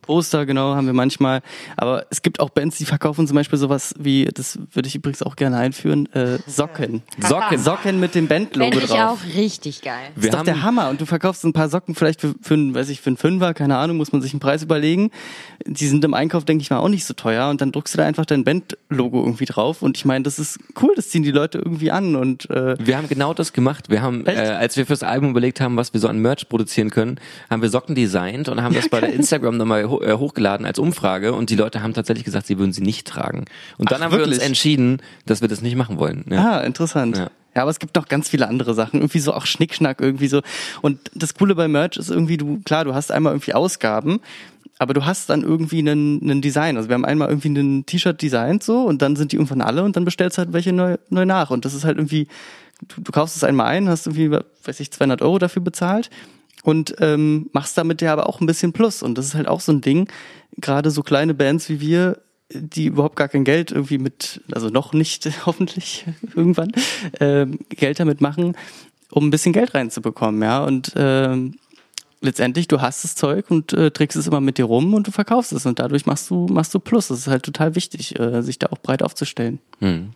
Poster, 0.06 0.46
genau, 0.46 0.76
haben 0.76 0.86
wir 0.86 0.94
manchmal. 0.94 1.42
Aber 1.78 2.06
es 2.10 2.22
gibt 2.22 2.40
auch 2.40 2.50
Bands, 2.50 2.78
die 2.78 2.86
verkaufen 2.86 3.28
zum 3.28 3.36
Beispiel 3.36 3.58
sowas 3.58 3.94
wie, 3.98 4.26
das 4.26 4.60
würde 4.72 4.88
ich 4.88 4.96
übrigens 4.96 5.24
auch 5.24 5.36
gerne 5.36 5.58
einführen, 5.58 6.12
äh, 6.14 6.38
Socken. 6.48 7.02
Socken. 7.20 7.60
Socken 7.60 8.00
mit 8.00 8.16
dem 8.16 8.28
Bandlogo 8.28 8.72
drauf. 8.72 8.80
Finde 8.80 8.96
ich 8.96 9.02
auch 9.02 9.38
richtig 9.38 9.82
geil. 9.82 10.10
Das 10.16 10.26
ist 10.26 10.34
doch 10.34 10.44
der 10.44 10.62
Hammer. 10.62 10.90
Und 10.90 11.02
du 11.02 11.06
verkaufst 11.06 11.44
ein 11.44 11.54
paar 11.54 11.70
Socken 11.70 11.96
vielleicht 11.96 12.22
für, 12.22 12.36
für, 12.42 12.56
weiß 12.56 12.90
ich, 12.90 13.02
für 13.02 13.10
einen 13.10 13.18
Fünfer, 13.18 13.54
keine 13.54 13.78
Ahnung, 13.78 13.98
muss 13.98 14.12
man 14.12 14.22
sich 14.22 14.34
einen 14.34 14.40
Preis 14.40 14.64
überlegen. 14.64 15.12
Die 15.66 15.88
sind 15.88 16.04
im 16.06 16.14
Einkauf, 16.14 16.46
denke 16.46 16.62
ich 16.62 16.70
mal, 16.70 16.78
auch 16.78 16.90
nicht 16.90 17.06
so 17.06 17.14
teuer. 17.14 17.50
Und 17.50 17.62
dann 17.62 17.72
druckst 17.72 17.94
du 17.94 17.98
da 17.98 18.06
einfach 18.06 18.26
dein 18.26 18.44
Bandlogo 18.44 19.24
irgendwie 19.24 19.46
drauf. 19.46 19.82
Und 19.82 19.98
ich 19.98 20.06
meine, 20.06 20.24
das 20.24 20.40
ist 20.40 20.60
cool, 20.82 20.94
das 20.96 21.10
ziehen 21.10 21.24
die 21.24 21.32
Leute 21.32 21.58
irgendwie 21.58 21.92
an. 21.92 22.16
Und 22.16 22.50
äh, 22.50 22.76
Wir 22.80 22.98
haben 22.98 23.10
genau 23.10 23.34
das 23.34 23.54
gemacht. 23.54 23.90
Wir 23.90 24.02
haben, 24.02 24.26
äh, 24.26 24.36
als 24.36 24.78
wir 24.78 24.86
fürs 24.86 25.04
Album 25.04 25.32
überlegt 25.32 25.62
haben, 25.62 25.78
was 25.78 25.94
wir 25.94 26.00
so 26.00 26.08
an 26.08 26.20
Merch 26.20 26.48
produzieren 26.48 26.90
können, 26.90 27.20
haben 27.50 27.62
wir 27.62 27.70
Socken 27.70 27.96
designt 27.96 28.50
und 28.50 28.62
haben 28.62 28.76
das 28.76 28.90
bei 28.90 29.00
der 29.02 29.14
Instagram 29.14 29.58
nochmal 29.58 29.82
äh, 29.82 29.95
hochgeladen 30.02 30.66
als 30.66 30.80
Umfrage 30.80 31.34
und 31.34 31.50
die 31.50 31.56
Leute 31.56 31.82
haben 31.82 31.94
tatsächlich 31.94 32.26
gesagt, 32.26 32.48
sie 32.48 32.58
würden 32.58 32.74
sie 32.74 32.82
nicht 32.82 33.08
tragen. 33.08 33.46
Und 33.78 33.92
dann 33.92 34.02
Ach, 34.02 34.06
haben 34.06 34.12
wirklich? 34.12 34.30
wir 34.30 34.36
uns 34.36 34.46
entschieden, 34.46 35.02
dass 35.26 35.42
wir 35.42 35.48
das 35.48 35.62
nicht 35.62 35.76
machen 35.76 35.98
wollen. 35.98 36.26
Ja. 36.30 36.58
Ah, 36.58 36.62
interessant. 36.62 37.18
Ja. 37.18 37.32
Ja, 37.56 37.62
aber 37.62 37.72
es 37.72 37.80
gibt 37.80 37.96
noch 37.96 38.10
ganz 38.10 38.28
viele 38.28 38.50
andere 38.50 38.74
Sachen. 38.74 39.00
Irgendwie 39.00 39.20
so 39.20 39.34
auch 39.34 39.46
Schnickschnack 39.46 40.02
irgendwie 40.02 40.28
so. 40.28 40.42
Und 40.82 41.00
das 41.14 41.36
Coole 41.36 41.56
bei 41.56 41.70
Merch 41.70 41.96
ist 41.96 42.10
irgendwie, 42.10 42.36
du, 42.36 42.60
klar, 42.66 42.84
du 42.84 42.94
hast 42.94 43.14
einmal 43.14 43.32
irgendwie 43.32 43.54
Ausgaben, 43.54 44.20
aber 44.78 44.94
du 44.94 45.06
hast 45.06 45.30
dann 45.30 45.42
irgendwie 45.42 45.80
einen, 45.80 46.22
einen 46.22 46.42
Design. 46.42 46.76
Also 46.76 46.90
wir 46.90 46.96
haben 46.96 47.06
einmal 47.06 47.30
irgendwie 47.30 47.48
ein 47.48 47.86
T-Shirt 47.86 48.22
designt 48.22 48.62
so 48.62 48.82
und 48.82 49.02
dann 49.02 49.16
sind 49.16 49.32
die 49.32 49.38
irgendwann 49.38 49.62
alle 49.62 49.84
und 49.84 49.96
dann 49.96 50.04
bestellst 50.04 50.38
halt 50.38 50.52
welche 50.52 50.74
neu, 50.74 50.98
neu 51.10 51.26
nach. 51.26 51.50
Und 51.50 51.64
das 51.64 51.74
ist 51.74 51.86
halt 51.86 51.98
irgendwie 51.98 52.28
du, 52.88 53.02
du 53.02 53.12
kaufst 53.12 53.36
es 53.36 53.44
einmal 53.44 53.68
ein, 53.68 53.90
hast 53.90 54.08
irgendwie, 54.08 54.32
weiß 54.32 54.80
ich, 54.80 54.92
200 54.92 55.22
Euro 55.22 55.40
dafür 55.40 55.62
bezahlt 55.62 56.10
und 56.66 56.96
ähm, 57.00 57.48
machst 57.54 57.78
damit 57.78 58.02
ja 58.02 58.12
aber 58.12 58.28
auch 58.28 58.42
ein 58.42 58.48
bisschen 58.48 58.74
Plus. 58.74 59.04
Und 59.04 59.18
das 59.18 59.28
ist 59.28 59.36
halt 59.36 59.48
auch 59.48 59.62
so 59.62 59.72
ein 59.72 59.82
Ding, 59.82 60.10
gerade 60.58 60.90
so 60.90 61.04
kleine 61.04 61.36
Bands 61.36 61.70
wie 61.70 61.80
wir, 61.80 62.22
die 62.52 62.88
überhaupt 62.88 63.16
gar 63.16 63.28
kein 63.28 63.44
Geld 63.44 63.72
irgendwie 63.72 64.00
mit, 64.00 64.42
also 64.52 64.70
noch 64.70 64.92
nicht 64.92 65.30
hoffentlich 65.46 66.06
irgendwann, 66.36 66.72
äh, 67.20 67.46
Geld 67.70 68.00
damit 68.00 68.20
machen, 68.20 68.58
um 69.12 69.28
ein 69.28 69.30
bisschen 69.30 69.54
Geld 69.54 69.76
reinzubekommen, 69.76 70.42
ja. 70.42 70.64
Und 70.64 70.96
äh, 70.96 71.38
letztendlich, 72.22 72.68
du 72.68 72.82
hast 72.82 73.04
das 73.04 73.14
Zeug 73.14 73.52
und 73.52 73.72
äh, 73.74 73.92
trägst 73.92 74.18
es 74.18 74.26
immer 74.26 74.42
mit 74.42 74.58
dir 74.58 74.66
rum 74.66 74.96
und 74.96 75.06
du 75.06 75.12
verkaufst 75.12 75.54
es 75.54 75.68
und 75.68 75.78
dadurch 75.78 76.08
machst 76.08 76.32
du, 76.32 76.48
machst 76.48 76.74
du 76.74 76.80
Plus. 76.80 77.10
Das 77.10 77.20
ist 77.20 77.28
halt 77.28 77.44
total 77.44 77.76
wichtig, 77.76 78.20
äh, 78.20 78.42
sich 78.42 78.58
da 78.58 78.68
auch 78.72 78.80
breit 78.80 79.04
aufzustellen. 79.04 79.60
Hm. 79.82 80.14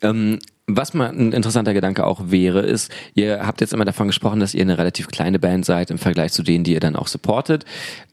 Ähm, 0.00 0.38
was 0.66 0.94
mal 0.94 1.10
ein 1.10 1.32
interessanter 1.32 1.74
Gedanke 1.74 2.06
auch 2.06 2.20
wäre, 2.26 2.60
ist, 2.60 2.90
ihr 3.14 3.44
habt 3.46 3.60
jetzt 3.60 3.72
immer 3.72 3.84
davon 3.84 4.06
gesprochen, 4.06 4.40
dass 4.40 4.54
ihr 4.54 4.62
eine 4.62 4.78
relativ 4.78 5.08
kleine 5.08 5.38
Band 5.38 5.64
seid 5.64 5.90
im 5.90 5.98
Vergleich 5.98 6.32
zu 6.32 6.42
denen, 6.42 6.64
die 6.64 6.72
ihr 6.72 6.80
dann 6.80 6.96
auch 6.96 7.08
supportet. 7.08 7.64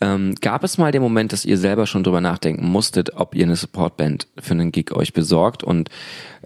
Ähm, 0.01 0.35
gab 0.41 0.63
es 0.63 0.77
mal 0.77 0.91
den 0.91 1.01
Moment, 1.01 1.31
dass 1.31 1.45
ihr 1.45 1.57
selber 1.57 1.85
schon 1.85 2.03
drüber 2.03 2.21
nachdenken 2.21 2.67
musstet, 2.67 3.13
ob 3.15 3.35
ihr 3.35 3.45
eine 3.45 3.55
Supportband 3.55 4.27
für 4.39 4.53
einen 4.53 4.71
Gig 4.71 4.91
euch 4.91 5.13
besorgt 5.13 5.63
und 5.63 5.89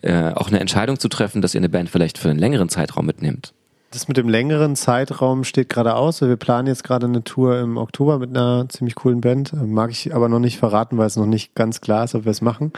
äh, 0.01 0.32
auch 0.34 0.49
eine 0.49 0.60
Entscheidung 0.60 0.99
zu 0.99 1.08
treffen, 1.08 1.41
dass 1.41 1.56
ihr 1.56 1.62
eine 1.62 1.70
Band 1.70 1.89
vielleicht 1.89 2.18
für 2.18 2.30
einen 2.30 2.39
längeren 2.39 2.70
Zeitraum 2.70 3.06
mitnehmt? 3.06 3.54
Das 3.93 4.08
mit 4.08 4.18
dem 4.18 4.28
längeren 4.28 4.76
Zeitraum 4.76 5.43
steht 5.43 5.70
gerade 5.70 5.93
aus. 5.93 6.20
Wir 6.20 6.36
planen 6.36 6.68
jetzt 6.68 6.84
gerade 6.84 7.06
eine 7.06 7.24
Tour 7.24 7.60
im 7.60 7.78
Oktober 7.78 8.18
mit 8.18 8.32
einer 8.32 8.68
ziemlich 8.68 8.95
coolen 8.95 9.22
Band. 9.22 9.54
Mag 9.54 9.91
ich 9.91 10.16
aber 10.16 10.30
noch 10.30 10.39
nicht 10.39 10.58
verraten, 10.58 10.97
weil 10.97 11.06
es 11.06 11.16
noch 11.16 11.28
nicht 11.28 11.54
ganz 11.54 11.80
klar 11.80 12.04
ist, 12.04 12.16
ob 12.16 12.26
wir 12.26 12.32
es 12.32 12.41
machen. 12.41 12.74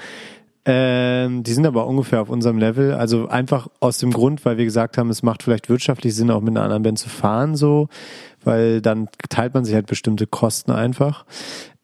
Ähm, 0.67 1.43
die 1.43 1.53
sind 1.53 1.65
aber 1.67 1.85
ungefähr 1.85 2.21
auf 2.21 2.29
unserem 2.29 2.57
Level. 2.57 2.93
Also 2.93 3.27
einfach 3.27 3.67
aus 3.79 3.99
dem 3.99 4.11
Grund, 4.11 4.43
weil 4.45 4.57
wir 4.57 4.65
gesagt 4.65 4.97
haben, 4.97 5.09
es 5.09 5.21
macht 5.21 5.43
vielleicht 5.43 5.69
wirtschaftlich 5.69 6.15
Sinn, 6.15 6.31
auch 6.31 6.41
mit 6.41 6.55
einer 6.55 6.63
anderen 6.63 6.83
Band 6.83 6.99
zu 6.99 7.09
fahren, 7.09 7.55
so, 7.55 7.87
weil 8.43 8.81
dann 8.81 9.07
teilt 9.29 9.53
man 9.53 9.63
sich 9.63 9.75
halt 9.75 9.85
bestimmte 9.85 10.25
Kosten 10.25 10.71
einfach. 10.71 11.25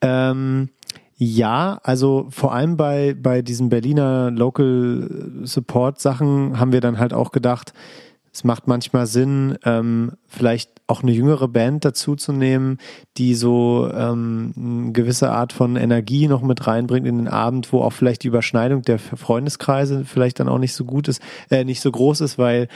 Ähm, 0.02 0.70
ja, 1.16 1.80
also 1.84 2.26
vor 2.32 2.54
allem 2.54 2.78
bei, 2.78 3.14
bei 3.14 3.44
diesen 3.44 3.70
Berliner 3.70 4.32
Local 4.32 5.32
Support 5.44 6.00
Sachen 6.00 6.60
haben 6.60 6.72
wir 6.72 6.82
dann 6.82 6.98
halt 6.98 7.14
auch 7.14 7.32
gedacht, 7.32 7.74
es 8.34 8.44
macht 8.44 8.68
manchmal 8.68 9.08
Sinn, 9.08 9.58
ähm, 9.66 10.14
vielleicht 10.28 10.72
auch 10.88 11.04
eine 11.04 11.12
jüngere 11.12 11.48
Band 11.48 11.84
dazu 11.86 12.16
zu 12.16 12.34
nehmen, 12.34 12.78
die 13.18 13.36
so 13.36 13.90
ähm, 13.94 14.54
eine 14.56 14.92
gewisse 14.94 15.32
Art 15.32 15.54
von 15.54 15.76
Energie 15.76 16.28
noch 16.28 16.42
mit 16.42 16.66
reinbringt 16.66 17.08
in 17.08 17.18
den 17.18 17.28
Abend, 17.28 17.72
wo 17.74 17.82
auch 17.82 17.92
vielleicht 17.92 18.24
die 18.24 18.28
Überschneidung 18.28 18.82
der 18.84 19.00
Freundeskreise 19.00 20.06
vielleicht 20.06 20.40
dann 20.40 20.50
auch 20.50 20.60
nicht 20.60 20.74
so 20.74 20.86
gut 20.86 21.08
ist, 21.08 21.22
äh, 21.50 21.64
nicht 21.64 21.82
so 21.82 21.92
groß 21.92 22.22
ist, 22.22 22.38
weil 22.38 22.68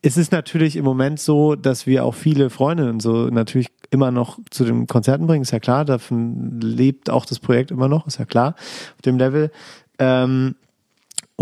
es 0.00 0.16
ist 0.16 0.32
natürlich 0.32 0.76
im 0.76 0.84
Moment 0.84 1.20
so, 1.20 1.54
dass 1.54 1.86
wir 1.86 2.04
auch 2.04 2.14
viele 2.14 2.50
Freundinnen 2.50 3.00
so 3.00 3.26
natürlich 3.26 3.68
immer 3.90 4.10
noch 4.10 4.38
zu 4.50 4.64
den 4.64 4.86
Konzerten 4.86 5.26
bringen, 5.26 5.42
ist 5.42 5.50
ja 5.50 5.60
klar, 5.60 5.84
davon 5.84 6.60
lebt 6.60 7.10
auch 7.10 7.26
das 7.26 7.40
Projekt 7.40 7.70
immer 7.70 7.88
noch, 7.88 8.06
ist 8.06 8.18
ja 8.18 8.24
klar, 8.24 8.54
auf 8.94 9.02
dem 9.04 9.18
Level. 9.18 9.50
Ähm, 9.98 10.54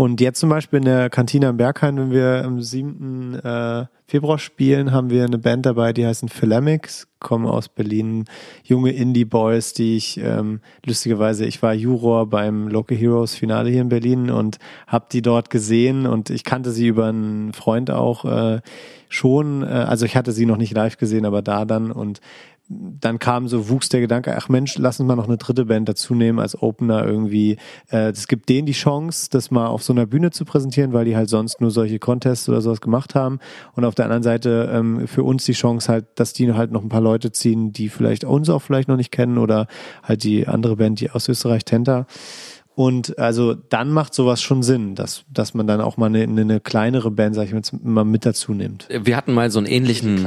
und 0.01 0.19
jetzt 0.19 0.39
zum 0.39 0.49
Beispiel 0.49 0.79
in 0.79 0.85
der 0.85 1.11
Kantine 1.11 1.49
am 1.49 1.57
Berghain, 1.57 1.95
wenn 1.95 2.09
wir 2.09 2.43
am 2.43 2.59
7. 2.59 3.35
Äh, 3.35 3.85
Februar 4.07 4.39
spielen, 4.39 4.91
haben 4.91 5.11
wir 5.11 5.23
eine 5.23 5.37
Band 5.37 5.67
dabei, 5.67 5.93
die 5.93 6.07
heißen 6.07 6.27
Philemics, 6.27 7.07
kommen 7.19 7.45
aus 7.45 7.69
Berlin, 7.69 8.25
junge 8.63 8.93
Indie-Boys, 8.93 9.73
die 9.73 9.95
ich 9.97 10.17
ähm, 10.17 10.61
lustigerweise, 10.83 11.45
ich 11.45 11.61
war 11.61 11.75
Juror 11.75 12.27
beim 12.27 12.67
Local 12.67 12.97
Heroes 12.97 13.35
Finale 13.35 13.69
hier 13.69 13.81
in 13.81 13.89
Berlin 13.89 14.31
und 14.31 14.57
habe 14.87 15.05
die 15.11 15.21
dort 15.21 15.51
gesehen 15.51 16.07
und 16.07 16.31
ich 16.31 16.43
kannte 16.43 16.71
sie 16.71 16.87
über 16.87 17.05
einen 17.05 17.53
Freund 17.53 17.91
auch 17.91 18.25
äh, 18.25 18.61
schon, 19.07 19.61
äh, 19.61 19.67
also 19.67 20.07
ich 20.07 20.15
hatte 20.15 20.31
sie 20.31 20.47
noch 20.47 20.57
nicht 20.57 20.73
live 20.73 20.97
gesehen, 20.97 21.27
aber 21.27 21.43
da 21.43 21.63
dann 21.65 21.91
und 21.91 22.21
dann 22.99 23.19
kam 23.19 23.47
so, 23.47 23.69
wuchs 23.69 23.89
der 23.89 24.01
Gedanke, 24.01 24.35
ach 24.35 24.49
Mensch, 24.49 24.77
lass 24.77 24.99
uns 24.99 25.07
mal 25.07 25.15
noch 25.15 25.27
eine 25.27 25.37
dritte 25.37 25.65
Band 25.65 25.89
dazu 25.89 26.15
nehmen 26.15 26.39
als 26.39 26.61
Opener 26.61 27.05
irgendwie. 27.05 27.53
Äh, 27.89 28.11
das 28.11 28.27
gibt 28.27 28.49
denen 28.49 28.65
die 28.65 28.73
Chance, 28.73 29.29
das 29.31 29.51
mal 29.51 29.67
auf 29.67 29.83
so 29.83 29.93
einer 29.93 30.05
Bühne 30.05 30.31
zu 30.31 30.45
präsentieren, 30.45 30.93
weil 30.93 31.05
die 31.05 31.15
halt 31.15 31.29
sonst 31.29 31.61
nur 31.61 31.71
solche 31.71 31.99
Contests 31.99 32.47
oder 32.49 32.61
sowas 32.61 32.81
gemacht 32.81 33.15
haben. 33.15 33.39
Und 33.73 33.85
auf 33.85 33.95
der 33.95 34.05
anderen 34.05 34.23
Seite 34.23 34.69
ähm, 34.73 35.07
für 35.07 35.23
uns 35.23 35.45
die 35.45 35.53
Chance 35.53 35.91
halt, 35.91 36.05
dass 36.15 36.33
die 36.33 36.53
halt 36.53 36.71
noch 36.71 36.83
ein 36.83 36.89
paar 36.89 37.01
Leute 37.01 37.31
ziehen, 37.31 37.71
die 37.73 37.89
vielleicht 37.89 38.23
uns 38.23 38.49
auch 38.49 38.61
vielleicht 38.61 38.87
noch 38.87 38.97
nicht 38.97 39.11
kennen 39.11 39.37
oder 39.37 39.67
halt 40.03 40.23
die 40.23 40.47
andere 40.47 40.77
Band, 40.77 40.99
die 40.99 41.11
aus 41.11 41.27
Österreich, 41.27 41.65
Tenta. 41.65 42.05
Und 42.73 43.19
also 43.19 43.53
dann 43.53 43.91
macht 43.91 44.13
sowas 44.13 44.41
schon 44.41 44.63
Sinn, 44.63 44.95
dass, 44.95 45.25
dass 45.29 45.53
man 45.53 45.67
dann 45.67 45.81
auch 45.81 45.97
mal 45.97 46.05
eine, 46.05 46.23
eine 46.23 46.61
kleinere 46.61 47.11
Band, 47.11 47.35
sag 47.35 47.47
ich 47.47 47.53
mal, 47.53 47.61
mal 47.83 48.05
mit 48.05 48.25
dazu 48.25 48.53
nimmt. 48.53 48.87
Wir 48.89 49.17
hatten 49.17 49.33
mal 49.33 49.51
so 49.51 49.59
einen 49.59 49.67
ähnlichen, 49.67 50.25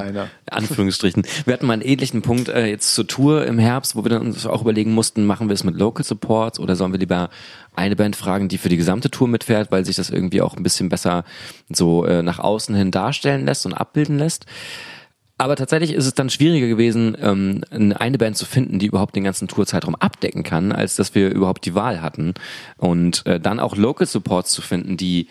Anführungsstrichen, 0.50 1.26
wir 1.46 1.54
hatten 1.54 1.66
mal 1.66 1.72
einen 1.72 1.82
ähnlichen 1.82 2.20
Punkt 2.20 2.50
äh, 2.50 2.66
jetzt 2.66 2.94
zur 2.94 3.06
Tour 3.06 3.46
im 3.46 3.58
Herbst, 3.58 3.96
wo 3.96 4.04
wir 4.04 4.10
dann 4.10 4.22
uns 4.22 4.44
auch 4.44 4.60
überlegen 4.60 4.92
mussten, 4.92 5.24
machen 5.24 5.48
wir 5.48 5.54
es 5.54 5.64
mit 5.64 5.74
Local 5.74 6.04
Supports 6.04 6.60
oder 6.60 6.76
sollen 6.76 6.92
wir 6.92 7.00
lieber 7.00 7.30
eine 7.74 7.96
Band 7.96 8.14
fragen, 8.14 8.48
die 8.48 8.58
für 8.58 8.68
die 8.68 8.76
gesamte 8.76 9.10
Tour 9.10 9.26
mitfährt, 9.26 9.72
weil 9.72 9.86
sich 9.86 9.96
das 9.96 10.10
irgendwie 10.10 10.42
auch 10.42 10.54
ein 10.54 10.62
bisschen 10.62 10.90
besser 10.90 11.24
so 11.70 12.04
äh, 12.04 12.22
nach 12.22 12.38
außen 12.38 12.74
hin 12.74 12.90
darstellen 12.90 13.46
lässt 13.46 13.64
und 13.64 13.72
abbilden 13.72 14.18
lässt. 14.18 14.44
Aber 15.36 15.56
tatsächlich 15.56 15.92
ist 15.92 16.06
es 16.06 16.14
dann 16.14 16.30
schwieriger 16.30 16.68
gewesen, 16.68 17.16
ähm, 17.20 17.64
eine 17.70 18.18
Band 18.18 18.36
zu 18.36 18.46
finden, 18.46 18.78
die 18.78 18.86
überhaupt 18.86 19.16
den 19.16 19.24
ganzen 19.24 19.48
Tourzeitraum 19.48 19.96
abdecken 19.96 20.44
kann, 20.44 20.70
als 20.70 20.94
dass 20.94 21.14
wir 21.16 21.30
überhaupt 21.30 21.64
die 21.66 21.74
Wahl 21.74 22.02
hatten. 22.02 22.34
Und 22.76 23.26
äh, 23.26 23.40
dann 23.40 23.58
auch 23.58 23.76
Local 23.76 24.06
Supports 24.06 24.52
zu 24.52 24.62
finden, 24.62 24.96
die 24.96 25.26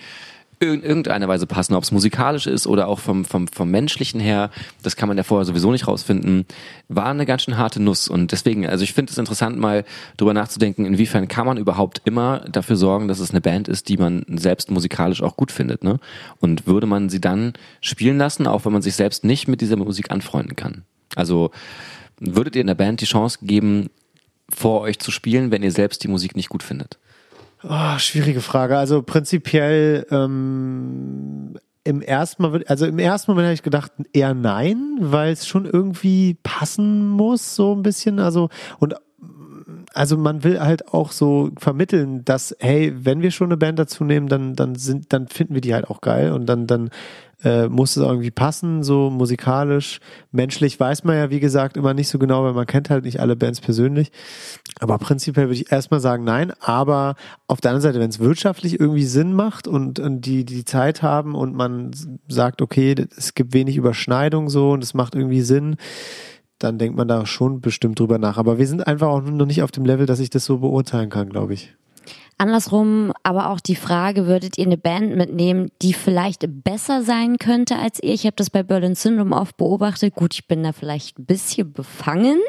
in 0.59 0.83
irgendeiner 0.83 1.27
Weise 1.27 1.45
passen, 1.45 1.73
ob 1.73 1.83
es 1.83 1.91
musikalisch 1.91 2.47
ist 2.47 2.67
oder 2.67 2.87
auch 2.87 2.99
vom, 2.99 3.25
vom, 3.25 3.47
vom 3.47 3.69
menschlichen 3.69 4.19
her, 4.19 4.49
das 4.81 4.95
kann 4.95 5.07
man 5.07 5.17
ja 5.17 5.23
vorher 5.23 5.45
sowieso 5.45 5.71
nicht 5.71 5.87
rausfinden, 5.87 6.45
war 6.87 7.07
eine 7.07 7.25
ganz 7.25 7.43
schön 7.43 7.57
harte 7.57 7.81
Nuss. 7.81 8.07
Und 8.07 8.31
deswegen, 8.31 8.67
also 8.67 8.83
ich 8.83 8.93
finde 8.93 9.11
es 9.11 9.17
interessant, 9.17 9.57
mal 9.57 9.83
drüber 10.17 10.33
nachzudenken, 10.33 10.85
inwiefern 10.85 11.27
kann 11.27 11.45
man 11.45 11.57
überhaupt 11.57 12.01
immer 12.05 12.45
dafür 12.49 12.75
sorgen, 12.75 13.07
dass 13.07 13.19
es 13.19 13.31
eine 13.31 13.41
Band 13.41 13.67
ist, 13.67 13.89
die 13.89 13.97
man 13.97 14.25
selbst 14.29 14.71
musikalisch 14.71 15.21
auch 15.21 15.35
gut 15.35 15.51
findet. 15.51 15.83
Ne? 15.83 15.99
Und 16.39 16.67
würde 16.67 16.87
man 16.87 17.09
sie 17.09 17.21
dann 17.21 17.53
spielen 17.81 18.17
lassen, 18.17 18.47
auch 18.47 18.65
wenn 18.65 18.73
man 18.73 18.81
sich 18.81 18.95
selbst 18.95 19.23
nicht 19.23 19.47
mit 19.47 19.61
dieser 19.61 19.77
Musik 19.77 20.11
anfreunden 20.11 20.55
kann? 20.55 20.83
Also 21.15 21.51
würdet 22.19 22.55
ihr 22.55 22.61
in 22.61 22.67
der 22.67 22.75
Band 22.75 23.01
die 23.01 23.05
Chance 23.05 23.39
geben, 23.41 23.89
vor 24.49 24.81
euch 24.81 24.99
zu 24.99 25.11
spielen, 25.11 25.51
wenn 25.51 25.63
ihr 25.63 25.71
selbst 25.71 26.03
die 26.03 26.07
Musik 26.07 26.35
nicht 26.35 26.49
gut 26.49 26.63
findet? 26.63 26.99
Oh, 27.67 27.97
schwierige 27.97 28.41
Frage. 28.41 28.77
Also 28.77 29.01
prinzipiell 29.01 30.05
ähm, 30.11 31.55
im 31.85 32.01
ersten 32.01 32.43
Mal, 32.43 32.63
also 32.67 32.85
im 32.85 32.99
ersten 32.99 33.31
Moment 33.31 33.45
habe 33.45 33.53
ich 33.53 33.63
gedacht 33.63 33.91
eher 34.11 34.33
nein, 34.33 34.97
weil 34.99 35.31
es 35.31 35.47
schon 35.47 35.65
irgendwie 35.65 36.37
passen 36.43 37.07
muss, 37.07 37.55
so 37.55 37.73
ein 37.73 37.83
bisschen. 37.83 38.19
Also 38.19 38.49
und 38.79 38.95
also 39.93 40.17
man 40.17 40.43
will 40.43 40.59
halt 40.59 40.93
auch 40.93 41.11
so 41.11 41.51
vermitteln, 41.57 42.25
dass 42.25 42.55
hey, 42.59 42.93
wenn 42.95 43.21
wir 43.21 43.31
schon 43.31 43.47
eine 43.47 43.57
Band 43.57 43.79
dazu 43.79 44.03
nehmen, 44.03 44.27
dann 44.27 44.55
dann 44.55 44.75
sind, 44.75 45.13
dann 45.13 45.27
finden 45.27 45.53
wir 45.53 45.61
die 45.61 45.73
halt 45.73 45.89
auch 45.89 46.01
geil 46.01 46.31
und 46.31 46.47
dann 46.47 46.67
dann 46.67 46.89
äh, 47.43 47.67
muss 47.67 47.95
es 47.95 48.03
irgendwie 48.03 48.31
passen, 48.31 48.83
so 48.83 49.09
musikalisch. 49.09 49.99
Menschlich 50.31 50.79
weiß 50.79 51.03
man 51.03 51.15
ja, 51.15 51.29
wie 51.29 51.39
gesagt, 51.39 51.77
immer 51.77 51.93
nicht 51.93 52.07
so 52.07 52.19
genau, 52.19 52.43
weil 52.43 52.53
man 52.53 52.65
kennt 52.65 52.89
halt 52.89 53.03
nicht 53.05 53.19
alle 53.19 53.35
Bands 53.35 53.61
persönlich. 53.61 54.11
Aber 54.79 54.97
prinzipiell 54.97 55.47
würde 55.47 55.55
ich 55.55 55.71
erstmal 55.71 55.99
sagen, 55.99 56.23
nein. 56.23 56.53
Aber 56.59 57.15
auf 57.47 57.61
der 57.61 57.71
anderen 57.71 57.81
Seite, 57.81 57.99
wenn 57.99 58.09
es 58.09 58.19
wirtschaftlich 58.19 58.79
irgendwie 58.79 59.05
Sinn 59.05 59.33
macht 59.33 59.67
und, 59.67 59.99
und 59.99 60.21
die 60.21 60.45
die 60.45 60.65
Zeit 60.65 61.01
haben 61.01 61.35
und 61.35 61.55
man 61.55 61.91
sagt, 62.27 62.61
okay, 62.61 62.95
es 63.17 63.33
gibt 63.33 63.53
wenig 63.53 63.77
Überschneidung 63.77 64.49
so 64.49 64.71
und 64.71 64.83
es 64.83 64.93
macht 64.93 65.15
irgendwie 65.15 65.41
Sinn, 65.41 65.75
dann 66.59 66.77
denkt 66.77 66.97
man 66.97 67.07
da 67.07 67.25
schon 67.25 67.61
bestimmt 67.61 67.99
drüber 67.99 68.17
nach. 68.17 68.37
Aber 68.37 68.57
wir 68.57 68.67
sind 68.67 68.87
einfach 68.87 69.07
auch 69.07 69.21
noch 69.21 69.45
nicht 69.45 69.63
auf 69.63 69.71
dem 69.71 69.85
Level, 69.85 70.05
dass 70.05 70.19
ich 70.19 70.29
das 70.29 70.45
so 70.45 70.59
beurteilen 70.59 71.09
kann, 71.09 71.29
glaube 71.29 71.53
ich. 71.53 71.75
Andersrum 72.43 73.13
aber 73.23 73.51
auch 73.51 73.61
die 73.61 73.77
Frage, 73.77 74.27
würdet 74.27 74.57
ihr 74.57 74.65
eine 74.65 74.77
Band 74.77 75.15
mitnehmen, 75.15 75.71
die 75.81 75.93
vielleicht 75.93 76.43
besser 76.61 77.01
sein 77.01 77.37
könnte 77.37 77.77
als 77.77 78.03
ihr? 78.03 78.13
Ich 78.13 78.25
habe 78.25 78.35
das 78.35 78.49
bei 78.49 78.63
Berlin 78.63 78.95
Syndrome 78.95 79.33
oft 79.33 79.55
beobachtet. 79.55 80.13
Gut, 80.13 80.33
ich 80.33 80.45
bin 80.45 80.61
da 80.61 80.73
vielleicht 80.73 81.17
ein 81.17 81.25
bisschen 81.25 81.71
befangen, 81.71 82.41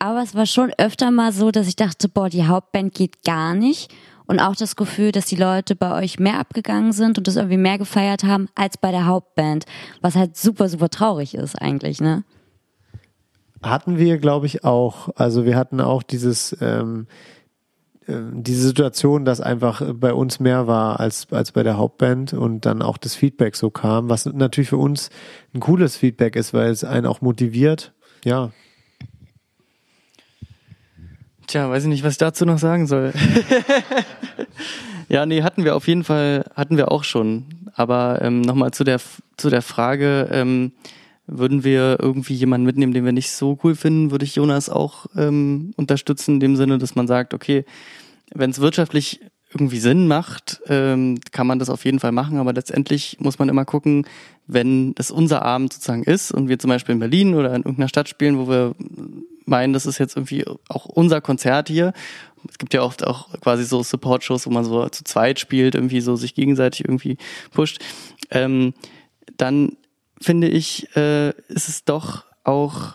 aber 0.00 0.24
es 0.24 0.34
war 0.34 0.46
schon 0.46 0.72
öfter 0.76 1.12
mal 1.12 1.30
so, 1.30 1.52
dass 1.52 1.68
ich 1.68 1.76
dachte, 1.76 2.08
boah, 2.08 2.28
die 2.28 2.48
Hauptband 2.48 2.94
geht 2.94 3.22
gar 3.22 3.54
nicht. 3.54 3.94
Und 4.26 4.40
auch 4.40 4.56
das 4.56 4.74
Gefühl, 4.74 5.12
dass 5.12 5.26
die 5.26 5.36
Leute 5.36 5.76
bei 5.76 6.02
euch 6.02 6.18
mehr 6.18 6.40
abgegangen 6.40 6.90
sind 6.90 7.16
und 7.16 7.28
das 7.28 7.36
irgendwie 7.36 7.58
mehr 7.58 7.78
gefeiert 7.78 8.24
haben 8.24 8.48
als 8.56 8.76
bei 8.76 8.90
der 8.90 9.06
Hauptband. 9.06 9.66
Was 10.00 10.16
halt 10.16 10.36
super, 10.36 10.68
super 10.68 10.88
traurig 10.88 11.34
ist 11.34 11.54
eigentlich, 11.62 12.00
ne? 12.00 12.24
Hatten 13.62 13.98
wir, 13.98 14.18
glaube 14.18 14.46
ich, 14.46 14.64
auch. 14.64 15.10
Also 15.14 15.44
wir 15.44 15.54
hatten 15.54 15.80
auch 15.80 16.02
dieses, 16.02 16.56
ähm, 16.60 17.06
diese 18.32 18.62
Situation, 18.66 19.24
dass 19.24 19.40
einfach 19.40 19.82
bei 19.94 20.12
uns 20.12 20.40
mehr 20.40 20.66
war 20.66 21.00
als, 21.00 21.26
als 21.30 21.52
bei 21.52 21.62
der 21.62 21.76
Hauptband 21.76 22.32
und 22.32 22.66
dann 22.66 22.82
auch 22.82 22.98
das 22.98 23.14
Feedback 23.14 23.56
so 23.56 23.70
kam, 23.70 24.08
was 24.08 24.26
natürlich 24.26 24.70
für 24.70 24.76
uns 24.76 25.10
ein 25.54 25.60
cooles 25.60 25.96
Feedback 25.96 26.36
ist, 26.36 26.54
weil 26.54 26.70
es 26.70 26.84
einen 26.84 27.06
auch 27.06 27.20
motiviert. 27.20 27.92
Ja. 28.24 28.50
Tja, 31.46 31.68
weiß 31.68 31.84
ich 31.84 31.88
nicht, 31.88 32.04
was 32.04 32.12
ich 32.12 32.18
dazu 32.18 32.44
noch 32.44 32.58
sagen 32.58 32.86
soll. 32.86 33.12
ja, 35.08 35.26
nee, 35.26 35.42
hatten 35.42 35.64
wir 35.64 35.76
auf 35.76 35.86
jeden 35.88 36.04
Fall, 36.04 36.44
hatten 36.54 36.76
wir 36.76 36.90
auch 36.90 37.04
schon. 37.04 37.46
Aber 37.74 38.20
ähm, 38.22 38.42
nochmal 38.42 38.70
zu 38.70 38.84
der, 38.84 39.00
zu 39.36 39.50
der 39.50 39.62
Frage, 39.62 40.28
ähm, 40.30 40.72
würden 41.26 41.64
wir 41.64 41.98
irgendwie 42.00 42.34
jemanden 42.34 42.66
mitnehmen, 42.66 42.92
den 42.92 43.04
wir 43.04 43.12
nicht 43.12 43.30
so 43.30 43.58
cool 43.62 43.74
finden, 43.74 44.10
würde 44.10 44.24
ich 44.24 44.34
Jonas 44.34 44.68
auch 44.68 45.06
ähm, 45.16 45.72
unterstützen, 45.76 46.34
in 46.34 46.40
dem 46.40 46.56
Sinne, 46.56 46.78
dass 46.78 46.94
man 46.94 47.06
sagt, 47.06 47.34
okay, 47.34 47.64
wenn 48.34 48.50
es 48.50 48.60
wirtschaftlich 48.60 49.20
irgendwie 49.52 49.78
Sinn 49.78 50.08
macht, 50.08 50.62
ähm, 50.66 51.18
kann 51.30 51.46
man 51.46 51.58
das 51.58 51.68
auf 51.68 51.84
jeden 51.84 52.00
Fall 52.00 52.12
machen, 52.12 52.38
aber 52.38 52.52
letztendlich 52.52 53.18
muss 53.20 53.38
man 53.38 53.48
immer 53.48 53.64
gucken, 53.64 54.06
wenn 54.46 54.94
das 54.94 55.10
unser 55.10 55.42
Abend 55.42 55.72
sozusagen 55.72 56.04
ist 56.04 56.32
und 56.32 56.48
wir 56.48 56.58
zum 56.58 56.70
Beispiel 56.70 56.94
in 56.94 57.00
Berlin 57.00 57.34
oder 57.34 57.50
in 57.50 57.62
irgendeiner 57.62 57.88
Stadt 57.88 58.08
spielen, 58.08 58.38
wo 58.38 58.48
wir 58.48 58.74
meinen, 59.44 59.72
das 59.72 59.86
ist 59.86 59.98
jetzt 59.98 60.16
irgendwie 60.16 60.44
auch 60.68 60.86
unser 60.86 61.20
Konzert 61.20 61.68
hier. 61.68 61.92
Es 62.48 62.58
gibt 62.58 62.74
ja 62.74 62.82
oft 62.82 63.06
auch 63.06 63.38
quasi 63.40 63.64
so 63.64 63.82
Support-Shows, 63.82 64.46
wo 64.46 64.50
man 64.50 64.64
so 64.64 64.88
zu 64.88 65.04
zweit 65.04 65.38
spielt, 65.38 65.74
irgendwie 65.74 66.00
so 66.00 66.16
sich 66.16 66.34
gegenseitig 66.34 66.84
irgendwie 66.84 67.18
pusht. 67.52 67.80
Ähm, 68.30 68.74
dann 69.36 69.76
finde 70.20 70.48
ich, 70.48 70.94
äh, 70.96 71.30
ist 71.48 71.68
es 71.68 71.84
doch 71.84 72.24
auch 72.44 72.94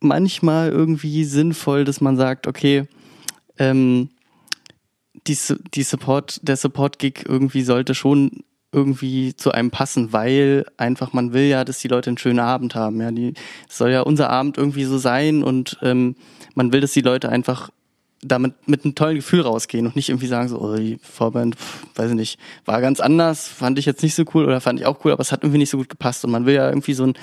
manchmal 0.00 0.70
irgendwie 0.70 1.24
sinnvoll, 1.24 1.84
dass 1.84 2.00
man 2.00 2.16
sagt, 2.16 2.46
okay, 2.46 2.86
ähm, 3.58 4.10
die, 5.26 5.38
die 5.74 5.82
Support, 5.82 6.40
der 6.42 6.56
Support-Gig 6.56 7.24
irgendwie 7.26 7.62
sollte 7.62 7.94
schon 7.94 8.44
irgendwie 8.72 9.34
zu 9.34 9.52
einem 9.52 9.70
passen, 9.70 10.12
weil 10.12 10.66
einfach 10.76 11.12
man 11.12 11.32
will 11.32 11.44
ja, 11.44 11.64
dass 11.64 11.78
die 11.78 11.88
Leute 11.88 12.10
einen 12.10 12.18
schönen 12.18 12.40
Abend 12.40 12.74
haben. 12.74 13.00
Ja, 13.00 13.10
die 13.10 13.34
soll 13.68 13.90
ja 13.90 14.02
unser 14.02 14.30
Abend 14.30 14.58
irgendwie 14.58 14.84
so 14.84 14.98
sein 14.98 15.42
und 15.42 15.78
ähm, 15.82 16.16
man 16.54 16.72
will, 16.72 16.80
dass 16.80 16.92
die 16.92 17.00
Leute 17.00 17.28
einfach 17.28 17.70
damit 18.22 18.54
mit 18.66 18.84
einem 18.84 18.94
tollen 18.94 19.16
Gefühl 19.16 19.42
rausgehen 19.42 19.86
und 19.86 19.94
nicht 19.94 20.08
irgendwie 20.08 20.26
sagen 20.26 20.48
so, 20.48 20.58
oh, 20.60 20.74
die 20.74 20.98
Vorband, 21.02 21.56
pff, 21.56 21.86
weiß 21.94 22.10
ich 22.10 22.16
nicht, 22.16 22.40
war 22.64 22.80
ganz 22.80 23.00
anders, 23.00 23.46
fand 23.46 23.78
ich 23.78 23.86
jetzt 23.86 24.02
nicht 24.02 24.14
so 24.14 24.24
cool 24.34 24.46
oder 24.46 24.60
fand 24.60 24.80
ich 24.80 24.86
auch 24.86 25.04
cool, 25.04 25.12
aber 25.12 25.20
es 25.20 25.32
hat 25.32 25.42
irgendwie 25.42 25.58
nicht 25.58 25.70
so 25.70 25.76
gut 25.76 25.88
gepasst 25.88 26.24
und 26.24 26.30
man 26.30 26.46
will 26.46 26.54
ja 26.54 26.68
irgendwie 26.68 26.94
so 26.94 27.04
ein, 27.04 27.14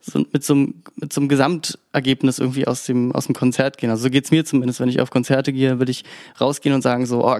so 0.00 0.24
mit 0.32 0.44
so 0.44 0.54
einem 0.54 0.82
mit 0.96 1.12
so 1.12 1.20
einem 1.20 1.28
Gesamtergebnis 1.28 2.38
irgendwie 2.38 2.66
aus 2.66 2.84
dem 2.84 3.12
aus 3.12 3.26
dem 3.26 3.34
Konzert 3.34 3.78
gehen. 3.78 3.90
Also 3.90 4.04
so 4.04 4.10
geht's 4.10 4.30
mir 4.30 4.44
zumindest, 4.44 4.80
wenn 4.80 4.88
ich 4.88 5.00
auf 5.00 5.10
Konzerte 5.10 5.52
gehe, 5.52 5.78
will 5.78 5.88
ich 5.88 6.04
rausgehen 6.40 6.74
und 6.74 6.82
sagen 6.82 7.06
so, 7.06 7.24
oh, 7.24 7.38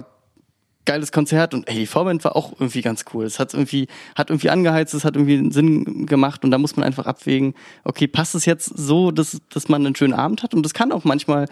geiles 0.85 1.11
Konzert 1.11 1.53
und 1.53 1.67
ey, 1.67 1.75
die 1.75 1.85
Vorband 1.85 2.23
war 2.23 2.35
auch 2.35 2.53
irgendwie 2.53 2.81
ganz 2.81 3.05
cool. 3.13 3.25
Es 3.25 3.39
hat 3.39 3.53
irgendwie, 3.53 3.87
hat 4.15 4.29
irgendwie 4.29 4.49
angeheizt, 4.49 4.93
es 4.93 5.05
hat 5.05 5.15
irgendwie 5.15 5.51
Sinn 5.51 6.05
gemacht 6.05 6.43
und 6.43 6.51
da 6.51 6.57
muss 6.57 6.75
man 6.75 6.85
einfach 6.85 7.05
abwägen, 7.05 7.53
okay, 7.83 8.07
passt 8.07 8.35
es 8.35 8.45
jetzt 8.45 8.65
so, 8.65 9.11
dass, 9.11 9.39
dass 9.49 9.69
man 9.69 9.85
einen 9.85 9.95
schönen 9.95 10.13
Abend 10.13 10.43
hat 10.43 10.53
und 10.53 10.63
das 10.63 10.73
kann 10.73 10.91
auch 10.91 11.03
manchmal 11.03 11.47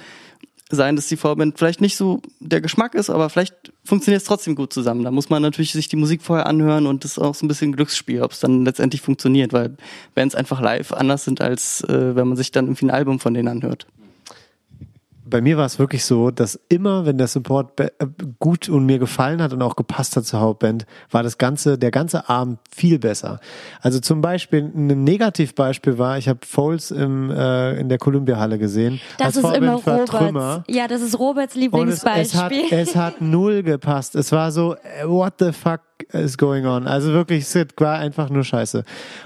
sein, 0.72 0.96
dass 0.96 1.08
die 1.08 1.18
Vorband 1.18 1.58
vielleicht 1.58 1.82
nicht 1.82 1.98
so 1.98 2.22
der 2.40 2.62
Geschmack 2.62 2.94
ist, 2.94 3.10
aber 3.10 3.30
vielleicht 3.30 3.74
funktioniert 3.84 4.22
es 4.22 4.28
trotzdem 4.28 4.54
gut 4.54 4.72
zusammen. 4.72 5.04
Da 5.04 5.10
muss 5.10 5.30
man 5.30 5.42
natürlich 5.42 5.72
sich 5.72 5.88
die 5.88 5.96
Musik 5.96 6.22
vorher 6.22 6.46
anhören 6.46 6.86
und 6.86 7.04
das 7.04 7.14
ist 7.14 7.20
auch 7.20 7.34
so 7.34 7.46
ein 7.46 7.48
bisschen 7.48 7.72
Glücksspiel, 7.72 8.22
ob 8.22 8.34
es 8.34 8.40
dann 8.40 8.66
letztendlich 8.66 9.02
funktioniert, 9.02 9.52
weil 9.52 9.76
Bands 10.14 10.36
einfach 10.36 10.62
live 10.62 10.94
anders 10.94 11.24
sind, 11.24 11.42
als 11.42 11.82
äh, 11.86 12.16
wenn 12.16 12.28
man 12.28 12.38
sich 12.38 12.52
dann 12.52 12.66
irgendwie 12.66 12.86
ein 12.86 12.92
Album 12.92 13.20
von 13.20 13.34
denen 13.34 13.48
anhört 13.48 13.88
bei 15.30 15.42
mir 15.42 15.58
war 15.58 15.66
es 15.66 15.80
wirklich 15.80 16.06
so, 16.06 16.32
dass 16.32 16.60
immer, 16.70 17.06
wenn 17.06 17.18
der 17.18 17.28
Support 17.28 17.80
äh, 17.80 17.90
gut 18.40 18.70
und 18.70 18.86
mir 18.86 19.00
gefallen 19.00 19.42
hat 19.42 19.54
und 19.54 19.62
auch 19.62 19.76
gepasst 19.76 20.16
hat 20.16 20.26
zur 20.26 20.40
Hauptband, 20.40 20.86
war 21.12 21.24
das 21.24 21.38
ganze, 21.38 21.78
der 21.78 21.92
ganze 21.92 22.30
Abend 22.30 22.60
viel 22.70 23.00
besser. 23.00 23.40
Also 23.82 24.00
zum 24.00 24.22
Beispiel 24.22 24.64
ein 24.64 25.04
Negativbeispiel 25.04 25.98
war, 25.98 26.18
ich 26.18 26.28
habe 26.28 26.40
Foles 26.46 26.92
im, 26.92 27.30
äh, 27.30 27.80
in 27.80 27.90
der 27.90 27.98
Columbia-Halle 27.98 28.58
gesehen. 28.58 29.00
Das 29.18 29.28
Als 29.28 29.36
ist 29.38 29.42
Vorband 29.42 29.64
immer 29.64 29.74
Roberts. 29.74 30.12
Trümmer. 30.12 30.64
Ja, 30.68 30.88
das 30.88 31.02
ist 31.02 31.18
Roberts 31.20 31.56
Lieblingsbeispiel. 31.56 32.22
Es, 32.22 32.34
es, 32.34 32.42
hat, 32.42 32.52
es 32.72 32.96
hat 32.96 33.22
null 33.22 33.64
gepasst. 33.64 34.16
Es 34.16 34.32
war 34.32 34.52
so, 34.52 34.76
äh, 34.76 35.08
what 35.08 35.36
the 35.40 35.52
fuck 35.52 35.82
is 36.14 36.38
going 36.38 36.66
on? 36.66 36.88
Also 36.88 37.12
wirklich, 37.12 37.43
es 37.43 37.68
war 37.78 37.97
einfach 37.97 38.30
nur 38.30 38.43
scheiße. 38.43 38.84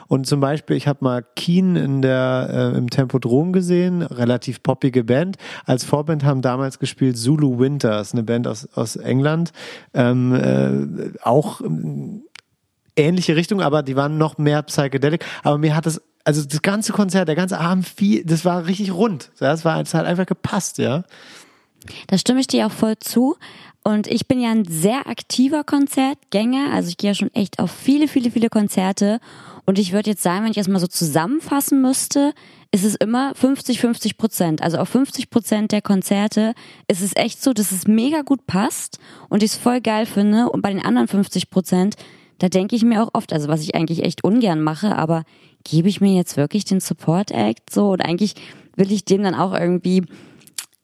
Und 0.08 0.28
zum 0.28 0.40
Beispiel, 0.40 0.76
ich 0.76 0.88
habe 0.88 1.04
mal 1.04 1.26
Keen 1.36 1.76
in 1.76 2.02
der, 2.02 2.74
äh, 2.74 2.78
im 2.78 2.90
Tempodrom 2.90 3.54
gesehen, 3.54 4.02
relativ 4.02 4.64
poppige 4.64 5.04
Band. 5.04 5.38
Als 5.66 5.84
Vorband 5.84 6.24
haben 6.24 6.42
damals 6.42 6.80
gespielt 6.80 7.18
Zulu 7.18 7.60
Winters, 7.60 8.14
eine 8.14 8.24
Band 8.24 8.48
aus, 8.48 8.68
aus 8.76 8.96
England. 8.96 9.52
Ähm, 9.94 10.34
äh, 10.34 11.18
auch 11.24 11.62
ähm, 11.62 12.24
ähnliche 12.96 13.36
Richtung, 13.36 13.62
aber 13.62 13.84
die 13.84 13.96
waren 13.96 14.18
noch 14.18 14.38
mehr 14.38 14.62
psychedelic. 14.64 15.26
Aber 15.44 15.58
mir 15.58 15.76
hat 15.76 15.86
das 15.86 16.02
also 16.26 16.44
das 16.44 16.62
ganze 16.62 16.94
Konzert, 16.94 17.28
der 17.28 17.36
ganze 17.36 17.60
Abend, 17.60 17.88
viel, 17.88 18.24
das 18.24 18.46
war 18.46 18.66
richtig 18.66 18.94
rund. 18.94 19.32
Das 19.40 19.66
war, 19.66 19.82
es 19.82 19.94
hat 19.94 20.06
einfach 20.06 20.26
gepasst, 20.26 20.78
ja. 20.78 21.04
Da 22.08 22.18
stimme 22.18 22.40
ich 22.40 22.48
dir 22.48 22.68
auch 22.68 22.72
voll 22.72 22.98
zu. 22.98 23.36
Und 23.84 24.08
ich 24.08 24.28
bin 24.28 24.40
ja 24.40 24.52
ein 24.52 24.66
sehr 24.66 25.08
aktiver 25.08 25.64
Konzertgänger. 25.64 26.72
Also 26.72 26.90
ich 26.90 26.98
gehe 26.98 27.12
ja 27.12 27.16
schon 27.16 27.34
echt 27.34 27.60
auf 27.60 27.72
viele, 27.72 28.08
viele, 28.08 28.32
viele 28.32 28.50
Konzerte. 28.50 29.20
Und 29.66 29.78
ich 29.78 29.92
würde 29.92 30.12
jetzt 30.12 30.24
sagen, 30.24 30.44
wenn 30.44 30.52
ich 30.52 30.58
das 30.58 30.68
mal 30.70 30.80
so 30.80 30.88
zusammenfassen 30.88 31.82
müsste, 31.82 32.34
ist 32.72 32.86
es 32.86 32.96
immer 32.96 33.36
50, 33.36 33.80
50 33.80 34.18
Prozent. 34.18 34.62
Also 34.62 34.78
auf 34.78 34.90
50 34.90 35.30
Prozent 35.30 35.72
der 35.72 35.82
Konzerte 35.82 36.54
ist 36.88 37.02
es 37.02 37.16
echt 37.16 37.44
so, 37.44 37.54
dass 37.54 37.72
es 37.72 37.88
mega 37.88 38.22
gut 38.22 38.46
passt 38.48 39.00
und 39.30 39.44
ich 39.44 39.52
es 39.52 39.58
voll 39.58 39.82
geil 39.82 40.06
finde. 40.06 40.50
Und 40.50 40.62
bei 40.62 40.72
den 40.72 40.84
anderen 40.84 41.08
50 41.08 41.50
Prozent, 41.50 41.96
da 42.40 42.50
denke 42.50 42.76
ich 42.76 42.84
mir 42.84 43.04
auch 43.04 43.10
oft, 43.14 43.34
also 43.34 43.48
was 43.50 43.62
ich 43.62 43.76
eigentlich 43.76 44.04
echt 44.04 44.24
ungern 44.24 44.62
mache, 44.62 44.96
aber 44.96 45.24
gebe 45.64 45.90
ich 45.90 46.02
mir 46.02 46.16
jetzt 46.16 46.38
wirklich 46.38 46.66
den 46.66 46.80
Support 46.80 47.32
Act 47.32 47.70
so? 47.70 47.92
Und 47.92 48.02
eigentlich 48.02 48.36
will 48.76 48.92
ich 48.92 49.06
dem 49.06 49.24
dann 49.24 49.36
auch 49.36 49.54
irgendwie 49.54 50.04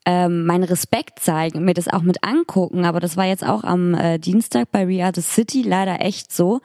ähm, 0.06 0.46
meinen 0.46 0.64
Respekt 0.64 1.20
zeigen, 1.20 1.66
mir 1.66 1.74
das 1.74 1.88
auch 1.88 2.02
mit 2.02 2.24
angucken. 2.24 2.86
Aber 2.86 3.00
das 3.00 3.18
war 3.18 3.26
jetzt 3.26 3.46
auch 3.46 3.64
am 3.64 3.94
äh, 3.94 4.18
Dienstag 4.18 4.72
bei 4.72 4.88
We 4.88 5.04
Are 5.04 5.14
the 5.14 5.22
City 5.22 5.62
leider 5.62 6.02
echt 6.02 6.32
so, 6.32 6.62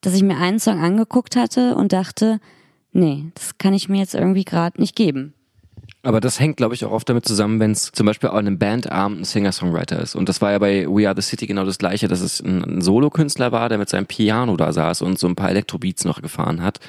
dass 0.00 0.14
ich 0.14 0.22
mir 0.22 0.36
einen 0.36 0.58
Song 0.58 0.80
angeguckt 0.80 1.36
hatte 1.36 1.74
und 1.76 1.92
dachte, 1.92 2.40
nee, 2.92 3.26
das 3.34 3.58
kann 3.58 3.74
ich 3.74 3.88
mir 3.88 3.98
jetzt 3.98 4.14
irgendwie 4.14 4.44
gerade 4.44 4.80
nicht 4.80 4.96
geben. 4.96 5.34
Aber 6.04 6.20
das 6.20 6.40
hängt, 6.40 6.56
glaube 6.56 6.74
ich, 6.74 6.84
auch 6.84 6.90
oft 6.90 7.08
damit 7.08 7.26
zusammen, 7.26 7.60
wenn 7.60 7.70
es 7.70 7.92
zum 7.92 8.06
Beispiel 8.06 8.30
auch 8.30 8.38
in 8.38 8.48
einem 8.48 8.58
Bandabend 8.58 9.20
ein 9.20 9.24
Singer-Songwriter 9.24 10.00
ist. 10.00 10.16
Und 10.16 10.28
das 10.28 10.40
war 10.40 10.50
ja 10.50 10.58
bei 10.58 10.84
We 10.88 11.06
Are 11.06 11.14
the 11.14 11.22
City 11.22 11.46
genau 11.46 11.64
das 11.64 11.78
Gleiche, 11.78 12.08
dass 12.08 12.20
es 12.20 12.40
ein, 12.40 12.64
ein 12.64 12.80
Solo-Künstler 12.80 13.52
war, 13.52 13.68
der 13.68 13.78
mit 13.78 13.88
seinem 13.88 14.06
Piano 14.06 14.56
da 14.56 14.72
saß 14.72 15.02
und 15.02 15.20
so 15.20 15.28
ein 15.28 15.36
paar 15.36 15.50
Elektrobeats 15.50 16.04
noch 16.04 16.20
gefahren 16.20 16.60
hat. 16.60 16.80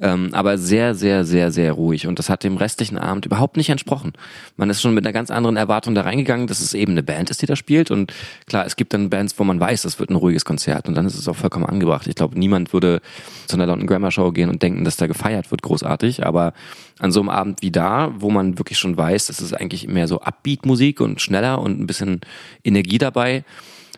Ähm, 0.00 0.30
aber 0.32 0.58
sehr, 0.58 0.96
sehr, 0.96 1.24
sehr, 1.24 1.52
sehr 1.52 1.72
ruhig. 1.74 2.08
Und 2.08 2.18
das 2.18 2.28
hat 2.28 2.42
dem 2.42 2.56
restlichen 2.56 2.98
Abend 2.98 3.24
überhaupt 3.24 3.56
nicht 3.56 3.68
entsprochen. 3.68 4.14
Man 4.56 4.68
ist 4.68 4.82
schon 4.82 4.94
mit 4.94 5.04
einer 5.04 5.12
ganz 5.12 5.30
anderen 5.30 5.56
Erwartung 5.56 5.94
da 5.94 6.00
reingegangen, 6.00 6.48
dass 6.48 6.60
es 6.60 6.74
eben 6.74 6.92
eine 6.92 7.04
Band 7.04 7.30
ist, 7.30 7.42
die 7.42 7.46
da 7.46 7.54
spielt. 7.54 7.92
Und 7.92 8.12
klar, 8.46 8.66
es 8.66 8.74
gibt 8.74 8.92
dann 8.94 9.10
Bands, 9.10 9.38
wo 9.38 9.44
man 9.44 9.60
weiß, 9.60 9.84
es 9.84 10.00
wird 10.00 10.10
ein 10.10 10.16
ruhiges 10.16 10.44
Konzert. 10.44 10.88
Und 10.88 10.96
dann 10.96 11.06
ist 11.06 11.16
es 11.16 11.28
auch 11.28 11.36
vollkommen 11.36 11.66
angebracht. 11.66 12.08
Ich 12.08 12.16
glaube, 12.16 12.36
niemand 12.36 12.72
würde 12.72 13.00
zu 13.46 13.54
einer 13.54 13.66
London 13.66 13.86
Grammar 13.86 14.10
Show 14.10 14.32
gehen 14.32 14.50
und 14.50 14.60
denken, 14.60 14.84
dass 14.84 14.96
da 14.96 15.06
gefeiert 15.06 15.52
wird, 15.52 15.62
großartig. 15.62 16.26
Aber 16.26 16.52
an 16.98 17.12
so 17.12 17.20
einem 17.20 17.28
Abend 17.28 17.62
wie 17.62 17.70
da, 17.70 18.12
wo 18.18 18.30
man 18.30 18.58
wirklich 18.58 18.78
schon 18.78 18.96
weiß, 18.96 19.26
das 19.26 19.40
ist 19.40 19.52
eigentlich 19.52 19.86
mehr 19.86 20.08
so 20.08 20.20
Upbeat-Musik 20.20 21.00
und 21.00 21.20
schneller 21.20 21.60
und 21.60 21.80
ein 21.80 21.86
bisschen 21.86 22.20
Energie 22.64 22.98
dabei, 22.98 23.44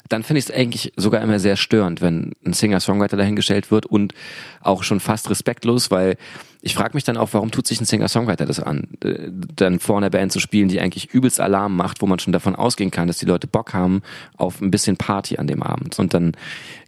dann 0.08 0.22
finde 0.22 0.38
ich 0.38 0.46
es 0.46 0.50
eigentlich 0.50 0.92
sogar 0.96 1.22
immer 1.22 1.38
sehr 1.38 1.56
störend, 1.56 2.00
wenn 2.00 2.32
ein 2.44 2.54
Singer-Songwriter 2.54 3.16
dahingestellt 3.16 3.70
wird 3.70 3.86
und 3.86 4.14
auch 4.60 4.82
schon 4.82 5.00
fast 5.00 5.30
respektlos, 5.30 5.90
weil 5.90 6.16
ich 6.60 6.74
frage 6.74 6.94
mich 6.94 7.04
dann 7.04 7.16
auch, 7.16 7.30
warum 7.32 7.50
tut 7.50 7.66
sich 7.66 7.80
ein 7.80 7.84
Singer-Songwriter 7.84 8.44
das 8.44 8.58
an, 8.58 8.88
äh, 9.04 9.30
dann 9.54 9.78
vor 9.78 9.96
einer 9.96 10.10
Band 10.10 10.32
zu 10.32 10.40
spielen, 10.40 10.68
die 10.68 10.80
eigentlich 10.80 11.14
übelst 11.14 11.40
Alarm 11.40 11.76
macht, 11.76 12.02
wo 12.02 12.06
man 12.06 12.18
schon 12.18 12.32
davon 12.32 12.56
ausgehen 12.56 12.90
kann, 12.90 13.06
dass 13.06 13.18
die 13.18 13.26
Leute 13.26 13.46
Bock 13.46 13.74
haben 13.74 14.02
auf 14.36 14.60
ein 14.60 14.70
bisschen 14.70 14.96
Party 14.96 15.38
an 15.38 15.46
dem 15.46 15.62
Abend. 15.62 15.98
Und 15.98 16.14
dann 16.14 16.32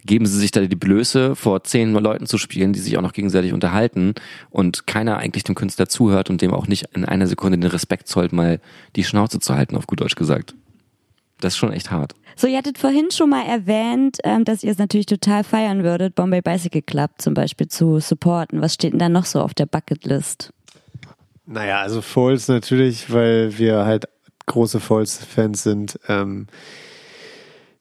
geben 0.05 0.25
sie 0.25 0.37
sich 0.37 0.51
da 0.51 0.61
die 0.61 0.75
Blöße, 0.75 1.35
vor 1.35 1.63
zehn 1.63 1.93
Leuten 1.93 2.25
zu 2.25 2.37
spielen, 2.37 2.73
die 2.73 2.79
sich 2.79 2.97
auch 2.97 3.01
noch 3.01 3.13
gegenseitig 3.13 3.53
unterhalten 3.53 4.13
und 4.49 4.87
keiner 4.87 5.17
eigentlich 5.17 5.43
dem 5.43 5.55
Künstler 5.55 5.87
zuhört 5.87 6.29
und 6.29 6.41
dem 6.41 6.53
auch 6.53 6.67
nicht 6.67 6.87
in 6.93 7.05
einer 7.05 7.27
Sekunde 7.27 7.57
den 7.57 7.69
Respekt 7.69 8.07
zollt, 8.07 8.33
mal 8.33 8.59
die 8.95 9.03
Schnauze 9.03 9.39
zu 9.39 9.55
halten, 9.55 9.77
auf 9.77 9.87
gut 9.87 10.01
Deutsch 10.01 10.15
gesagt. 10.15 10.53
Das 11.43 11.53
ist 11.53 11.57
schon 11.57 11.73
echt 11.73 11.91
hart. 11.91 12.13
So, 12.35 12.47
ihr 12.47 12.57
hattet 12.57 12.77
vorhin 12.77 13.11
schon 13.11 13.29
mal 13.29 13.45
erwähnt, 13.45 14.19
ähm, 14.23 14.45
dass 14.45 14.63
ihr 14.63 14.71
es 14.71 14.77
natürlich 14.77 15.05
total 15.05 15.43
feiern 15.43 15.83
würdet, 15.83 16.15
Bombay 16.15 16.41
Bicycle 16.41 16.81
Club 16.81 17.11
zum 17.17 17.33
Beispiel 17.33 17.67
zu 17.67 17.99
supporten. 17.99 18.61
Was 18.61 18.73
steht 18.73 18.93
denn 18.93 18.99
da 18.99 19.09
noch 19.09 19.25
so 19.25 19.41
auf 19.41 19.53
der 19.53 19.65
Bucketlist? 19.65 20.51
Naja, 21.45 21.81
also 21.81 22.01
Foles 22.01 22.47
natürlich, 22.47 23.11
weil 23.11 23.57
wir 23.57 23.85
halt 23.85 24.07
große 24.45 24.79
Foles-Fans 24.79 25.63
sind. 25.63 25.99
Ähm, 26.07 26.47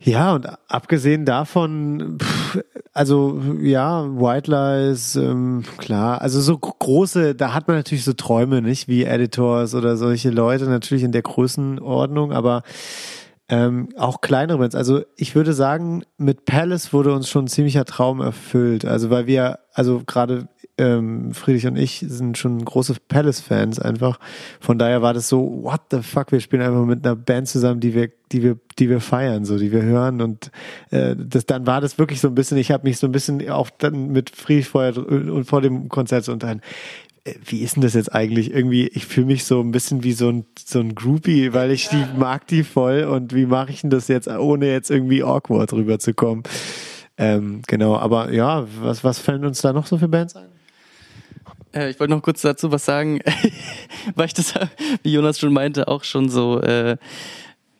ja, 0.02 0.34
und 0.34 0.48
abgesehen 0.68 1.26
davon, 1.26 2.18
pff, 2.20 2.58
also 2.94 3.38
ja, 3.60 4.04
White 4.04 4.50
Lies, 4.50 5.14
ähm, 5.16 5.62
klar, 5.76 6.22
also 6.22 6.40
so 6.40 6.56
große, 6.56 7.34
da 7.34 7.52
hat 7.52 7.68
man 7.68 7.76
natürlich 7.76 8.04
so 8.04 8.14
Träume, 8.14 8.62
nicht 8.62 8.88
wie 8.88 9.04
Editors 9.04 9.74
oder 9.74 9.98
solche 9.98 10.30
Leute 10.30 10.64
natürlich 10.64 11.04
in 11.04 11.12
der 11.12 11.20
Größenordnung, 11.20 12.32
aber 12.32 12.62
ähm, 13.50 13.88
auch 13.96 14.20
kleinere 14.20 14.58
Bands. 14.58 14.76
Also 14.76 15.02
ich 15.16 15.34
würde 15.34 15.52
sagen, 15.52 16.04
mit 16.16 16.44
Palace 16.44 16.92
wurde 16.92 17.12
uns 17.12 17.28
schon 17.28 17.44
ein 17.44 17.48
ziemlicher 17.48 17.84
Traum 17.84 18.20
erfüllt. 18.20 18.84
Also 18.84 19.10
weil 19.10 19.26
wir, 19.26 19.58
also 19.72 20.02
gerade 20.06 20.48
ähm, 20.78 21.34
Friedrich 21.34 21.66
und 21.66 21.76
ich 21.76 22.04
sind 22.06 22.38
schon 22.38 22.64
große 22.64 22.94
Palace-Fans 23.08 23.80
einfach. 23.80 24.20
Von 24.60 24.78
daher 24.78 25.02
war 25.02 25.14
das 25.14 25.28
so, 25.28 25.62
what 25.64 25.80
the 25.90 26.00
fuck, 26.00 26.30
wir 26.30 26.38
spielen 26.38 26.62
einfach 26.62 26.84
mit 26.84 27.04
einer 27.04 27.16
Band 27.16 27.48
zusammen, 27.48 27.80
die 27.80 27.92
wir, 27.92 28.10
die 28.30 28.44
wir, 28.44 28.56
die 28.78 28.88
wir 28.88 29.00
feiern, 29.00 29.44
so, 29.44 29.58
die 29.58 29.72
wir 29.72 29.82
hören. 29.82 30.22
Und 30.22 30.52
äh, 30.90 31.16
das, 31.18 31.44
dann 31.44 31.66
war 31.66 31.80
das 31.80 31.98
wirklich 31.98 32.20
so 32.20 32.28
ein 32.28 32.36
bisschen, 32.36 32.56
ich 32.56 32.70
habe 32.70 32.88
mich 32.88 32.98
so 32.98 33.08
ein 33.08 33.12
bisschen 33.12 33.50
auch 33.50 33.68
dann 33.70 34.12
mit 34.12 34.30
Friedrich 34.30 34.68
vorher 34.68 34.96
und 34.96 35.44
vor 35.44 35.60
dem 35.60 35.88
Konzert 35.88 36.24
so 36.24 36.32
unterhalten 36.32 36.62
wie 37.24 37.60
ist 37.60 37.76
denn 37.76 37.82
das 37.82 37.94
jetzt 37.94 38.12
eigentlich? 38.14 38.52
Irgendwie, 38.52 38.88
ich 38.88 39.06
fühle 39.06 39.26
mich 39.26 39.44
so 39.44 39.60
ein 39.60 39.72
bisschen 39.72 40.02
wie 40.02 40.12
so 40.12 40.30
ein, 40.30 40.46
so 40.58 40.80
ein 40.80 40.94
Groupie, 40.94 41.52
weil 41.52 41.70
ich 41.70 41.88
die 41.88 42.04
mag 42.16 42.46
die 42.46 42.64
voll 42.64 43.04
und 43.04 43.34
wie 43.34 43.46
mache 43.46 43.70
ich 43.70 43.82
denn 43.82 43.90
das 43.90 44.08
jetzt, 44.08 44.28
ohne 44.28 44.70
jetzt 44.70 44.90
irgendwie 44.90 45.22
awkward 45.22 45.72
rüberzukommen? 45.72 46.44
Ähm, 47.18 47.60
genau, 47.66 47.96
aber 47.96 48.32
ja, 48.32 48.66
was, 48.80 49.04
was 49.04 49.18
fallen 49.18 49.44
uns 49.44 49.60
da 49.60 49.72
noch 49.72 49.86
so 49.86 49.98
für 49.98 50.08
Bands 50.08 50.36
ein? 50.36 50.48
Äh, 51.74 51.90
ich 51.90 52.00
wollte 52.00 52.14
noch 52.14 52.22
kurz 52.22 52.40
dazu 52.40 52.72
was 52.72 52.84
sagen, 52.84 53.20
weil 54.14 54.26
ich 54.26 54.34
das, 54.34 54.54
wie 55.02 55.12
Jonas 55.12 55.38
schon 55.38 55.52
meinte, 55.52 55.88
auch 55.88 56.04
schon 56.04 56.28
so, 56.28 56.60
äh, 56.60 56.96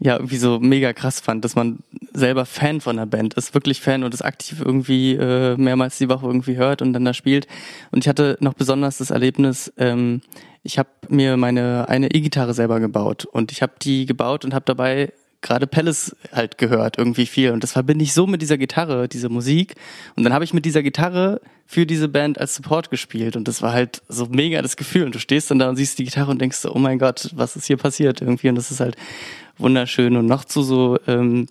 ja, 0.02 0.16
irgendwie 0.16 0.39
so 0.39 0.59
mega 0.59 0.94
krass 0.94 1.20
fand, 1.20 1.44
dass 1.44 1.55
man 1.55 1.81
selber 2.14 2.47
Fan 2.47 2.81
von 2.81 2.97
der 2.97 3.06
Band 3.06 3.35
ist, 3.35 3.52
wirklich 3.52 3.81
Fan 3.81 4.02
und 4.02 4.14
es 4.14 4.22
aktiv 4.22 4.60
irgendwie 4.64 5.14
äh, 5.14 5.56
mehrmals 5.56 5.98
die 5.98 6.09
Woche 6.09 6.27
irgendwie 6.27 6.56
hört 6.56 6.81
und 6.81 6.94
dann 6.94 7.05
da 7.05 7.12
spielt. 7.12 7.47
Und 7.90 8.05
ich 8.05 8.09
hatte 8.09 8.39
noch 8.40 8.55
besonders 8.55 8.98
das 8.98 9.10
Erlebnis, 9.10 9.72
ähm, 9.77 10.22
ich 10.62 10.78
habe 10.78 10.89
mir 11.09 11.36
meine 11.36 11.89
eine 11.89 12.10
E-Gitarre 12.10 12.55
selber 12.55 12.81
gebaut 12.81 13.24
und 13.24 13.52
ich 13.52 13.62
habe 13.62 13.72
die 13.81 14.06
gebaut 14.06 14.44
und 14.44 14.55
habe 14.55 14.64
dabei 14.64 15.12
gerade 15.43 15.66
Palace 15.66 16.14
halt 16.32 16.59
gehört, 16.59 16.98
irgendwie 16.98 17.27
viel. 17.27 17.52
Und 17.52 17.62
das 17.62 17.72
verbinde 17.72 18.05
ich 18.05 18.12
so 18.12 18.27
mit 18.27 18.43
dieser 18.43 18.59
Gitarre, 18.59 19.09
diese 19.09 19.28
Musik. 19.28 19.74
Und 20.16 20.24
dann 20.24 20.35
habe 20.35 20.44
ich 20.44 20.52
mit 20.52 20.64
dieser 20.64 20.82
Gitarre 20.82 21.40
für 21.66 21.86
diese 21.86 22.09
Band 22.09 22.39
als 22.39 22.56
Support 22.56 22.90
gespielt. 22.90 23.36
Und 23.36 23.48
das 23.48 23.62
war 23.62 23.72
halt 23.72 24.02
so 24.09 24.27
mega 24.27 24.60
das 24.60 24.77
Gefühl. 24.77 25.05
Und 25.05 25.14
du 25.14 25.18
stehst 25.18 25.51
dann 25.51 25.59
da 25.59 25.68
und 25.68 25.77
siehst 25.77 25.98
die 25.98 26.05
Gitarre 26.05 26.31
und 26.31 26.40
denkst 26.40 26.59
so, 26.59 26.74
oh 26.74 26.78
mein 26.78 26.98
Gott, 26.98 27.31
was 27.35 27.56
ist 27.56 27.66
hier 27.66 27.78
passiert 27.78 28.20
irgendwie? 28.20 28.51
Und 28.51 28.56
das 28.56 28.70
ist 28.70 28.81
halt 28.81 28.97
wunderschön. 29.61 30.16
Und 30.16 30.27
noch 30.27 30.45
zu 30.45 30.62
so, 30.62 30.99
ähm, 31.07 31.47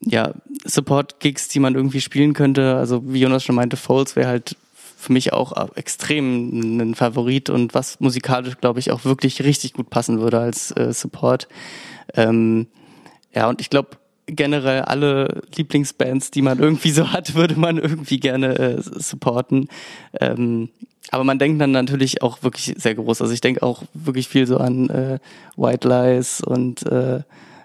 ja, 0.00 0.32
Support-Gigs, 0.64 1.48
die 1.48 1.60
man 1.60 1.74
irgendwie 1.74 2.00
spielen 2.00 2.32
könnte. 2.32 2.76
Also 2.76 3.02
wie 3.12 3.20
Jonas 3.20 3.44
schon 3.44 3.56
meinte, 3.56 3.76
Foles 3.76 4.16
wäre 4.16 4.28
halt 4.28 4.56
für 4.96 5.12
mich 5.12 5.32
auch 5.32 5.74
extrem 5.76 6.78
ein 6.78 6.94
Favorit 6.94 7.48
und 7.48 7.72
was 7.72 8.00
musikalisch, 8.00 8.58
glaube 8.60 8.80
ich, 8.80 8.90
auch 8.90 9.04
wirklich 9.04 9.42
richtig 9.42 9.72
gut 9.72 9.88
passen 9.88 10.20
würde 10.20 10.40
als 10.40 10.72
äh, 10.72 10.92
Support. 10.92 11.48
Ähm, 12.14 12.66
ja, 13.34 13.48
und 13.48 13.60
ich 13.60 13.70
glaube, 13.70 13.90
generell 14.34 14.82
alle 14.82 15.42
Lieblingsbands, 15.54 16.30
die 16.30 16.42
man 16.42 16.58
irgendwie 16.58 16.90
so 16.90 17.12
hat, 17.12 17.34
würde 17.34 17.58
man 17.58 17.78
irgendwie 17.78 18.20
gerne 18.20 18.58
äh, 18.58 18.76
supporten. 18.80 19.68
Ähm, 20.20 20.68
aber 21.10 21.24
man 21.24 21.38
denkt 21.38 21.60
dann 21.60 21.72
natürlich 21.72 22.22
auch 22.22 22.42
wirklich 22.42 22.74
sehr 22.76 22.94
groß. 22.94 23.22
Also 23.22 23.32
ich 23.32 23.40
denke 23.40 23.62
auch 23.62 23.82
wirklich 23.94 24.28
viel 24.28 24.46
so 24.46 24.58
an 24.58 24.90
äh, 24.90 25.18
White 25.56 25.88
Lies 25.88 26.40
und 26.40 26.84
äh, 26.86 27.22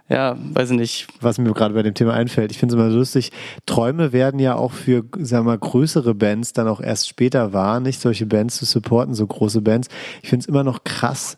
ja, 0.08 0.38
weiß 0.38 0.72
ich 0.72 0.78
nicht. 0.78 1.08
Was 1.20 1.40
mir 1.40 1.52
gerade 1.54 1.74
bei 1.74 1.82
dem 1.82 1.96
Thema 1.96 2.14
einfällt, 2.14 2.52
ich 2.52 2.60
finde 2.60 2.76
es 2.76 2.80
immer 2.80 2.90
lustig, 2.90 3.32
Träume 3.66 4.14
werden 4.14 4.40
ja 4.40 4.56
auch 4.56 4.72
für, 4.72 5.04
sagen 5.18 5.46
wir 5.46 5.52
mal, 5.52 5.58
größere 5.58 6.14
Bands 6.14 6.54
dann 6.54 6.68
auch 6.68 6.80
erst 6.80 7.10
später 7.10 7.54
wahr, 7.54 7.80
nicht 7.80 8.00
solche 8.00 8.28
Bands 8.28 8.58
zu 8.58 8.66
supporten, 8.66 9.16
so 9.16 9.26
große 9.26 9.62
Bands. 9.62 9.90
Ich 10.22 10.30
finde 10.30 10.44
es 10.44 10.48
immer 10.48 10.64
noch 10.64 10.84
krass. 10.84 11.38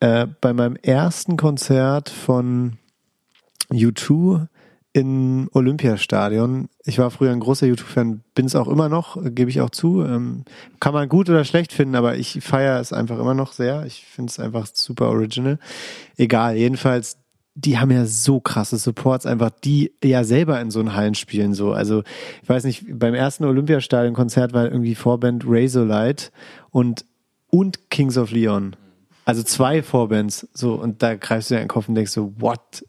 Äh, 0.00 0.26
bei 0.40 0.52
meinem 0.52 0.76
ersten 0.76 1.36
Konzert 1.36 2.08
von 2.08 2.78
U2 3.70 4.46
im 4.92 5.48
Olympiastadion. 5.52 6.68
Ich 6.84 6.98
war 6.98 7.10
früher 7.10 7.32
ein 7.32 7.40
großer 7.40 7.66
YouTube-Fan, 7.66 8.22
bin 8.34 8.46
es 8.46 8.56
auch 8.56 8.68
immer 8.68 8.88
noch, 8.88 9.16
gebe 9.22 9.50
ich 9.50 9.60
auch 9.60 9.70
zu. 9.70 10.02
Ähm, 10.02 10.44
kann 10.80 10.94
man 10.94 11.08
gut 11.08 11.28
oder 11.28 11.44
schlecht 11.44 11.72
finden, 11.72 11.94
aber 11.94 12.16
ich 12.16 12.40
feiere 12.42 12.80
es 12.80 12.92
einfach 12.92 13.18
immer 13.18 13.34
noch 13.34 13.52
sehr. 13.52 13.84
Ich 13.86 14.04
finde 14.04 14.30
es 14.30 14.38
einfach 14.38 14.66
super 14.72 15.08
original. 15.08 15.58
Egal, 16.16 16.56
jedenfalls, 16.56 17.18
die 17.54 17.78
haben 17.78 17.90
ja 17.90 18.06
so 18.06 18.40
krasse 18.40 18.78
Supports, 18.78 19.26
einfach 19.26 19.50
die 19.50 19.92
ja 20.02 20.24
selber 20.24 20.60
in 20.60 20.70
so 20.70 20.80
einen 20.80 20.94
Hallen 20.94 21.14
spielen. 21.14 21.54
So. 21.54 21.72
Also, 21.72 22.02
ich 22.42 22.48
weiß 22.48 22.64
nicht, 22.64 22.86
beim 22.88 23.14
ersten 23.14 23.44
Olympiastadion-Konzert 23.44 24.52
war 24.52 24.64
irgendwie 24.64 24.94
Vorband 24.94 25.44
Razorlight 25.46 26.32
und, 26.70 27.04
und 27.48 27.90
Kings 27.90 28.16
of 28.16 28.30
Leon. 28.30 28.76
Also 29.24 29.42
zwei 29.42 29.82
Vorbands, 29.82 30.48
so, 30.54 30.74
und 30.74 31.02
da 31.02 31.14
greifst 31.14 31.50
du 31.50 31.54
dir 31.54 31.60
in 31.60 31.64
den 31.64 31.68
Kopf 31.68 31.88
und 31.88 31.94
denkst 31.96 32.12
so, 32.12 32.32
what 32.38 32.84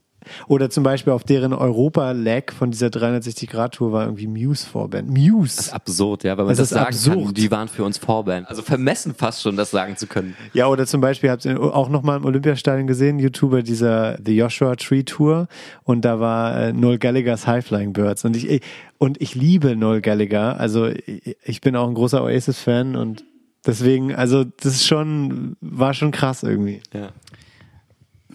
oder 0.48 0.70
zum 0.70 0.84
Beispiel 0.84 1.14
auf 1.14 1.24
deren 1.24 1.54
Europa-Lag 1.54 2.52
von 2.52 2.72
dieser 2.72 2.88
360-Grad-Tour 2.88 3.92
war 3.92 4.06
irgendwie 4.06 4.28
Muse 4.28 4.66
Vorband. 4.66 5.10
Muse. 5.10 5.56
Das 5.58 5.68
ist 5.68 5.74
absurd, 5.74 6.24
ja, 6.24 6.38
weil 6.38 6.46
man 6.46 6.52
das, 6.52 6.58
das 6.58 6.70
sagen 6.70 6.88
absurd. 6.88 7.26
kann. 7.26 7.34
Die 7.34 7.52
waren 7.52 7.68
für 7.68 7.84
uns 7.84 7.98
Vorband. 7.98 8.48
Also 8.48 8.62
vermessen 8.62 9.14
fast 9.16 9.42
schon, 9.42 9.56
das 9.56 9.72
sagen 9.72 9.98
zu 9.98 10.08
können. 10.08 10.36
Ja, 10.54 10.68
oder 10.68 10.86
zum 10.86 11.02
Beispiel 11.02 11.30
habt 11.30 11.46
ihr 11.46 11.60
auch 11.60 11.90
nochmal 11.90 12.18
im 12.18 12.26
Olympiastadion 12.26 12.88
gesehen, 12.88 13.20
YouTuber 13.20 13.64
dieser 13.64 14.18
The 14.24 14.36
Joshua 14.36 14.76
Tree 14.76 15.04
Tour 15.04 15.48
und 15.84 16.06
da 16.06 16.20
war 16.20 16.56
äh, 16.60 16.74
Noel 16.74 16.98
Gallagher's 16.98 17.48
High 17.48 17.66
Flying 17.66 17.94
Birds 17.94 18.26
und 18.26 18.36
ich, 18.36 18.62
und 18.98 19.22
ich 19.22 19.36
liebe 19.36 19.76
Noel 19.76 20.02
Gallagher, 20.02 20.60
also 20.60 20.90
ich 21.44 21.62
bin 21.62 21.76
auch 21.76 21.88
ein 21.88 21.94
großer 21.94 22.24
Oasis-Fan 22.24 22.96
und 22.96 23.24
deswegen, 23.66 24.14
also 24.14 24.44
das 24.44 24.74
ist 24.74 24.88
schon, 24.88 25.56
war 25.62 25.94
schon 25.94 26.12
krass 26.12 26.44
irgendwie. 26.44 26.82
Ja. 26.94 27.10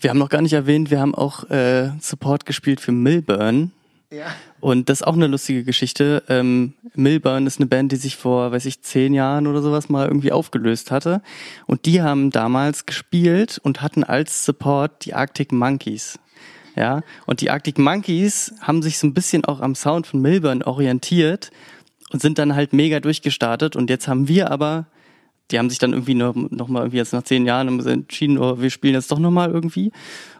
Wir 0.05 0.11
haben 0.11 0.19
noch 0.19 0.29
gar 0.29 0.43
nicht 0.43 0.53
erwähnt, 0.53 0.91
wir 0.91 1.01
haben 1.01 1.15
auch 1.15 1.49
äh, 1.49 1.93
Support 1.99 2.45
gespielt 2.45 2.79
für 2.79 2.93
Milburn. 2.93 3.73
Ja. 4.13 4.27
Und 4.61 4.91
das 4.91 5.01
ist 5.01 5.07
auch 5.07 5.15
eine 5.15 5.29
lustige 5.29 5.65
Geschichte. 5.65 6.23
Ähm, 6.29 6.75
Milburn 6.95 7.47
ist 7.47 7.59
eine 7.59 7.65
Band, 7.65 7.91
die 7.91 7.97
sich 7.97 8.17
vor, 8.17 8.53
weiß 8.53 8.67
ich, 8.67 8.83
zehn 8.83 9.15
Jahren 9.15 9.47
oder 9.47 9.63
sowas 9.63 9.89
mal 9.89 10.07
irgendwie 10.07 10.31
aufgelöst 10.31 10.91
hatte. 10.91 11.23
Und 11.65 11.87
die 11.87 12.03
haben 12.03 12.31
damals 12.31 12.85
gespielt 12.85 13.59
und 13.63 13.81
hatten 13.81 14.05
als 14.05 14.45
Support 14.45 15.07
die 15.07 15.15
Arctic 15.15 15.53
Monkeys. 15.53 16.19
Ja, 16.77 17.01
und 17.25 17.41
die 17.41 17.49
Arctic 17.49 17.79
Monkeys 17.79 18.53
haben 18.61 18.83
sich 18.83 18.99
so 18.99 19.07
ein 19.07 19.15
bisschen 19.15 19.47
auch 19.47 19.63
am 19.63 19.75
Sound 19.75 20.07
von 20.07 20.21
Milburn 20.21 20.63
orientiert 20.63 21.51
und 22.11 22.21
sind 22.21 22.39
dann 22.39 22.55
halt 22.55 22.75
mega 22.75 23.01
durchgestartet. 23.01 23.75
Und 23.75 23.89
jetzt 23.89 24.07
haben 24.07 24.29
wir 24.29 24.51
aber 24.51 24.85
die 25.51 25.59
haben 25.59 25.69
sich 25.71 25.79
dann 25.79 25.93
irgendwie 25.93 26.15
noch, 26.15 26.35
noch 26.35 26.69
mal 26.69 26.81
irgendwie 26.81 26.97
jetzt 26.99 27.13
nach 27.13 27.23
zehn 27.23 27.47
Jahren 27.47 27.85
entschieden, 27.87 28.39
oh, 28.39 28.61
wir 28.61 28.71
spielen 28.71 28.95
jetzt 28.95 29.11
doch 29.11 29.19
noch 29.19 29.31
mal 29.31 29.51
irgendwie 29.51 29.93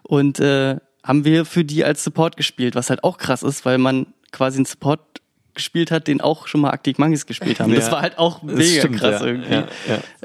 und 0.03 0.41
äh, 0.41 0.77
haben 1.03 1.25
wir 1.25 1.45
für 1.45 1.65
die 1.65 1.85
als 1.85 2.03
Support 2.03 2.37
gespielt, 2.37 2.75
was 2.75 2.91
halt 2.91 3.05
auch 3.05 3.19
krass 3.19 3.43
ist, 3.43 3.65
weil 3.67 3.79
man 3.79 4.07
quasi 4.33 4.57
einen 4.57 4.65
Support 4.65 5.01
gespielt 5.55 5.91
hat, 5.91 6.09
den 6.09 6.21
auch 6.21 6.49
schon 6.49 6.63
mal 6.63 6.71
Arctic 6.71 6.99
Monkeys 6.99 7.27
gespielt 7.27 7.61
haben. 7.61 7.71
Ja. 7.71 7.77
Das 7.77 7.93
war 7.93 8.03
halt 8.03 8.19
auch 8.19 8.43
mega 8.43 8.81
stimmt, 8.81 8.99
krass 8.99 9.21
ja. 9.21 9.27
irgendwie. 9.27 9.53
Ja, 9.53 9.69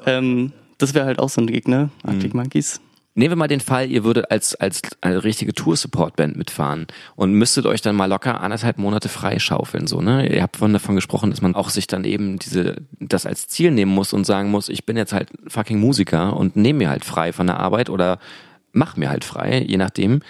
ähm, 0.06 0.54
das 0.78 0.94
wäre 0.94 1.06
halt 1.06 1.20
auch 1.20 1.30
so 1.30 1.42
ein 1.42 1.48
Gegner, 1.48 1.90
Arctic 2.04 2.34
mhm. 2.34 2.40
Monkeys. 2.40 2.82
Nehmen 3.16 3.32
wir 3.32 3.38
mal 3.38 3.48
den 3.48 3.60
Fall, 3.60 3.90
ihr 3.90 4.04
würdet 4.04 4.30
als, 4.32 4.56
als 4.56 4.82
eine 5.02 5.24
richtige 5.24 5.54
Tour-Support-Band 5.54 6.38
mitfahren 6.38 6.88
und 7.16 7.34
müsstet 7.34 7.66
euch 7.66 7.82
dann 7.82 7.96
mal 7.96 8.06
locker 8.06 8.40
anderthalb 8.40 8.78
Monate 8.78 9.10
freischaufeln, 9.10 9.88
so, 9.88 10.00
ne? 10.00 10.34
Ihr 10.34 10.44
habt 10.44 10.58
von 10.58 10.72
davon 10.72 10.96
gesprochen, 10.96 11.32
dass 11.32 11.42
man 11.42 11.56
auch 11.56 11.70
sich 11.70 11.88
dann 11.88 12.06
eben 12.06 12.38
diese, 12.38 12.78
das 13.00 13.26
als 13.26 13.48
Ziel 13.48 13.72
nehmen 13.72 13.92
muss 13.92 14.14
und 14.14 14.26
sagen 14.26 14.52
muss, 14.52 14.70
ich 14.70 14.86
bin 14.86 14.96
jetzt 14.96 15.12
halt 15.12 15.30
fucking 15.48 15.80
Musiker 15.80 16.38
und 16.38 16.56
nehme 16.56 16.80
mir 16.80 16.90
halt 16.90 17.04
frei 17.04 17.34
von 17.34 17.48
der 17.48 17.60
Arbeit 17.60 17.90
oder 17.90 18.20
mach 18.74 18.96
mir 18.96 19.10
halt 19.10 19.26
frei, 19.26 19.66
je 19.68 19.78
nachdem, 19.78 20.22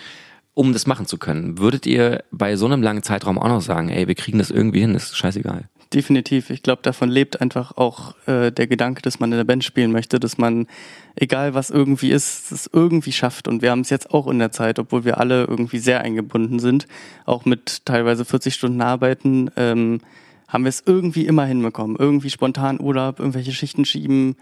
um 0.53 0.73
das 0.73 0.87
machen 0.87 1.05
zu 1.05 1.17
können. 1.17 1.57
Würdet 1.57 1.85
ihr 1.85 2.23
bei 2.31 2.55
so 2.55 2.65
einem 2.65 2.81
langen 2.81 3.03
Zeitraum 3.03 3.37
auch 3.37 3.49
noch 3.49 3.61
sagen, 3.61 3.89
ey, 3.89 4.07
wir 4.07 4.15
kriegen 4.15 4.39
das 4.39 4.51
irgendwie 4.51 4.79
hin, 4.81 4.95
ist 4.95 5.15
scheißegal? 5.15 5.69
Definitiv. 5.93 6.49
Ich 6.49 6.63
glaube, 6.63 6.81
davon 6.81 7.09
lebt 7.09 7.41
einfach 7.41 7.75
auch 7.75 8.15
äh, 8.27 8.51
der 8.51 8.67
Gedanke, 8.67 9.01
dass 9.01 9.19
man 9.19 9.31
in 9.31 9.37
der 9.37 9.43
Band 9.43 9.63
spielen 9.63 9.91
möchte, 9.91 10.19
dass 10.19 10.37
man, 10.37 10.67
egal 11.15 11.53
was 11.53 11.69
irgendwie 11.69 12.11
ist, 12.11 12.51
es 12.51 12.69
irgendwie 12.71 13.11
schafft. 13.11 13.47
Und 13.47 13.61
wir 13.61 13.71
haben 13.71 13.81
es 13.81 13.89
jetzt 13.89 14.11
auch 14.11 14.27
in 14.27 14.39
der 14.39 14.51
Zeit, 14.51 14.79
obwohl 14.79 15.05
wir 15.05 15.19
alle 15.19 15.45
irgendwie 15.45 15.79
sehr 15.79 16.01
eingebunden 16.01 16.59
sind, 16.59 16.87
auch 17.25 17.45
mit 17.45 17.85
teilweise 17.85 18.25
40 18.25 18.53
Stunden 18.53 18.81
Arbeiten, 18.81 19.49
ähm, 19.55 20.01
haben 20.47 20.63
wir 20.63 20.69
es 20.69 20.83
irgendwie 20.85 21.25
immer 21.25 21.45
hinbekommen. 21.45 21.95
Irgendwie 21.97 22.29
spontan 22.29 22.79
Urlaub, 22.79 23.19
irgendwelche 23.19 23.51
Schichten 23.51 23.85
schieben, 23.85 24.35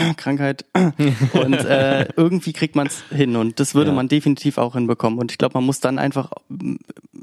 Krankheit. 0.16 0.64
Und 0.74 1.54
äh, 1.54 2.08
irgendwie 2.16 2.52
kriegt 2.52 2.76
man 2.76 2.86
es 2.86 3.02
hin. 3.10 3.36
Und 3.36 3.60
das 3.60 3.74
würde 3.74 3.90
ja. 3.90 3.96
man 3.96 4.08
definitiv 4.08 4.58
auch 4.58 4.74
hinbekommen. 4.74 5.18
Und 5.18 5.32
ich 5.32 5.38
glaube, 5.38 5.54
man 5.54 5.64
muss 5.64 5.80
dann 5.80 5.98
einfach 5.98 6.30
mm, 6.48 6.76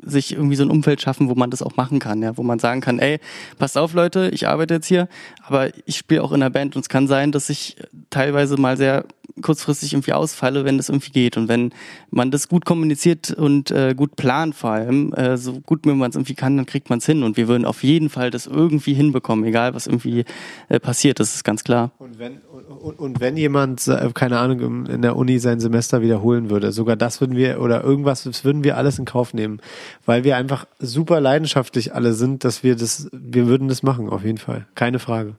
sich 0.04 0.34
irgendwie 0.34 0.56
so 0.56 0.64
ein 0.64 0.70
Umfeld 0.70 1.02
schaffen, 1.02 1.30
wo 1.30 1.36
man 1.36 1.50
das 1.50 1.62
auch 1.62 1.76
machen 1.76 2.00
kann, 2.00 2.22
ja, 2.22 2.38
wo 2.38 2.44
man 2.44 2.60
sagen 2.60 2.82
kann, 2.82 3.00
ey, 3.00 3.20
passt 3.58 3.78
auf, 3.78 3.94
Leute, 3.94 4.30
ich 4.34 4.48
arbeite 4.48 4.76
jetzt 4.76 4.88
hier, 4.88 5.08
aber 5.44 5.72
ich 5.86 5.98
spiele 5.98 6.24
auch 6.24 6.32
in 6.32 6.40
der 6.40 6.50
Band 6.50 6.76
und 6.76 6.82
es 6.82 6.90
kann 6.90 7.08
sein, 7.08 7.32
dass 7.32 7.50
ich 7.50 7.76
teilweise 8.10 8.58
mal 8.58 8.78
sehr 8.78 9.06
kurzfristig 9.42 9.94
irgendwie 9.94 10.14
ausfalle, 10.14 10.66
wenn 10.66 10.78
das 10.78 10.90
irgendwie 10.90 11.12
geht. 11.12 11.38
Und 11.38 11.48
wenn 11.48 11.72
man 12.10 12.32
das 12.32 12.48
gut 12.48 12.66
kommuniziert 12.66 13.32
und 13.32 13.72
äh, 13.72 13.94
gut 13.96 14.16
plant 14.16 14.56
vor 14.56 14.72
allem, 14.72 15.14
äh, 15.14 15.38
so 15.38 15.60
gut 15.62 15.86
wie 15.86 15.94
man 15.94 16.10
es 16.10 16.16
irgendwie 16.16 16.34
kann, 16.34 16.58
dann 16.58 16.66
kriegt 16.66 16.90
man 16.90 17.00
es 17.00 17.06
hin. 17.06 17.24
Und 17.24 17.38
wir 17.38 17.48
würden 17.48 17.66
auf 17.66 17.84
jeden 17.84 18.10
Fall 18.10 18.32
das 18.32 18.48
irgendwie 18.48 18.94
hinbekommen, 18.94 19.46
egal 19.46 19.74
was 19.74 19.88
irgendwie 19.88 20.26
äh, 20.70 20.80
passiert, 20.80 21.20
das 21.20 21.36
ist 21.36 21.44
ganz 21.44 21.64
klar. 21.64 21.92
Und 22.00 22.20
wenn, 22.20 22.38
und, 22.82 23.00
und 23.00 23.20
wenn 23.20 23.38
jemand, 23.38 23.88
äh, 23.88 24.10
keine 24.14 24.40
Ahnung, 24.40 24.86
in 24.88 25.02
der 25.02 25.16
Uni 25.16 25.40
sein 25.40 25.60
Semester 25.60 26.02
wiederholen 26.02 26.50
würde, 26.50 26.72
sogar 26.72 26.96
das 26.96 27.22
würden 27.22 27.36
wir 27.36 27.62
oder 27.62 27.84
irgendwas, 27.84 28.24
das 28.24 28.44
würden 28.44 28.64
wir 28.64 28.78
alles 28.78 29.00
in 29.00 29.06
Kauf 29.06 29.34
nehmen, 29.34 29.60
weil 30.06 30.24
wir 30.24 30.38
einfach 30.38 30.66
super 30.80 31.22
leidenschaftlich 31.22 31.94
alle 31.94 32.14
sind, 32.14 32.44
dass 32.44 32.64
wir 32.64 32.76
das, 32.76 33.10
wir 33.12 33.48
würden 33.48 33.68
das 33.68 33.84
machen, 33.84 34.10
auf 34.10 34.24
jeden 34.24 34.38
Fall. 34.38 34.66
Keine 34.76 35.00
Frage 35.00 35.36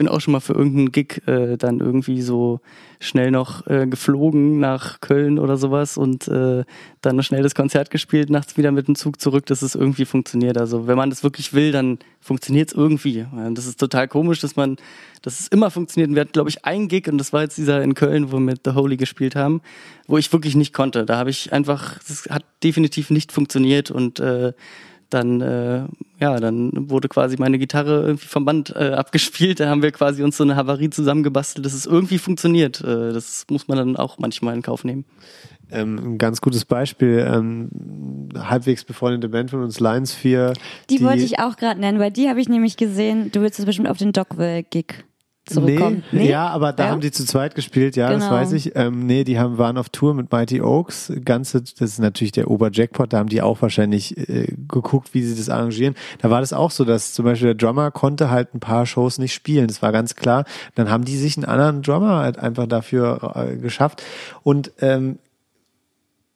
bin 0.00 0.08
auch 0.08 0.22
schon 0.22 0.32
mal 0.32 0.40
für 0.40 0.54
irgendeinen 0.54 0.92
Gig 0.92 1.20
äh, 1.28 1.58
dann 1.58 1.78
irgendwie 1.78 2.22
so 2.22 2.60
schnell 3.02 3.30
noch 3.30 3.66
äh, 3.66 3.86
geflogen 3.86 4.60
nach 4.60 5.00
Köln 5.00 5.38
oder 5.38 5.56
sowas 5.56 5.96
und 5.96 6.28
äh, 6.28 6.64
dann 7.00 7.22
schnell 7.22 7.42
das 7.42 7.54
Konzert 7.54 7.90
gespielt, 7.90 8.28
nachts 8.28 8.58
wieder 8.58 8.72
mit 8.72 8.88
dem 8.88 8.94
Zug 8.94 9.20
zurück, 9.20 9.46
dass 9.46 9.62
es 9.62 9.74
irgendwie 9.74 10.04
funktioniert. 10.04 10.58
Also 10.58 10.86
wenn 10.86 10.98
man 10.98 11.08
das 11.08 11.22
wirklich 11.22 11.54
will, 11.54 11.72
dann 11.72 11.98
funktioniert 12.20 12.68
es 12.68 12.76
irgendwie. 12.76 13.26
Und 13.32 13.56
das 13.56 13.66
ist 13.66 13.80
total 13.80 14.06
komisch, 14.06 14.40
dass 14.40 14.54
man, 14.54 14.76
dass 15.22 15.40
es 15.40 15.48
immer 15.48 15.70
funktioniert. 15.70 16.10
Und 16.10 16.14
wir 16.14 16.20
hatten, 16.20 16.32
glaube 16.32 16.50
ich, 16.50 16.66
einen 16.66 16.88
Gig 16.88 17.08
und 17.08 17.16
das 17.16 17.32
war 17.32 17.40
jetzt 17.40 17.56
dieser 17.56 17.82
in 17.82 17.94
Köln, 17.94 18.30
wo 18.30 18.36
wir 18.36 18.40
mit 18.40 18.60
The 18.64 18.72
Holy 18.72 18.98
gespielt 18.98 19.34
haben, 19.34 19.62
wo 20.06 20.18
ich 20.18 20.30
wirklich 20.30 20.54
nicht 20.54 20.74
konnte. 20.74 21.06
Da 21.06 21.16
habe 21.16 21.30
ich 21.30 21.54
einfach, 21.54 21.98
das 22.06 22.28
hat 22.28 22.44
definitiv 22.62 23.08
nicht 23.08 23.32
funktioniert 23.32 23.90
und 23.90 24.20
äh, 24.20 24.52
dann 25.10 25.40
äh, 25.40 25.84
ja, 26.20 26.38
dann 26.38 26.90
wurde 26.90 27.08
quasi 27.08 27.36
meine 27.38 27.58
Gitarre 27.58 28.02
irgendwie 28.02 28.26
vom 28.26 28.44
Band 28.44 28.74
äh, 28.76 28.90
abgespielt. 28.90 29.58
Da 29.58 29.70
haben 29.70 29.82
wir 29.82 29.90
quasi 29.90 30.22
uns 30.22 30.36
so 30.36 30.44
eine 30.44 30.54
Havarie 30.54 30.90
zusammengebastelt, 30.90 31.64
dass 31.64 31.72
es 31.72 31.86
irgendwie 31.86 32.18
funktioniert. 32.18 32.82
Äh, 32.82 33.12
das 33.12 33.46
muss 33.50 33.68
man 33.68 33.78
dann 33.78 33.96
auch 33.96 34.18
manchmal 34.18 34.54
in 34.54 34.62
Kauf 34.62 34.84
nehmen. 34.84 35.06
Ähm, 35.72 35.98
ein 35.98 36.18
ganz 36.18 36.42
gutes 36.42 36.66
Beispiel, 36.66 37.26
ähm, 37.26 37.70
halbwegs 38.36 38.84
befreundete 38.84 39.28
Band 39.28 39.50
von 39.50 39.62
uns, 39.62 39.80
Lions 39.80 40.12
4. 40.12 40.52
Die, 40.90 40.98
die 40.98 41.04
wollte 41.04 41.22
ich 41.22 41.38
auch 41.38 41.56
gerade 41.56 41.80
nennen, 41.80 41.98
weil 41.98 42.10
die 42.10 42.28
habe 42.28 42.40
ich 42.40 42.48
nämlich 42.48 42.76
gesehen, 42.76 43.32
du 43.32 43.40
willst 43.40 43.58
jetzt 43.58 43.66
bestimmt 43.66 43.88
auf 43.88 43.98
den 43.98 44.12
Dogville-Gig 44.12 45.04
zurückkommen. 45.54 46.02
Nee, 46.12 46.18
nee? 46.18 46.30
Ja, 46.30 46.48
aber 46.48 46.72
da 46.72 46.84
ja? 46.84 46.90
haben 46.90 47.00
die 47.00 47.10
zu 47.10 47.24
zweit 47.24 47.54
gespielt, 47.54 47.96
ja, 47.96 48.08
genau. 48.08 48.20
das 48.20 48.30
weiß 48.30 48.52
ich. 48.52 48.76
Ähm, 48.76 49.06
nee, 49.06 49.24
die 49.24 49.38
haben, 49.38 49.58
waren 49.58 49.76
auf 49.76 49.88
Tour 49.88 50.14
mit 50.14 50.32
Mighty 50.32 50.60
Oaks. 50.60 51.12
Ganze, 51.24 51.62
das 51.62 51.80
ist 51.80 51.98
natürlich 51.98 52.32
der 52.32 52.50
Oberjackpot, 52.50 53.12
da 53.12 53.18
haben 53.18 53.28
die 53.28 53.42
auch 53.42 53.60
wahrscheinlich 53.62 54.16
äh, 54.16 54.54
geguckt, 54.68 55.14
wie 55.14 55.22
sie 55.22 55.36
das 55.36 55.48
arrangieren. 55.48 55.94
Da 56.20 56.30
war 56.30 56.40
das 56.40 56.52
auch 56.52 56.70
so, 56.70 56.84
dass 56.84 57.12
zum 57.12 57.24
Beispiel 57.24 57.54
der 57.54 57.54
Drummer 57.54 57.90
konnte 57.90 58.30
halt 58.30 58.54
ein 58.54 58.60
paar 58.60 58.86
Shows 58.86 59.18
nicht 59.18 59.34
spielen. 59.34 59.68
Das 59.68 59.82
war 59.82 59.92
ganz 59.92 60.16
klar. 60.16 60.44
Dann 60.74 60.90
haben 60.90 61.04
die 61.04 61.16
sich 61.16 61.36
einen 61.36 61.46
anderen 61.46 61.82
Drummer 61.82 62.18
halt 62.18 62.38
einfach 62.38 62.66
dafür 62.66 63.34
äh, 63.34 63.56
geschafft. 63.56 64.02
Und 64.42 64.72
ähm, 64.80 65.18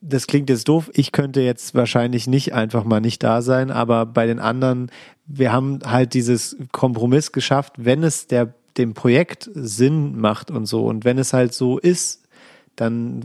das 0.07 0.27
klingt 0.27 0.51
jetzt 0.51 0.69
doof, 0.69 0.91
ich 0.95 1.13
könnte 1.13 1.41
jetzt 1.41 1.75
wahrscheinlich 1.75 2.27
nicht 2.27 2.53
einfach 2.53 2.85
mal 2.85 3.01
nicht 3.01 3.23
da 3.23 3.41
sein, 3.41 3.71
aber 3.71 4.05
bei 4.05 4.27
den 4.27 4.39
anderen, 4.39 4.91
wir 5.27 5.51
haben 5.51 5.79
halt 5.85 6.13
dieses 6.15 6.57
Kompromiss 6.73 7.33
geschafft, 7.33 7.75
wenn 7.79 8.03
es 8.03 8.27
der 8.27 8.55
dem 8.79 8.95
Projekt 8.95 9.51
Sinn 9.55 10.19
macht 10.19 10.51
und 10.51 10.67
so. 10.67 10.87
Und 10.87 11.05
wenn 11.05 11.19
es 11.19 11.33
halt 11.33 11.55
so 11.55 11.79
ist, 11.79 12.25
dann 12.77 13.23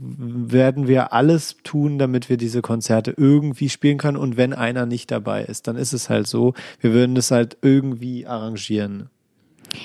werden 0.52 0.88
wir 0.88 1.12
alles 1.12 1.58
tun, 1.64 1.98
damit 1.98 2.30
wir 2.30 2.38
diese 2.38 2.62
Konzerte 2.62 3.14
irgendwie 3.18 3.70
spielen 3.70 3.98
können. 3.98 4.18
Und 4.18 4.38
wenn 4.38 4.54
einer 4.54 4.86
nicht 4.86 5.10
dabei 5.12 5.44
ist, 5.44 5.68
dann 5.68 5.76
ist 5.76 5.94
es 5.94 6.10
halt 6.10 6.28
so. 6.28 6.54
Wir 6.80 6.94
würden 6.94 7.18
es 7.18 7.32
halt 7.32 7.58
irgendwie 7.62 8.28
arrangieren. 8.28 9.10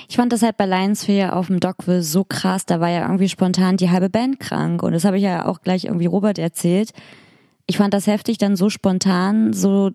Ich 0.07 0.15
fand 0.15 0.33
das 0.33 0.41
halt 0.41 0.57
bei 0.57 0.65
Lions 0.65 1.05
4 1.05 1.35
auf 1.35 1.47
dem 1.47 1.59
Dockville 1.59 2.03
so 2.03 2.23
krass. 2.23 2.65
Da 2.65 2.79
war 2.79 2.89
ja 2.89 3.03
irgendwie 3.03 3.29
spontan 3.29 3.77
die 3.77 3.89
halbe 3.89 4.09
Band 4.09 4.39
krank. 4.39 4.83
Und 4.83 4.93
das 4.93 5.05
habe 5.05 5.17
ich 5.17 5.23
ja 5.23 5.45
auch 5.45 5.61
gleich 5.61 5.85
irgendwie 5.85 6.05
Robert 6.05 6.37
erzählt. 6.37 6.91
Ich 7.67 7.77
fand 7.77 7.93
das 7.93 8.07
heftig, 8.07 8.37
dann 8.37 8.55
so 8.55 8.69
spontan, 8.69 9.53
so 9.53 9.91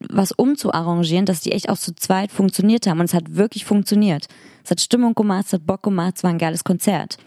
was 0.00 0.32
umzuarrangieren, 0.32 1.26
dass 1.26 1.40
die 1.40 1.52
echt 1.52 1.68
auch 1.68 1.78
zu 1.78 1.94
zweit 1.94 2.32
funktioniert 2.32 2.86
haben. 2.86 3.00
Und 3.00 3.06
es 3.06 3.14
hat 3.14 3.34
wirklich 3.34 3.64
funktioniert. 3.64 4.26
Es 4.66 4.72
hat 4.72 4.80
Stimmung 4.80 5.14
gemacht, 5.14 5.44
es 5.46 5.52
hat 5.52 5.64
Bock 5.64 5.84
gemacht, 5.84 6.14
es 6.16 6.24
war 6.24 6.30
ein 6.30 6.38
geiles 6.38 6.64
Konzert. 6.64 7.18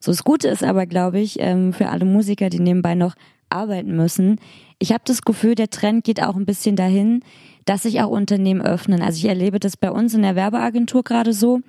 So, 0.00 0.10
das 0.10 0.24
Gute 0.24 0.48
ist 0.48 0.64
aber, 0.64 0.86
glaube 0.86 1.20
ich, 1.20 1.38
ähm, 1.38 1.74
für 1.74 1.90
alle 1.90 2.06
Musiker, 2.06 2.48
die 2.48 2.60
nebenbei 2.60 2.94
noch 2.94 3.14
arbeiten 3.50 3.94
müssen, 3.94 4.40
ich 4.78 4.92
habe 4.92 5.02
das 5.04 5.20
Gefühl, 5.20 5.54
der 5.54 5.68
Trend 5.68 6.04
geht 6.04 6.22
auch 6.22 6.34
ein 6.34 6.46
bisschen 6.46 6.74
dahin, 6.74 7.20
dass 7.66 7.82
sich 7.82 8.00
auch 8.00 8.08
Unternehmen 8.08 8.62
öffnen. 8.62 9.02
Also 9.02 9.18
ich 9.18 9.26
erlebe 9.26 9.60
das 9.60 9.76
bei 9.76 9.90
uns 9.90 10.14
in 10.14 10.22
der 10.22 10.34
Werbeagentur 10.34 11.04
gerade 11.04 11.34
so, 11.34 11.60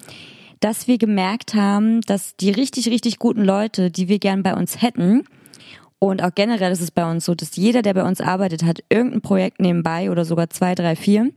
dass 0.61 0.88
wir 0.88 0.97
gemerkt 0.97 1.53
haben, 1.53 1.99
dass 2.01 2.38
die 2.38 2.51
richtig, 2.51 2.88
richtig 2.88 3.19
guten 3.19 3.43
Leute, 3.43 3.91
die 3.91 4.07
wir 4.07 4.19
gern 4.19 4.41
bei 4.41 4.55
uns 4.55 4.81
hätten, 4.81 5.26
und 5.99 6.23
auch 6.23 6.34
generell 6.34 6.72
ist 6.72 6.81
es 6.81 6.91
bei 6.91 7.09
uns 7.09 7.26
so, 7.26 7.35
dass 7.35 7.57
jeder, 7.57 7.81
der 7.81 7.93
bei 7.93 8.03
uns 8.03 8.22
arbeitet, 8.22 8.64
hat 8.64 8.84
irgendein 8.88 9.22
Projekt 9.22 9.59
nebenbei 9.59 10.11
oder 10.11 10.23
sogar 10.23 10.49
zwei, 10.49 10.76
drei, 10.76 10.95
vier 10.95 11.31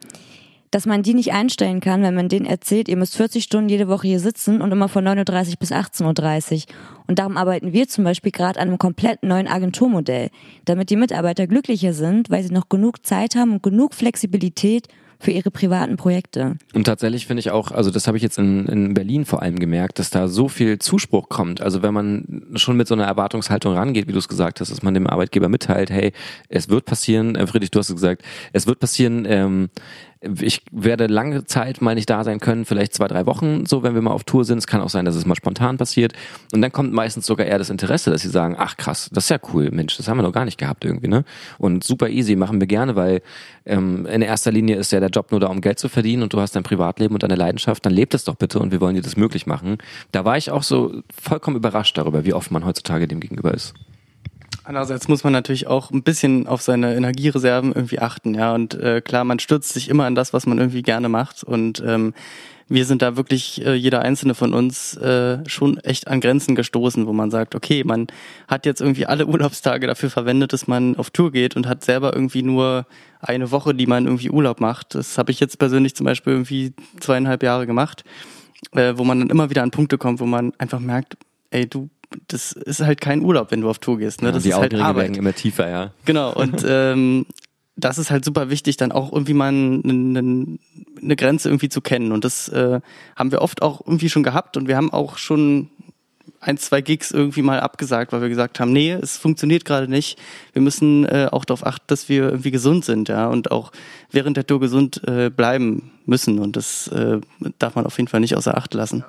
dass 0.70 0.86
man 0.86 1.02
die 1.02 1.14
nicht 1.14 1.32
einstellen 1.32 1.80
kann, 1.80 2.02
wenn 2.02 2.14
man 2.14 2.28
denen 2.28 2.46
erzählt, 2.46 2.88
ihr 2.88 2.96
müsst 2.96 3.16
40 3.16 3.42
Stunden 3.42 3.68
jede 3.68 3.88
Woche 3.88 4.06
hier 4.06 4.20
sitzen 4.20 4.60
und 4.60 4.70
immer 4.70 4.88
von 4.88 5.06
9.30 5.06 5.50
Uhr 5.50 5.56
bis 5.58 5.72
18.30 5.72 6.52
Uhr. 6.54 6.74
Und 7.08 7.18
darum 7.18 7.36
arbeiten 7.36 7.72
wir 7.72 7.88
zum 7.88 8.04
Beispiel 8.04 8.32
gerade 8.32 8.60
an 8.60 8.68
einem 8.68 8.78
komplett 8.78 9.22
neuen 9.22 9.48
Agenturmodell, 9.48 10.30
damit 10.64 10.90
die 10.90 10.96
Mitarbeiter 10.96 11.46
glücklicher 11.46 11.92
sind, 11.92 12.30
weil 12.30 12.42
sie 12.42 12.52
noch 12.54 12.68
genug 12.68 13.04
Zeit 13.04 13.34
haben 13.34 13.52
und 13.52 13.62
genug 13.62 13.94
Flexibilität, 13.94 14.88
für 15.20 15.32
ihre 15.32 15.50
privaten 15.50 15.96
Projekte. 15.96 16.56
Und 16.72 16.84
tatsächlich 16.84 17.26
finde 17.26 17.40
ich 17.40 17.50
auch, 17.50 17.70
also 17.70 17.90
das 17.90 18.06
habe 18.06 18.16
ich 18.16 18.22
jetzt 18.22 18.38
in, 18.38 18.66
in 18.66 18.94
Berlin 18.94 19.26
vor 19.26 19.42
allem 19.42 19.58
gemerkt, 19.58 19.98
dass 19.98 20.08
da 20.08 20.28
so 20.28 20.48
viel 20.48 20.78
Zuspruch 20.78 21.28
kommt. 21.28 21.60
Also 21.60 21.82
wenn 21.82 21.92
man 21.92 22.42
schon 22.54 22.78
mit 22.78 22.88
so 22.88 22.94
einer 22.94 23.04
Erwartungshaltung 23.04 23.74
rangeht, 23.74 24.08
wie 24.08 24.12
du 24.12 24.18
es 24.18 24.28
gesagt 24.28 24.60
hast, 24.60 24.72
dass 24.72 24.82
man 24.82 24.94
dem 24.94 25.06
Arbeitgeber 25.06 25.50
mitteilt, 25.50 25.90
hey, 25.90 26.12
es 26.48 26.70
wird 26.70 26.86
passieren, 26.86 27.36
äh, 27.36 27.46
Friedrich, 27.46 27.70
du 27.70 27.78
hast 27.78 27.90
es 27.90 27.96
gesagt, 27.96 28.22
es 28.54 28.66
wird 28.66 28.80
passieren, 28.80 29.26
ähm, 29.28 29.68
ich 30.22 30.62
werde 30.70 31.06
lange 31.06 31.44
Zeit 31.46 31.80
mal 31.80 31.94
nicht 31.94 32.10
da 32.10 32.24
sein 32.24 32.40
können, 32.40 32.66
vielleicht 32.66 32.92
zwei, 32.92 33.08
drei 33.08 33.24
Wochen, 33.24 33.64
so 33.64 33.82
wenn 33.82 33.94
wir 33.94 34.02
mal 34.02 34.10
auf 34.10 34.24
Tour 34.24 34.44
sind. 34.44 34.58
Es 34.58 34.66
kann 34.66 34.82
auch 34.82 34.90
sein, 34.90 35.06
dass 35.06 35.14
es 35.14 35.24
mal 35.24 35.34
spontan 35.34 35.78
passiert. 35.78 36.12
Und 36.52 36.60
dann 36.60 36.72
kommt 36.72 36.92
meistens 36.92 37.24
sogar 37.24 37.46
eher 37.46 37.56
das 37.56 37.70
Interesse, 37.70 38.10
dass 38.10 38.20
sie 38.20 38.28
sagen, 38.28 38.54
ach 38.58 38.76
krass, 38.76 39.08
das 39.12 39.24
ist 39.24 39.30
ja 39.30 39.38
cool, 39.54 39.70
Mensch, 39.70 39.96
das 39.96 40.08
haben 40.08 40.18
wir 40.18 40.22
noch 40.22 40.32
gar 40.32 40.44
nicht 40.44 40.58
gehabt 40.58 40.84
irgendwie, 40.84 41.08
ne? 41.08 41.24
Und 41.58 41.84
super 41.84 42.10
easy, 42.10 42.36
machen 42.36 42.60
wir 42.60 42.66
gerne, 42.66 42.96
weil 42.96 43.22
ähm, 43.64 44.04
in 44.06 44.20
erster 44.20 44.52
Linie 44.52 44.76
ist 44.76 44.92
ja 44.92 45.00
der 45.00 45.08
Job 45.08 45.30
nur 45.30 45.40
da, 45.40 45.46
um 45.46 45.62
Geld 45.62 45.78
zu 45.78 45.88
verdienen 45.88 46.22
und 46.22 46.32
du 46.34 46.40
hast 46.40 46.54
dein 46.54 46.64
Privatleben 46.64 47.14
und 47.14 47.22
deine 47.22 47.36
Leidenschaft, 47.36 47.86
dann 47.86 47.92
lebt 47.92 48.12
es 48.12 48.24
doch 48.24 48.34
bitte 48.34 48.58
und 48.58 48.72
wir 48.72 48.80
wollen 48.80 48.94
dir 48.94 49.02
das 49.02 49.16
möglich 49.16 49.46
machen. 49.46 49.78
Da 50.12 50.26
war 50.26 50.36
ich 50.36 50.50
auch 50.50 50.62
so 50.62 51.02
vollkommen 51.10 51.56
überrascht 51.56 51.96
darüber, 51.96 52.26
wie 52.26 52.34
oft 52.34 52.50
man 52.50 52.66
heutzutage 52.66 53.08
dem 53.08 53.20
gegenüber 53.20 53.54
ist. 53.54 53.74
Andererseits 54.64 55.08
muss 55.08 55.24
man 55.24 55.32
natürlich 55.32 55.66
auch 55.66 55.90
ein 55.90 56.02
bisschen 56.02 56.46
auf 56.46 56.62
seine 56.62 56.94
Energiereserven 56.94 57.72
irgendwie 57.72 57.98
achten, 57.98 58.34
ja. 58.34 58.54
Und 58.54 58.74
äh, 58.74 59.00
klar, 59.00 59.24
man 59.24 59.38
stürzt 59.38 59.72
sich 59.72 59.88
immer 59.88 60.04
an 60.04 60.14
das, 60.14 60.32
was 60.32 60.46
man 60.46 60.58
irgendwie 60.58 60.82
gerne 60.82 61.08
macht. 61.08 61.42
Und 61.42 61.82
ähm, 61.84 62.12
wir 62.68 62.84
sind 62.84 63.02
da 63.02 63.16
wirklich, 63.16 63.66
äh, 63.66 63.74
jeder 63.74 64.02
einzelne 64.02 64.34
von 64.34 64.54
uns, 64.54 64.96
äh, 64.96 65.38
schon 65.48 65.78
echt 65.78 66.06
an 66.06 66.20
Grenzen 66.20 66.54
gestoßen, 66.54 67.06
wo 67.06 67.12
man 67.12 67.30
sagt, 67.30 67.56
okay, 67.56 67.82
man 67.84 68.06
hat 68.46 68.64
jetzt 68.64 68.80
irgendwie 68.80 69.06
alle 69.06 69.26
Urlaubstage 69.28 69.88
dafür 69.88 70.08
verwendet, 70.08 70.52
dass 70.52 70.68
man 70.68 70.96
auf 70.96 71.10
Tour 71.10 71.32
geht 71.32 71.56
und 71.56 71.66
hat 71.66 71.84
selber 71.84 72.14
irgendwie 72.14 72.42
nur 72.42 72.86
eine 73.20 73.50
Woche, 73.50 73.74
die 73.74 73.86
man 73.86 74.04
irgendwie 74.04 74.30
Urlaub 74.30 74.60
macht. 74.60 74.94
Das 74.94 75.18
habe 75.18 75.32
ich 75.32 75.40
jetzt 75.40 75.58
persönlich 75.58 75.96
zum 75.96 76.04
Beispiel 76.04 76.32
irgendwie 76.34 76.72
zweieinhalb 77.00 77.42
Jahre 77.42 77.66
gemacht, 77.66 78.04
äh, 78.72 78.92
wo 78.96 79.04
man 79.04 79.18
dann 79.18 79.30
immer 79.30 79.50
wieder 79.50 79.64
an 79.64 79.72
Punkte 79.72 79.98
kommt, 79.98 80.20
wo 80.20 80.26
man 80.26 80.52
einfach 80.58 80.80
merkt, 80.80 81.16
ey, 81.50 81.68
du 81.68 81.88
das 82.28 82.52
ist 82.52 82.80
halt 82.80 83.00
kein 83.00 83.22
Urlaub, 83.22 83.50
wenn 83.50 83.60
du 83.60 83.70
auf 83.70 83.78
Tour 83.78 83.98
gehst. 83.98 84.22
Ne? 84.22 84.28
Ja, 84.28 84.32
das 84.32 84.42
die 84.42 84.50
ist 84.50 84.56
halt 84.56 84.74
Arbeit. 84.74 85.04
werden 85.04 85.14
immer 85.16 85.34
tiefer, 85.34 85.68
ja. 85.68 85.92
Genau, 86.04 86.32
und 86.32 86.64
ähm, 86.68 87.26
das 87.76 87.98
ist 87.98 88.10
halt 88.10 88.24
super 88.24 88.50
wichtig, 88.50 88.76
dann 88.76 88.92
auch 88.92 89.12
irgendwie 89.12 89.34
mal 89.34 89.48
eine, 89.48 90.58
eine 91.00 91.16
Grenze 91.16 91.48
irgendwie 91.48 91.68
zu 91.68 91.80
kennen. 91.80 92.12
Und 92.12 92.24
das 92.24 92.48
äh, 92.48 92.80
haben 93.16 93.32
wir 93.32 93.42
oft 93.42 93.62
auch 93.62 93.80
irgendwie 93.80 94.10
schon 94.10 94.22
gehabt 94.22 94.56
und 94.56 94.68
wir 94.68 94.76
haben 94.76 94.92
auch 94.92 95.18
schon 95.18 95.70
ein, 96.40 96.56
zwei 96.56 96.80
Gigs 96.80 97.10
irgendwie 97.10 97.42
mal 97.42 97.60
abgesagt, 97.60 98.12
weil 98.12 98.22
wir 98.22 98.28
gesagt 98.28 98.60
haben, 98.60 98.72
nee, 98.72 98.92
es 98.92 99.18
funktioniert 99.18 99.64
gerade 99.64 99.88
nicht. 99.88 100.18
Wir 100.52 100.62
müssen 100.62 101.04
äh, 101.04 101.28
auch 101.30 101.44
darauf 101.44 101.66
achten, 101.66 101.84
dass 101.88 102.08
wir 102.08 102.24
irgendwie 102.24 102.50
gesund 102.50 102.84
sind, 102.84 103.08
ja, 103.08 103.28
und 103.28 103.50
auch 103.50 103.72
während 104.10 104.36
der 104.36 104.46
Tour 104.46 104.60
gesund 104.60 105.02
äh, 105.06 105.30
bleiben 105.30 105.90
müssen. 106.06 106.38
Und 106.38 106.56
das 106.56 106.88
äh, 106.88 107.20
darf 107.58 107.74
man 107.74 107.86
auf 107.86 107.96
jeden 107.98 108.08
Fall 108.08 108.20
nicht 108.20 108.36
außer 108.36 108.56
Acht 108.56 108.72
lassen. 108.74 109.04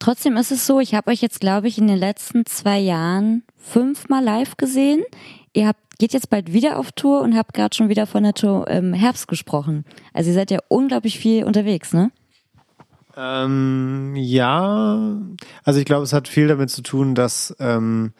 Trotzdem 0.00 0.38
ist 0.38 0.50
es 0.50 0.66
so, 0.66 0.80
ich 0.80 0.94
habe 0.94 1.10
euch 1.10 1.20
jetzt, 1.20 1.40
glaube 1.40 1.68
ich, 1.68 1.76
in 1.76 1.86
den 1.86 1.98
letzten 1.98 2.46
zwei 2.46 2.78
Jahren 2.78 3.42
fünfmal 3.56 4.24
live 4.24 4.56
gesehen. 4.56 5.04
Ihr 5.52 5.68
habt, 5.68 5.98
geht 5.98 6.14
jetzt 6.14 6.30
bald 6.30 6.54
wieder 6.54 6.78
auf 6.78 6.90
Tour 6.92 7.20
und 7.20 7.36
habt 7.36 7.52
gerade 7.52 7.76
schon 7.76 7.90
wieder 7.90 8.06
von 8.06 8.22
der 8.22 8.32
Tour 8.32 8.66
im 8.68 8.94
Herbst 8.94 9.28
gesprochen. 9.28 9.84
Also 10.14 10.30
ihr 10.30 10.34
seid 10.34 10.50
ja 10.50 10.58
unglaublich 10.68 11.18
viel 11.18 11.44
unterwegs, 11.44 11.92
ne? 11.92 12.10
Ähm, 13.14 14.14
ja, 14.16 15.18
also 15.64 15.78
ich 15.78 15.84
glaube, 15.84 16.04
es 16.04 16.14
hat 16.14 16.28
viel 16.28 16.48
damit 16.48 16.70
zu 16.70 16.80
tun, 16.80 17.14
dass 17.14 17.54
ähm, 17.60 18.14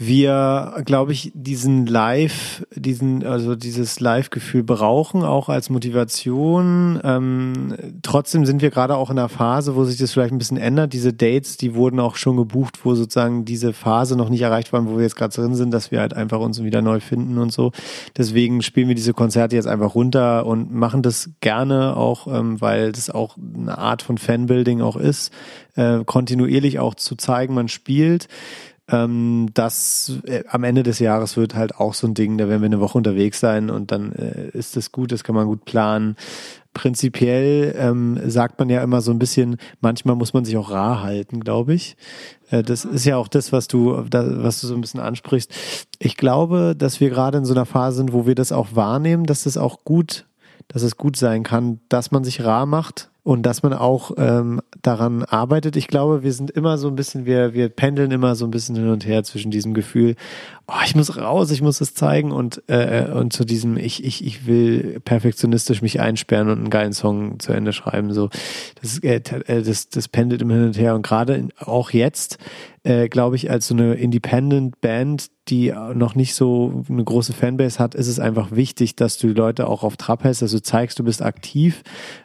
wir, 0.00 0.80
glaube 0.84 1.12
ich, 1.12 1.32
diesen 1.34 1.84
Live, 1.86 2.64
diesen, 2.72 3.26
also 3.26 3.56
dieses 3.56 3.98
Live-Gefühl 3.98 4.62
brauchen, 4.62 5.24
auch 5.24 5.48
als 5.48 5.70
Motivation. 5.70 7.00
Ähm, 7.02 7.74
trotzdem 8.02 8.46
sind 8.46 8.62
wir 8.62 8.70
gerade 8.70 8.96
auch 8.96 9.10
in 9.10 9.18
einer 9.18 9.28
Phase, 9.28 9.74
wo 9.74 9.82
sich 9.82 9.98
das 9.98 10.12
vielleicht 10.12 10.32
ein 10.32 10.38
bisschen 10.38 10.56
ändert. 10.56 10.92
Diese 10.92 11.12
Dates, 11.12 11.56
die 11.56 11.74
wurden 11.74 11.98
auch 11.98 12.14
schon 12.14 12.36
gebucht, 12.36 12.84
wo 12.84 12.94
sozusagen 12.94 13.44
diese 13.44 13.72
Phase 13.72 14.16
noch 14.16 14.28
nicht 14.28 14.42
erreicht 14.42 14.72
war, 14.72 14.86
wo 14.86 14.98
wir 14.98 15.02
jetzt 15.02 15.16
gerade 15.16 15.34
drin 15.34 15.56
sind, 15.56 15.72
dass 15.72 15.90
wir 15.90 15.98
halt 15.98 16.14
einfach 16.14 16.38
uns 16.38 16.62
wieder 16.62 16.80
neu 16.80 17.00
finden 17.00 17.36
und 17.38 17.52
so. 17.52 17.72
Deswegen 18.16 18.62
spielen 18.62 18.86
wir 18.86 18.94
diese 18.94 19.14
Konzerte 19.14 19.56
jetzt 19.56 19.66
einfach 19.66 19.96
runter 19.96 20.46
und 20.46 20.72
machen 20.72 21.02
das 21.02 21.30
gerne 21.40 21.96
auch, 21.96 22.28
ähm, 22.28 22.60
weil 22.60 22.92
das 22.92 23.10
auch 23.10 23.36
eine 23.36 23.76
Art 23.76 24.02
von 24.02 24.16
Fanbuilding 24.16 24.80
auch 24.80 24.96
ist, 24.96 25.32
äh, 25.74 26.04
kontinuierlich 26.04 26.78
auch 26.78 26.94
zu 26.94 27.16
zeigen, 27.16 27.52
man 27.54 27.66
spielt. 27.66 28.28
Ähm, 28.90 29.48
das 29.52 30.18
äh, 30.24 30.44
am 30.48 30.64
Ende 30.64 30.82
des 30.82 30.98
Jahres 30.98 31.36
wird 31.36 31.54
halt 31.54 31.76
auch 31.76 31.92
so 31.92 32.06
ein 32.06 32.14
Ding, 32.14 32.38
da 32.38 32.48
werden 32.48 32.62
wir 32.62 32.66
eine 32.66 32.80
Woche 32.80 32.96
unterwegs 32.96 33.38
sein 33.38 33.68
und 33.68 33.92
dann 33.92 34.12
äh, 34.12 34.48
ist 34.52 34.76
das 34.76 34.92
gut, 34.92 35.12
das 35.12 35.24
kann 35.24 35.34
man 35.34 35.46
gut 35.46 35.64
planen. 35.66 36.16
prinzipiell 36.72 37.74
ähm, 37.76 38.18
sagt 38.30 38.58
man 38.58 38.70
ja 38.70 38.82
immer 38.82 39.00
so 39.00 39.10
ein 39.10 39.18
bisschen, 39.18 39.56
manchmal 39.80 40.16
muss 40.16 40.32
man 40.32 40.44
sich 40.44 40.56
auch 40.56 40.70
rar 40.70 41.02
halten, 41.02 41.40
glaube 41.40 41.74
ich. 41.74 41.96
Äh, 42.50 42.62
das 42.62 42.84
ist 42.86 43.04
ja 43.04 43.16
auch 43.16 43.28
das, 43.28 43.52
was 43.52 43.68
du, 43.68 44.04
da, 44.08 44.42
was 44.42 44.60
du 44.60 44.66
so 44.66 44.74
ein 44.74 44.80
bisschen 44.80 45.00
ansprichst. 45.00 45.52
Ich 45.98 46.16
glaube, 46.16 46.74
dass 46.76 47.00
wir 47.00 47.10
gerade 47.10 47.38
in 47.38 47.44
so 47.44 47.52
einer 47.52 47.66
Phase 47.66 47.98
sind, 47.98 48.12
wo 48.12 48.26
wir 48.26 48.34
das 48.34 48.52
auch 48.52 48.68
wahrnehmen, 48.74 49.24
dass 49.24 49.44
das 49.44 49.58
auch 49.58 49.84
gut, 49.84 50.26
dass 50.68 50.82
es 50.82 50.96
gut 50.96 51.16
sein 51.16 51.42
kann, 51.42 51.80
dass 51.88 52.10
man 52.10 52.24
sich 52.24 52.42
rar 52.42 52.66
macht 52.66 53.10
und 53.28 53.42
dass 53.42 53.62
man 53.62 53.74
auch 53.74 54.12
ähm, 54.16 54.62
daran 54.80 55.22
arbeitet. 55.22 55.76
Ich 55.76 55.86
glaube, 55.86 56.22
wir 56.22 56.32
sind 56.32 56.50
immer 56.50 56.78
so 56.78 56.88
ein 56.88 56.96
bisschen, 56.96 57.26
wir, 57.26 57.52
wir 57.52 57.68
pendeln 57.68 58.10
immer 58.10 58.34
so 58.34 58.46
ein 58.46 58.50
bisschen 58.50 58.74
hin 58.74 58.88
und 58.88 59.04
her 59.04 59.22
zwischen 59.22 59.50
diesem 59.50 59.74
Gefühl, 59.74 60.16
oh, 60.68 60.80
ich 60.84 60.94
muss 60.94 61.16
raus, 61.16 61.50
ich 61.50 61.62
muss 61.62 61.80
es 61.80 61.94
zeigen 61.94 62.30
und, 62.30 62.62
äh, 62.68 63.08
und 63.12 63.32
zu 63.32 63.44
diesem, 63.44 63.78
ich, 63.78 64.04
ich, 64.04 64.24
ich 64.24 64.46
will 64.46 65.00
perfektionistisch 65.00 65.80
mich 65.80 66.00
einsperren 66.00 66.50
und 66.50 66.58
einen 66.58 66.70
geilen 66.70 66.92
Song 66.92 67.40
zu 67.40 67.52
Ende 67.52 67.72
schreiben. 67.72 68.12
So, 68.12 68.28
das, 68.80 68.98
äh, 68.98 69.22
äh 69.46 69.62
das, 69.62 69.88
das 69.88 70.08
pendelt 70.08 70.42
immer 70.42 70.54
hin 70.54 70.66
und 70.66 70.78
her. 70.78 70.94
Und 70.94 71.02
gerade 71.02 71.48
auch 71.58 71.90
jetzt, 71.90 72.36
äh, 72.82 73.08
glaube 73.08 73.36
ich, 73.36 73.50
als 73.50 73.66
so 73.66 73.74
eine 73.74 73.94
Independent 73.94 74.80
Band, 74.82 75.30
die 75.48 75.72
noch 75.94 76.14
nicht 76.14 76.34
so 76.34 76.84
eine 76.88 77.02
große 77.02 77.32
Fanbase 77.32 77.78
hat, 77.78 77.94
ist 77.94 78.06
es 78.06 78.20
einfach 78.20 78.50
wichtig, 78.50 78.94
dass 78.94 79.16
du 79.16 79.28
die 79.28 79.34
Leute 79.34 79.68
auch 79.68 79.82
auf 79.82 79.96
Trab 79.96 80.24
hältst, 80.24 80.42
dass 80.42 80.52
du 80.52 80.60
zeigst, 80.60 80.98
du 80.98 81.04
bist 81.04 81.22
aktiv. 81.22 81.82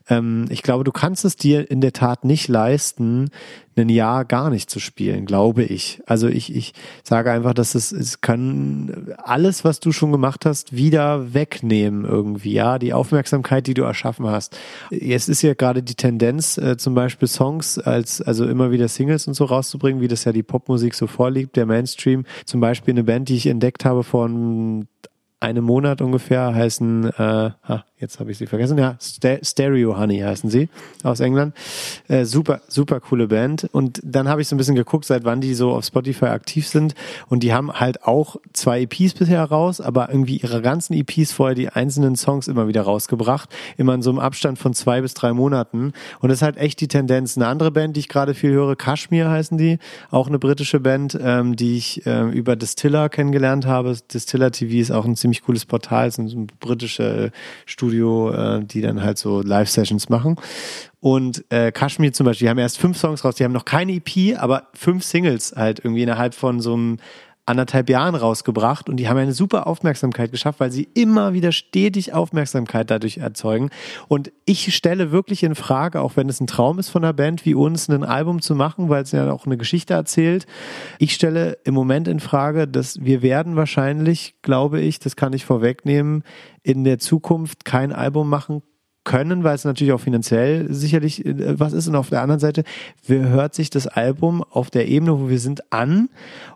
Ähm, 0.10 0.46
ich 0.50 0.64
glaube, 0.64 0.84
du 0.84 0.92
kannst 0.92 1.24
es 1.24 1.38
dir 1.38 1.72
in 1.72 1.80
der 1.80 1.94
Tat 1.94 2.26
nicht 2.26 2.50
leisten, 2.50 3.30
ein 3.78 3.90
Jahr 3.90 4.26
gar 4.26 4.50
nicht 4.50 4.70
zu 4.70 4.80
spielen, 4.80 5.26
glaube 5.26 5.64
ich. 5.64 6.02
Also 6.06 6.28
ich, 6.28 6.56
ich 6.56 6.74
sage 7.04 7.32
einfach, 7.32 7.54
dass 7.54 7.76
es, 7.76 7.92
es 7.92 8.22
kann 8.22 9.14
alles, 9.18 9.64
was 9.64 9.80
du 9.80 9.92
schon 9.92 10.12
gemacht 10.12 10.46
hast, 10.46 10.76
wieder 10.76 11.34
wegnehmen 11.34 12.06
irgendwie, 12.06 12.54
ja, 12.54 12.80
die 12.80 12.94
Aufmerksamkeit, 12.94 13.68
die 13.68 13.74
du 13.74 13.84
erschaffen 13.84 14.28
hast. 14.28 14.58
Jetzt 14.90 15.30
ist 15.30 15.42
ja 15.42 15.54
gerade 15.54 15.84
die 15.84 15.96
Tendenz, 15.96 16.58
äh, 16.58 16.78
zum 16.78 16.96
Beispiel 16.96 17.28
Songs 17.28 17.80
als, 17.80 18.22
also 18.22 18.46
immer 18.46 18.72
wieder 18.72 18.88
Singles 18.88 19.28
und 19.28 19.34
so 19.34 19.46
rauszubringen, 19.46 20.02
wie 20.02 20.08
das 20.08 20.24
ja 20.26 20.32
die 20.32 20.44
Popmusik 20.44 20.94
so 20.94 21.08
vorliegt, 21.08 21.56
der 21.56 21.66
Mainstream. 21.66 22.26
Zum 22.46 22.60
Beispiel 22.60 22.94
eine 22.94 23.04
Band, 23.04 23.30
die 23.30 23.36
ich 23.36 23.48
entdeckt 23.48 23.86
habe 23.86 24.04
vor 24.04 24.26
einem 24.26 25.64
Monat 25.64 26.02
ungefähr, 26.02 26.54
heißen, 26.54 27.12
äh, 27.18 27.52
jetzt 28.04 28.20
habe 28.20 28.32
ich 28.32 28.38
sie 28.38 28.46
vergessen, 28.48 28.78
ja, 28.78 28.98
Stereo 29.00 29.98
Honey 29.98 30.20
heißen 30.20 30.50
sie 30.50 30.70
aus 31.04 31.22
England. 31.22 31.56
Äh, 32.08 32.26
super, 32.26 32.62
super 32.68 33.00
coole 33.00 33.28
Band. 33.28 33.68
Und 33.72 34.02
dann 34.04 34.28
habe 34.28 34.42
ich 34.42 34.48
so 34.48 34.56
ein 34.56 34.58
bisschen 34.58 34.76
geguckt, 34.76 35.06
seit 35.06 35.24
wann 35.24 35.42
die 35.42 35.54
so 35.54 35.72
auf 35.72 35.86
Spotify 35.86 36.26
aktiv 36.26 36.68
sind. 36.68 36.94
Und 37.30 37.44
die 37.44 37.54
haben 37.54 37.72
halt 37.72 38.04
auch 38.04 38.36
zwei 38.52 38.82
EPs 38.82 39.14
bisher 39.14 39.44
raus, 39.44 39.80
aber 39.82 40.10
irgendwie 40.10 40.38
ihre 40.38 40.62
ganzen 40.62 40.94
EPs 40.94 41.32
vorher 41.32 41.56
die 41.56 41.70
einzelnen 41.70 42.16
Songs 42.16 42.48
immer 42.48 42.68
wieder 42.68 42.82
rausgebracht. 42.82 43.50
Immer 43.78 43.96
in 43.96 44.02
so 44.02 44.10
einem 44.10 44.20
Abstand 44.20 44.60
von 44.60 44.74
zwei 44.74 45.02
bis 45.02 45.14
drei 45.14 45.34
Monaten. 45.34 45.94
Und 46.20 46.30
das 46.30 46.40
ist 46.40 46.44
halt 46.44 46.58
echt 46.58 46.82
die 46.82 46.90
Tendenz. 46.90 47.38
Eine 47.38 47.48
andere 47.48 47.72
Band, 47.72 47.96
die 47.96 48.02
ich 48.02 48.10
gerade 48.10 48.34
viel 48.34 48.52
höre, 48.52 48.76
Kashmir 48.76 49.30
heißen 49.30 49.58
die, 49.58 49.80
auch 50.12 50.28
eine 50.28 50.40
britische 50.40 50.82
Band, 50.82 51.18
ähm, 51.22 51.56
die 51.56 51.78
ich 51.78 52.06
äh, 52.06 52.30
über 52.30 52.58
Distiller 52.58 53.08
kennengelernt 53.08 53.66
habe. 53.66 53.96
Distiller 54.14 54.52
TV 54.52 54.76
ist 54.76 54.92
auch 54.92 55.06
ein 55.06 55.16
ziemlich 55.16 55.42
cooles 55.44 55.66
Portal, 55.66 56.10
ist 56.10 56.18
ein 56.18 56.48
britische 56.60 57.32
Studio 57.66 57.93
Studio, 57.94 58.32
äh, 58.32 58.64
die 58.64 58.82
dann 58.82 59.04
halt 59.04 59.18
so 59.18 59.42
Live-Sessions 59.42 60.10
machen. 60.10 60.36
Und 61.00 61.46
äh, 61.50 61.72
Kashmir 61.72 62.14
zum 62.14 62.26
Beispiel, 62.26 62.46
die 62.46 62.50
haben 62.50 62.58
erst 62.58 62.80
fünf 62.80 62.98
Songs 62.98 63.24
raus, 63.24 63.36
die 63.36 63.44
haben 63.44 63.52
noch 63.52 63.66
keine 63.66 63.94
EP, 63.94 64.38
aber 64.38 64.68
fünf 64.74 65.04
Singles 65.04 65.54
halt 65.56 65.80
irgendwie 65.80 66.04
innerhalb 66.04 66.34
von 66.34 66.60
so 66.60 66.74
einem 66.74 66.98
anderthalb 67.46 67.90
Jahren 67.90 68.16
rausgebracht 68.16 68.90
und 68.90 68.98
die 68.98 69.10
haben 69.10 69.18
eine 69.18 69.34
super 69.34 69.68
Aufmerksamkeit 69.68 70.32
geschafft, 70.32 70.62
weil 70.62 70.72
sie 70.72 70.88
immer 70.94 71.34
wieder 71.34 71.52
stetig 71.52 72.14
Aufmerksamkeit 72.14 72.90
dadurch 72.90 73.18
erzeugen. 73.18 73.70
Und 74.08 74.32
ich 74.46 74.74
stelle 74.74 75.12
wirklich 75.12 75.44
in 75.44 75.56
Frage, 75.56 76.02
auch 76.02 76.16
wenn 76.16 76.30
es 76.30 76.40
ein 76.40 76.48
Traum 76.48 76.80
ist 76.80 76.90
von 76.90 77.04
einer 77.04 77.14
Band 77.14 77.46
wie 77.46 77.54
uns, 77.54 77.90
ein 77.90 78.06
Album 78.06 78.42
zu 78.42 78.56
machen, 78.56 78.88
weil 78.88 79.04
es 79.04 79.12
ja 79.12 79.32
auch 79.32 79.46
eine 79.46 79.58
Geschichte 79.58 79.94
erzählt. 79.94 80.46
Ich 81.00 81.14
stelle 81.14 81.58
im 81.66 81.74
Moment 81.74 82.08
in 82.08 82.22
Frage, 82.22 82.68
dass 82.68 83.04
wir 83.04 83.22
werden 83.22 83.58
wahrscheinlich, 83.58 84.36
glaube 84.42 84.80
ich, 84.80 85.00
das 85.00 85.18
kann 85.18 85.34
ich 85.34 85.44
vorwegnehmen, 85.44 86.24
in 86.62 86.86
der 86.86 87.00
Zukunft 87.00 87.66
kein 87.66 87.92
Album 87.92 88.30
machen 88.30 88.62
können, 89.04 89.44
weil 89.44 89.56
es 89.56 89.66
natürlich 89.66 89.94
auch 89.94 90.00
finanziell 90.00 90.72
sicherlich 90.74 91.26
äh, 91.26 91.60
was 91.60 91.74
ist. 91.74 91.88
Und 91.88 91.96
auf 91.96 92.10
der 92.10 92.22
anderen 92.22 92.40
Seite 92.40 92.64
hört 93.08 93.54
sich 93.54 93.70
das 93.70 93.88
Album 93.88 94.44
auf 94.44 94.70
der 94.70 94.88
Ebene, 94.88 95.20
wo 95.20 95.30
wir 95.30 95.40
sind, 95.40 95.74
an 95.74 96.10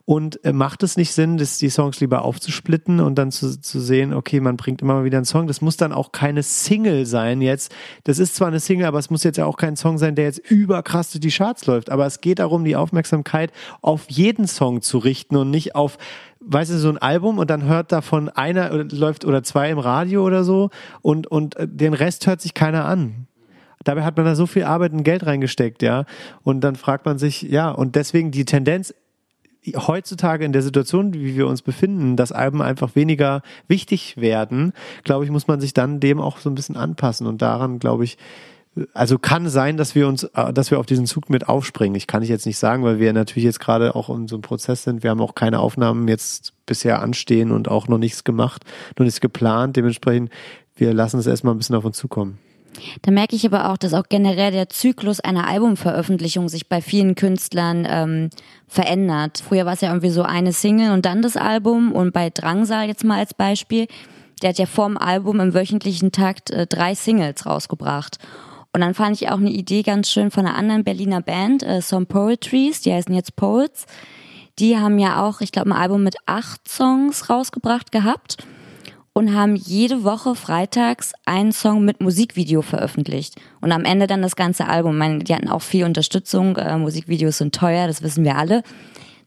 und 0.10 0.42
äh, 0.46 0.54
macht 0.54 0.84
es 0.84 0.96
nicht 0.96 1.12
Sinn, 1.12 1.36
das, 1.36 1.58
die 1.58 1.70
Songs 1.70 2.00
lieber 2.00 2.24
aufzusplitten 2.24 3.02
und 3.02 3.16
dann 3.16 3.30
zu, 3.30 3.60
zu 3.60 3.82
sehen, 3.82 4.14
okay, 4.14 4.40
man 4.40 4.56
bringt 4.56 4.82
immer 4.82 4.94
mal 4.94 5.04
wieder 5.04 5.18
einen 5.18 5.26
Song. 5.26 5.48
Das 5.48 5.60
muss 5.60 5.76
dann 5.76 5.92
auch 5.92 6.14
keine 6.14 6.44
Single 6.44 7.06
sein 7.06 7.42
jetzt. 7.42 7.76
Das 8.06 8.18
ist 8.18 8.34
zwar 8.34 8.48
eine 8.48 8.62
Single, 8.62 8.86
aber 8.86 9.00
es 9.00 9.10
muss 9.10 9.26
jetzt 9.26 9.36
ja 9.36 9.46
auch 9.46 9.58
kein 9.58 9.76
Song 9.76 9.98
sein, 9.98 10.16
der 10.16 10.24
jetzt 10.24 10.40
überkrass 10.50 11.12
durch 11.12 11.20
die 11.20 11.30
Charts 11.30 11.66
läuft. 11.66 11.90
Aber 11.90 12.06
es 12.06 12.22
geht 12.22 12.40
darum, 12.40 12.64
die 12.64 12.78
Aufmerksamkeit 12.78 13.52
auf 13.82 14.06
jeden 14.08 14.48
Song 14.48 14.82
zu 14.82 14.98
richten 14.98 15.36
und 15.36 15.52
nicht 15.52 15.76
auf 15.76 15.98
weißt 16.40 16.72
du, 16.72 16.78
so 16.78 16.88
ein 16.88 17.00
Album 17.00 17.38
und 17.38 17.50
dann 17.50 17.66
hört 17.66 17.92
davon 17.92 18.30
einer 18.30 18.72
oder 18.72 18.86
läuft 18.86 19.26
oder 19.26 19.44
zwei 19.44 19.72
im 19.72 19.80
Radio 19.80 20.24
oder 20.24 20.46
so 20.46 20.70
und, 21.02 21.28
und 21.28 21.58
äh, 21.58 21.68
den 21.68 21.94
Rest 21.94 22.28
hört 22.28 22.40
sich 22.40 22.54
keiner 22.54 22.86
an. 22.86 23.28
Dabei 23.84 24.06
hat 24.06 24.16
man 24.16 24.26
da 24.26 24.36
so 24.36 24.46
viel 24.46 24.64
Arbeit 24.64 24.94
und 24.94 25.04
Geld 25.04 25.26
reingesteckt, 25.26 25.82
ja. 25.82 26.06
Und 26.44 26.62
dann 26.62 26.78
fragt 26.78 27.06
man 27.06 27.18
sich, 27.18 27.42
ja, 27.42 27.70
und 27.70 27.96
deswegen 27.96 28.32
die 28.32 28.46
Tendenz 28.46 28.94
heutzutage 29.76 30.46
in 30.46 30.54
der 30.54 30.62
Situation, 30.62 31.14
wie 31.14 31.36
wir 31.36 31.48
uns 31.48 31.62
befinden, 31.62 32.16
dass 32.16 32.32
Alben 32.32 32.62
einfach 32.62 32.96
weniger 32.96 33.42
wichtig 33.68 34.18
werden, 34.18 34.74
glaube 35.04 35.26
ich, 35.26 35.32
muss 35.32 35.48
man 35.48 35.60
sich 35.60 35.74
dann 35.74 36.00
dem 36.00 36.20
auch 36.20 36.38
so 36.38 36.50
ein 36.50 36.56
bisschen 36.56 36.78
anpassen. 36.78 37.28
Und 37.28 37.42
daran, 37.42 37.80
glaube 37.80 38.04
ich, 38.04 38.18
also 38.94 39.18
kann 39.18 39.50
sein, 39.50 39.78
dass 39.78 39.96
wir 39.96 40.08
uns, 40.08 40.24
äh, 40.24 40.54
dass 40.54 40.72
wir 40.72 40.80
auf 40.80 40.86
diesen 40.86 41.06
Zug 41.06 41.30
mit 41.30 41.50
aufspringen. 41.50 41.96
Ich 41.96 42.08
kann 42.08 42.24
ich 42.24 42.30
jetzt 42.30 42.46
nicht 42.46 42.58
sagen, 42.58 42.84
weil 42.84 43.00
wir 43.00 43.14
natürlich 43.14 43.46
jetzt 43.46 43.60
gerade 43.60 43.96
auch 43.96 44.10
in 44.10 44.28
so 44.28 44.36
einem 44.36 44.44
Prozess 44.44 44.84
sind. 44.84 45.04
Wir 45.04 45.10
haben 45.10 45.22
auch 45.22 45.36
keine 45.36 45.60
Aufnahmen 45.60 46.08
jetzt 46.08 46.54
bisher 46.66 47.02
anstehen 47.02 47.52
und 47.52 47.68
auch 47.68 47.88
noch 47.88 47.98
nichts 47.98 48.24
gemacht, 48.24 48.64
noch 48.98 49.06
nichts 49.06 49.22
geplant. 49.22 49.76
Dementsprechend, 49.76 50.30
wir 50.76 50.94
lassen 50.94 51.20
es 51.20 51.28
erstmal 51.28 51.56
ein 51.56 51.58
bisschen 51.58 51.76
auf 51.76 51.86
uns 51.86 51.98
zukommen. 51.98 52.38
Da 53.02 53.12
merke 53.12 53.36
ich 53.36 53.46
aber 53.46 53.70
auch, 53.70 53.78
dass 53.78 53.94
auch 53.94 54.08
generell 54.10 54.52
der 54.52 54.70
Zyklus 54.70 55.20
einer 55.20 55.48
Albumveröffentlichung 55.48 56.50
sich 56.50 56.70
bei 56.70 56.82
vielen 56.82 57.16
Künstlern 57.16 57.88
ähm, 57.90 58.30
verändert. 58.68 59.44
Früher 59.48 59.66
war 59.66 59.74
es 59.74 59.82
ja 59.82 59.90
irgendwie 59.90 60.10
so 60.10 60.24
eine 60.24 60.54
Single 60.54 60.92
und 60.92 61.06
dann 61.06 61.22
das 61.22 61.38
Album 61.38 61.92
und 61.92 62.14
bei 62.14 62.30
Drangsal 62.30 62.88
jetzt 62.88 63.04
mal 63.04 63.20
als 63.20 63.34
Beispiel, 63.34 63.88
der 64.42 64.50
hat 64.50 64.60
ja 64.60 64.66
vorm 64.66 64.98
Album 64.98 65.40
im 65.40 65.54
wöchentlichen 65.54 66.12
Takt 66.12 66.52
äh, 66.52 66.68
drei 66.68 66.96
Singles 66.96 67.46
rausgebracht. 67.46 68.20
Und 68.74 68.82
dann 68.82 68.94
fand 68.94 69.20
ich 69.20 69.30
auch 69.30 69.38
eine 69.38 69.50
Idee 69.50 69.82
ganz 69.82 70.12
schön 70.12 70.30
von 70.30 70.46
einer 70.46 70.56
anderen 70.56 70.84
Berliner 70.84 71.22
Band, 71.22 71.64
äh, 71.64 71.82
Some 71.82 72.06
Poetries, 72.06 72.82
die 72.82 72.94
heißen 72.94 73.14
jetzt 73.14 73.36
Poets. 73.36 73.88
Die 74.60 74.78
haben 74.78 75.00
ja 75.00 75.24
auch, 75.24 75.42
ich 75.42 75.52
glaube, 75.52 75.70
ein 75.70 75.78
Album 75.78 76.04
mit 76.04 76.16
acht 76.26 76.68
Songs 76.68 77.30
rausgebracht 77.30 77.92
gehabt 77.92 78.38
und 79.18 79.34
haben 79.34 79.56
jede 79.56 80.04
Woche 80.04 80.36
freitags 80.36 81.14
einen 81.26 81.52
Song 81.52 81.84
mit 81.84 82.02
Musikvideo 82.02 82.62
veröffentlicht. 82.62 83.34
Und 83.62 83.72
am 83.72 83.84
Ende 83.84 84.06
dann 84.06 84.22
das 84.22 84.36
ganze 84.36 84.68
Album. 84.68 84.92
Ich 84.92 85.00
meine, 85.00 85.24
die 85.24 85.34
hatten 85.34 85.50
auch 85.50 85.64
viel 85.64 85.86
Unterstützung. 85.86 86.56
Äh, 86.56 86.78
Musikvideos 86.78 87.40
sind 87.40 87.56
teuer, 87.56 87.88
das 87.88 88.04
wissen 88.04 88.24
wir 88.24 88.38
alle. 88.38 88.62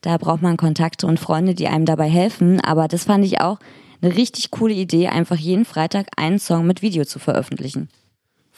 Da 0.00 0.16
braucht 0.16 0.42
man 0.42 0.56
Kontakte 0.56 1.08
und 1.08 1.18
Freunde, 1.18 1.56
die 1.56 1.66
einem 1.66 1.86
dabei 1.86 2.08
helfen. 2.08 2.60
Aber 2.60 2.86
das 2.86 3.02
fand 3.02 3.24
ich 3.24 3.40
auch 3.40 3.58
eine 4.00 4.14
richtig 4.14 4.52
coole 4.52 4.74
Idee, 4.74 5.08
einfach 5.08 5.34
jeden 5.34 5.64
Freitag 5.64 6.06
einen 6.16 6.38
Song 6.38 6.68
mit 6.68 6.82
Video 6.82 7.04
zu 7.04 7.18
veröffentlichen. 7.18 7.88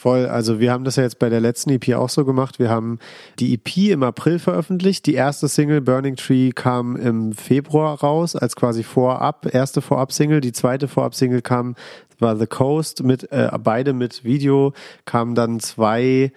Voll, 0.03 0.27
also 0.27 0.59
wir 0.59 0.73
haben 0.73 0.83
das 0.83 0.97
ja 0.97 1.05
jetzt 1.05 1.21
bei 1.21 1.29
der 1.29 1.39
letzten 1.39 1.71
EP 1.71 1.95
auch 1.95 2.09
so 2.09 2.25
gemacht. 2.25 2.59
Wir 2.59 2.69
haben 2.69 2.99
die 3.39 3.55
EP 3.55 3.93
im 3.93 4.03
April 4.03 4.41
veröffentlicht. 4.41 5.07
Die 5.07 5.15
erste 5.15 5.47
Single 5.47 5.81
Burning 5.81 6.17
Tree 6.17 6.51
kam 6.51 6.97
im 6.97 7.33
Februar 7.35 8.01
raus 8.01 8.35
als 8.35 8.57
quasi 8.57 8.83
Vorab, 8.83 9.55
erste 9.55 9.81
Vorab-Single. 9.81 10.41
Die 10.41 10.51
zweite 10.51 10.89
Vorab-Single 10.89 11.41
kam, 11.41 11.77
war 12.19 12.37
The 12.37 12.49
Coast, 12.49 13.05
mit 13.05 13.31
äh, 13.31 13.49
beide 13.63 13.93
mit 13.93 14.25
Video, 14.25 14.73
kamen 15.05 15.37
dann 15.37 15.61
zwei 15.61 16.33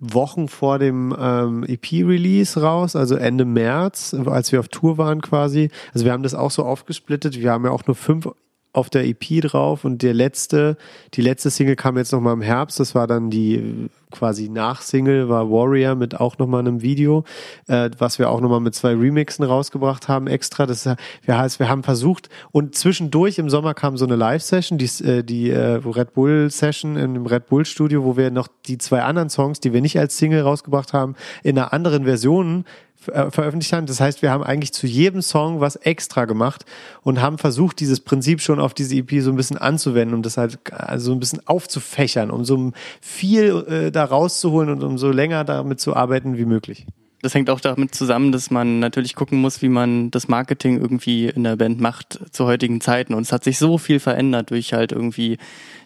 Wochen 0.00 0.48
vor 0.48 0.80
dem 0.80 1.14
ähm, 1.16 1.62
EP-Release 1.68 2.60
raus, 2.60 2.96
also 2.96 3.14
Ende 3.14 3.44
März, 3.44 4.16
als 4.26 4.50
wir 4.50 4.58
auf 4.58 4.66
Tour 4.66 4.98
waren 4.98 5.20
quasi. 5.20 5.70
Also 5.94 6.06
wir 6.06 6.12
haben 6.12 6.24
das 6.24 6.34
auch 6.34 6.50
so 6.50 6.64
aufgesplittet. 6.64 7.38
Wir 7.38 7.52
haben 7.52 7.64
ja 7.64 7.70
auch 7.70 7.86
nur 7.86 7.94
fünf 7.94 8.28
auf 8.72 8.88
der 8.88 9.04
EP 9.04 9.40
drauf 9.42 9.84
und 9.84 10.02
der 10.02 10.14
letzte, 10.14 10.76
die 11.14 11.22
letzte 11.22 11.50
Single 11.50 11.76
kam 11.76 11.96
jetzt 11.96 12.12
nochmal 12.12 12.34
im 12.34 12.42
Herbst, 12.42 12.78
das 12.78 12.94
war 12.94 13.06
dann 13.06 13.30
die 13.30 13.88
quasi 14.12 14.48
Nachsingle, 14.48 15.28
war 15.28 15.50
Warrior 15.50 15.94
mit 15.94 16.18
auch 16.20 16.38
nochmal 16.38 16.60
einem 16.60 16.82
Video, 16.82 17.24
äh, 17.66 17.90
was 17.98 18.18
wir 18.18 18.30
auch 18.30 18.40
nochmal 18.40 18.60
mit 18.60 18.74
zwei 18.74 18.94
Remixen 18.94 19.44
rausgebracht 19.44 20.08
haben 20.08 20.26
extra. 20.26 20.66
Das 20.66 20.88
heißt, 21.26 21.58
wir 21.58 21.68
haben 21.68 21.82
versucht 21.82 22.28
und 22.52 22.74
zwischendurch 22.74 23.38
im 23.38 23.50
Sommer 23.50 23.74
kam 23.74 23.96
so 23.96 24.04
eine 24.04 24.16
Live-Session, 24.16 24.78
die, 24.78 25.04
äh, 25.04 25.24
die 25.24 25.50
äh, 25.50 25.80
Red 25.84 26.14
Bull-Session 26.14 26.96
im 26.96 27.26
Red 27.26 27.48
Bull-Studio, 27.48 28.04
wo 28.04 28.16
wir 28.16 28.30
noch 28.30 28.48
die 28.66 28.78
zwei 28.78 29.02
anderen 29.02 29.30
Songs, 29.30 29.60
die 29.60 29.72
wir 29.72 29.80
nicht 29.80 29.98
als 29.98 30.16
Single 30.16 30.42
rausgebracht 30.42 30.92
haben, 30.92 31.16
in 31.42 31.58
einer 31.58 31.72
anderen 31.72 32.04
Version 32.04 32.64
äh, 33.06 33.30
veröffentlicht 33.30 33.72
haben. 33.72 33.86
Das 33.86 34.00
heißt, 34.00 34.22
wir 34.22 34.30
haben 34.30 34.42
eigentlich 34.42 34.72
zu 34.72 34.86
jedem 34.86 35.22
Song 35.22 35.60
was 35.60 35.76
extra 35.76 36.24
gemacht 36.24 36.64
und 37.02 37.20
haben 37.20 37.38
versucht, 37.38 37.80
dieses 37.80 38.00
Prinzip 38.00 38.40
schon 38.40 38.60
auf 38.60 38.74
diese 38.74 38.96
EP 38.96 39.22
so 39.22 39.30
ein 39.30 39.36
bisschen 39.36 39.58
anzuwenden, 39.58 40.14
um 40.14 40.22
das 40.22 40.36
halt 40.36 40.58
also 40.72 41.12
ein 41.12 41.20
bisschen 41.20 41.46
aufzufächern, 41.46 42.30
um 42.30 42.44
so 42.44 42.72
viel 43.00 43.64
äh, 43.68 43.90
da 43.90 44.04
rauszuholen 44.04 44.70
und 44.70 44.82
um 44.82 44.98
so 44.98 45.10
länger 45.10 45.44
damit 45.44 45.80
zu 45.80 45.94
arbeiten 45.96 46.36
wie 46.36 46.44
möglich. 46.44 46.86
Das 47.22 47.34
hängt 47.34 47.50
auch 47.50 47.60
damit 47.60 47.94
zusammen, 47.94 48.32
dass 48.32 48.50
man 48.50 48.78
natürlich 48.78 49.14
gucken 49.14 49.40
muss, 49.40 49.60
wie 49.60 49.68
man 49.68 50.10
das 50.10 50.28
Marketing 50.28 50.80
irgendwie 50.80 51.26
in 51.26 51.44
der 51.44 51.56
Band 51.56 51.80
macht 51.80 52.18
zu 52.30 52.46
heutigen 52.46 52.80
Zeiten. 52.80 53.12
Und 53.12 53.22
es 53.22 53.32
hat 53.32 53.44
sich 53.44 53.58
so 53.58 53.76
viel 53.76 54.00
verändert 54.00 54.50
durch 54.50 54.72
halt 54.72 54.92
irgendwie 54.92 55.36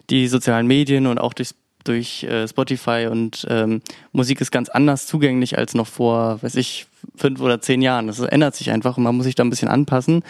die 0.09 0.27
sozialen 0.27 0.65
Medien 0.65 1.07
und 1.07 1.17
auch 1.17 1.33
durch 1.33 1.53
durch 1.87 2.23
äh, 2.23 2.47
Spotify 2.47 3.07
und 3.09 3.45
ähm, 3.49 3.81
Musik 4.11 4.41
ist 4.41 4.51
ganz 4.51 4.69
anders 4.69 5.07
zugänglich 5.07 5.57
als 5.57 5.73
noch 5.73 5.87
vor, 5.87 6.41
weiß 6.41 6.55
ich, 6.55 6.87
fünf 7.15 7.39
oder 7.39 7.61
zehn 7.61 7.81
Jahren. 7.81 8.07
Das 8.07 8.19
ändert 8.19 8.55
sich 8.55 8.71
einfach 8.71 8.97
und 8.97 9.03
man 9.03 9.15
muss 9.15 9.25
sich 9.25 9.35
da 9.35 9.43
ein 9.43 9.49
bisschen 9.49 9.69
anpassen. 9.69 10.23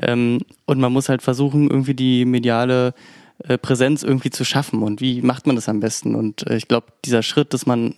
Ähm, 0.00 0.40
und 0.66 0.80
man 0.80 0.92
muss 0.92 1.08
halt 1.08 1.22
versuchen, 1.22 1.68
irgendwie 1.68 1.94
die 1.94 2.24
mediale 2.24 2.94
äh, 3.48 3.58
Präsenz 3.58 4.02
irgendwie 4.02 4.30
zu 4.30 4.44
schaffen. 4.44 4.82
Und 4.82 5.00
wie 5.00 5.22
macht 5.22 5.46
man 5.46 5.56
das 5.56 5.68
am 5.68 5.80
besten? 5.80 6.14
Und 6.14 6.46
äh, 6.46 6.56
ich 6.56 6.68
glaube, 6.68 6.88
dieser 7.04 7.22
Schritt, 7.22 7.54
dass 7.54 7.66
man 7.66 7.94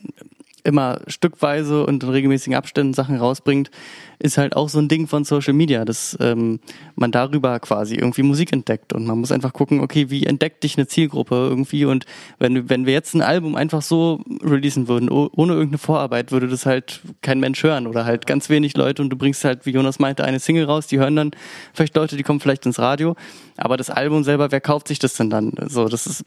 immer 0.65 1.01
stückweise 1.07 1.85
und 1.87 2.03
in 2.03 2.09
regelmäßigen 2.09 2.57
Abständen 2.57 2.95
Sachen 2.95 3.17
rausbringt, 3.17 3.71
ist 4.19 4.39
halt 4.39 4.55
auch 4.55 4.69
so 4.69 4.79
ein 4.79 4.89
Ding 4.89 5.09
von 5.09 5.25
Social 5.25 5.53
Media, 5.53 5.85
dass 5.85 6.17
ähm, 6.21 6.61
man 6.95 7.11
darüber 7.11 7.59
quasi 7.59 7.97
irgendwie 7.97 8.23
Musik 8.23 8.53
entdeckt 8.53 8.93
und 8.93 9.05
man 9.05 9.19
muss 9.19 9.33
einfach 9.33 9.53
gucken, 9.53 9.81
okay, 9.81 10.11
wie 10.11 10.25
entdeckt 10.25 10.63
dich 10.63 10.79
eine 10.79 10.87
Zielgruppe 10.87 11.35
irgendwie? 11.35 11.85
Und 11.85 12.07
wenn, 12.39 12.69
wenn 12.69 12.87
wir 12.87 12.93
jetzt 12.93 13.15
ein 13.15 13.23
Album 13.23 13.57
einfach 13.57 13.83
so 13.83 14.21
releasen 14.43 14.87
würden, 14.87 15.09
ohne 15.09 15.55
irgendeine 15.55 15.79
Vorarbeit, 15.79 16.31
würde 16.31 16.47
das 16.47 16.67
halt 16.67 17.01
kein 17.21 17.41
Mensch 17.41 17.63
hören 17.65 17.89
oder 17.89 18.05
halt 18.05 18.27
ganz 18.27 18.49
wenig 18.49 18.77
Leute 18.77 19.03
und 19.03 19.11
du 19.11 19.17
bringst 19.17 19.45
halt, 19.45 19.67
wie 19.67 19.71
Jonas 19.71 19.99
meinte, 19.99 20.25
eine 20.25 20.39
Single 20.39 20.65
raus, 20.65 20.87
die 20.87 20.99
hören 20.99 21.17
dann 21.17 21.31
vielleicht 21.75 21.97
Leute, 21.97 22.17
die 22.17 22.23
kommen 22.23 22.39
vielleicht 22.39 22.65
ins 22.65 22.79
Radio, 22.79 23.17
aber 23.65 23.77
das 23.77 23.91
Album 23.91 24.25
selber, 24.25 24.51
wer 24.51 24.61
kauft 24.61 24.89
sich 24.89 24.99
das 24.99 25.15
denn 25.15 25.31
dann? 25.31 25.53
So, 25.69 25.89
das 25.89 26.07
ist 26.07 26.25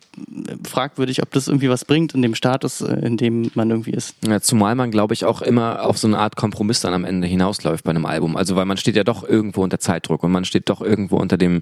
fragwürdig, 0.65 1.21
ob 1.21 1.31
das 1.31 1.49
irgendwie 1.49 1.69
was 1.69 1.83
bringt 1.83 2.13
in 2.13 2.21
dem 2.21 2.33
Status, 2.33 2.79
äh, 2.79 2.93
in 3.05 3.17
dem 3.17 3.51
man 3.55 3.69
irgendwie 3.69 3.91
ist. 3.91 4.15
Ja, 4.25 4.39
zumal 4.39 4.75
man, 4.75 4.89
glaube 4.89 5.13
ich, 5.13 5.25
auch 5.25 5.41
immer 5.41 5.83
auf 5.83 5.97
so 5.97 6.07
eine 6.07 6.17
Art 6.17 6.37
Kompromiss 6.37 6.79
dann 6.79 6.93
am 6.93 7.03
Ende 7.03 7.27
hinausläuft 7.27 7.83
bei 7.83 7.89
einem 7.89 8.05
Album. 8.05 8.37
Also 8.37 8.55
weil 8.55 8.65
man 8.65 8.77
steht 8.77 8.95
ja 8.95 9.03
doch 9.03 9.27
irgendwo 9.27 9.63
unter 9.63 9.79
Zeitdruck 9.79 10.23
und 10.23 10.31
man 10.31 10.45
steht 10.45 10.69
doch 10.69 10.79
irgendwo 10.81 11.17
unter 11.17 11.37
dem 11.37 11.61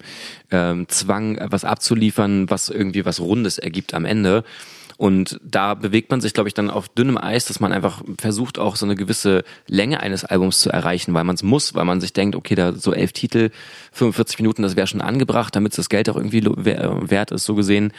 ähm, 0.52 0.88
Zwang, 0.90 1.40
was 1.50 1.66
abzuliefern, 1.66 2.50
was 2.50 2.70
irgendwie 2.70 3.06
was 3.06 3.20
Rundes 3.20 3.58
ergibt 3.58 3.96
am 3.96 4.06
Ende. 4.06 4.44
Und 5.04 5.38
da 5.44 5.74
bewegt 5.74 6.12
man 6.12 6.22
sich, 6.22 6.34
glaube 6.34 6.48
ich, 6.48 6.54
dann 6.54 6.70
auf 6.70 6.88
dünnem 6.88 7.18
Eis, 7.18 7.44
dass 7.44 7.60
man 7.60 7.74
einfach 7.74 8.02
versucht, 8.18 8.58
auch 8.58 8.78
so 8.78 8.86
eine 8.86 8.96
gewisse 8.96 9.44
Länge 9.68 10.00
eines 10.00 10.24
Albums 10.24 10.62
zu 10.62 10.70
erreichen, 10.70 11.14
weil 11.14 11.26
man 11.26 11.36
es 11.36 11.44
muss, 11.44 11.76
weil 11.76 11.84
man 11.84 12.00
sich 12.00 12.14
denkt, 12.14 12.38
okay, 12.38 12.56
da 12.56 12.72
so 12.72 12.94
elf 12.94 13.12
Titel, 13.12 13.50
45 13.92 14.40
Minuten, 14.40 14.62
das 14.62 14.78
wäre 14.78 14.88
schon 14.88 15.02
angebracht, 15.02 15.58
damit 15.58 15.78
das 15.78 15.90
Geld 15.90 16.10
auch 16.10 16.16
irgendwie 16.16 16.46
wert 16.46 17.32
ist, 17.32 17.44
so 17.44 17.54
gesehen. 17.54 17.92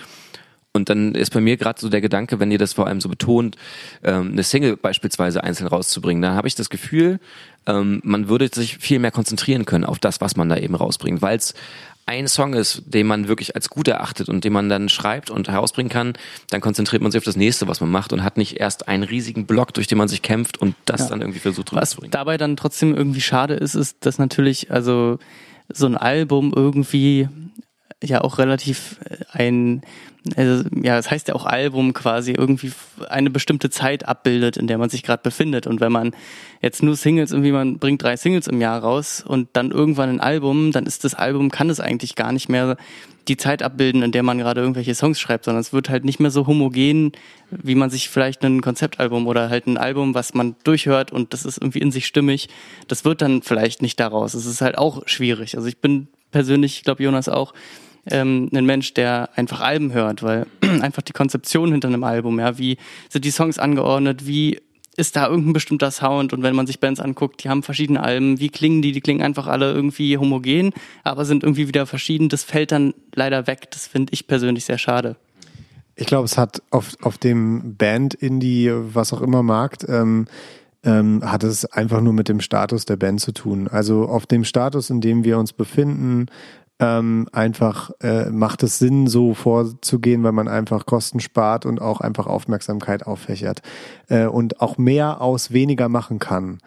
Und 0.72 0.88
dann 0.88 1.14
ist 1.14 1.30
bei 1.34 1.42
mir 1.42 1.58
gerade 1.58 1.78
so 1.78 1.90
der 1.90 2.00
Gedanke, 2.00 2.40
wenn 2.40 2.50
ihr 2.50 2.56
das 2.56 2.72
vor 2.72 2.86
allem 2.86 3.02
so 3.02 3.10
betont, 3.10 3.56
ähm, 4.02 4.32
eine 4.32 4.42
Single 4.42 4.78
beispielsweise 4.78 5.44
einzeln 5.44 5.66
rauszubringen, 5.66 6.22
dann 6.22 6.34
habe 6.34 6.48
ich 6.48 6.54
das 6.54 6.70
Gefühl, 6.70 7.20
ähm, 7.66 8.00
man 8.02 8.28
würde 8.28 8.48
sich 8.50 8.78
viel 8.78 8.98
mehr 8.98 9.10
konzentrieren 9.10 9.66
können 9.66 9.84
auf 9.84 9.98
das, 9.98 10.22
was 10.22 10.36
man 10.36 10.48
da 10.48 10.56
eben 10.56 10.74
rausbringt, 10.74 11.20
weil 11.20 11.36
es 11.36 11.52
ein 12.06 12.28
Song 12.28 12.54
ist, 12.54 12.82
den 12.86 13.06
man 13.06 13.28
wirklich 13.28 13.54
als 13.54 13.70
gut 13.70 13.88
erachtet 13.88 14.28
und 14.28 14.44
den 14.44 14.52
man 14.52 14.68
dann 14.68 14.88
schreibt 14.88 15.30
und 15.30 15.48
herausbringen 15.48 15.90
kann, 15.90 16.14
dann 16.50 16.60
konzentriert 16.60 17.02
man 17.02 17.10
sich 17.10 17.18
auf 17.18 17.24
das 17.24 17.36
nächste, 17.36 17.66
was 17.66 17.80
man 17.80 17.90
macht 17.90 18.12
und 18.12 18.22
hat 18.22 18.36
nicht 18.36 18.60
erst 18.60 18.88
einen 18.88 19.04
riesigen 19.04 19.46
Block, 19.46 19.72
durch 19.72 19.86
den 19.86 19.98
man 19.98 20.08
sich 20.08 20.22
kämpft 20.22 20.60
und 20.60 20.74
das 20.84 21.02
ja. 21.02 21.08
dann 21.08 21.20
irgendwie 21.22 21.40
versucht 21.40 21.72
rüberzubringen. 21.72 22.12
Was 22.12 22.18
dabei 22.18 22.36
dann 22.36 22.56
trotzdem 22.56 22.94
irgendwie 22.94 23.22
schade 23.22 23.54
ist, 23.54 23.74
ist, 23.74 24.04
dass 24.04 24.18
natürlich 24.18 24.70
also 24.70 25.18
so 25.72 25.86
ein 25.86 25.96
Album 25.96 26.52
irgendwie 26.54 27.28
ja 28.02 28.20
auch 28.20 28.38
relativ 28.38 28.98
äh, 29.04 29.16
ein 29.32 29.82
also, 30.36 30.64
ja, 30.82 30.96
das 30.96 31.10
heißt 31.10 31.28
ja 31.28 31.34
auch 31.34 31.44
Album 31.44 31.92
quasi 31.92 32.32
irgendwie 32.32 32.72
eine 33.08 33.28
bestimmte 33.28 33.68
Zeit 33.68 34.08
abbildet, 34.08 34.56
in 34.56 34.66
der 34.66 34.78
man 34.78 34.88
sich 34.88 35.02
gerade 35.02 35.22
befindet. 35.22 35.66
Und 35.66 35.80
wenn 35.80 35.92
man 35.92 36.14
jetzt 36.62 36.82
nur 36.82 36.96
Singles 36.96 37.30
irgendwie, 37.30 37.52
man 37.52 37.78
bringt 37.78 38.02
drei 38.02 38.16
Singles 38.16 38.46
im 38.46 38.60
Jahr 38.60 38.80
raus 38.80 39.22
und 39.26 39.48
dann 39.52 39.70
irgendwann 39.70 40.08
ein 40.08 40.20
Album, 40.20 40.72
dann 40.72 40.86
ist 40.86 41.04
das 41.04 41.14
Album, 41.14 41.50
kann 41.50 41.68
es 41.68 41.78
eigentlich 41.78 42.14
gar 42.14 42.32
nicht 42.32 42.48
mehr 42.48 42.78
die 43.28 43.36
Zeit 43.36 43.62
abbilden, 43.62 44.02
in 44.02 44.12
der 44.12 44.22
man 44.22 44.38
gerade 44.38 44.60
irgendwelche 44.60 44.94
Songs 44.94 45.20
schreibt, 45.20 45.44
sondern 45.44 45.60
es 45.60 45.72
wird 45.72 45.90
halt 45.90 46.04
nicht 46.04 46.20
mehr 46.20 46.30
so 46.30 46.46
homogen, 46.46 47.12
wie 47.50 47.74
man 47.74 47.90
sich 47.90 48.08
vielleicht 48.08 48.44
ein 48.44 48.60
Konzeptalbum 48.62 49.26
oder 49.26 49.50
halt 49.50 49.66
ein 49.66 49.78
Album, 49.78 50.14
was 50.14 50.34
man 50.34 50.56
durchhört 50.64 51.10
und 51.12 51.32
das 51.32 51.44
ist 51.44 51.58
irgendwie 51.58 51.80
in 51.80 51.90
sich 51.90 52.06
stimmig, 52.06 52.48
das 52.88 53.04
wird 53.04 53.22
dann 53.22 53.42
vielleicht 53.42 53.82
nicht 53.82 53.98
daraus. 54.00 54.34
Es 54.34 54.46
ist 54.46 54.60
halt 54.60 54.76
auch 54.76 55.02
schwierig. 55.06 55.56
Also 55.56 55.68
ich 55.68 55.78
bin 55.78 56.08
persönlich, 56.34 56.78
ich 56.78 56.84
glaube 56.84 57.04
Jonas 57.04 57.28
auch, 57.28 57.54
ähm, 58.10 58.50
ein 58.52 58.66
Mensch, 58.66 58.92
der 58.92 59.30
einfach 59.36 59.60
Alben 59.60 59.92
hört, 59.92 60.22
weil 60.24 60.46
einfach 60.82 61.02
die 61.02 61.12
Konzeption 61.12 61.70
hinter 61.70 61.88
einem 61.88 62.02
Album, 62.02 62.40
ja, 62.40 62.58
wie 62.58 62.76
sind 63.08 63.24
die 63.24 63.30
Songs 63.30 63.58
angeordnet, 63.58 64.26
wie 64.26 64.58
ist 64.96 65.14
da 65.14 65.28
irgendein 65.28 65.52
bestimmter 65.52 65.92
Sound 65.92 66.32
und 66.32 66.42
wenn 66.42 66.56
man 66.56 66.66
sich 66.66 66.80
Bands 66.80 67.00
anguckt, 67.00 67.42
die 67.44 67.48
haben 67.48 67.62
verschiedene 67.62 68.02
Alben, 68.02 68.40
wie 68.40 68.48
klingen 68.48 68.82
die? 68.82 68.90
Die 68.90 69.00
klingen 69.00 69.22
einfach 69.22 69.46
alle 69.46 69.72
irgendwie 69.72 70.18
homogen, 70.18 70.72
aber 71.04 71.24
sind 71.24 71.44
irgendwie 71.44 71.68
wieder 71.68 71.86
verschieden. 71.86 72.28
Das 72.28 72.42
fällt 72.44 72.70
dann 72.70 72.94
leider 73.14 73.46
weg. 73.46 73.70
Das 73.70 73.86
finde 73.86 74.12
ich 74.12 74.26
persönlich 74.26 74.64
sehr 74.64 74.78
schade. 74.78 75.16
Ich 75.96 76.06
glaube, 76.06 76.24
es 76.24 76.36
hat 76.36 76.62
auf, 76.70 76.92
auf 77.02 77.18
dem 77.18 77.76
Band, 77.76 78.14
Indie, 78.14 78.70
was 78.72 79.12
auch 79.12 79.20
immer 79.20 79.42
Markt, 79.42 79.84
ähm, 79.88 80.26
ähm, 80.84 81.20
hat 81.24 81.44
es 81.44 81.64
einfach 81.64 82.00
nur 82.00 82.12
mit 82.12 82.28
dem 82.28 82.40
Status 82.40 82.84
der 82.84 82.96
Band 82.96 83.20
zu 83.20 83.32
tun. 83.32 83.68
Also 83.68 84.06
auf 84.06 84.26
dem 84.26 84.44
Status, 84.44 84.90
in 84.90 85.00
dem 85.00 85.24
wir 85.24 85.38
uns 85.38 85.52
befinden, 85.52 86.26
ähm, 86.80 87.28
einfach 87.32 87.90
äh, 88.02 88.30
macht 88.30 88.64
es 88.64 88.78
Sinn, 88.80 89.06
so 89.06 89.32
vorzugehen, 89.32 90.24
weil 90.24 90.32
man 90.32 90.48
einfach 90.48 90.86
Kosten 90.86 91.20
spart 91.20 91.66
und 91.66 91.80
auch 91.80 92.00
einfach 92.00 92.26
Aufmerksamkeit 92.26 93.06
auffächert 93.06 93.62
äh, 94.08 94.26
und 94.26 94.60
auch 94.60 94.76
mehr 94.76 95.20
aus 95.20 95.52
weniger 95.52 95.88
machen 95.88 96.18
kann. 96.18 96.58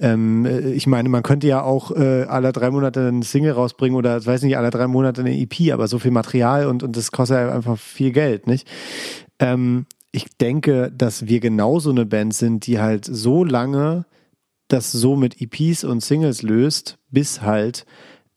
Ähm, 0.00 0.44
äh, 0.46 0.72
ich 0.72 0.88
meine, 0.88 1.08
man 1.08 1.22
könnte 1.22 1.46
ja 1.46 1.62
auch 1.62 1.92
äh, 1.92 2.24
alle 2.24 2.50
drei 2.50 2.70
Monate 2.72 3.06
eine 3.06 3.22
Single 3.22 3.52
rausbringen 3.52 3.96
oder, 3.96 4.18
ich 4.18 4.26
weiß 4.26 4.42
nicht, 4.42 4.58
alle 4.58 4.70
drei 4.70 4.88
Monate 4.88 5.20
eine 5.20 5.38
EP, 5.38 5.72
aber 5.72 5.86
so 5.86 6.00
viel 6.00 6.10
Material 6.10 6.66
und, 6.66 6.82
und 6.82 6.96
das 6.96 7.12
kostet 7.12 7.38
ja 7.38 7.54
einfach 7.54 7.78
viel 7.78 8.10
Geld, 8.10 8.48
nicht? 8.48 8.68
Ähm, 9.38 9.86
ich 10.12 10.36
denke, 10.36 10.92
dass 10.92 11.26
wir 11.26 11.40
genauso 11.40 11.90
eine 11.90 12.06
Band 12.06 12.34
sind, 12.34 12.66
die 12.66 12.78
halt 12.78 13.06
so 13.06 13.44
lange 13.44 14.04
das 14.68 14.92
so 14.92 15.16
mit 15.16 15.40
EPs 15.40 15.84
und 15.84 16.02
Singles 16.02 16.42
löst, 16.42 16.98
bis 17.10 17.42
halt 17.42 17.84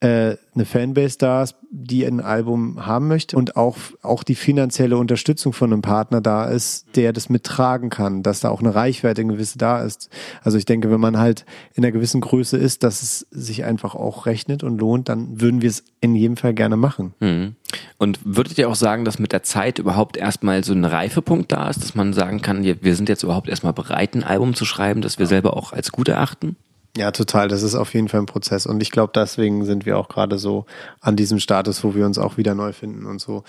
äh, 0.05 0.37
eine 0.53 0.65
Fanbase 0.65 1.17
da 1.17 1.43
ist, 1.43 1.55
die 1.71 2.05
ein 2.05 2.21
Album 2.21 2.85
haben 2.85 3.07
möchte 3.07 3.35
und 3.35 3.57
auch, 3.57 3.75
auch 4.03 4.23
die 4.23 4.35
finanzielle 4.35 4.97
Unterstützung 4.97 5.51
von 5.51 5.73
einem 5.73 5.81
Partner 5.81 6.21
da 6.21 6.45
ist, 6.45 6.85
der 6.95 7.11
das 7.11 7.27
mittragen 7.27 7.89
kann, 7.89 8.21
dass 8.21 8.39
da 8.39 8.49
auch 8.49 8.61
eine 8.61 8.75
Reichweite 8.75 9.25
gewisse 9.25 9.57
da 9.57 9.83
ist. 9.83 10.09
Also 10.43 10.59
ich 10.59 10.65
denke, 10.65 10.91
wenn 10.91 10.99
man 10.99 11.17
halt 11.17 11.45
in 11.73 11.83
einer 11.83 11.91
gewissen 11.91 12.21
Größe 12.21 12.55
ist, 12.55 12.83
dass 12.83 13.01
es 13.01 13.27
sich 13.31 13.65
einfach 13.65 13.95
auch 13.95 14.27
rechnet 14.27 14.63
und 14.63 14.77
lohnt, 14.77 15.09
dann 15.09 15.41
würden 15.41 15.63
wir 15.63 15.69
es 15.69 15.83
in 16.01 16.15
jedem 16.15 16.37
Fall 16.37 16.53
gerne 16.53 16.77
machen. 16.77 17.15
Mhm. 17.19 17.55
Und 17.97 18.19
würdet 18.23 18.57
ihr 18.59 18.69
auch 18.69 18.75
sagen, 18.75 19.05
dass 19.05 19.17
mit 19.17 19.31
der 19.33 19.43
Zeit 19.43 19.79
überhaupt 19.79 20.17
erstmal 20.17 20.63
so 20.63 20.73
ein 20.73 20.85
Reifepunkt 20.85 21.51
da 21.51 21.67
ist, 21.69 21.81
dass 21.81 21.95
man 21.95 22.13
sagen 22.13 22.41
kann, 22.41 22.63
wir 22.63 22.95
sind 22.95 23.09
jetzt 23.09 23.23
überhaupt 23.23 23.49
erstmal 23.49 23.73
bereit, 23.73 24.13
ein 24.13 24.23
Album 24.23 24.53
zu 24.53 24.65
schreiben, 24.65 25.01
das 25.01 25.17
wir 25.17 25.25
selber 25.25 25.57
auch 25.57 25.73
als 25.73 25.91
gut 25.91 26.07
erachten? 26.07 26.55
Ja, 26.97 27.11
total. 27.11 27.49
Das 27.49 27.61
ist 27.61 27.75
auf 27.75 27.93
jeden 27.93 28.07
Fall 28.07 28.21
ein 28.21 28.25
Prozess. 28.25 28.65
Und 28.65 28.81
ich 28.81 28.89
glaube, 28.89 29.11
deswegen 29.13 29.65
sind 29.65 29.85
wir 29.85 29.97
auch 29.97 30.07
gerade 30.07 30.37
so 30.37 30.65
an 31.01 31.15
diesem 31.15 31.39
Status, 31.39 31.83
wo 31.83 31.93
wir 31.93 32.05
uns 32.05 32.17
auch 32.17 32.37
wieder 32.37 32.55
neu 32.55 32.71
finden 32.71 33.05
und 33.05 33.19
so, 33.19 33.43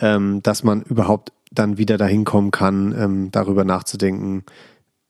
ähm, 0.00 0.42
dass 0.42 0.64
man 0.64 0.82
überhaupt 0.82 1.32
dann 1.50 1.78
wieder 1.78 1.96
dahin 1.96 2.24
kommen 2.24 2.50
kann, 2.50 2.94
ähm, 2.96 3.30
darüber 3.30 3.64
nachzudenken, 3.64 4.44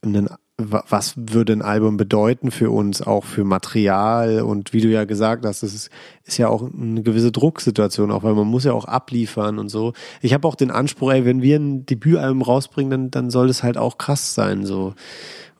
einen, 0.03 0.29
was 0.57 1.15
würde 1.17 1.53
ein 1.53 1.62
Album 1.62 1.97
bedeuten 1.97 2.51
für 2.51 2.71
uns, 2.71 3.03
auch 3.03 3.25
für 3.25 3.45
Material 3.45 4.43
und 4.43 4.73
wie 4.73 4.81
du 4.81 4.89
ja 4.89 5.05
gesagt 5.05 5.45
hast, 5.45 5.62
das 5.62 5.75
ist, 5.75 5.91
ist 6.25 6.39
ja 6.39 6.49
auch 6.49 6.62
eine 6.62 7.03
gewisse 7.03 7.33
Drucksituation, 7.33 8.11
auch 8.11 8.23
weil 8.23 8.35
man 8.35 8.47
muss 8.47 8.65
ja 8.65 8.73
auch 8.73 8.85
abliefern 8.85 9.59
und 9.59 9.69
so. 9.69 9.95
Ich 10.23 10.33
habe 10.33 10.47
auch 10.47 10.55
den 10.55 10.71
Anspruch, 10.71 11.12
ey, 11.12 11.25
wenn 11.25 11.43
wir 11.43 11.59
ein 11.59 11.87
Debütalbum 11.87 12.43
rausbringen, 12.43 12.91
dann, 12.91 13.11
dann 13.11 13.31
soll 13.31 13.51
es 13.51 13.62
halt 13.62 13.77
auch 13.77 13.99
krass 13.99 14.35
sein, 14.35 14.65
so. 14.65 14.95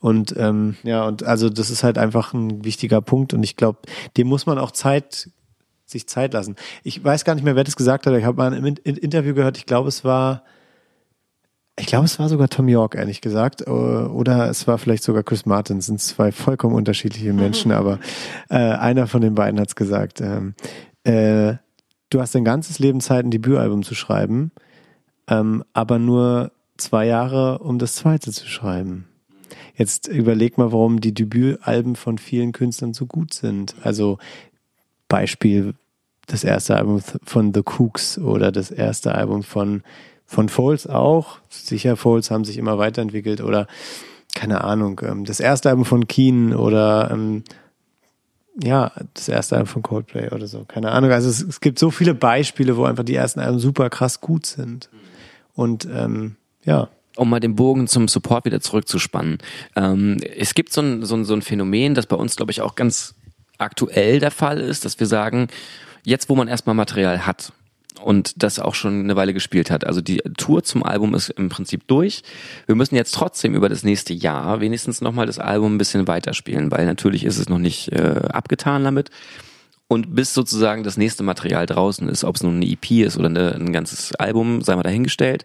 Und 0.01 0.35
ähm, 0.39 0.77
ja, 0.83 1.07
und 1.07 1.23
also 1.25 1.51
das 1.51 1.71
ist 1.71 1.85
halt 1.85 1.99
einfach 1.99 2.33
ein 2.33 2.65
wichtiger 2.65 3.03
Punkt 3.03 3.35
und 3.35 3.43
ich 3.43 3.57
glaube, 3.57 3.81
dem 4.17 4.29
muss 4.29 4.47
man 4.47 4.59
auch 4.59 4.71
Zeit 4.71 5.31
sich 5.85 6.07
Zeit 6.09 6.33
lassen. 6.33 6.57
Ich 6.83 7.05
weiß 7.05 7.25
gar 7.25 7.35
nicht 7.35 7.45
mehr, 7.45 7.57
wer 7.57 7.65
das 7.65 7.77
gesagt 7.77 8.07
hat. 8.07 8.15
Ich 8.15 8.25
habe 8.25 8.37
mal 8.37 8.53
ein 8.53 8.77
Interview 8.77 9.35
gehört. 9.35 9.59
Ich 9.59 9.67
glaube, 9.67 9.89
es 9.89 10.05
war, 10.05 10.45
ich 11.79 11.87
glaube, 11.87 12.07
es 12.07 12.19
war 12.19 12.29
sogar 12.29 12.49
Tom 12.49 12.69
York, 12.69 12.95
ehrlich 12.95 13.21
gesagt, 13.21 13.67
oder 13.67 14.49
es 14.49 14.67
war 14.67 14.79
vielleicht 14.79 15.03
sogar 15.03 15.23
Chris 15.23 15.47
Martin. 15.47 15.79
Das 15.79 15.87
sind 15.87 16.01
zwei 16.01 16.33
vollkommen 16.33 16.75
unterschiedliche 16.75 17.33
Menschen, 17.33 17.73
aber 17.73 17.99
äh, 18.49 18.57
einer 18.57 19.07
von 19.07 19.21
den 19.21 19.35
beiden 19.35 19.61
hat's 19.61 19.77
gesagt. 19.77 20.21
Ähm, 20.21 20.55
äh, 21.05 21.55
du 22.09 22.21
hast 22.21 22.35
dein 22.35 22.45
ganzes 22.45 22.79
Leben 22.79 23.01
Zeit, 23.01 23.25
ein 23.25 23.31
Debütalbum 23.31 23.83
zu 23.83 23.95
schreiben, 23.95 24.53
ähm, 25.29 25.65
aber 25.73 25.99
nur 25.99 26.53
zwei 26.77 27.07
Jahre, 27.07 27.59
um 27.59 27.79
das 27.79 27.97
zweite 27.97 28.31
zu 28.31 28.47
schreiben. 28.47 29.10
Jetzt 29.81 30.09
überleg 30.09 30.59
mal, 30.59 30.73
warum 30.73 31.01
die 31.01 31.15
Debütalben 31.15 31.97
von 31.97 32.19
vielen 32.19 32.53
Künstlern 32.53 32.93
so 32.93 33.07
gut 33.07 33.33
sind. 33.33 33.77
Also 33.83 34.19
Beispiel 35.09 35.73
das 36.27 36.45
erste 36.45 36.77
Album 36.77 37.01
von 37.25 37.55
The 37.55 37.63
Cooks 37.63 38.19
oder 38.19 38.53
das 38.53 38.71
erste 38.71 39.15
Album 39.15 39.43
von, 39.43 39.83
von 40.27 40.51
Foles 40.51 40.87
auch. 40.87 41.39
Sicher, 41.49 41.97
Foles 41.97 42.31
haben 42.31 42.45
sich 42.45 42.59
immer 42.59 42.77
weiterentwickelt 42.77 43.41
oder 43.41 43.67
keine 44.35 44.65
Ahnung, 44.65 45.01
ähm, 45.03 45.25
das 45.25 45.41
erste 45.41 45.71
Album 45.71 45.87
von 45.87 46.07
Keen 46.07 46.55
oder 46.55 47.11
ähm, 47.11 47.43
ja, 48.63 48.93
das 49.15 49.31
erste 49.31 49.57
Album 49.57 49.69
von 49.69 49.83
Coldplay 49.83 50.29
oder 50.29 50.47
so. 50.47 50.67
Keine 50.69 50.91
Ahnung. 50.91 51.11
Also 51.11 51.31
es, 51.31 51.41
es 51.41 51.63
gibt 51.63 51.79
so 51.79 51.91
viele 51.91 52.13
Beispiele, 52.13 52.77
wo 52.77 52.85
einfach 52.85 53.05
die 53.05 53.15
ersten 53.15 53.41
Alben 53.41 53.59
super 53.59 53.89
krass 53.89 54.21
gut 54.21 54.45
sind. 54.45 54.91
Und 55.55 55.89
ähm, 55.91 56.37
ja. 56.67 56.91
Um 57.17 57.29
mal 57.29 57.41
den 57.41 57.57
Bogen 57.57 57.87
zum 57.89 58.09
Support 58.09 58.45
wieder 58.45 58.61
zurückzuspannen. 58.61 59.39
Ähm, 59.77 60.19
es 60.37 60.55
gibt 60.55 60.73
so 60.73 60.81
ein, 60.81 61.05
so, 61.05 61.17
ein, 61.17 61.25
so 61.25 61.35
ein 61.35 61.43
Phänomen, 61.43 61.95
das 61.95 62.07
bei 62.07 62.17
uns, 62.17 62.37
glaube 62.37 62.53
ich, 62.53 62.61
auch 62.61 62.77
ganz 62.77 63.15
aktuell 63.59 64.21
der 64.21 64.31
Fall 64.31 64.59
ist, 64.59 64.85
dass 64.85 64.99
wir 65.01 65.07
sagen, 65.07 65.49
jetzt 66.05 66.29
wo 66.29 66.35
man 66.35 66.49
erstmal 66.49 66.75
Material 66.75 67.27
hat, 67.27 67.53
und 68.03 68.43
das 68.43 68.59
auch 68.59 68.75
schon 68.75 69.01
eine 69.01 69.17
Weile 69.17 69.35
gespielt 69.35 69.71
hat. 69.71 69.87
Also 69.87 70.01
die 70.01 70.19
Tour 70.37 70.63
zum 70.63 70.83
Album 70.83 71.15
ist 71.15 71.31
im 71.31 71.49
Prinzip 71.49 71.87
durch. 71.87 72.23
Wir 72.67 72.75
müssen 72.75 72.95
jetzt 72.95 73.15
trotzdem 73.15 73.55
über 73.55 73.69
das 73.69 73.83
nächste 73.83 74.15
Jahr 74.15 74.61
wenigstens 74.61 75.01
nochmal 75.01 75.27
das 75.27 75.39
Album 75.39 75.75
ein 75.75 75.79
bisschen 75.79 76.07
weiterspielen, 76.07 76.71
weil 76.71 76.87
natürlich 76.87 77.25
ist 77.25 77.39
es 77.39 77.49
noch 77.49 77.59
nicht 77.59 77.93
äh, 77.93 78.23
abgetan 78.33 78.85
damit. 78.85 79.11
Und 79.89 80.15
bis 80.15 80.35
sozusagen 80.35 80.85
das 80.85 80.97
nächste 80.97 81.25
Material 81.25 81.67
draußen 81.67 82.09
ist, 82.09 82.23
ob 82.23 82.37
es 82.37 82.43
nun 82.43 82.57
eine 82.57 82.67
EP 82.67 82.91
ist 82.93 83.19
oder 83.19 83.29
eine, 83.29 83.55
ein 83.55 83.73
ganzes 83.73 84.15
Album, 84.15 84.63
sei 84.63 84.77
mal 84.77 84.85
dahingestellt, 84.85 85.45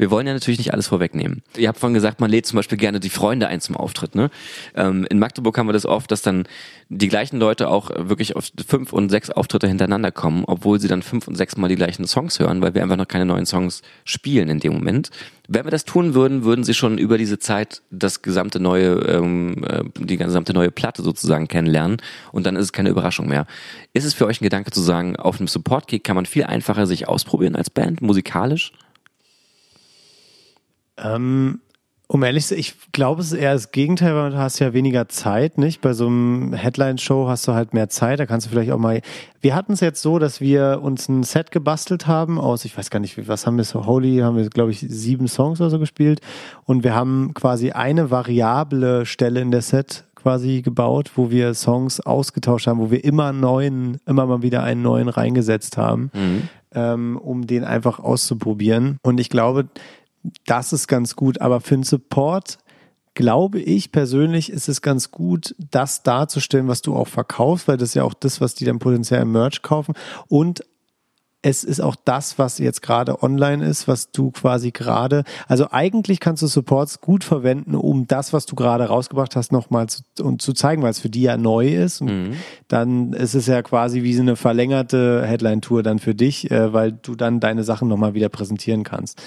wir 0.00 0.10
wollen 0.10 0.26
ja 0.26 0.32
natürlich 0.32 0.56
nicht 0.56 0.72
alles 0.72 0.86
vorwegnehmen. 0.86 1.42
Ihr 1.58 1.68
habt 1.68 1.78
vorhin 1.78 1.92
gesagt, 1.92 2.20
man 2.20 2.30
lädt 2.30 2.46
zum 2.46 2.56
Beispiel 2.56 2.78
gerne 2.78 3.00
die 3.00 3.10
Freunde 3.10 3.48
ein 3.48 3.60
zum 3.60 3.76
Auftritt. 3.76 4.14
Ne? 4.14 4.30
Ähm, 4.74 5.06
in 5.10 5.18
Magdeburg 5.18 5.58
haben 5.58 5.68
wir 5.68 5.74
das 5.74 5.84
oft, 5.84 6.10
dass 6.10 6.22
dann 6.22 6.48
die 6.88 7.08
gleichen 7.08 7.38
Leute 7.38 7.68
auch 7.68 7.90
wirklich 7.94 8.34
auf 8.34 8.50
fünf 8.66 8.94
und 8.94 9.10
sechs 9.10 9.28
Auftritte 9.28 9.68
hintereinander 9.68 10.10
kommen, 10.10 10.44
obwohl 10.46 10.80
sie 10.80 10.88
dann 10.88 11.02
fünf 11.02 11.28
und 11.28 11.34
sechs 11.34 11.58
Mal 11.58 11.68
die 11.68 11.76
gleichen 11.76 12.06
Songs 12.06 12.38
hören, 12.38 12.62
weil 12.62 12.74
wir 12.74 12.82
einfach 12.82 12.96
noch 12.96 13.08
keine 13.08 13.26
neuen 13.26 13.44
Songs 13.44 13.82
spielen 14.04 14.48
in 14.48 14.58
dem 14.58 14.72
Moment. 14.72 15.10
Wenn 15.48 15.66
wir 15.66 15.70
das 15.70 15.84
tun 15.84 16.14
würden, 16.14 16.44
würden 16.44 16.64
sie 16.64 16.72
schon 16.74 16.96
über 16.96 17.18
diese 17.18 17.38
Zeit 17.38 17.82
das 17.90 18.22
gesamte 18.22 18.58
neue, 18.58 19.00
ähm, 19.00 19.64
äh, 19.64 19.84
die 19.98 20.16
gesamte 20.16 20.54
neue 20.54 20.70
Platte 20.70 21.02
sozusagen 21.02 21.46
kennenlernen 21.46 21.98
und 22.32 22.46
dann 22.46 22.56
ist 22.56 22.64
es 22.64 22.72
keine 22.72 22.88
Überraschung 22.88 23.28
mehr. 23.28 23.46
Ist 23.92 24.04
es 24.04 24.14
für 24.14 24.24
euch 24.24 24.40
ein 24.40 24.44
Gedanke 24.44 24.70
zu 24.70 24.80
sagen, 24.80 25.16
auf 25.16 25.38
einem 25.38 25.48
Support-Kick 25.48 26.04
kann 26.04 26.16
man 26.16 26.24
viel 26.24 26.44
einfacher 26.44 26.86
sich 26.86 27.06
ausprobieren 27.06 27.54
als 27.54 27.68
Band, 27.68 28.00
musikalisch? 28.00 28.72
Ähm, 31.02 31.60
um 32.12 32.24
ehrlich 32.24 32.42
zu 32.42 32.54
sein, 32.54 32.58
ich 32.58 32.74
glaube, 32.90 33.20
es 33.20 33.30
ist 33.30 33.38
eher 33.38 33.52
das 33.52 33.70
Gegenteil, 33.70 34.16
weil 34.16 34.30
du 34.30 34.36
hast 34.36 34.58
ja 34.58 34.72
weniger 34.72 35.08
Zeit, 35.08 35.58
nicht? 35.58 35.80
Bei 35.80 35.92
so 35.92 36.08
einem 36.08 36.52
Headline-Show 36.52 37.28
hast 37.28 37.46
du 37.46 37.52
halt 37.52 37.72
mehr 37.72 37.88
Zeit, 37.88 38.18
da 38.18 38.26
kannst 38.26 38.46
du 38.46 38.50
vielleicht 38.50 38.72
auch 38.72 38.78
mal. 38.78 39.00
Wir 39.40 39.54
hatten 39.54 39.74
es 39.74 39.80
jetzt 39.80 40.02
so, 40.02 40.18
dass 40.18 40.40
wir 40.40 40.80
uns 40.82 41.08
ein 41.08 41.22
Set 41.22 41.52
gebastelt 41.52 42.08
haben 42.08 42.40
aus, 42.40 42.64
ich 42.64 42.76
weiß 42.76 42.90
gar 42.90 42.98
nicht, 42.98 43.28
was 43.28 43.46
haben 43.46 43.58
wir 43.58 43.64
so, 43.64 43.86
Holy, 43.86 44.18
haben 44.18 44.36
wir, 44.36 44.48
glaube 44.50 44.72
ich, 44.72 44.80
sieben 44.80 45.28
Songs 45.28 45.60
oder 45.60 45.70
so 45.70 45.78
gespielt. 45.78 46.20
Und 46.64 46.82
wir 46.82 46.96
haben 46.96 47.32
quasi 47.32 47.70
eine 47.70 48.10
variable 48.10 49.06
Stelle 49.06 49.40
in 49.40 49.52
der 49.52 49.62
Set 49.62 50.04
quasi 50.16 50.62
gebaut, 50.62 51.12
wo 51.14 51.30
wir 51.30 51.54
Songs 51.54 52.00
ausgetauscht 52.00 52.66
haben, 52.66 52.80
wo 52.80 52.90
wir 52.90 53.04
immer 53.04 53.32
neuen, 53.32 53.98
immer 54.06 54.26
mal 54.26 54.42
wieder 54.42 54.64
einen 54.64 54.82
neuen 54.82 55.08
reingesetzt 55.08 55.76
haben, 55.76 56.10
mhm. 56.12 56.48
ähm, 56.74 57.16
um 57.16 57.46
den 57.46 57.62
einfach 57.62 58.00
auszuprobieren. 58.00 58.98
Und 59.02 59.20
ich 59.20 59.30
glaube, 59.30 59.68
das 60.46 60.72
ist 60.72 60.86
ganz 60.86 61.16
gut. 61.16 61.40
Aber 61.40 61.60
für 61.60 61.76
den 61.76 61.82
Support 61.82 62.58
glaube 63.14 63.60
ich 63.60 63.92
persönlich 63.92 64.50
ist 64.50 64.68
es 64.68 64.82
ganz 64.82 65.10
gut, 65.10 65.54
das 65.70 66.02
darzustellen, 66.02 66.68
was 66.68 66.82
du 66.82 66.94
auch 66.94 67.08
verkaufst, 67.08 67.68
weil 67.68 67.76
das 67.76 67.90
ist 67.90 67.94
ja 67.94 68.04
auch 68.04 68.14
das, 68.14 68.40
was 68.40 68.54
die 68.54 68.64
dann 68.64 68.78
potenziell 68.78 69.22
im 69.22 69.32
Merch 69.32 69.62
kaufen. 69.62 69.94
Und 70.28 70.64
es 71.42 71.64
ist 71.64 71.80
auch 71.80 71.96
das, 71.96 72.38
was 72.38 72.58
jetzt 72.58 72.82
gerade 72.82 73.22
online 73.22 73.64
ist, 73.66 73.88
was 73.88 74.10
du 74.10 74.30
quasi 74.30 74.72
gerade, 74.72 75.24
also 75.48 75.68
eigentlich 75.70 76.20
kannst 76.20 76.42
du 76.42 76.46
Supports 76.46 77.00
gut 77.00 77.24
verwenden, 77.24 77.74
um 77.74 78.06
das, 78.06 78.34
was 78.34 78.44
du 78.44 78.54
gerade 78.54 78.84
rausgebracht 78.84 79.36
hast, 79.36 79.50
nochmal 79.50 79.88
zu, 79.88 80.02
und 80.22 80.42
zu 80.42 80.52
zeigen, 80.52 80.82
weil 80.82 80.90
es 80.90 81.00
für 81.00 81.08
die 81.08 81.22
ja 81.22 81.38
neu 81.38 81.68
ist. 81.68 82.02
Und 82.02 82.28
mhm. 82.28 82.32
dann 82.68 83.12
ist 83.14 83.34
es 83.34 83.46
ja 83.46 83.62
quasi 83.62 84.02
wie 84.02 84.14
so 84.14 84.20
eine 84.20 84.36
verlängerte 84.36 85.24
Headline-Tour 85.24 85.82
dann 85.82 85.98
für 85.98 86.14
dich, 86.14 86.50
äh, 86.50 86.74
weil 86.74 86.92
du 86.92 87.14
dann 87.14 87.40
deine 87.40 87.64
Sachen 87.64 87.88
nochmal 87.88 88.12
wieder 88.12 88.28
präsentieren 88.28 88.84
kannst. 88.84 89.22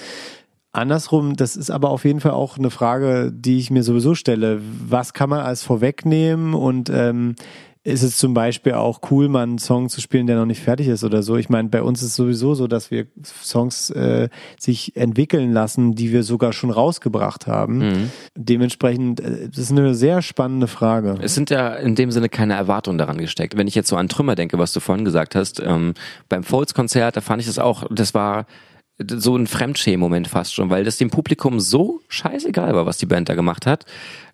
Andersrum, 0.73 1.35
das 1.35 1.55
ist 1.55 1.69
aber 1.69 1.91
auf 1.91 2.03
jeden 2.03 2.19
Fall 2.19 2.31
auch 2.31 2.57
eine 2.57 2.71
Frage, 2.71 3.31
die 3.31 3.59
ich 3.59 3.69
mir 3.69 3.83
sowieso 3.83 4.15
stelle. 4.15 4.59
Was 4.87 5.13
kann 5.13 5.29
man 5.29 5.41
als 5.41 5.63
vorwegnehmen 5.63 6.55
und 6.55 6.89
ähm, 6.89 7.35
ist 7.85 8.01
es 8.01 8.17
zum 8.17 8.33
Beispiel 8.33 8.73
auch 8.73 9.01
cool, 9.11 9.27
mal 9.27 9.43
einen 9.43 9.57
Song 9.57 9.89
zu 9.89 9.99
spielen, 9.99 10.25
der 10.25 10.37
noch 10.37 10.45
nicht 10.45 10.61
fertig 10.61 10.87
ist 10.87 11.03
oder 11.03 11.21
so. 11.21 11.35
Ich 11.35 11.49
meine, 11.49 11.67
bei 11.67 11.83
uns 11.83 12.01
ist 12.01 12.09
es 12.09 12.15
sowieso 12.15 12.55
so, 12.55 12.67
dass 12.67 12.91
wir 12.91 13.07
Songs 13.23 13.89
äh, 13.89 14.29
sich 14.57 14.95
entwickeln 14.95 15.51
lassen, 15.51 15.93
die 15.93 16.13
wir 16.13 16.23
sogar 16.23 16.53
schon 16.53 16.69
rausgebracht 16.69 17.45
haben. 17.45 17.79
Mhm. 17.79 18.11
Dementsprechend, 18.35 19.19
äh, 19.19 19.49
das 19.49 19.57
ist 19.57 19.71
eine 19.71 19.95
sehr 19.95 20.21
spannende 20.21 20.67
Frage. 20.67 21.17
Es 21.21 21.35
sind 21.35 21.49
ja 21.49 21.75
in 21.75 21.95
dem 21.95 22.09
Sinne 22.11 22.29
keine 22.29 22.53
Erwartungen 22.53 22.97
daran 22.97 23.17
gesteckt. 23.17 23.57
Wenn 23.57 23.67
ich 23.67 23.75
jetzt 23.75 23.89
so 23.89 23.97
an 23.97 24.07
Trümmer 24.07 24.35
denke, 24.35 24.57
was 24.57 24.71
du 24.71 24.79
vorhin 24.79 25.03
gesagt 25.03 25.35
hast, 25.35 25.59
ähm, 25.59 25.93
beim 26.29 26.43
Folds-Konzert, 26.43 27.17
da 27.17 27.21
fand 27.21 27.41
ich 27.41 27.47
das 27.47 27.59
auch, 27.59 27.83
das 27.91 28.13
war 28.13 28.45
so 28.99 29.35
ein 29.35 29.47
Fremdschämen-Moment 29.47 30.27
fast 30.27 30.53
schon, 30.53 30.69
weil 30.69 30.83
das 30.83 30.97
dem 30.97 31.09
Publikum 31.09 31.59
so 31.59 32.01
scheißegal 32.09 32.73
war, 32.75 32.85
was 32.85 32.97
die 32.97 33.05
Band 33.05 33.27
da 33.27 33.35
gemacht 33.35 33.65
hat, 33.65 33.85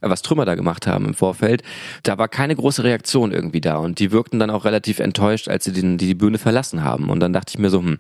äh, 0.02 0.10
was 0.10 0.22
Trümmer 0.22 0.46
da 0.46 0.56
gemacht 0.56 0.88
haben 0.88 1.06
im 1.06 1.14
Vorfeld. 1.14 1.64
Da 2.04 2.18
war 2.18 2.28
keine 2.28 2.56
große 2.56 2.84
Reaktion 2.84 3.32
irgendwie 3.32 3.62
da 3.62 3.78
und 3.78 4.00
die 4.00 4.12
wirkten 4.12 4.40
dann 4.40 4.50
auch 4.50 4.66
relativ 4.66 5.00
enttäuscht, 5.00 5.48
als 5.48 5.64
sie 5.64 5.72
die, 5.72 5.98
die 5.98 6.16
Bühne 6.16 6.38
verlassen 6.38 6.84
haben. 6.84 7.10
Und 7.10 7.20
dann 7.22 7.34
dachte 7.34 7.54
ich 7.56 7.60
mir 7.60 7.70
so, 7.70 7.80
hm, 7.80 8.00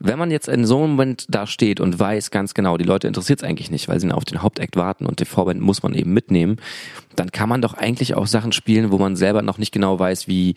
wenn 0.00 0.18
man 0.18 0.30
jetzt 0.30 0.48
in 0.48 0.64
so 0.64 0.78
einem 0.78 0.90
Moment 0.90 1.26
da 1.28 1.46
steht 1.46 1.80
und 1.80 1.98
weiß 1.98 2.30
ganz 2.30 2.54
genau, 2.54 2.76
die 2.76 2.84
Leute 2.84 3.08
interessiert 3.08 3.40
es 3.40 3.48
eigentlich 3.48 3.70
nicht, 3.70 3.88
weil 3.88 3.98
sie 3.98 4.10
auf 4.12 4.24
den 4.24 4.42
Hauptakt 4.42 4.76
warten 4.76 5.06
und 5.06 5.20
die 5.20 5.24
Vorband 5.24 5.60
muss 5.60 5.82
man 5.82 5.94
eben 5.94 6.12
mitnehmen, 6.12 6.56
dann 7.16 7.32
kann 7.32 7.48
man 7.48 7.60
doch 7.60 7.74
eigentlich 7.74 8.14
auch 8.14 8.26
Sachen 8.26 8.52
spielen, 8.52 8.92
wo 8.92 8.98
man 8.98 9.16
selber 9.16 9.42
noch 9.42 9.58
nicht 9.58 9.72
genau 9.72 9.98
weiß, 9.98 10.28
wie, 10.28 10.54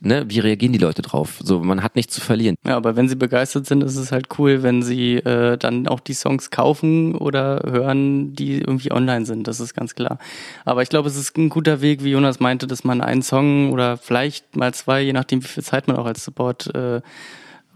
ne, 0.00 0.24
wie 0.28 0.38
reagieren 0.38 0.72
die 0.72 0.78
Leute 0.78 1.02
drauf. 1.02 1.40
So, 1.42 1.58
man 1.58 1.82
hat 1.82 1.96
nichts 1.96 2.14
zu 2.14 2.20
verlieren. 2.20 2.54
Ja, 2.64 2.76
aber 2.76 2.94
wenn 2.94 3.08
sie 3.08 3.16
begeistert 3.16 3.66
sind, 3.66 3.82
ist 3.82 3.96
es 3.96 4.12
halt 4.12 4.28
cool, 4.38 4.62
wenn 4.62 4.82
sie 4.82 5.16
äh, 5.16 5.58
dann 5.58 5.88
auch 5.88 5.98
die 5.98 6.14
Songs 6.14 6.52
kaufen 6.52 7.16
oder 7.16 7.62
hören, 7.68 8.36
die 8.36 8.60
irgendwie 8.60 8.92
online 8.92 9.26
sind. 9.26 9.48
Das 9.48 9.58
ist 9.58 9.74
ganz 9.74 9.96
klar. 9.96 10.18
Aber 10.64 10.82
ich 10.82 10.88
glaube, 10.88 11.08
es 11.08 11.16
ist 11.16 11.36
ein 11.36 11.48
guter 11.48 11.80
Weg, 11.80 12.04
wie 12.04 12.10
Jonas 12.10 12.38
meinte, 12.38 12.68
dass 12.68 12.84
man 12.84 13.00
einen 13.00 13.22
Song 13.22 13.72
oder 13.72 13.96
vielleicht 13.96 14.56
mal 14.56 14.72
zwei, 14.72 15.02
je 15.02 15.12
nachdem, 15.12 15.42
wie 15.42 15.48
viel 15.48 15.64
Zeit 15.64 15.88
man 15.88 15.96
auch 15.96 16.06
als 16.06 16.24
Support 16.24 16.72
äh, 16.76 17.00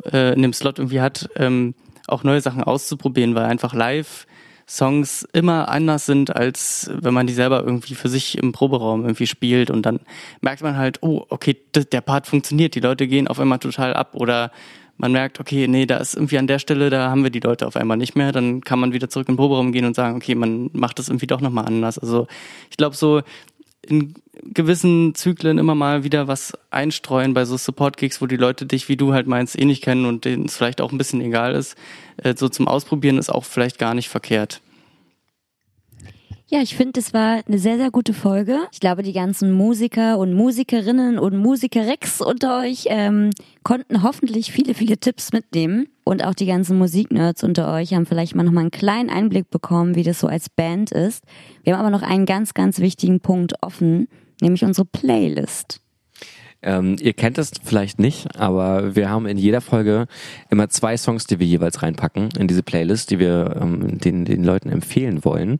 äh, 0.04 0.34
in 0.34 0.42
dem 0.42 0.52
Slot 0.52 0.78
irgendwie 0.78 1.00
hat, 1.00 1.28
ähm, 1.36 1.74
auch 2.06 2.24
neue 2.24 2.40
Sachen 2.40 2.62
auszuprobieren, 2.62 3.34
weil 3.34 3.44
einfach 3.44 3.74
live 3.74 4.26
Songs 4.68 5.26
immer 5.32 5.68
anders 5.68 6.04
sind, 6.04 6.34
als 6.36 6.90
wenn 6.92 7.14
man 7.14 7.26
die 7.26 7.32
selber 7.32 7.64
irgendwie 7.64 7.94
für 7.94 8.10
sich 8.10 8.36
im 8.36 8.52
Proberaum 8.52 9.02
irgendwie 9.02 9.26
spielt. 9.26 9.70
Und 9.70 9.86
dann 9.86 10.00
merkt 10.42 10.62
man 10.62 10.76
halt, 10.76 11.02
oh, 11.02 11.24
okay, 11.30 11.56
der 11.74 12.02
Part 12.02 12.26
funktioniert, 12.26 12.74
die 12.74 12.80
Leute 12.80 13.08
gehen 13.08 13.28
auf 13.28 13.40
einmal 13.40 13.60
total 13.60 13.94
ab. 13.94 14.10
Oder 14.12 14.52
man 14.98 15.12
merkt, 15.12 15.40
okay, 15.40 15.66
nee, 15.68 15.86
da 15.86 15.96
ist 15.96 16.14
irgendwie 16.14 16.36
an 16.38 16.46
der 16.46 16.58
Stelle, 16.58 16.90
da 16.90 17.08
haben 17.08 17.22
wir 17.22 17.30
die 17.30 17.40
Leute 17.40 17.66
auf 17.66 17.76
einmal 17.76 17.96
nicht 17.96 18.14
mehr, 18.14 18.30
dann 18.30 18.60
kann 18.60 18.78
man 18.78 18.92
wieder 18.92 19.08
zurück 19.08 19.28
in 19.28 19.34
den 19.34 19.38
Proberaum 19.38 19.72
gehen 19.72 19.86
und 19.86 19.96
sagen, 19.96 20.16
okay, 20.16 20.34
man 20.34 20.68
macht 20.74 20.98
das 20.98 21.08
irgendwie 21.08 21.28
doch 21.28 21.40
nochmal 21.40 21.64
anders. 21.64 21.98
Also 21.98 22.26
ich 22.70 22.76
glaube 22.76 22.94
so, 22.94 23.22
in 23.88 24.14
gewissen 24.44 25.14
Zyklen 25.14 25.58
immer 25.58 25.74
mal 25.74 26.04
wieder 26.04 26.28
was 26.28 26.56
einstreuen 26.70 27.34
bei 27.34 27.44
so 27.44 27.56
Support-Gigs, 27.56 28.20
wo 28.20 28.26
die 28.26 28.36
Leute 28.36 28.66
dich, 28.66 28.88
wie 28.88 28.96
du 28.96 29.12
halt 29.12 29.26
meinst, 29.26 29.58
eh 29.58 29.64
nicht 29.64 29.82
kennen 29.82 30.04
und 30.04 30.24
denen 30.24 30.46
es 30.46 30.56
vielleicht 30.56 30.80
auch 30.80 30.92
ein 30.92 30.98
bisschen 30.98 31.20
egal 31.20 31.54
ist. 31.54 31.76
Äh, 32.18 32.34
so 32.36 32.48
zum 32.48 32.68
Ausprobieren 32.68 33.18
ist 33.18 33.30
auch 33.30 33.44
vielleicht 33.44 33.78
gar 33.78 33.94
nicht 33.94 34.08
verkehrt. 34.08 34.60
Ja, 36.50 36.62
ich 36.62 36.76
finde, 36.76 36.98
es 36.98 37.12
war 37.12 37.42
eine 37.46 37.58
sehr, 37.58 37.76
sehr 37.76 37.90
gute 37.90 38.14
Folge. 38.14 38.60
Ich 38.72 38.80
glaube, 38.80 39.02
die 39.02 39.12
ganzen 39.12 39.52
Musiker 39.52 40.16
und 40.16 40.32
Musikerinnen 40.32 41.18
und 41.18 41.36
Musikerrex 41.36 42.22
unter 42.22 42.60
euch 42.60 42.86
ähm, 42.88 43.28
konnten 43.64 44.02
hoffentlich 44.02 44.50
viele, 44.50 44.72
viele 44.72 44.96
Tipps 44.96 45.34
mitnehmen. 45.34 45.88
Und 46.04 46.24
auch 46.24 46.32
die 46.32 46.46
ganzen 46.46 46.78
Musiknerds 46.78 47.44
unter 47.44 47.70
euch 47.70 47.92
haben 47.92 48.06
vielleicht 48.06 48.34
mal 48.34 48.44
nochmal 48.44 48.62
einen 48.62 48.70
kleinen 48.70 49.10
Einblick 49.10 49.50
bekommen, 49.50 49.94
wie 49.94 50.04
das 50.04 50.20
so 50.20 50.26
als 50.26 50.48
Band 50.48 50.90
ist. 50.90 51.22
Wir 51.64 51.74
haben 51.74 51.84
aber 51.84 51.90
noch 51.90 52.00
einen 52.02 52.24
ganz, 52.24 52.54
ganz 52.54 52.78
wichtigen 52.78 53.20
Punkt 53.20 53.52
offen, 53.62 54.08
nämlich 54.40 54.64
unsere 54.64 54.86
Playlist. 54.86 55.82
Ähm, 56.60 56.96
ihr 57.00 57.12
kennt 57.12 57.38
es 57.38 57.52
vielleicht 57.62 58.00
nicht, 58.00 58.36
aber 58.36 58.96
wir 58.96 59.08
haben 59.08 59.26
in 59.26 59.38
jeder 59.38 59.60
Folge 59.60 60.06
immer 60.50 60.68
zwei 60.68 60.96
Songs, 60.96 61.26
die 61.26 61.38
wir 61.38 61.46
jeweils 61.46 61.82
reinpacken 61.82 62.30
in 62.36 62.48
diese 62.48 62.64
Playlist, 62.64 63.10
die 63.10 63.20
wir 63.20 63.56
ähm, 63.60 63.98
den, 63.98 64.24
den 64.24 64.42
Leuten 64.42 64.68
empfehlen 64.68 65.24
wollen. 65.24 65.58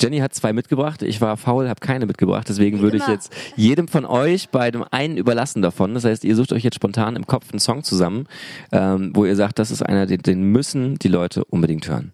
Jenny 0.00 0.18
hat 0.18 0.34
zwei 0.34 0.52
mitgebracht, 0.52 1.02
ich 1.02 1.20
war 1.20 1.36
faul, 1.36 1.68
habe 1.68 1.80
keine 1.80 2.06
mitgebracht, 2.06 2.48
deswegen 2.48 2.80
würde 2.80 2.96
ich 2.96 3.06
jetzt 3.06 3.32
jedem 3.54 3.86
von 3.86 4.04
euch 4.04 4.48
bei 4.48 4.72
dem 4.72 4.84
einen 4.90 5.16
überlassen 5.16 5.62
davon. 5.62 5.94
Das 5.94 6.04
heißt, 6.04 6.24
ihr 6.24 6.34
sucht 6.34 6.52
euch 6.52 6.64
jetzt 6.64 6.76
spontan 6.76 7.14
im 7.14 7.26
Kopf 7.26 7.52
einen 7.52 7.60
Song 7.60 7.84
zusammen, 7.84 8.26
ähm, 8.72 9.12
wo 9.14 9.24
ihr 9.24 9.36
sagt, 9.36 9.60
das 9.60 9.70
ist 9.70 9.82
einer, 9.82 10.06
den, 10.06 10.22
den 10.22 10.42
müssen 10.42 10.96
die 10.98 11.08
Leute 11.08 11.44
unbedingt 11.44 11.88
hören. 11.88 12.12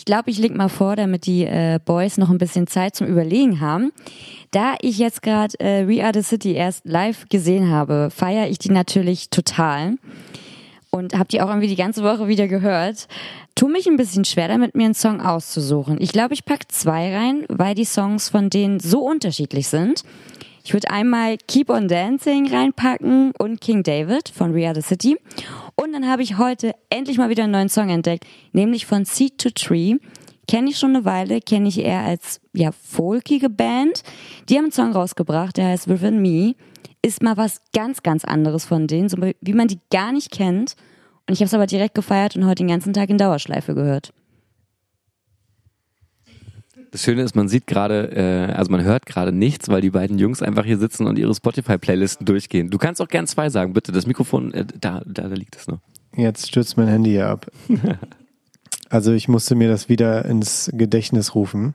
Ich 0.00 0.06
glaube, 0.06 0.30
ich 0.30 0.38
leg 0.38 0.56
mal 0.56 0.70
vor, 0.70 0.96
damit 0.96 1.26
die 1.26 1.44
äh, 1.44 1.78
Boys 1.84 2.16
noch 2.16 2.30
ein 2.30 2.38
bisschen 2.38 2.66
Zeit 2.66 2.96
zum 2.96 3.06
Überlegen 3.06 3.60
haben. 3.60 3.92
Da 4.50 4.76
ich 4.80 4.96
jetzt 4.96 5.20
gerade 5.20 5.60
äh, 5.60 5.86
We 5.86 6.02
Are 6.02 6.14
the 6.14 6.22
City 6.22 6.54
erst 6.54 6.86
live 6.86 7.28
gesehen 7.28 7.70
habe, 7.70 8.08
feiere 8.10 8.48
ich 8.48 8.58
die 8.58 8.70
natürlich 8.70 9.28
total 9.28 9.96
und 10.88 11.12
habe 11.12 11.28
die 11.28 11.42
auch 11.42 11.48
irgendwie 11.48 11.68
die 11.68 11.76
ganze 11.76 12.02
Woche 12.02 12.28
wieder 12.28 12.48
gehört. 12.48 13.08
Tu 13.54 13.68
mich 13.68 13.86
ein 13.86 13.98
bisschen 13.98 14.24
schwer 14.24 14.48
damit, 14.48 14.74
mir 14.74 14.86
einen 14.86 14.94
Song 14.94 15.20
auszusuchen. 15.20 15.98
Ich 16.00 16.12
glaube, 16.12 16.32
ich 16.32 16.46
pack 16.46 16.72
zwei 16.72 17.14
rein, 17.14 17.44
weil 17.50 17.74
die 17.74 17.84
Songs 17.84 18.30
von 18.30 18.48
denen 18.48 18.80
so 18.80 19.00
unterschiedlich 19.00 19.68
sind. 19.68 20.04
Ich 20.64 20.72
würde 20.72 20.90
einmal 20.90 21.36
Keep 21.46 21.68
on 21.68 21.88
Dancing 21.88 22.48
reinpacken 22.48 23.32
und 23.38 23.60
King 23.60 23.82
David 23.82 24.30
von 24.30 24.54
We 24.54 24.66
Are 24.66 24.74
the 24.74 24.82
City. 24.82 25.18
Und 25.76 25.92
dann 25.92 26.08
habe 26.08 26.22
ich 26.22 26.38
heute 26.38 26.74
endlich 26.88 27.18
mal 27.18 27.30
wieder 27.30 27.44
einen 27.44 27.52
neuen 27.52 27.68
Song 27.68 27.88
entdeckt, 27.88 28.26
nämlich 28.52 28.86
von 28.86 29.04
Seed 29.04 29.38
to 29.38 29.50
Tree. 29.50 29.96
Kenne 30.48 30.70
ich 30.70 30.78
schon 30.78 30.96
eine 30.96 31.04
Weile, 31.04 31.40
kenne 31.40 31.68
ich 31.68 31.78
eher 31.78 32.00
als 32.00 32.40
ja 32.52 32.72
folkige 32.72 33.48
Band. 33.48 34.02
Die 34.48 34.56
haben 34.56 34.64
einen 34.64 34.72
Song 34.72 34.92
rausgebracht, 34.92 35.56
der 35.56 35.68
heißt 35.68 35.88
Within 35.88 36.20
Me. 36.20 36.54
Ist 37.02 37.22
mal 37.22 37.36
was 37.36 37.62
ganz, 37.72 38.02
ganz 38.02 38.24
anderes 38.24 38.64
von 38.64 38.86
denen, 38.86 39.08
so 39.08 39.16
wie 39.18 39.52
man 39.52 39.68
die 39.68 39.78
gar 39.90 40.12
nicht 40.12 40.30
kennt. 40.30 40.74
Und 41.26 41.34
ich 41.34 41.40
habe 41.40 41.46
es 41.46 41.54
aber 41.54 41.66
direkt 41.66 41.94
gefeiert 41.94 42.36
und 42.36 42.46
heute 42.46 42.64
den 42.64 42.68
ganzen 42.68 42.92
Tag 42.92 43.08
in 43.08 43.18
Dauerschleife 43.18 43.74
gehört. 43.74 44.12
Das 46.92 47.02
Schöne 47.02 47.22
ist, 47.22 47.36
man 47.36 47.48
sieht 47.48 47.66
gerade, 47.66 48.10
äh, 48.12 48.52
also 48.52 48.70
man 48.72 48.82
hört 48.82 49.06
gerade 49.06 49.32
nichts, 49.32 49.68
weil 49.68 49.80
die 49.80 49.90
beiden 49.90 50.18
Jungs 50.18 50.42
einfach 50.42 50.64
hier 50.64 50.78
sitzen 50.78 51.06
und 51.06 51.18
ihre 51.18 51.34
Spotify-Playlisten 51.34 52.26
durchgehen. 52.26 52.70
Du 52.70 52.78
kannst 52.78 53.00
auch 53.00 53.08
gern 53.08 53.26
zwei 53.28 53.48
sagen, 53.48 53.72
bitte. 53.74 53.92
Das 53.92 54.06
Mikrofon, 54.06 54.52
äh, 54.52 54.64
da, 54.80 55.02
da, 55.06 55.28
da 55.28 55.34
liegt 55.34 55.56
es 55.56 55.68
noch. 55.68 55.78
Jetzt 56.16 56.48
stürzt 56.48 56.76
mein 56.76 56.88
Handy 56.88 57.10
hier 57.10 57.28
ab. 57.28 57.46
also 58.90 59.12
ich 59.12 59.28
musste 59.28 59.54
mir 59.54 59.68
das 59.68 59.88
wieder 59.88 60.24
ins 60.24 60.70
Gedächtnis 60.72 61.36
rufen. 61.36 61.74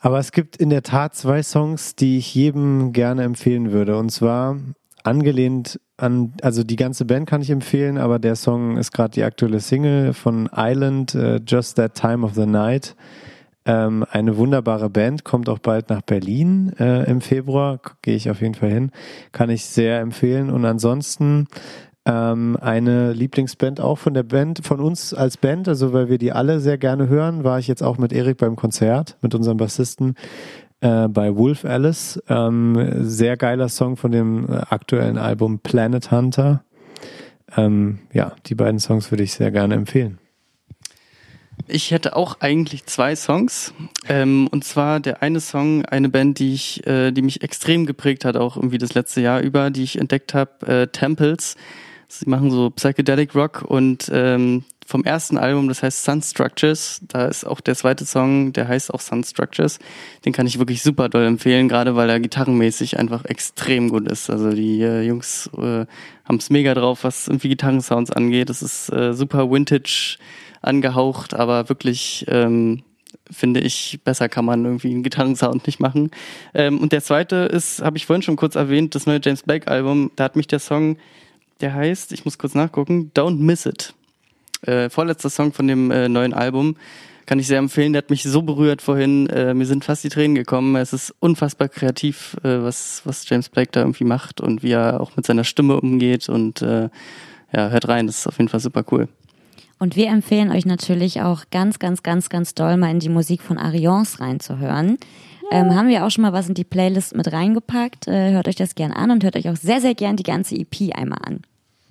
Aber 0.00 0.18
es 0.18 0.32
gibt 0.32 0.56
in 0.56 0.70
der 0.70 0.82
Tat 0.82 1.14
zwei 1.14 1.42
Songs, 1.42 1.96
die 1.96 2.16
ich 2.16 2.34
jedem 2.34 2.92
gerne 2.92 3.24
empfehlen 3.24 3.72
würde. 3.72 3.98
Und 3.98 4.10
zwar 4.10 4.56
angelehnt 5.02 5.80
an, 5.98 6.32
also 6.42 6.64
die 6.64 6.76
ganze 6.76 7.04
Band 7.04 7.28
kann 7.28 7.42
ich 7.42 7.50
empfehlen, 7.50 7.98
aber 7.98 8.18
der 8.18 8.36
Song 8.36 8.76
ist 8.76 8.92
gerade 8.92 9.10
die 9.10 9.24
aktuelle 9.24 9.60
Single 9.60 10.14
von 10.14 10.48
Island, 10.54 11.14
uh, 11.14 11.38
Just 11.46 11.76
That 11.76 11.94
Time 11.94 12.24
of 12.24 12.34
the 12.34 12.46
Night. 12.46 12.94
Ähm, 13.66 14.04
eine 14.10 14.36
wunderbare 14.36 14.88
Band, 14.88 15.24
kommt 15.24 15.48
auch 15.48 15.58
bald 15.58 15.90
nach 15.90 16.02
Berlin 16.02 16.72
äh, 16.78 17.10
im 17.10 17.20
Februar, 17.20 17.80
gehe 18.00 18.14
ich 18.14 18.30
auf 18.30 18.40
jeden 18.40 18.54
Fall 18.54 18.70
hin, 18.70 18.92
kann 19.32 19.50
ich 19.50 19.64
sehr 19.64 20.00
empfehlen. 20.00 20.50
Und 20.50 20.64
ansonsten 20.64 21.48
ähm, 22.04 22.56
eine 22.60 23.12
Lieblingsband 23.12 23.80
auch 23.80 23.98
von 23.98 24.14
der 24.14 24.22
Band, 24.22 24.64
von 24.64 24.80
uns 24.80 25.12
als 25.12 25.36
Band, 25.36 25.66
also 25.66 25.92
weil 25.92 26.08
wir 26.08 26.18
die 26.18 26.30
alle 26.30 26.60
sehr 26.60 26.78
gerne 26.78 27.08
hören, 27.08 27.42
war 27.42 27.58
ich 27.58 27.66
jetzt 27.66 27.82
auch 27.82 27.98
mit 27.98 28.12
Erik 28.12 28.38
beim 28.38 28.54
Konzert, 28.54 29.18
mit 29.20 29.34
unserem 29.34 29.56
Bassisten 29.56 30.14
äh, 30.80 31.08
bei 31.08 31.36
Wolf 31.36 31.64
Alice. 31.64 32.22
Ähm, 32.28 33.04
sehr 33.04 33.36
geiler 33.36 33.68
Song 33.68 33.96
von 33.96 34.12
dem 34.12 34.48
äh, 34.48 34.58
aktuellen 34.70 35.18
Album 35.18 35.58
Planet 35.58 36.12
Hunter. 36.12 36.62
Ähm, 37.56 37.98
ja, 38.12 38.32
die 38.46 38.54
beiden 38.54 38.78
Songs 38.78 39.10
würde 39.10 39.24
ich 39.24 39.32
sehr 39.32 39.50
gerne 39.50 39.74
empfehlen. 39.74 40.18
Ich 41.68 41.90
hätte 41.90 42.14
auch 42.14 42.40
eigentlich 42.40 42.86
zwei 42.86 43.16
Songs. 43.16 43.74
Ähm, 44.08 44.48
und 44.50 44.64
zwar 44.64 45.00
der 45.00 45.22
eine 45.22 45.40
Song, 45.40 45.84
eine 45.84 46.08
Band, 46.08 46.38
die 46.38 46.54
ich, 46.54 46.86
äh, 46.86 47.10
die 47.10 47.22
mich 47.22 47.42
extrem 47.42 47.86
geprägt 47.86 48.24
hat, 48.24 48.36
auch 48.36 48.56
irgendwie 48.56 48.78
das 48.78 48.94
letzte 48.94 49.20
Jahr 49.20 49.40
über, 49.40 49.70
die 49.70 49.82
ich 49.82 49.98
entdeckt 49.98 50.34
habe, 50.34 50.66
äh, 50.66 50.86
Temples. 50.86 51.56
Sie 52.08 52.28
machen 52.30 52.50
so 52.50 52.70
Psychedelic 52.70 53.34
Rock 53.34 53.62
und 53.62 54.08
ähm, 54.12 54.64
vom 54.86 55.04
ersten 55.04 55.36
Album, 55.36 55.68
das 55.68 55.82
heißt 55.82 56.04
Sun 56.04 56.22
Structures, 56.22 57.00
da 57.08 57.26
ist 57.26 57.44
auch 57.44 57.60
der 57.60 57.74
zweite 57.74 58.06
Song, 58.06 58.52
der 58.52 58.68
heißt 58.68 58.94
auch 58.94 59.00
Sun 59.00 59.24
Structures. 59.24 59.78
Den 60.24 60.32
kann 60.32 60.46
ich 60.46 60.58
wirklich 60.58 60.82
super 60.82 61.08
doll 61.08 61.24
empfehlen, 61.24 61.68
gerade 61.68 61.96
weil 61.96 62.08
er 62.08 62.20
gitarrenmäßig 62.20 62.98
einfach 62.98 63.24
extrem 63.24 63.88
gut 63.88 64.08
ist. 64.08 64.30
Also 64.30 64.52
die 64.52 64.80
äh, 64.82 65.02
Jungs 65.02 65.50
äh, 65.56 65.86
haben 66.24 66.36
es 66.38 66.50
mega 66.50 66.72
drauf, 66.74 67.02
was 67.02 67.26
irgendwie 67.26 67.48
Gitarrensounds 67.48 68.12
angeht. 68.12 68.48
Das 68.48 68.62
ist 68.62 68.88
äh, 68.90 69.12
super 69.12 69.50
Vintage 69.50 70.18
angehaucht, 70.62 71.34
aber 71.34 71.68
wirklich 71.68 72.24
ähm, 72.28 72.84
finde 73.30 73.60
ich, 73.60 74.00
besser 74.04 74.28
kann 74.28 74.44
man 74.44 74.64
irgendwie 74.64 74.92
einen 74.92 75.02
Gitarrensound 75.02 75.66
nicht 75.66 75.80
machen. 75.80 76.10
Ähm, 76.54 76.78
und 76.78 76.92
der 76.92 77.02
zweite 77.02 77.36
ist, 77.36 77.82
habe 77.82 77.96
ich 77.96 78.06
vorhin 78.06 78.22
schon 78.22 78.36
kurz 78.36 78.54
erwähnt, 78.54 78.94
das 78.94 79.06
neue 79.06 79.20
James 79.22 79.42
Blake 79.42 79.68
Album. 79.68 80.12
Da 80.16 80.24
hat 80.24 80.36
mich 80.36 80.46
der 80.46 80.60
Song, 80.60 80.96
der 81.60 81.74
heißt, 81.74 82.12
ich 82.12 82.24
muss 82.24 82.38
kurz 82.38 82.54
nachgucken, 82.54 83.10
Don't 83.14 83.38
Miss 83.38 83.66
It. 83.66 83.94
Äh, 84.66 84.90
vorletzter 84.90 85.30
Song 85.30 85.52
von 85.52 85.66
dem 85.66 85.90
äh, 85.90 86.08
neuen 86.08 86.34
Album. 86.34 86.76
Kann 87.26 87.40
ich 87.40 87.48
sehr 87.48 87.58
empfehlen. 87.58 87.92
Der 87.92 88.02
hat 88.02 88.10
mich 88.10 88.22
so 88.22 88.42
berührt 88.42 88.82
vorhin. 88.82 89.28
Äh, 89.28 89.52
mir 89.52 89.66
sind 89.66 89.84
fast 89.84 90.04
die 90.04 90.08
Tränen 90.08 90.36
gekommen. 90.36 90.76
Es 90.76 90.92
ist 90.92 91.14
unfassbar 91.18 91.68
kreativ, 91.68 92.36
äh, 92.44 92.62
was, 92.62 93.02
was 93.04 93.28
James 93.28 93.48
Blake 93.48 93.70
da 93.72 93.80
irgendwie 93.80 94.04
macht 94.04 94.40
und 94.40 94.62
wie 94.62 94.72
er 94.72 95.00
auch 95.00 95.16
mit 95.16 95.26
seiner 95.26 95.44
Stimme 95.44 95.80
umgeht. 95.80 96.28
Und 96.28 96.62
äh, 96.62 96.88
ja, 97.52 97.68
hört 97.68 97.88
rein. 97.88 98.06
Das 98.06 98.18
ist 98.18 98.26
auf 98.28 98.38
jeden 98.38 98.48
Fall 98.48 98.60
super 98.60 98.84
cool. 98.92 99.08
Und 99.78 99.96
wir 99.96 100.08
empfehlen 100.08 100.50
euch 100.50 100.64
natürlich 100.64 101.20
auch 101.20 101.44
ganz, 101.50 101.78
ganz, 101.78 102.02
ganz, 102.02 102.28
ganz 102.28 102.54
doll 102.54 102.76
mal 102.76 102.90
in 102.90 103.00
die 103.00 103.08
Musik 103.08 103.42
von 103.42 103.58
Ariance 103.58 104.20
reinzuhören. 104.20 104.96
Ähm, 105.50 105.74
haben 105.74 105.88
wir 105.88 106.04
auch 106.04 106.10
schon 106.10 106.22
mal 106.22 106.32
was 106.32 106.48
in 106.48 106.54
die 106.54 106.64
Playlist 106.64 107.14
mit 107.14 107.32
reingepackt. 107.32 108.08
Äh, 108.08 108.32
hört 108.32 108.48
euch 108.48 108.56
das 108.56 108.74
gern 108.74 108.92
an 108.92 109.10
und 109.10 109.22
hört 109.22 109.36
euch 109.36 109.48
auch 109.48 109.56
sehr, 109.56 109.80
sehr 109.80 109.94
gern 109.94 110.16
die 110.16 110.22
ganze 110.22 110.56
EP 110.56 110.94
einmal 110.94 111.20
an. 111.22 111.42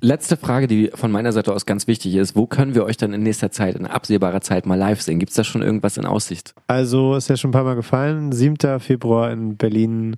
Letzte 0.06 0.38
Frage, 0.38 0.68
die 0.68 0.92
von 0.94 1.12
meiner 1.12 1.32
Seite 1.32 1.52
aus 1.52 1.66
ganz 1.66 1.88
wichtig 1.88 2.14
ist. 2.14 2.36
Wo 2.36 2.46
können 2.46 2.76
wir 2.76 2.86
euch 2.86 2.96
dann 2.96 3.12
in 3.12 3.24
nächster 3.24 3.50
Zeit, 3.50 3.76
in 3.76 3.88
absehbarer 3.88 4.40
Zeit 4.40 4.68
mal 4.68 4.78
live 4.78 5.02
sehen? 5.02 5.18
Gibt 5.18 5.32
es 5.32 5.36
da 5.36 5.44
schon 5.44 5.64
irgendwas 5.64 5.98
in 5.98 6.06
Aussicht? 6.06 6.54
Also 6.68 7.16
ist 7.16 7.28
ja 7.28 7.36
schon 7.38 7.50
ein 7.50 7.54
paar 7.54 7.64
Mal 7.64 7.74
gefallen. 7.74 8.32
7. 8.32 8.80
Februar 8.80 9.32
in 9.32 9.58
Berlin 9.58 10.18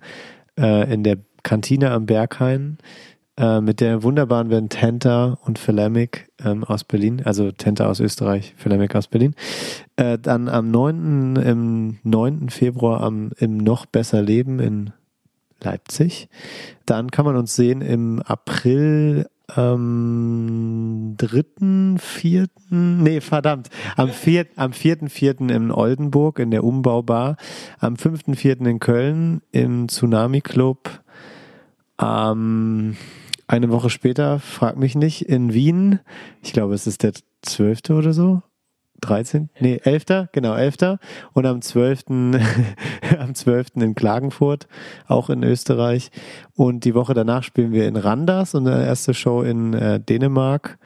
äh, 0.60 0.94
in 0.94 1.04
der 1.04 1.20
Kantine 1.42 1.92
am 1.92 2.06
Berghain 2.06 2.80
äh, 3.38 3.62
mit 3.62 3.80
der 3.80 4.04
wunderbaren 4.04 4.50
Band 4.50 4.74
Tenta 4.74 5.38
und 5.46 5.58
Philemic 5.58 6.34
ähm, 6.44 6.66
aus 6.66 6.84
Berlin, 6.84 7.22
also 7.24 7.54
Tenta 7.54 7.88
aus 7.88 8.02
Österreich, 8.02 8.56
Philemic 8.58 8.94
aus 8.94 9.08
Berlin. 9.08 9.36
Äh, 9.96 10.20
dann 10.20 10.50
am 10.50 10.70
9. 10.70 11.38
im 11.38 12.00
9. 12.04 12.50
Februar 12.50 13.00
am, 13.00 13.32
im 13.38 13.56
Noch 13.56 13.86
besser 13.86 14.22
Leben 14.22 14.60
in 14.60 14.92
Leipzig. 15.62 16.28
Dann 16.86 17.10
kann 17.10 17.24
man 17.24 17.38
uns 17.38 17.56
sehen 17.56 17.80
im 17.80 18.22
April 18.22 19.28
am 19.48 21.16
dritten, 21.18 21.98
vierten, 22.00 23.02
nee, 23.02 23.22
verdammt, 23.22 23.70
am 23.96 24.10
vierten, 24.10 24.60
am 24.60 24.74
vierten, 24.74 25.10
vierten 25.10 25.50
in 25.50 25.72
Oldenburg 25.72 26.40
in 26.40 26.52
der 26.52 26.64
Umbaubar, 26.64 27.38
am 27.80 27.96
fünften, 27.96 28.36
vierten 28.36 28.66
in 28.66 28.80
Köln 28.80 29.42
im 29.52 29.88
Tsunami 29.88 30.42
Club, 30.42 31.02
ähm, 32.02 32.98
eine 33.48 33.70
Woche 33.70 33.90
später, 33.90 34.40
frag 34.40 34.78
mich 34.78 34.96
nicht, 34.96 35.22
in 35.22 35.54
Wien, 35.54 36.00
ich 36.44 36.52
glaube, 36.52 36.74
es 36.74 36.86
ist 36.86 37.04
der 37.04 37.14
zwölfte 37.42 37.94
oder 37.94 38.12
so, 38.12 38.42
13, 39.02 39.50
nee, 39.60 39.80
11. 39.84 40.30
genau, 40.32 40.56
11. 40.56 40.98
Und 41.34 41.46
am 41.46 41.62
12. 41.62 42.04
am 43.20 43.36
12. 43.36 43.68
in 43.76 43.96
Klagenfurt, 43.96 44.68
auch 45.08 45.30
in 45.30 45.44
Österreich. 45.44 46.12
Und 46.56 46.86
die 46.86 46.96
Woche 46.96 47.14
danach 47.14 47.44
spielen 47.44 47.72
wir 47.72 47.88
in 47.88 47.96
Randers 47.96 48.56
und 48.56 48.68
eine 48.68 48.86
erste 48.86 49.14
Show 49.14 49.42
in 49.42 49.74
äh, 49.74 50.00
Dänemark. 50.00 50.78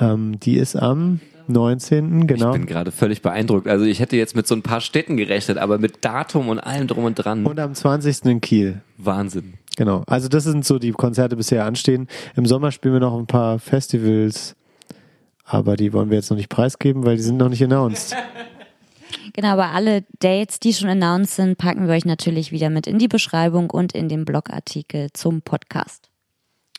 Ähm, 0.00 0.40
die 0.40 0.56
ist 0.56 0.76
am 0.76 1.20
19. 1.48 2.26
genau. 2.26 2.52
Ich 2.52 2.58
bin 2.58 2.66
gerade 2.66 2.92
völlig 2.92 3.22
beeindruckt. 3.22 3.68
Also 3.68 3.84
ich 3.84 4.00
hätte 4.00 4.16
jetzt 4.16 4.36
mit 4.36 4.46
so 4.46 4.54
ein 4.54 4.62
paar 4.62 4.80
Städten 4.80 5.16
gerechnet, 5.16 5.58
aber 5.58 5.78
mit 5.78 6.04
Datum 6.04 6.48
und 6.48 6.58
allem 6.58 6.86
drum 6.86 7.04
und 7.04 7.14
dran. 7.14 7.46
Und 7.46 7.58
am 7.60 7.74
20. 7.74 8.24
in 8.24 8.40
Kiel. 8.40 8.80
Wahnsinn. 8.98 9.54
Genau. 9.76 10.02
Also 10.06 10.28
das 10.28 10.44
sind 10.44 10.64
so 10.64 10.78
die 10.78 10.92
Konzerte 10.92 11.36
bisher 11.36 11.64
anstehen. 11.64 12.08
Im 12.36 12.46
Sommer 12.46 12.72
spielen 12.72 12.94
wir 12.94 13.00
noch 13.00 13.18
ein 13.18 13.26
paar 13.26 13.58
Festivals 13.58 14.54
aber 15.52 15.76
die 15.76 15.92
wollen 15.92 16.10
wir 16.10 16.16
jetzt 16.16 16.30
noch 16.30 16.36
nicht 16.36 16.48
preisgeben, 16.48 17.04
weil 17.04 17.16
die 17.16 17.22
sind 17.22 17.36
noch 17.36 17.48
nicht 17.48 17.62
announced. 17.62 18.16
Genau, 19.34 19.48
aber 19.48 19.70
alle 19.70 20.04
Dates, 20.18 20.60
die 20.60 20.74
schon 20.74 20.90
announced 20.90 21.36
sind, 21.36 21.56
packen 21.56 21.86
wir 21.86 21.94
euch 21.94 22.04
natürlich 22.04 22.52
wieder 22.52 22.68
mit 22.68 22.86
in 22.86 22.98
die 22.98 23.08
Beschreibung 23.08 23.70
und 23.70 23.94
in 23.94 24.10
den 24.10 24.26
Blogartikel 24.26 25.08
zum 25.14 25.40
Podcast. 25.40 26.11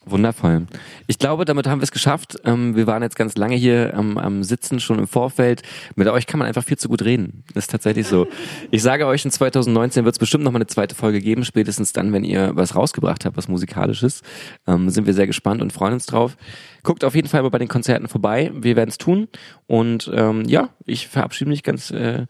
Wundervoll. 0.05 0.67
Ich 1.07 1.17
glaube, 1.17 1.45
damit 1.45 1.67
haben 1.67 1.79
wir 1.79 1.83
es 1.83 1.91
geschafft. 1.91 2.37
Ähm, 2.43 2.75
wir 2.75 2.87
waren 2.87 3.03
jetzt 3.03 3.15
ganz 3.15 3.37
lange 3.37 3.55
hier 3.55 3.93
am, 3.95 4.17
am 4.17 4.43
Sitzen, 4.43 4.79
schon 4.79 4.99
im 4.99 5.07
Vorfeld. 5.07 5.61
Mit 5.95 6.07
euch 6.07 6.27
kann 6.27 6.39
man 6.39 6.47
einfach 6.47 6.63
viel 6.63 6.77
zu 6.77 6.89
gut 6.89 7.03
reden. 7.03 7.43
Das 7.53 7.65
ist 7.65 7.71
tatsächlich 7.71 8.07
so. 8.07 8.27
Ich 8.71 8.83
sage 8.83 9.07
euch, 9.07 9.23
in 9.23 9.31
2019 9.31 10.03
wird 10.03 10.15
es 10.15 10.19
bestimmt 10.19 10.43
noch 10.43 10.51
mal 10.51 10.57
eine 10.57 10.67
zweite 10.67 10.93
Folge 10.93 11.21
geben, 11.21 11.45
spätestens 11.45 11.93
dann, 11.93 12.11
wenn 12.11 12.23
ihr 12.23 12.51
was 12.55 12.75
rausgebracht 12.75 13.23
habt, 13.23 13.37
was 13.37 13.47
musikalisches. 13.47 14.23
Ähm, 14.67 14.89
sind 14.89 15.05
wir 15.05 15.13
sehr 15.13 15.27
gespannt 15.27 15.61
und 15.61 15.71
freuen 15.71 15.93
uns 15.93 16.05
drauf. 16.05 16.35
Guckt 16.83 17.05
auf 17.05 17.15
jeden 17.15 17.29
Fall 17.29 17.41
mal 17.41 17.49
bei 17.49 17.59
den 17.59 17.69
Konzerten 17.69 18.09
vorbei. 18.09 18.51
Wir 18.53 18.75
werden 18.75 18.89
es 18.89 18.97
tun. 18.97 19.29
Und 19.67 20.11
ähm, 20.13 20.43
ja, 20.45 20.69
ich 20.85 21.07
verabschiede 21.07 21.49
mich 21.49 21.63
ganz 21.63 21.91
äh, 21.91 22.25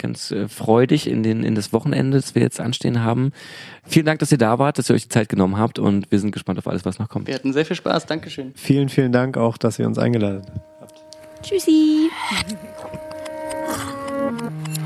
ganz 0.00 0.32
äh, 0.32 0.48
freudig 0.48 1.06
in, 1.08 1.22
den, 1.22 1.44
in 1.44 1.54
das 1.54 1.72
Wochenende, 1.72 2.16
das 2.16 2.34
wir 2.34 2.42
jetzt 2.42 2.60
anstehen 2.60 3.02
haben. 3.02 3.32
Vielen 3.84 4.06
Dank, 4.06 4.18
dass 4.18 4.32
ihr 4.32 4.38
da 4.38 4.58
wart, 4.58 4.78
dass 4.78 4.90
ihr 4.90 4.94
euch 4.94 5.04
die 5.04 5.08
Zeit 5.08 5.28
genommen 5.28 5.58
habt 5.58 5.78
und 5.78 6.10
wir 6.10 6.18
sind 6.18 6.32
gespannt 6.32 6.58
auf 6.58 6.66
alles, 6.66 6.84
was 6.84 6.98
noch 6.98 7.08
kommt. 7.08 7.28
Wir 7.28 7.34
hatten 7.34 7.52
sehr 7.52 7.64
viel 7.64 7.76
Spaß. 7.76 8.06
Dankeschön. 8.06 8.52
Vielen, 8.56 8.88
vielen 8.88 9.12
Dank 9.12 9.36
auch, 9.36 9.56
dass 9.56 9.78
ihr 9.78 9.86
uns 9.86 9.98
eingeladen 9.98 10.42
habt. 10.80 10.94
Tschüssi. 11.42 12.10
Tschüss. 12.48 12.56